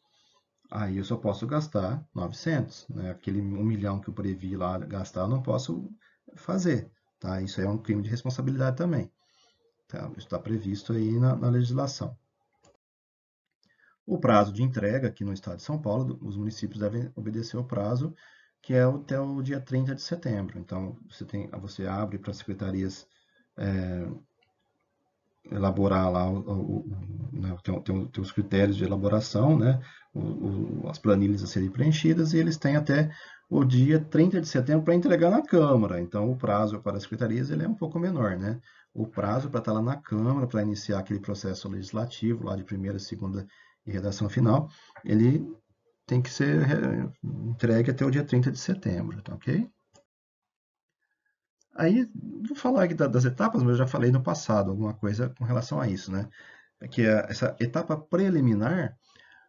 aí 0.71 0.97
eu 0.97 1.05
só 1.05 1.15
posso 1.15 1.45
gastar 1.47 2.03
900. 2.13 2.87
Né? 2.89 3.11
Aquele 3.11 3.39
1 3.39 3.63
milhão 3.63 4.01
que 4.01 4.09
eu 4.09 4.13
previ 4.13 4.57
lá 4.57 4.77
gastar, 4.79 5.21
eu 5.21 5.27
não 5.27 5.41
posso 5.41 5.89
fazer. 6.35 6.91
Tá? 7.19 7.39
Isso 7.41 7.61
é 7.61 7.69
um 7.69 7.77
crime 7.77 8.01
de 8.01 8.09
responsabilidade 8.09 8.75
também. 8.75 9.09
Tá? 9.87 10.09
Isso 10.17 10.27
está 10.27 10.39
previsto 10.39 10.93
aí 10.93 11.17
na, 11.19 11.35
na 11.35 11.49
legislação. 11.49 12.17
O 14.05 14.17
prazo 14.17 14.51
de 14.51 14.63
entrega 14.63 15.07
aqui 15.07 15.23
no 15.23 15.31
estado 15.31 15.57
de 15.57 15.63
São 15.63 15.81
Paulo, 15.81 16.19
os 16.21 16.35
municípios 16.35 16.79
devem 16.79 17.09
obedecer 17.15 17.55
o 17.55 17.63
prazo 17.63 18.13
que 18.63 18.73
é 18.73 18.83
até 18.83 19.19
o 19.19 19.41
dia 19.41 19.59
30 19.59 19.93
de 19.93 20.01
setembro. 20.01 20.57
Então, 20.57 20.97
você, 21.09 21.25
tem, 21.25 21.49
você 21.49 21.85
abre 21.85 22.17
para 22.17 22.31
as 22.31 22.37
secretarias 22.37 23.05
é, 23.57 24.07
elaborar 25.51 26.09
lá, 26.09 26.29
o, 26.29 26.39
o, 26.39 26.85
né, 27.33 27.55
tem, 27.61 27.81
tem, 27.81 28.07
tem, 28.07 28.23
os 28.23 28.31
critérios 28.31 28.77
de 28.77 28.85
elaboração, 28.85 29.59
né, 29.59 29.81
o, 30.15 30.87
as 30.87 30.97
planilhas 30.97 31.43
a 31.43 31.47
serem 31.47 31.69
preenchidas, 31.69 32.31
e 32.31 32.37
eles 32.37 32.55
têm 32.55 32.77
até 32.77 33.11
o 33.49 33.65
dia 33.65 33.99
30 33.99 34.39
de 34.39 34.47
setembro 34.47 34.85
para 34.85 34.95
entregar 34.95 35.29
na 35.29 35.41
Câmara. 35.41 35.99
Então, 35.99 36.31
o 36.31 36.37
prazo 36.37 36.79
para 36.79 36.95
as 36.95 37.03
secretarias 37.03 37.51
ele 37.51 37.65
é 37.65 37.67
um 37.67 37.75
pouco 37.75 37.99
menor. 37.99 38.37
Né? 38.37 38.61
O 38.93 39.05
prazo 39.05 39.49
para 39.49 39.59
estar 39.59 39.73
lá 39.73 39.81
na 39.81 39.97
Câmara, 39.97 40.47
para 40.47 40.63
iniciar 40.63 40.99
aquele 40.99 41.19
processo 41.19 41.67
legislativo, 41.67 42.45
lá 42.45 42.55
de 42.55 42.63
primeira, 42.63 42.97
segunda 42.97 43.45
e 43.85 43.91
redação 43.91 44.29
final, 44.29 44.69
ele 45.03 45.45
tem 46.05 46.21
que 46.21 46.29
ser 46.29 47.11
entregue 47.23 47.91
até 47.91 48.05
o 48.05 48.11
dia 48.11 48.23
30 48.23 48.51
de 48.51 48.59
setembro, 48.59 49.21
tá 49.21 49.33
ok? 49.33 49.69
Aí, 51.75 52.07
vou 52.47 52.55
falar 52.55 52.83
aqui 52.83 52.93
das 52.93 53.25
etapas, 53.25 53.63
mas 53.63 53.71
eu 53.71 53.77
já 53.77 53.87
falei 53.87 54.11
no 54.11 54.21
passado 54.21 54.69
alguma 54.69 54.93
coisa 54.93 55.29
com 55.37 55.43
relação 55.43 55.81
a 55.81 55.87
isso, 55.87 56.11
né? 56.11 56.29
Que 56.91 57.03
é 57.03 57.25
essa 57.29 57.55
etapa 57.59 57.97
preliminar, 57.97 58.95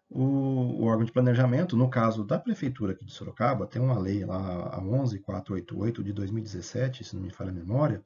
o, 0.08 0.82
o, 0.82 0.84
órgão 0.84 1.04
de 1.04 1.12
planejamento, 1.12 1.76
no 1.76 1.90
caso 1.90 2.24
da 2.24 2.38
Prefeitura 2.38 2.92
aqui 2.92 3.04
de 3.04 3.12
Sorocaba, 3.12 3.66
tem 3.66 3.82
uma 3.82 3.98
lei 3.98 4.24
lá, 4.24 4.68
a 4.68 4.80
11488 4.80 6.04
de 6.04 6.12
2017, 6.12 7.04
se 7.04 7.16
não 7.16 7.22
me 7.22 7.30
falha 7.30 7.50
a 7.50 7.54
memória, 7.54 8.02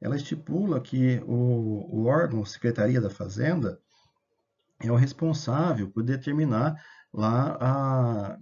ela 0.00 0.16
estipula 0.16 0.80
que 0.80 1.20
o, 1.26 2.02
o 2.02 2.06
órgão, 2.06 2.44
Secretaria 2.44 3.00
da 3.00 3.10
Fazenda, 3.10 3.80
é 4.82 4.92
o 4.92 4.96
responsável 4.96 5.90
por 5.90 6.02
determinar 6.02 6.76
lá 7.12 7.56
a, 7.60 8.38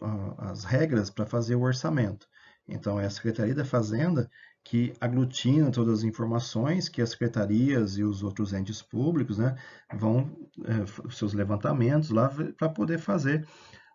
a, 0.00 0.50
as 0.50 0.64
regras 0.64 1.10
para 1.10 1.26
fazer 1.26 1.54
o 1.56 1.62
orçamento. 1.62 2.26
Então, 2.66 3.00
é 3.00 3.06
a 3.06 3.10
Secretaria 3.10 3.54
da 3.54 3.64
Fazenda 3.64 4.30
que 4.64 4.94
aglutina 5.00 5.70
todas 5.70 6.00
as 6.00 6.04
informações 6.04 6.88
que 6.88 7.02
as 7.02 7.10
secretarias 7.10 7.98
e 7.98 8.04
os 8.04 8.22
outros 8.22 8.52
entes 8.52 8.80
públicos 8.80 9.38
né, 9.38 9.56
vão, 9.92 10.30
é, 10.64 11.10
seus 11.10 11.34
levantamentos 11.34 12.10
lá 12.10 12.30
para 12.56 12.68
poder 12.68 12.98
fazer, 12.98 13.46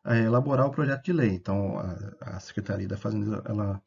é, 0.05 0.23
elaborar 0.23 0.67
o 0.67 0.71
projeto 0.71 1.05
de 1.05 1.13
lei. 1.13 1.29
Então, 1.29 1.79
a, 1.79 2.35
a, 2.35 2.39
Secretaria 2.39 2.87
da 2.87 2.97
Fazenda, 2.97 3.41
ela 3.45 3.81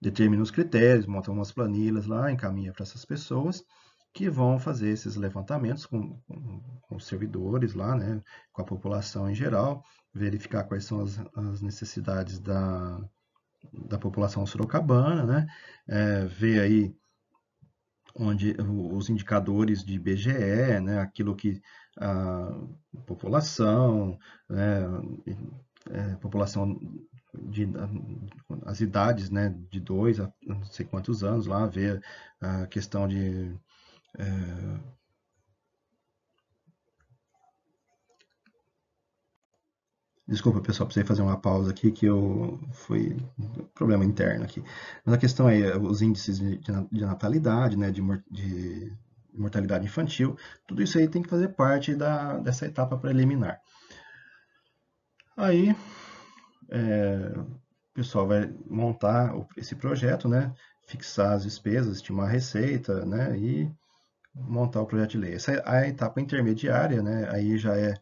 determina 0.00 0.42
os 0.42 0.50
critérios, 0.50 1.06
monta 1.06 1.30
umas 1.30 1.52
planilhas 1.52 2.06
lá, 2.06 2.30
encaminha 2.30 2.72
para 2.72 2.82
essas 2.82 3.04
pessoas, 3.04 3.64
que 4.12 4.28
vão 4.28 4.58
fazer 4.58 4.90
esses 4.90 5.16
levantamentos 5.16 5.86
com, 5.86 6.18
com, 6.26 6.60
com, 6.82 6.96
os 6.96 7.06
servidores 7.06 7.74
lá, 7.74 7.94
né, 7.94 8.20
com 8.52 8.62
a 8.62 8.64
população 8.64 9.30
em 9.30 9.34
geral, 9.34 9.84
verificar 10.12 10.64
quais 10.64 10.84
são 10.84 11.00
as, 11.00 11.20
as 11.36 11.62
necessidades 11.62 12.38
da, 12.40 13.00
da 13.72 13.98
população 13.98 14.44
sorocabana, 14.46 15.24
né, 15.24 15.46
é, 15.88 16.24
ver 16.26 16.60
aí 16.60 16.94
onde 18.14 18.56
os 18.58 19.08
indicadores 19.08 19.84
de 19.84 19.94
IBGE, 19.94 20.80
né, 20.82 20.98
aquilo 20.98 21.36
que 21.36 21.62
a 21.96 22.50
população, 23.06 24.18
né, 24.48 24.82
é, 25.90 26.16
população 26.16 26.78
de 27.34 27.68
as 28.66 28.80
idades, 28.80 29.30
né, 29.30 29.54
de 29.70 29.80
dois 29.80 30.18
a 30.18 30.32
não 30.44 30.64
sei 30.64 30.84
quantos 30.84 31.22
anos 31.22 31.46
lá, 31.46 31.66
ver 31.66 32.02
a 32.40 32.66
questão 32.66 33.06
de 33.06 33.54
é, 34.18 34.90
Desculpa, 40.30 40.60
pessoal, 40.60 40.86
precisei 40.86 41.04
fazer 41.04 41.22
uma 41.22 41.40
pausa 41.40 41.72
aqui 41.72 41.90
que 41.90 42.06
eu 42.06 42.60
foi 42.72 43.16
problema 43.74 44.04
interno 44.04 44.44
aqui. 44.44 44.62
Mas 45.04 45.12
a 45.12 45.18
questão 45.18 45.48
é 45.48 45.76
os 45.76 46.02
índices 46.02 46.38
de, 46.38 46.56
de 46.92 47.04
natalidade, 47.04 47.76
né, 47.76 47.90
de, 47.90 48.00
de, 48.30 48.96
mortalidade 49.34 49.84
infantil, 49.84 50.36
tudo 50.68 50.84
isso 50.84 50.98
aí 50.98 51.08
tem 51.08 51.20
que 51.20 51.28
fazer 51.28 51.48
parte 51.48 51.96
da, 51.96 52.38
dessa 52.38 52.64
etapa 52.64 52.96
preliminar. 52.96 53.60
Aí, 55.36 55.74
é, 56.70 57.32
o 57.36 57.92
pessoal 57.92 58.28
vai 58.28 58.54
montar 58.68 59.34
esse 59.56 59.74
projeto, 59.74 60.28
né, 60.28 60.54
fixar 60.86 61.32
as 61.32 61.42
despesas, 61.42 61.96
estimar 61.96 62.26
a 62.26 62.30
receita, 62.30 63.04
né, 63.04 63.36
e 63.36 63.68
montar 64.34 64.80
o 64.80 64.86
projeto 64.86 65.12
de 65.12 65.18
lei. 65.18 65.34
Essa 65.34 65.52
é 65.52 65.62
a 65.64 65.88
etapa 65.88 66.20
intermediária, 66.20 67.02
né, 67.02 67.28
aí 67.30 67.58
já 67.58 67.76
é 67.76 67.94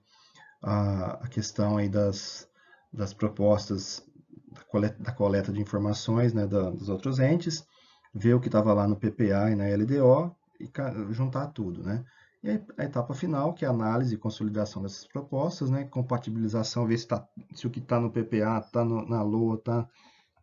a, 0.63 1.25
a 1.25 1.29
questão 1.29 1.77
aí 1.77 1.89
das, 1.89 2.49
das 2.93 3.13
propostas 3.13 4.05
da 4.53 4.63
coleta, 4.65 5.03
da 5.03 5.13
coleta 5.13 5.53
de 5.53 5.61
informações 5.61 6.33
né, 6.33 6.47
da, 6.47 6.71
dos 6.71 6.89
outros 6.89 7.19
entes, 7.19 7.67
ver 8.15 8.35
o 8.35 8.41
que 8.41 8.49
estava 8.49 8.73
lá 8.73 8.87
no 8.87 8.97
PPA 8.97 9.51
e 9.51 9.55
na 9.55 9.67
LDO 9.69 10.35
e 10.61 10.71
juntar 11.13 11.49
tudo, 11.49 11.83
né? 11.83 12.05
E 12.43 12.51
aí, 12.51 12.65
a 12.77 12.85
etapa 12.85 13.15
final, 13.15 13.53
que 13.53 13.65
é 13.65 13.69
a 13.69 13.73
análise 13.73 14.15
e 14.15 14.19
consolidação 14.19 14.83
dessas 14.83 15.07
propostas, 15.07 15.71
né? 15.71 15.85
Compatibilização, 15.85 16.87
ver 16.87 16.99
se, 16.99 17.07
tá, 17.07 17.27
se 17.53 17.67
o 17.67 17.71
que 17.71 17.81
está 17.81 17.99
no 17.99 18.11
PPA 18.11 18.63
está 18.65 18.85
na 18.85 19.23
LOA, 19.23 19.57
está 19.57 19.89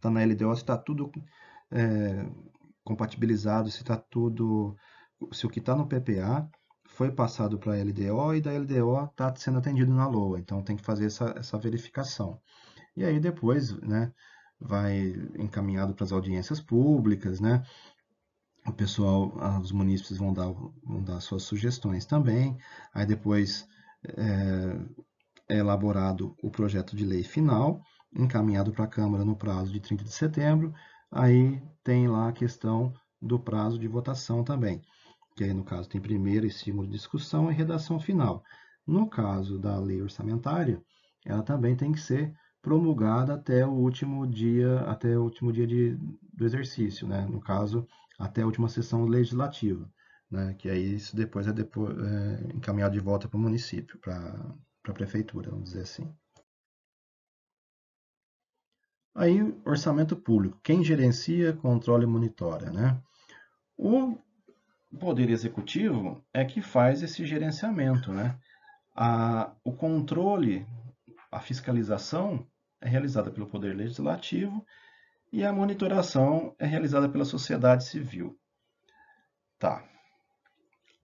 tá 0.01 0.09
na 0.09 0.23
LDO, 0.23 0.55
se 0.55 0.61
está 0.61 0.77
tudo 0.77 1.11
é, 1.71 2.25
compatibilizado, 2.83 3.69
se 3.69 3.81
está 3.81 3.95
tudo... 3.97 4.75
Se 5.31 5.45
o 5.45 5.49
que 5.49 5.59
está 5.59 5.75
no 5.75 5.87
PPA 5.87 6.49
foi 6.95 7.11
passado 7.11 7.59
para 7.59 7.73
a 7.73 7.83
LDO 7.83 8.35
e 8.35 8.41
da 8.41 8.51
LDO 8.51 9.05
está 9.05 9.35
sendo 9.35 9.57
atendido 9.57 9.93
na 9.93 10.07
LOA. 10.07 10.39
Então 10.39 10.63
tem 10.63 10.77
que 10.77 10.83
fazer 10.83 11.05
essa, 11.07 11.33
essa 11.37 11.57
verificação. 11.57 12.39
E 12.95 13.03
aí 13.03 13.19
depois 13.19 13.73
né, 13.81 14.13
vai 14.59 15.13
encaminhado 15.37 15.93
para 15.93 16.05
as 16.05 16.13
audiências 16.13 16.61
públicas, 16.61 17.41
né? 17.41 17.63
O 18.65 18.71
pessoal, 18.71 19.31
os 19.61 19.71
munícipes 19.71 20.17
vão 20.17 20.33
dar, 20.33 20.51
vão 20.83 21.03
dar 21.03 21.19
suas 21.19 21.43
sugestões 21.43 22.05
também. 22.05 22.57
Aí 22.93 23.05
depois 23.05 23.67
é, 24.17 25.55
é 25.55 25.57
elaborado 25.57 26.35
o 26.41 26.49
projeto 26.49 26.95
de 26.95 27.05
lei 27.05 27.23
final, 27.23 27.81
encaminhado 28.15 28.71
para 28.71 28.85
a 28.85 28.87
Câmara 28.87 29.25
no 29.25 29.35
prazo 29.35 29.71
de 29.71 29.81
30 29.81 30.05
de 30.05 30.11
setembro. 30.11 30.73
Aí 31.11 31.61
tem 31.83 32.07
lá 32.07 32.29
a 32.29 32.33
questão 32.33 32.93
do 33.21 33.37
prazo 33.37 33.77
de 33.77 33.87
votação 33.87 34.43
também 34.43 34.81
que 35.35 35.43
aí 35.43 35.53
no 35.53 35.63
caso 35.63 35.89
tem 35.89 35.99
primeira, 35.99 36.47
estímulo 36.47 36.87
de 36.87 36.93
discussão 36.93 37.51
e 37.51 37.53
redação 37.53 37.99
final. 37.99 38.43
No 38.87 39.09
caso 39.09 39.59
da 39.59 39.77
lei 39.77 40.01
orçamentária, 40.01 40.81
ela 41.25 41.43
também 41.43 41.75
tem 41.75 41.91
que 41.91 41.99
ser 41.99 42.33
promulgada 42.61 43.33
até 43.33 43.65
o 43.65 43.71
último 43.71 44.25
dia, 44.25 44.79
até 44.81 45.17
o 45.17 45.23
último 45.23 45.51
dia 45.51 45.67
de, 45.67 45.95
do 46.33 46.45
exercício, 46.45 47.07
né? 47.07 47.25
no 47.25 47.39
caso, 47.39 47.87
até 48.17 48.41
a 48.41 48.45
última 48.45 48.69
sessão 48.69 49.05
legislativa, 49.05 49.91
né? 50.31 50.53
que 50.55 50.69
aí 50.69 50.95
isso 50.95 51.15
depois 51.15 51.47
é, 51.47 51.53
depois, 51.53 51.95
é 51.97 52.55
encaminhado 52.55 52.93
de 52.93 52.99
volta 52.99 53.27
para 53.27 53.37
o 53.37 53.41
município, 53.41 53.99
para 53.99 54.55
a 54.87 54.93
prefeitura, 54.93 55.51
vamos 55.51 55.65
dizer 55.65 55.81
assim. 55.81 56.11
Aí, 59.13 59.39
orçamento 59.65 60.15
público. 60.15 60.59
Quem 60.61 60.83
gerencia, 60.83 61.53
controla 61.53 62.03
e 62.03 62.07
monitora, 62.07 62.69
né? 62.69 63.01
O 63.77 64.17
o 64.91 64.97
Poder 64.97 65.29
Executivo 65.29 66.23
é 66.33 66.45
que 66.45 66.61
faz 66.61 67.01
esse 67.01 67.25
gerenciamento. 67.25 68.11
Né? 68.11 68.37
A, 68.95 69.53
o 69.63 69.73
controle, 69.73 70.65
a 71.31 71.39
fiscalização 71.39 72.47
é 72.81 72.87
realizada 72.87 73.31
pelo 73.31 73.47
Poder 73.47 73.75
Legislativo 73.75 74.65
e 75.31 75.43
a 75.43 75.51
monitoração 75.51 76.55
é 76.57 76.65
realizada 76.65 77.09
pela 77.09 77.25
sociedade 77.25 77.83
civil. 77.83 78.39
Tá. 79.59 79.83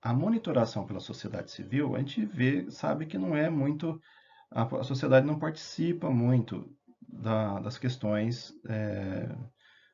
A 0.02 0.14
monitoração 0.14 0.86
pela 0.86 1.00
sociedade 1.00 1.52
civil, 1.52 1.96
a 1.96 2.00
gente 2.00 2.26
vê, 2.26 2.70
sabe 2.72 3.06
que 3.06 3.18
não 3.18 3.36
é 3.36 3.50
muito, 3.50 4.02
a, 4.50 4.84
sociedade 4.84 5.28
não 5.28 5.38
participa 5.38 6.10
muito 6.10 6.74
da, 7.08 7.60
das 7.60 7.78
questões, 7.78 8.54
é, 8.68 9.36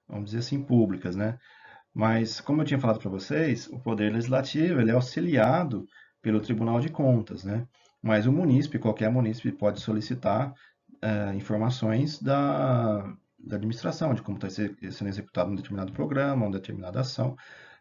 vamos 0.08 0.26
dizer 0.26 0.40
assim, 0.40 0.64
públicas, 0.64 1.16
né? 1.16 1.40
Mas, 1.94 2.40
como 2.40 2.62
eu 2.62 2.66
tinha 2.66 2.80
falado 2.80 3.00
para 3.00 3.10
vocês, 3.10 3.68
o 3.68 3.80
Poder 3.80 4.14
Legislativo 4.14 4.80
ele 4.80 4.92
é 4.92 4.94
auxiliado 4.94 5.86
pelo 6.22 6.40
Tribunal 6.40 6.80
de 6.80 6.90
Contas, 6.90 7.44
né? 7.44 7.68
Mas 8.02 8.26
o 8.26 8.32
munícipe, 8.32 8.80
qualquer 8.80 9.10
munícipe 9.10 9.52
pode 9.52 9.82
solicitar 9.82 10.54
é, 11.02 11.34
informações 11.34 12.22
da, 12.22 13.02
da 13.40 13.56
administração, 13.56 14.14
de 14.14 14.22
como 14.22 14.38
está 14.38 14.50
sendo 14.50 15.08
executado 15.08 15.52
um 15.52 15.56
determinado 15.56 15.92
programa, 15.92 16.46
uma 16.46 16.52
determinada 16.52 17.00
ação. 17.02 17.36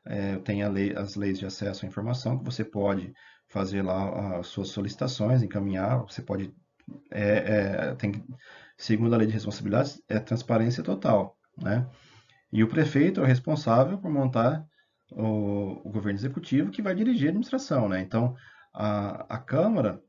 É, 0.05 0.37
tem 0.39 0.67
lei, 0.69 0.95
as 0.97 1.17
leis 1.17 1.39
de 1.39 1.47
acesso 1.47 1.85
à 1.85 1.89
informação 1.89 2.39
que 2.39 2.45
você 2.45 2.65
pode 2.65 3.13
fazer 3.49 3.83
lá 3.83 4.39
as 4.39 4.47
suas 4.47 4.69
solicitações, 4.69 5.43
encaminhar, 5.43 5.99
você 5.99 6.23
pode... 6.23 6.55
É, 7.11 7.91
é, 7.91 7.95
tem, 7.97 8.25
segundo 8.77 9.15
a 9.15 9.19
lei 9.19 9.27
de 9.27 9.33
responsabilidades, 9.33 10.01
é 10.09 10.21
transparência 10.21 10.83
total, 10.83 11.37
né? 11.61 11.87
E 12.53 12.63
o 12.63 12.69
prefeito 12.69 13.21
é 13.21 13.23
o 13.23 13.27
responsável 13.27 13.99
por 13.99 14.11
montar 14.11 14.65
o, 15.11 15.81
o 15.85 15.91
governo 15.91 16.19
executivo 16.19 16.71
que 16.71 16.83
vai 16.83 16.95
dirigir 16.95 17.27
a 17.27 17.31
administração. 17.31 17.89
Né? 17.89 18.01
Então, 18.01 18.37
a, 18.73 19.35
a 19.35 19.39
Câmara, 19.39 20.03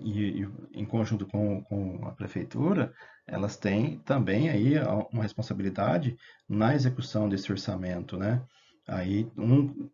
e, 0.00 0.42
e, 0.42 0.48
em 0.74 0.84
conjunto 0.84 1.26
com, 1.26 1.62
com 1.62 2.06
a 2.06 2.12
prefeitura, 2.12 2.92
elas 3.26 3.56
têm 3.56 3.98
também 4.00 4.48
aí 4.50 4.74
uma 5.12 5.22
responsabilidade 5.22 6.16
na 6.48 6.74
execução 6.74 7.28
desse 7.28 7.50
orçamento, 7.52 8.16
né? 8.16 8.42
Aí 8.88 9.30
um 9.36 9.88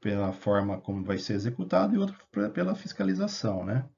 pela 0.00 0.32
forma 0.32 0.78
como 0.80 1.02
vai 1.02 1.18
ser 1.18 1.32
executado 1.34 1.94
e 1.94 1.98
outro 1.98 2.16
pela 2.52 2.74
fiscalização, 2.74 3.64
né? 3.64 3.88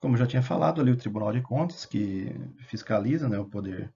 Como 0.00 0.16
já 0.16 0.26
tinha 0.26 0.42
falado 0.42 0.80
ali 0.80 0.90
o 0.90 0.96
Tribunal 0.96 1.32
de 1.32 1.42
Contas 1.42 1.84
que 1.84 2.34
fiscaliza, 2.66 3.28
né, 3.28 3.38
o 3.38 3.44
poder 3.44 3.92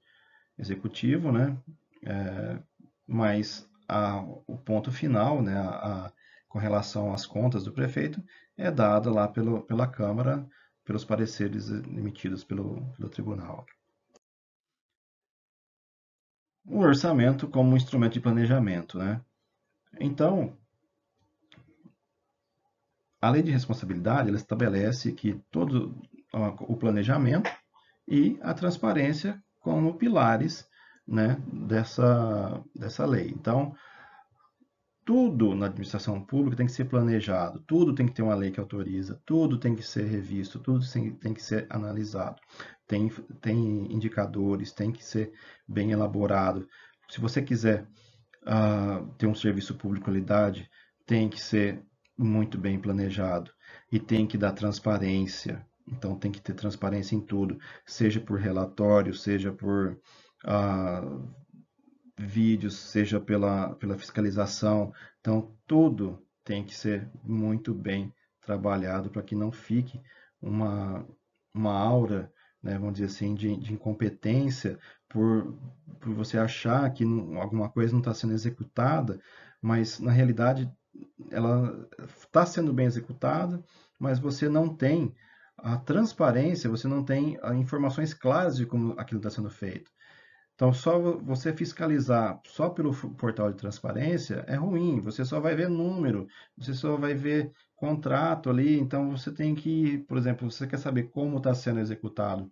executivo, 0.58 1.32
né? 1.32 1.56
É, 2.04 2.58
mas 3.06 3.68
a, 3.88 4.20
o 4.46 4.58
ponto 4.58 4.92
final, 4.92 5.42
né, 5.42 5.56
a, 5.56 6.06
a, 6.06 6.12
com 6.48 6.58
relação 6.58 7.12
às 7.12 7.26
contas 7.26 7.64
do 7.64 7.72
prefeito, 7.72 8.22
é 8.56 8.70
dado 8.70 9.10
lá 9.10 9.26
pelo, 9.28 9.62
pela 9.62 9.86
Câmara, 9.86 10.46
pelos 10.84 11.04
pareceres 11.04 11.70
emitidos 11.70 12.44
pelo, 12.44 12.92
pelo 12.94 13.08
tribunal. 13.08 13.64
O 16.64 16.80
orçamento 16.80 17.48
como 17.48 17.76
instrumento 17.76 18.14
de 18.14 18.20
planejamento. 18.20 18.98
Né? 18.98 19.20
Então, 19.98 20.56
a 23.20 23.30
lei 23.30 23.42
de 23.42 23.50
responsabilidade 23.50 24.28
ela 24.28 24.36
estabelece 24.36 25.12
que 25.12 25.34
todo 25.50 25.94
o 26.32 26.76
planejamento 26.76 27.50
e 28.06 28.38
a 28.42 28.52
transparência 28.52 29.42
como 29.60 29.96
pilares 29.96 30.68
né, 31.08 31.38
dessa, 31.50 32.62
dessa 32.74 33.06
lei. 33.06 33.28
Então, 33.30 33.74
tudo 35.04 35.54
na 35.54 35.66
administração 35.66 36.20
pública 36.20 36.58
tem 36.58 36.66
que 36.66 36.72
ser 36.72 36.84
planejado, 36.84 37.60
tudo 37.66 37.94
tem 37.94 38.06
que 38.06 38.12
ter 38.12 38.20
uma 38.20 38.34
lei 38.34 38.50
que 38.50 38.60
autoriza, 38.60 39.18
tudo 39.24 39.58
tem 39.58 39.74
que 39.74 39.82
ser 39.82 40.04
revisto, 40.04 40.58
tudo 40.58 40.84
tem 41.18 41.32
que 41.32 41.42
ser 41.42 41.66
analisado. 41.70 42.38
Tem, 42.86 43.08
tem 43.40 43.90
indicadores, 43.90 44.70
tem 44.70 44.92
que 44.92 45.02
ser 45.02 45.32
bem 45.66 45.92
elaborado. 45.92 46.68
Se 47.08 47.20
você 47.20 47.40
quiser 47.40 47.86
uh, 48.42 49.06
ter 49.16 49.26
um 49.26 49.34
serviço 49.34 49.74
público 49.74 50.04
de 50.04 50.10
qualidade, 50.10 50.70
tem 51.06 51.28
que 51.28 51.40
ser 51.40 51.82
muito 52.16 52.58
bem 52.58 52.78
planejado 52.78 53.50
e 53.90 53.98
tem 53.98 54.26
que 54.26 54.36
dar 54.36 54.52
transparência. 54.52 55.64
Então 55.86 56.18
tem 56.18 56.30
que 56.30 56.40
ter 56.40 56.52
transparência 56.52 57.16
em 57.16 57.20
tudo, 57.20 57.58
seja 57.86 58.20
por 58.20 58.38
relatório, 58.38 59.14
seja 59.14 59.52
por 59.52 59.98
uh, 60.48 61.28
vídeos, 62.18 62.76
seja 62.76 63.20
pela, 63.20 63.74
pela 63.76 63.98
fiscalização. 63.98 64.92
Então, 65.20 65.54
tudo 65.66 66.24
tem 66.44 66.64
que 66.64 66.74
ser 66.74 67.10
muito 67.22 67.74
bem 67.74 68.12
trabalhado 68.40 69.10
para 69.10 69.22
que 69.22 69.34
não 69.34 69.52
fique 69.52 70.00
uma, 70.40 71.06
uma 71.54 71.72
aura 71.72 72.32
né, 72.62 72.76
vamos 72.78 72.94
dizer 72.94 73.06
assim, 73.06 73.34
de, 73.34 73.56
de 73.56 73.72
incompetência, 73.72 74.78
por, 75.08 75.56
por 76.00 76.12
você 76.14 76.38
achar 76.38 76.92
que 76.92 77.04
não, 77.04 77.40
alguma 77.40 77.68
coisa 77.68 77.92
não 77.92 78.00
está 78.00 78.12
sendo 78.12 78.32
executada, 78.32 79.20
mas 79.60 79.98
na 80.00 80.10
realidade 80.10 80.70
ela 81.30 81.88
está 82.06 82.44
sendo 82.44 82.72
bem 82.72 82.86
executada, 82.86 83.62
mas 83.98 84.18
você 84.18 84.48
não 84.48 84.74
tem 84.74 85.14
a 85.56 85.76
transparência, 85.76 86.70
você 86.70 86.86
não 86.86 87.04
tem 87.04 87.38
informações 87.56 88.14
claras 88.14 88.56
de 88.56 88.66
como 88.66 88.94
aquilo 88.98 89.18
está 89.18 89.30
sendo 89.30 89.50
feito. 89.50 89.90
Então, 90.58 90.72
só 90.72 90.98
você 90.98 91.52
fiscalizar 91.52 92.40
só 92.44 92.68
pelo 92.68 92.92
portal 93.14 93.52
de 93.52 93.56
transparência 93.56 94.44
é 94.48 94.56
ruim. 94.56 95.00
Você 95.02 95.24
só 95.24 95.38
vai 95.38 95.54
ver 95.54 95.68
número, 95.68 96.26
você 96.56 96.74
só 96.74 96.96
vai 96.96 97.14
ver 97.14 97.52
contrato 97.76 98.50
ali. 98.50 98.76
Então, 98.76 99.08
você 99.08 99.30
tem 99.30 99.54
que, 99.54 99.98
por 99.98 100.18
exemplo, 100.18 100.50
você 100.50 100.66
quer 100.66 100.78
saber 100.78 101.04
como 101.10 101.36
está 101.36 101.54
sendo 101.54 101.78
executado 101.78 102.50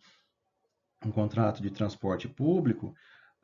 um 1.04 1.10
contrato 1.10 1.60
de 1.60 1.68
transporte 1.68 2.28
público, 2.28 2.94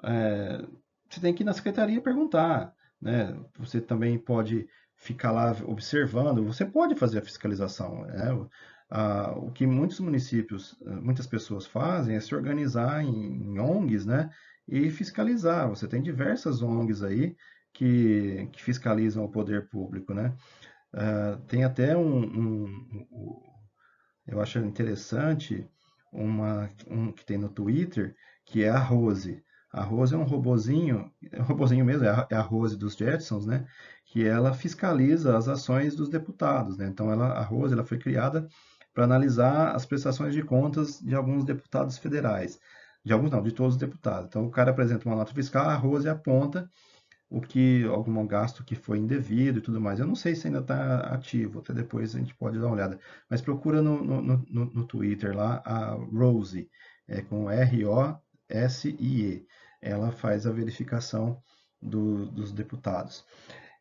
é, 0.00 0.64
você 1.10 1.20
tem 1.20 1.34
que 1.34 1.42
ir 1.42 1.46
na 1.46 1.54
secretaria 1.54 2.00
perguntar. 2.00 2.72
Né? 3.00 3.36
Você 3.58 3.80
também 3.80 4.16
pode 4.16 4.68
ficar 4.94 5.32
lá 5.32 5.56
observando, 5.64 6.44
você 6.44 6.64
pode 6.64 6.94
fazer 6.94 7.18
a 7.18 7.22
fiscalização. 7.22 8.02
Né? 8.02 8.48
Ah, 8.88 9.32
o 9.36 9.50
que 9.50 9.66
muitos 9.66 9.98
municípios, 9.98 10.76
muitas 10.84 11.26
pessoas 11.26 11.66
fazem 11.66 12.14
é 12.14 12.20
se 12.20 12.32
organizar 12.34 13.02
em, 13.02 13.42
em 13.42 13.58
ONGs, 13.58 14.04
né? 14.04 14.30
E 14.68 14.90
fiscalizar. 14.90 15.68
Você 15.68 15.86
tem 15.86 16.02
diversas 16.02 16.62
ONGs 16.62 17.02
aí 17.02 17.36
que, 17.72 18.48
que 18.52 18.62
fiscalizam 18.62 19.24
o 19.24 19.30
poder 19.30 19.68
público, 19.68 20.14
né? 20.14 20.34
Uh, 20.94 21.40
tem 21.46 21.64
até 21.64 21.96
um, 21.96 22.22
um, 22.22 22.64
um, 23.10 23.42
eu 24.26 24.40
acho 24.40 24.58
interessante 24.58 25.66
uma 26.12 26.70
um 26.86 27.10
que 27.10 27.24
tem 27.24 27.38
no 27.38 27.48
Twitter 27.48 28.14
que 28.44 28.62
é 28.62 28.68
a 28.68 28.78
Rose. 28.78 29.42
A 29.72 29.82
Rose 29.82 30.14
é 30.14 30.18
um 30.18 30.24
robozinho, 30.24 31.10
é 31.30 31.40
um 31.40 31.44
robozinho 31.44 31.84
mesmo, 31.84 32.04
é 32.04 32.10
a, 32.10 32.26
é 32.30 32.34
a 32.36 32.42
Rose 32.42 32.76
dos 32.76 32.94
Jetsons, 32.94 33.46
né? 33.46 33.66
Que 34.04 34.26
ela 34.26 34.52
fiscaliza 34.52 35.36
as 35.36 35.48
ações 35.48 35.96
dos 35.96 36.10
deputados, 36.10 36.76
né? 36.76 36.86
Então 36.86 37.10
ela, 37.10 37.28
a 37.28 37.42
Rose, 37.42 37.72
ela 37.72 37.84
foi 37.84 37.98
criada 37.98 38.46
para 38.92 39.04
analisar 39.04 39.74
as 39.74 39.86
prestações 39.86 40.34
de 40.34 40.42
contas 40.42 41.00
de 41.00 41.14
alguns 41.14 41.44
deputados 41.44 41.96
federais 41.96 42.60
de 43.04 43.12
alguns 43.12 43.30
não, 43.30 43.42
de 43.42 43.52
todos 43.52 43.74
os 43.74 43.80
deputados. 43.80 44.26
Então 44.26 44.46
o 44.46 44.50
cara 44.50 44.70
apresenta 44.70 45.08
uma 45.08 45.16
nota 45.16 45.34
fiscal, 45.34 45.68
a 45.68 45.74
Rose 45.74 46.08
aponta 46.08 46.68
o 47.32 47.40
que 47.40 47.84
algum 47.84 48.26
gasto 48.26 48.62
que 48.62 48.74
foi 48.76 48.98
indevido 48.98 49.58
e 49.58 49.62
tudo 49.62 49.80
mais. 49.80 49.98
Eu 49.98 50.06
não 50.06 50.14
sei 50.14 50.34
se 50.34 50.46
ainda 50.46 50.58
está 50.60 51.00
ativo, 51.14 51.60
até 51.60 51.72
depois 51.72 52.14
a 52.14 52.18
gente 52.18 52.34
pode 52.34 52.58
dar 52.58 52.66
uma 52.66 52.74
olhada. 52.74 53.00
Mas 53.28 53.40
procura 53.40 53.80
no, 53.80 54.04
no, 54.04 54.20
no, 54.22 54.38
no 54.46 54.86
Twitter 54.86 55.34
lá 55.34 55.62
a 55.64 55.92
Rose, 55.92 56.68
é 57.08 57.22
com 57.22 57.50
R-O-S-I-E. 57.50 59.46
Ela 59.80 60.12
faz 60.12 60.46
a 60.46 60.52
verificação 60.52 61.42
do, 61.80 62.26
dos 62.26 62.52
deputados. 62.52 63.24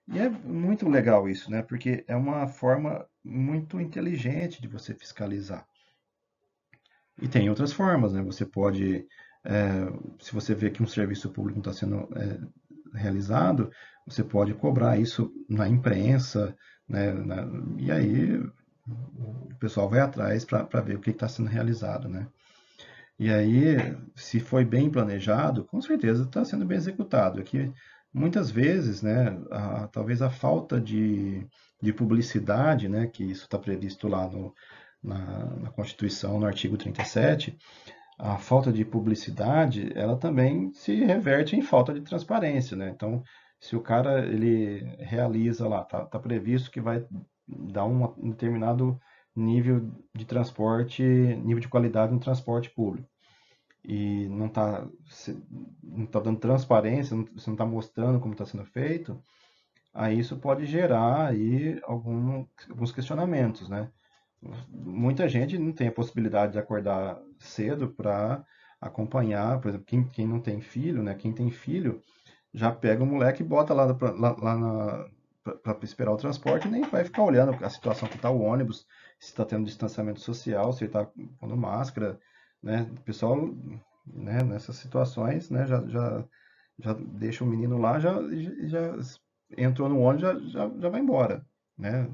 E 0.07 0.17
é 0.17 0.29
muito 0.29 0.89
legal 0.89 1.27
isso, 1.29 1.51
né? 1.51 1.61
Porque 1.61 2.03
é 2.07 2.15
uma 2.15 2.47
forma 2.47 3.05
muito 3.23 3.79
inteligente 3.79 4.61
de 4.61 4.67
você 4.67 4.93
fiscalizar. 4.95 5.67
E 7.21 7.27
tem 7.27 7.49
outras 7.49 7.71
formas, 7.71 8.13
né? 8.13 8.21
Você 8.23 8.45
pode, 8.45 9.05
é, 9.45 9.71
se 10.19 10.33
você 10.33 10.55
vê 10.55 10.71
que 10.71 10.81
um 10.81 10.87
serviço 10.87 11.29
público 11.29 11.59
não 11.59 11.71
está 11.71 11.85
sendo 11.85 12.09
é, 12.17 12.39
realizado, 12.97 13.71
você 14.05 14.23
pode 14.23 14.53
cobrar 14.55 14.97
isso 14.97 15.31
na 15.47 15.67
imprensa, 15.69 16.55
né? 16.89 17.13
Na, 17.13 17.47
e 17.77 17.91
aí 17.91 18.37
o 18.87 19.55
pessoal 19.59 19.87
vai 19.87 19.99
atrás 19.99 20.43
para 20.43 20.81
ver 20.81 20.95
o 20.95 20.99
que 20.99 21.11
está 21.11 21.27
sendo 21.27 21.47
realizado, 21.47 22.09
né? 22.09 22.27
E 23.19 23.29
aí, 23.31 23.75
se 24.15 24.39
foi 24.39 24.65
bem 24.65 24.89
planejado, 24.89 25.63
com 25.65 25.79
certeza 25.79 26.23
está 26.23 26.43
sendo 26.43 26.65
bem 26.65 26.77
executado. 26.77 27.39
Aqui, 27.39 27.71
muitas 28.11 28.49
vezes, 28.49 29.03
né, 29.03 29.39
a, 29.51 29.87
talvez 29.89 30.23
a 30.23 30.29
falta 30.31 30.81
de, 30.81 31.45
de 31.79 31.93
publicidade, 31.93 32.89
né, 32.89 33.05
que 33.05 33.23
isso 33.23 33.43
está 33.43 33.59
previsto 33.59 34.07
lá 34.07 34.27
no, 34.27 34.55
na, 35.03 35.45
na 35.57 35.71
Constituição, 35.71 36.39
no 36.39 36.45
artigo 36.45 36.77
37, 36.77 37.57
a 38.17 38.37
falta 38.37 38.71
de 38.71 38.85
publicidade, 38.85 39.91
ela 39.95 40.15
também 40.15 40.71
se 40.73 40.93
reverte 40.95 41.55
em 41.55 41.61
falta 41.61 41.93
de 41.93 42.01
transparência, 42.01 42.77
né? 42.77 42.89
Então, 42.89 43.23
se 43.59 43.75
o 43.75 43.81
cara 43.81 44.25
ele 44.25 44.79
realiza 44.99 45.67
lá, 45.67 45.83
tá, 45.83 46.05
tá 46.05 46.19
previsto 46.19 46.71
que 46.71 46.81
vai 46.81 47.05
dar 47.47 47.85
um, 47.85 48.13
determinado 48.29 48.99
nível 49.35 49.91
de 50.13 50.25
transporte, 50.25 51.03
nível 51.03 51.59
de 51.59 51.67
qualidade 51.67 52.13
no 52.13 52.19
transporte 52.19 52.69
público 52.69 53.09
e 53.83 54.27
não 54.29 54.47
está 54.47 54.87
não 55.83 56.05
tá 56.05 56.19
dando 56.19 56.39
transparência, 56.39 57.15
não, 57.15 57.25
você 57.25 57.49
não 57.49 57.55
está 57.55 57.65
mostrando 57.65 58.19
como 58.19 58.33
está 58.33 58.45
sendo 58.45 58.65
feito, 58.65 59.21
aí 59.93 60.19
isso 60.19 60.37
pode 60.37 60.65
gerar 60.65 61.27
aí 61.27 61.79
algum, 61.83 62.45
alguns 62.69 62.91
questionamentos, 62.91 63.69
né? 63.69 63.89
Muita 64.69 65.29
gente 65.29 65.57
não 65.57 65.71
tem 65.71 65.87
a 65.87 65.91
possibilidade 65.91 66.53
de 66.53 66.59
acordar 66.59 67.19
cedo 67.39 67.89
para 67.89 68.43
acompanhar, 68.79 69.59
por 69.59 69.69
exemplo, 69.69 69.85
quem, 69.85 70.03
quem 70.09 70.27
não 70.27 70.39
tem 70.39 70.59
filho, 70.59 71.03
né? 71.03 71.13
Quem 71.13 71.31
tem 71.31 71.51
filho 71.51 72.01
já 72.53 72.71
pega 72.71 73.03
o 73.03 73.05
moleque 73.05 73.43
e 73.43 73.45
bota 73.45 73.73
lá, 73.73 73.85
lá, 73.85 74.35
lá 74.41 75.09
para 75.63 75.77
esperar 75.83 76.11
o 76.11 76.17
transporte 76.17 76.67
nem 76.67 76.83
vai 76.83 77.03
ficar 77.03 77.23
olhando 77.23 77.53
a 77.63 77.69
situação 77.69 78.07
que 78.07 78.15
está 78.15 78.29
o 78.29 78.41
ônibus, 78.41 78.85
se 79.19 79.29
está 79.29 79.45
tendo 79.45 79.65
distanciamento 79.65 80.19
social, 80.19 80.73
se 80.73 80.85
está 80.85 81.07
pondo 81.39 81.57
máscara, 81.57 82.19
né? 82.61 82.87
O 82.91 83.01
pessoal, 83.01 83.37
né, 84.05 84.43
nessas 84.43 84.75
situações, 84.77 85.49
né, 85.49 85.65
já, 85.67 85.85
já, 85.87 86.25
já 86.79 86.93
deixa 86.93 87.43
o 87.43 87.47
menino 87.47 87.77
lá, 87.77 87.99
já, 87.99 88.15
já 88.63 88.99
entrou 89.57 89.89
no 89.89 89.99
ônibus, 89.99 90.21
já, 90.21 90.39
já, 90.67 90.79
já 90.79 90.89
vai 90.89 91.01
embora, 91.01 91.45
né? 91.77 92.07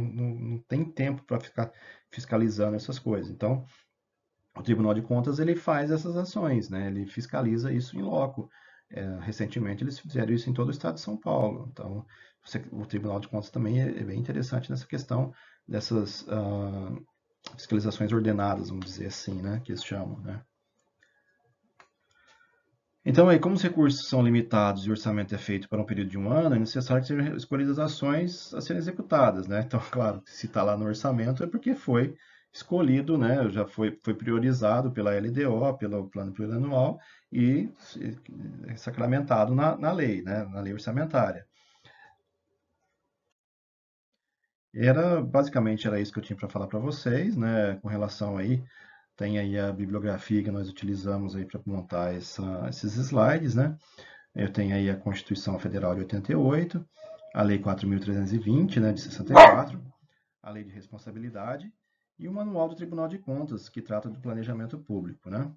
Não, 0.00 0.34
não, 0.34 0.58
tem 0.68 0.84
tempo 0.84 1.22
para 1.24 1.40
ficar 1.40 1.72
fiscalizando 2.10 2.76
essas 2.76 2.98
coisas. 2.98 3.30
Então, 3.30 3.64
o 4.56 4.62
Tribunal 4.62 4.94
de 4.94 5.02
Contas 5.02 5.38
ele 5.38 5.56
faz 5.56 5.90
essas 5.90 6.16
ações, 6.16 6.68
né? 6.68 6.88
ele 6.88 7.06
fiscaliza 7.06 7.72
isso 7.72 7.96
em 7.96 8.02
loco. 8.02 8.50
É, 8.90 9.18
recentemente 9.20 9.82
eles 9.82 9.98
fizeram 9.98 10.34
isso 10.34 10.50
em 10.50 10.52
todo 10.52 10.68
o 10.68 10.70
estado 10.70 10.94
de 10.94 11.00
São 11.00 11.16
Paulo. 11.16 11.68
Então, 11.72 12.04
você, 12.44 12.62
o 12.70 12.84
Tribunal 12.84 13.20
de 13.20 13.28
Contas 13.28 13.50
também 13.50 13.80
é, 13.80 13.88
é 13.88 14.04
bem 14.04 14.18
interessante 14.18 14.70
nessa 14.70 14.86
questão 14.86 15.32
dessas 15.66 16.22
uh, 16.22 17.02
fiscalizações 17.56 18.12
ordenadas, 18.12 18.68
vamos 18.68 18.84
dizer 18.84 19.06
assim, 19.06 19.40
né? 19.40 19.60
que 19.64 19.72
eles 19.72 19.84
chamam. 19.84 20.20
Né? 20.20 20.42
Então, 23.04 23.28
aí, 23.28 23.38
como 23.38 23.56
os 23.56 23.62
recursos 23.62 24.08
são 24.08 24.22
limitados 24.22 24.86
e 24.86 24.88
o 24.88 24.92
orçamento 24.92 25.34
é 25.34 25.38
feito 25.38 25.68
para 25.68 25.80
um 25.80 25.84
período 25.84 26.10
de 26.10 26.18
um 26.18 26.30
ano, 26.30 26.54
é 26.54 26.58
necessário 26.58 27.02
que 27.02 27.08
sejam 27.08 27.36
escolhidas 27.36 27.78
ações 27.78 28.54
a 28.54 28.60
serem 28.60 28.78
executadas, 28.78 29.48
né? 29.48 29.62
Então, 29.66 29.80
claro, 29.90 30.22
se 30.24 30.46
está 30.46 30.62
lá 30.62 30.76
no 30.76 30.86
orçamento 30.86 31.42
é 31.42 31.46
porque 31.48 31.74
foi 31.74 32.14
escolhido, 32.52 33.18
né? 33.18 33.48
Já 33.50 33.66
foi, 33.66 33.98
foi 34.04 34.14
priorizado 34.14 34.92
pela 34.92 35.12
LDO, 35.18 35.76
pelo 35.78 36.08
Plano 36.10 36.32
Plurianual 36.32 36.98
e 37.32 37.68
sacramentado 38.76 39.52
na, 39.54 39.76
na 39.76 39.92
lei, 39.92 40.22
né? 40.22 40.44
Na 40.44 40.60
lei 40.60 40.72
orçamentária. 40.72 41.44
Era, 44.74 45.20
basicamente, 45.20 45.86
era 45.86 46.00
isso 46.00 46.12
que 46.12 46.18
eu 46.18 46.22
tinha 46.22 46.36
para 46.36 46.48
falar 46.48 46.66
para 46.66 46.78
vocês, 46.78 47.36
né? 47.36 47.76
Com 47.82 47.88
relação 47.88 48.36
aí 48.38 48.62
tem 49.16 49.38
aí 49.38 49.58
a 49.58 49.72
bibliografia 49.72 50.42
que 50.42 50.50
nós 50.50 50.68
utilizamos 50.68 51.36
aí 51.36 51.44
para 51.44 51.60
montar 51.66 52.14
essa, 52.14 52.66
esses 52.68 52.96
slides, 52.96 53.54
né? 53.54 53.76
Eu 54.34 54.50
tenho 54.52 54.74
aí 54.74 54.88
a 54.88 54.96
Constituição 54.96 55.58
Federal 55.58 55.94
de 55.94 56.00
88, 56.00 56.84
a 57.34 57.42
Lei 57.42 57.58
4.320, 57.58 58.80
né, 58.80 58.92
de 58.92 59.00
64, 59.00 59.80
a 60.42 60.50
Lei 60.50 60.64
de 60.64 60.70
Responsabilidade 60.70 61.72
e 62.18 62.28
o 62.28 62.32
Manual 62.32 62.68
do 62.68 62.74
Tribunal 62.74 63.08
de 63.08 63.18
Contas, 63.18 63.68
que 63.68 63.82
trata 63.82 64.08
do 64.08 64.20
planejamento 64.20 64.78
público, 64.78 65.28
né? 65.28 65.50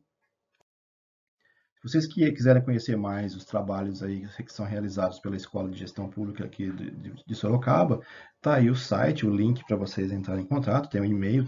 Se 1.76 1.92
vocês 1.92 2.08
quiserem 2.08 2.64
conhecer 2.64 2.98
mais 2.98 3.36
os 3.36 3.46
trabalhos 3.46 4.02
aí 4.02 4.28
que 4.28 4.52
são 4.52 4.66
realizados 4.66 5.20
pela 5.20 5.36
Escola 5.36 5.70
de 5.70 5.78
Gestão 5.78 6.10
Pública 6.10 6.44
aqui 6.44 6.72
de, 6.72 7.24
de, 7.24 7.36
Sorocaba, 7.36 8.02
tá 8.42 8.56
aí 8.56 8.72
o 8.72 8.76
site, 8.76 9.26
o 9.26 9.30
link 9.30 9.64
para 9.68 9.78
vocês 9.78 10.12
entrarem 10.12 10.44
em 10.44 10.48
contato, 10.48 10.90
tem 10.90 11.00
o 11.00 11.04
um 11.04 11.08
e-mail, 11.08 11.44
o 11.44 11.46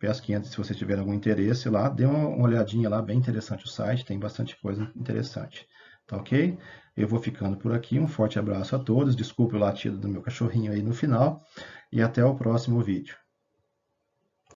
telefone, 0.00 0.40
PS500, 0.40 0.44
se 0.46 0.56
você 0.56 0.74
tiver 0.74 0.98
algum 0.98 1.14
interesse 1.14 1.68
lá, 1.68 1.88
dê 1.88 2.06
uma, 2.06 2.28
olhadinha 2.42 2.88
lá, 2.88 3.02
bem 3.02 3.18
interessante 3.18 3.66
o 3.66 3.68
site, 3.68 4.04
tem 4.04 4.18
bastante 4.18 4.56
coisa 4.60 4.90
interessante. 4.96 5.66
Tá 6.06 6.16
ok? 6.16 6.58
Eu 6.96 7.06
vou 7.06 7.20
ficando 7.20 7.56
por 7.56 7.72
aqui, 7.72 7.98
um 7.98 8.08
forte 8.08 8.38
abraço 8.38 8.74
a 8.74 8.78
todos, 8.78 9.14
desculpe 9.14 9.54
o 9.54 9.58
latido 9.58 9.98
do 9.98 10.08
meu 10.08 10.22
cachorrinho 10.22 10.72
aí 10.72 10.82
no 10.82 10.92
final, 10.92 11.40
e 11.92 12.02
até 12.02 12.24
o 12.24 12.34
próximo 12.34 12.80
vídeo. 12.82 13.16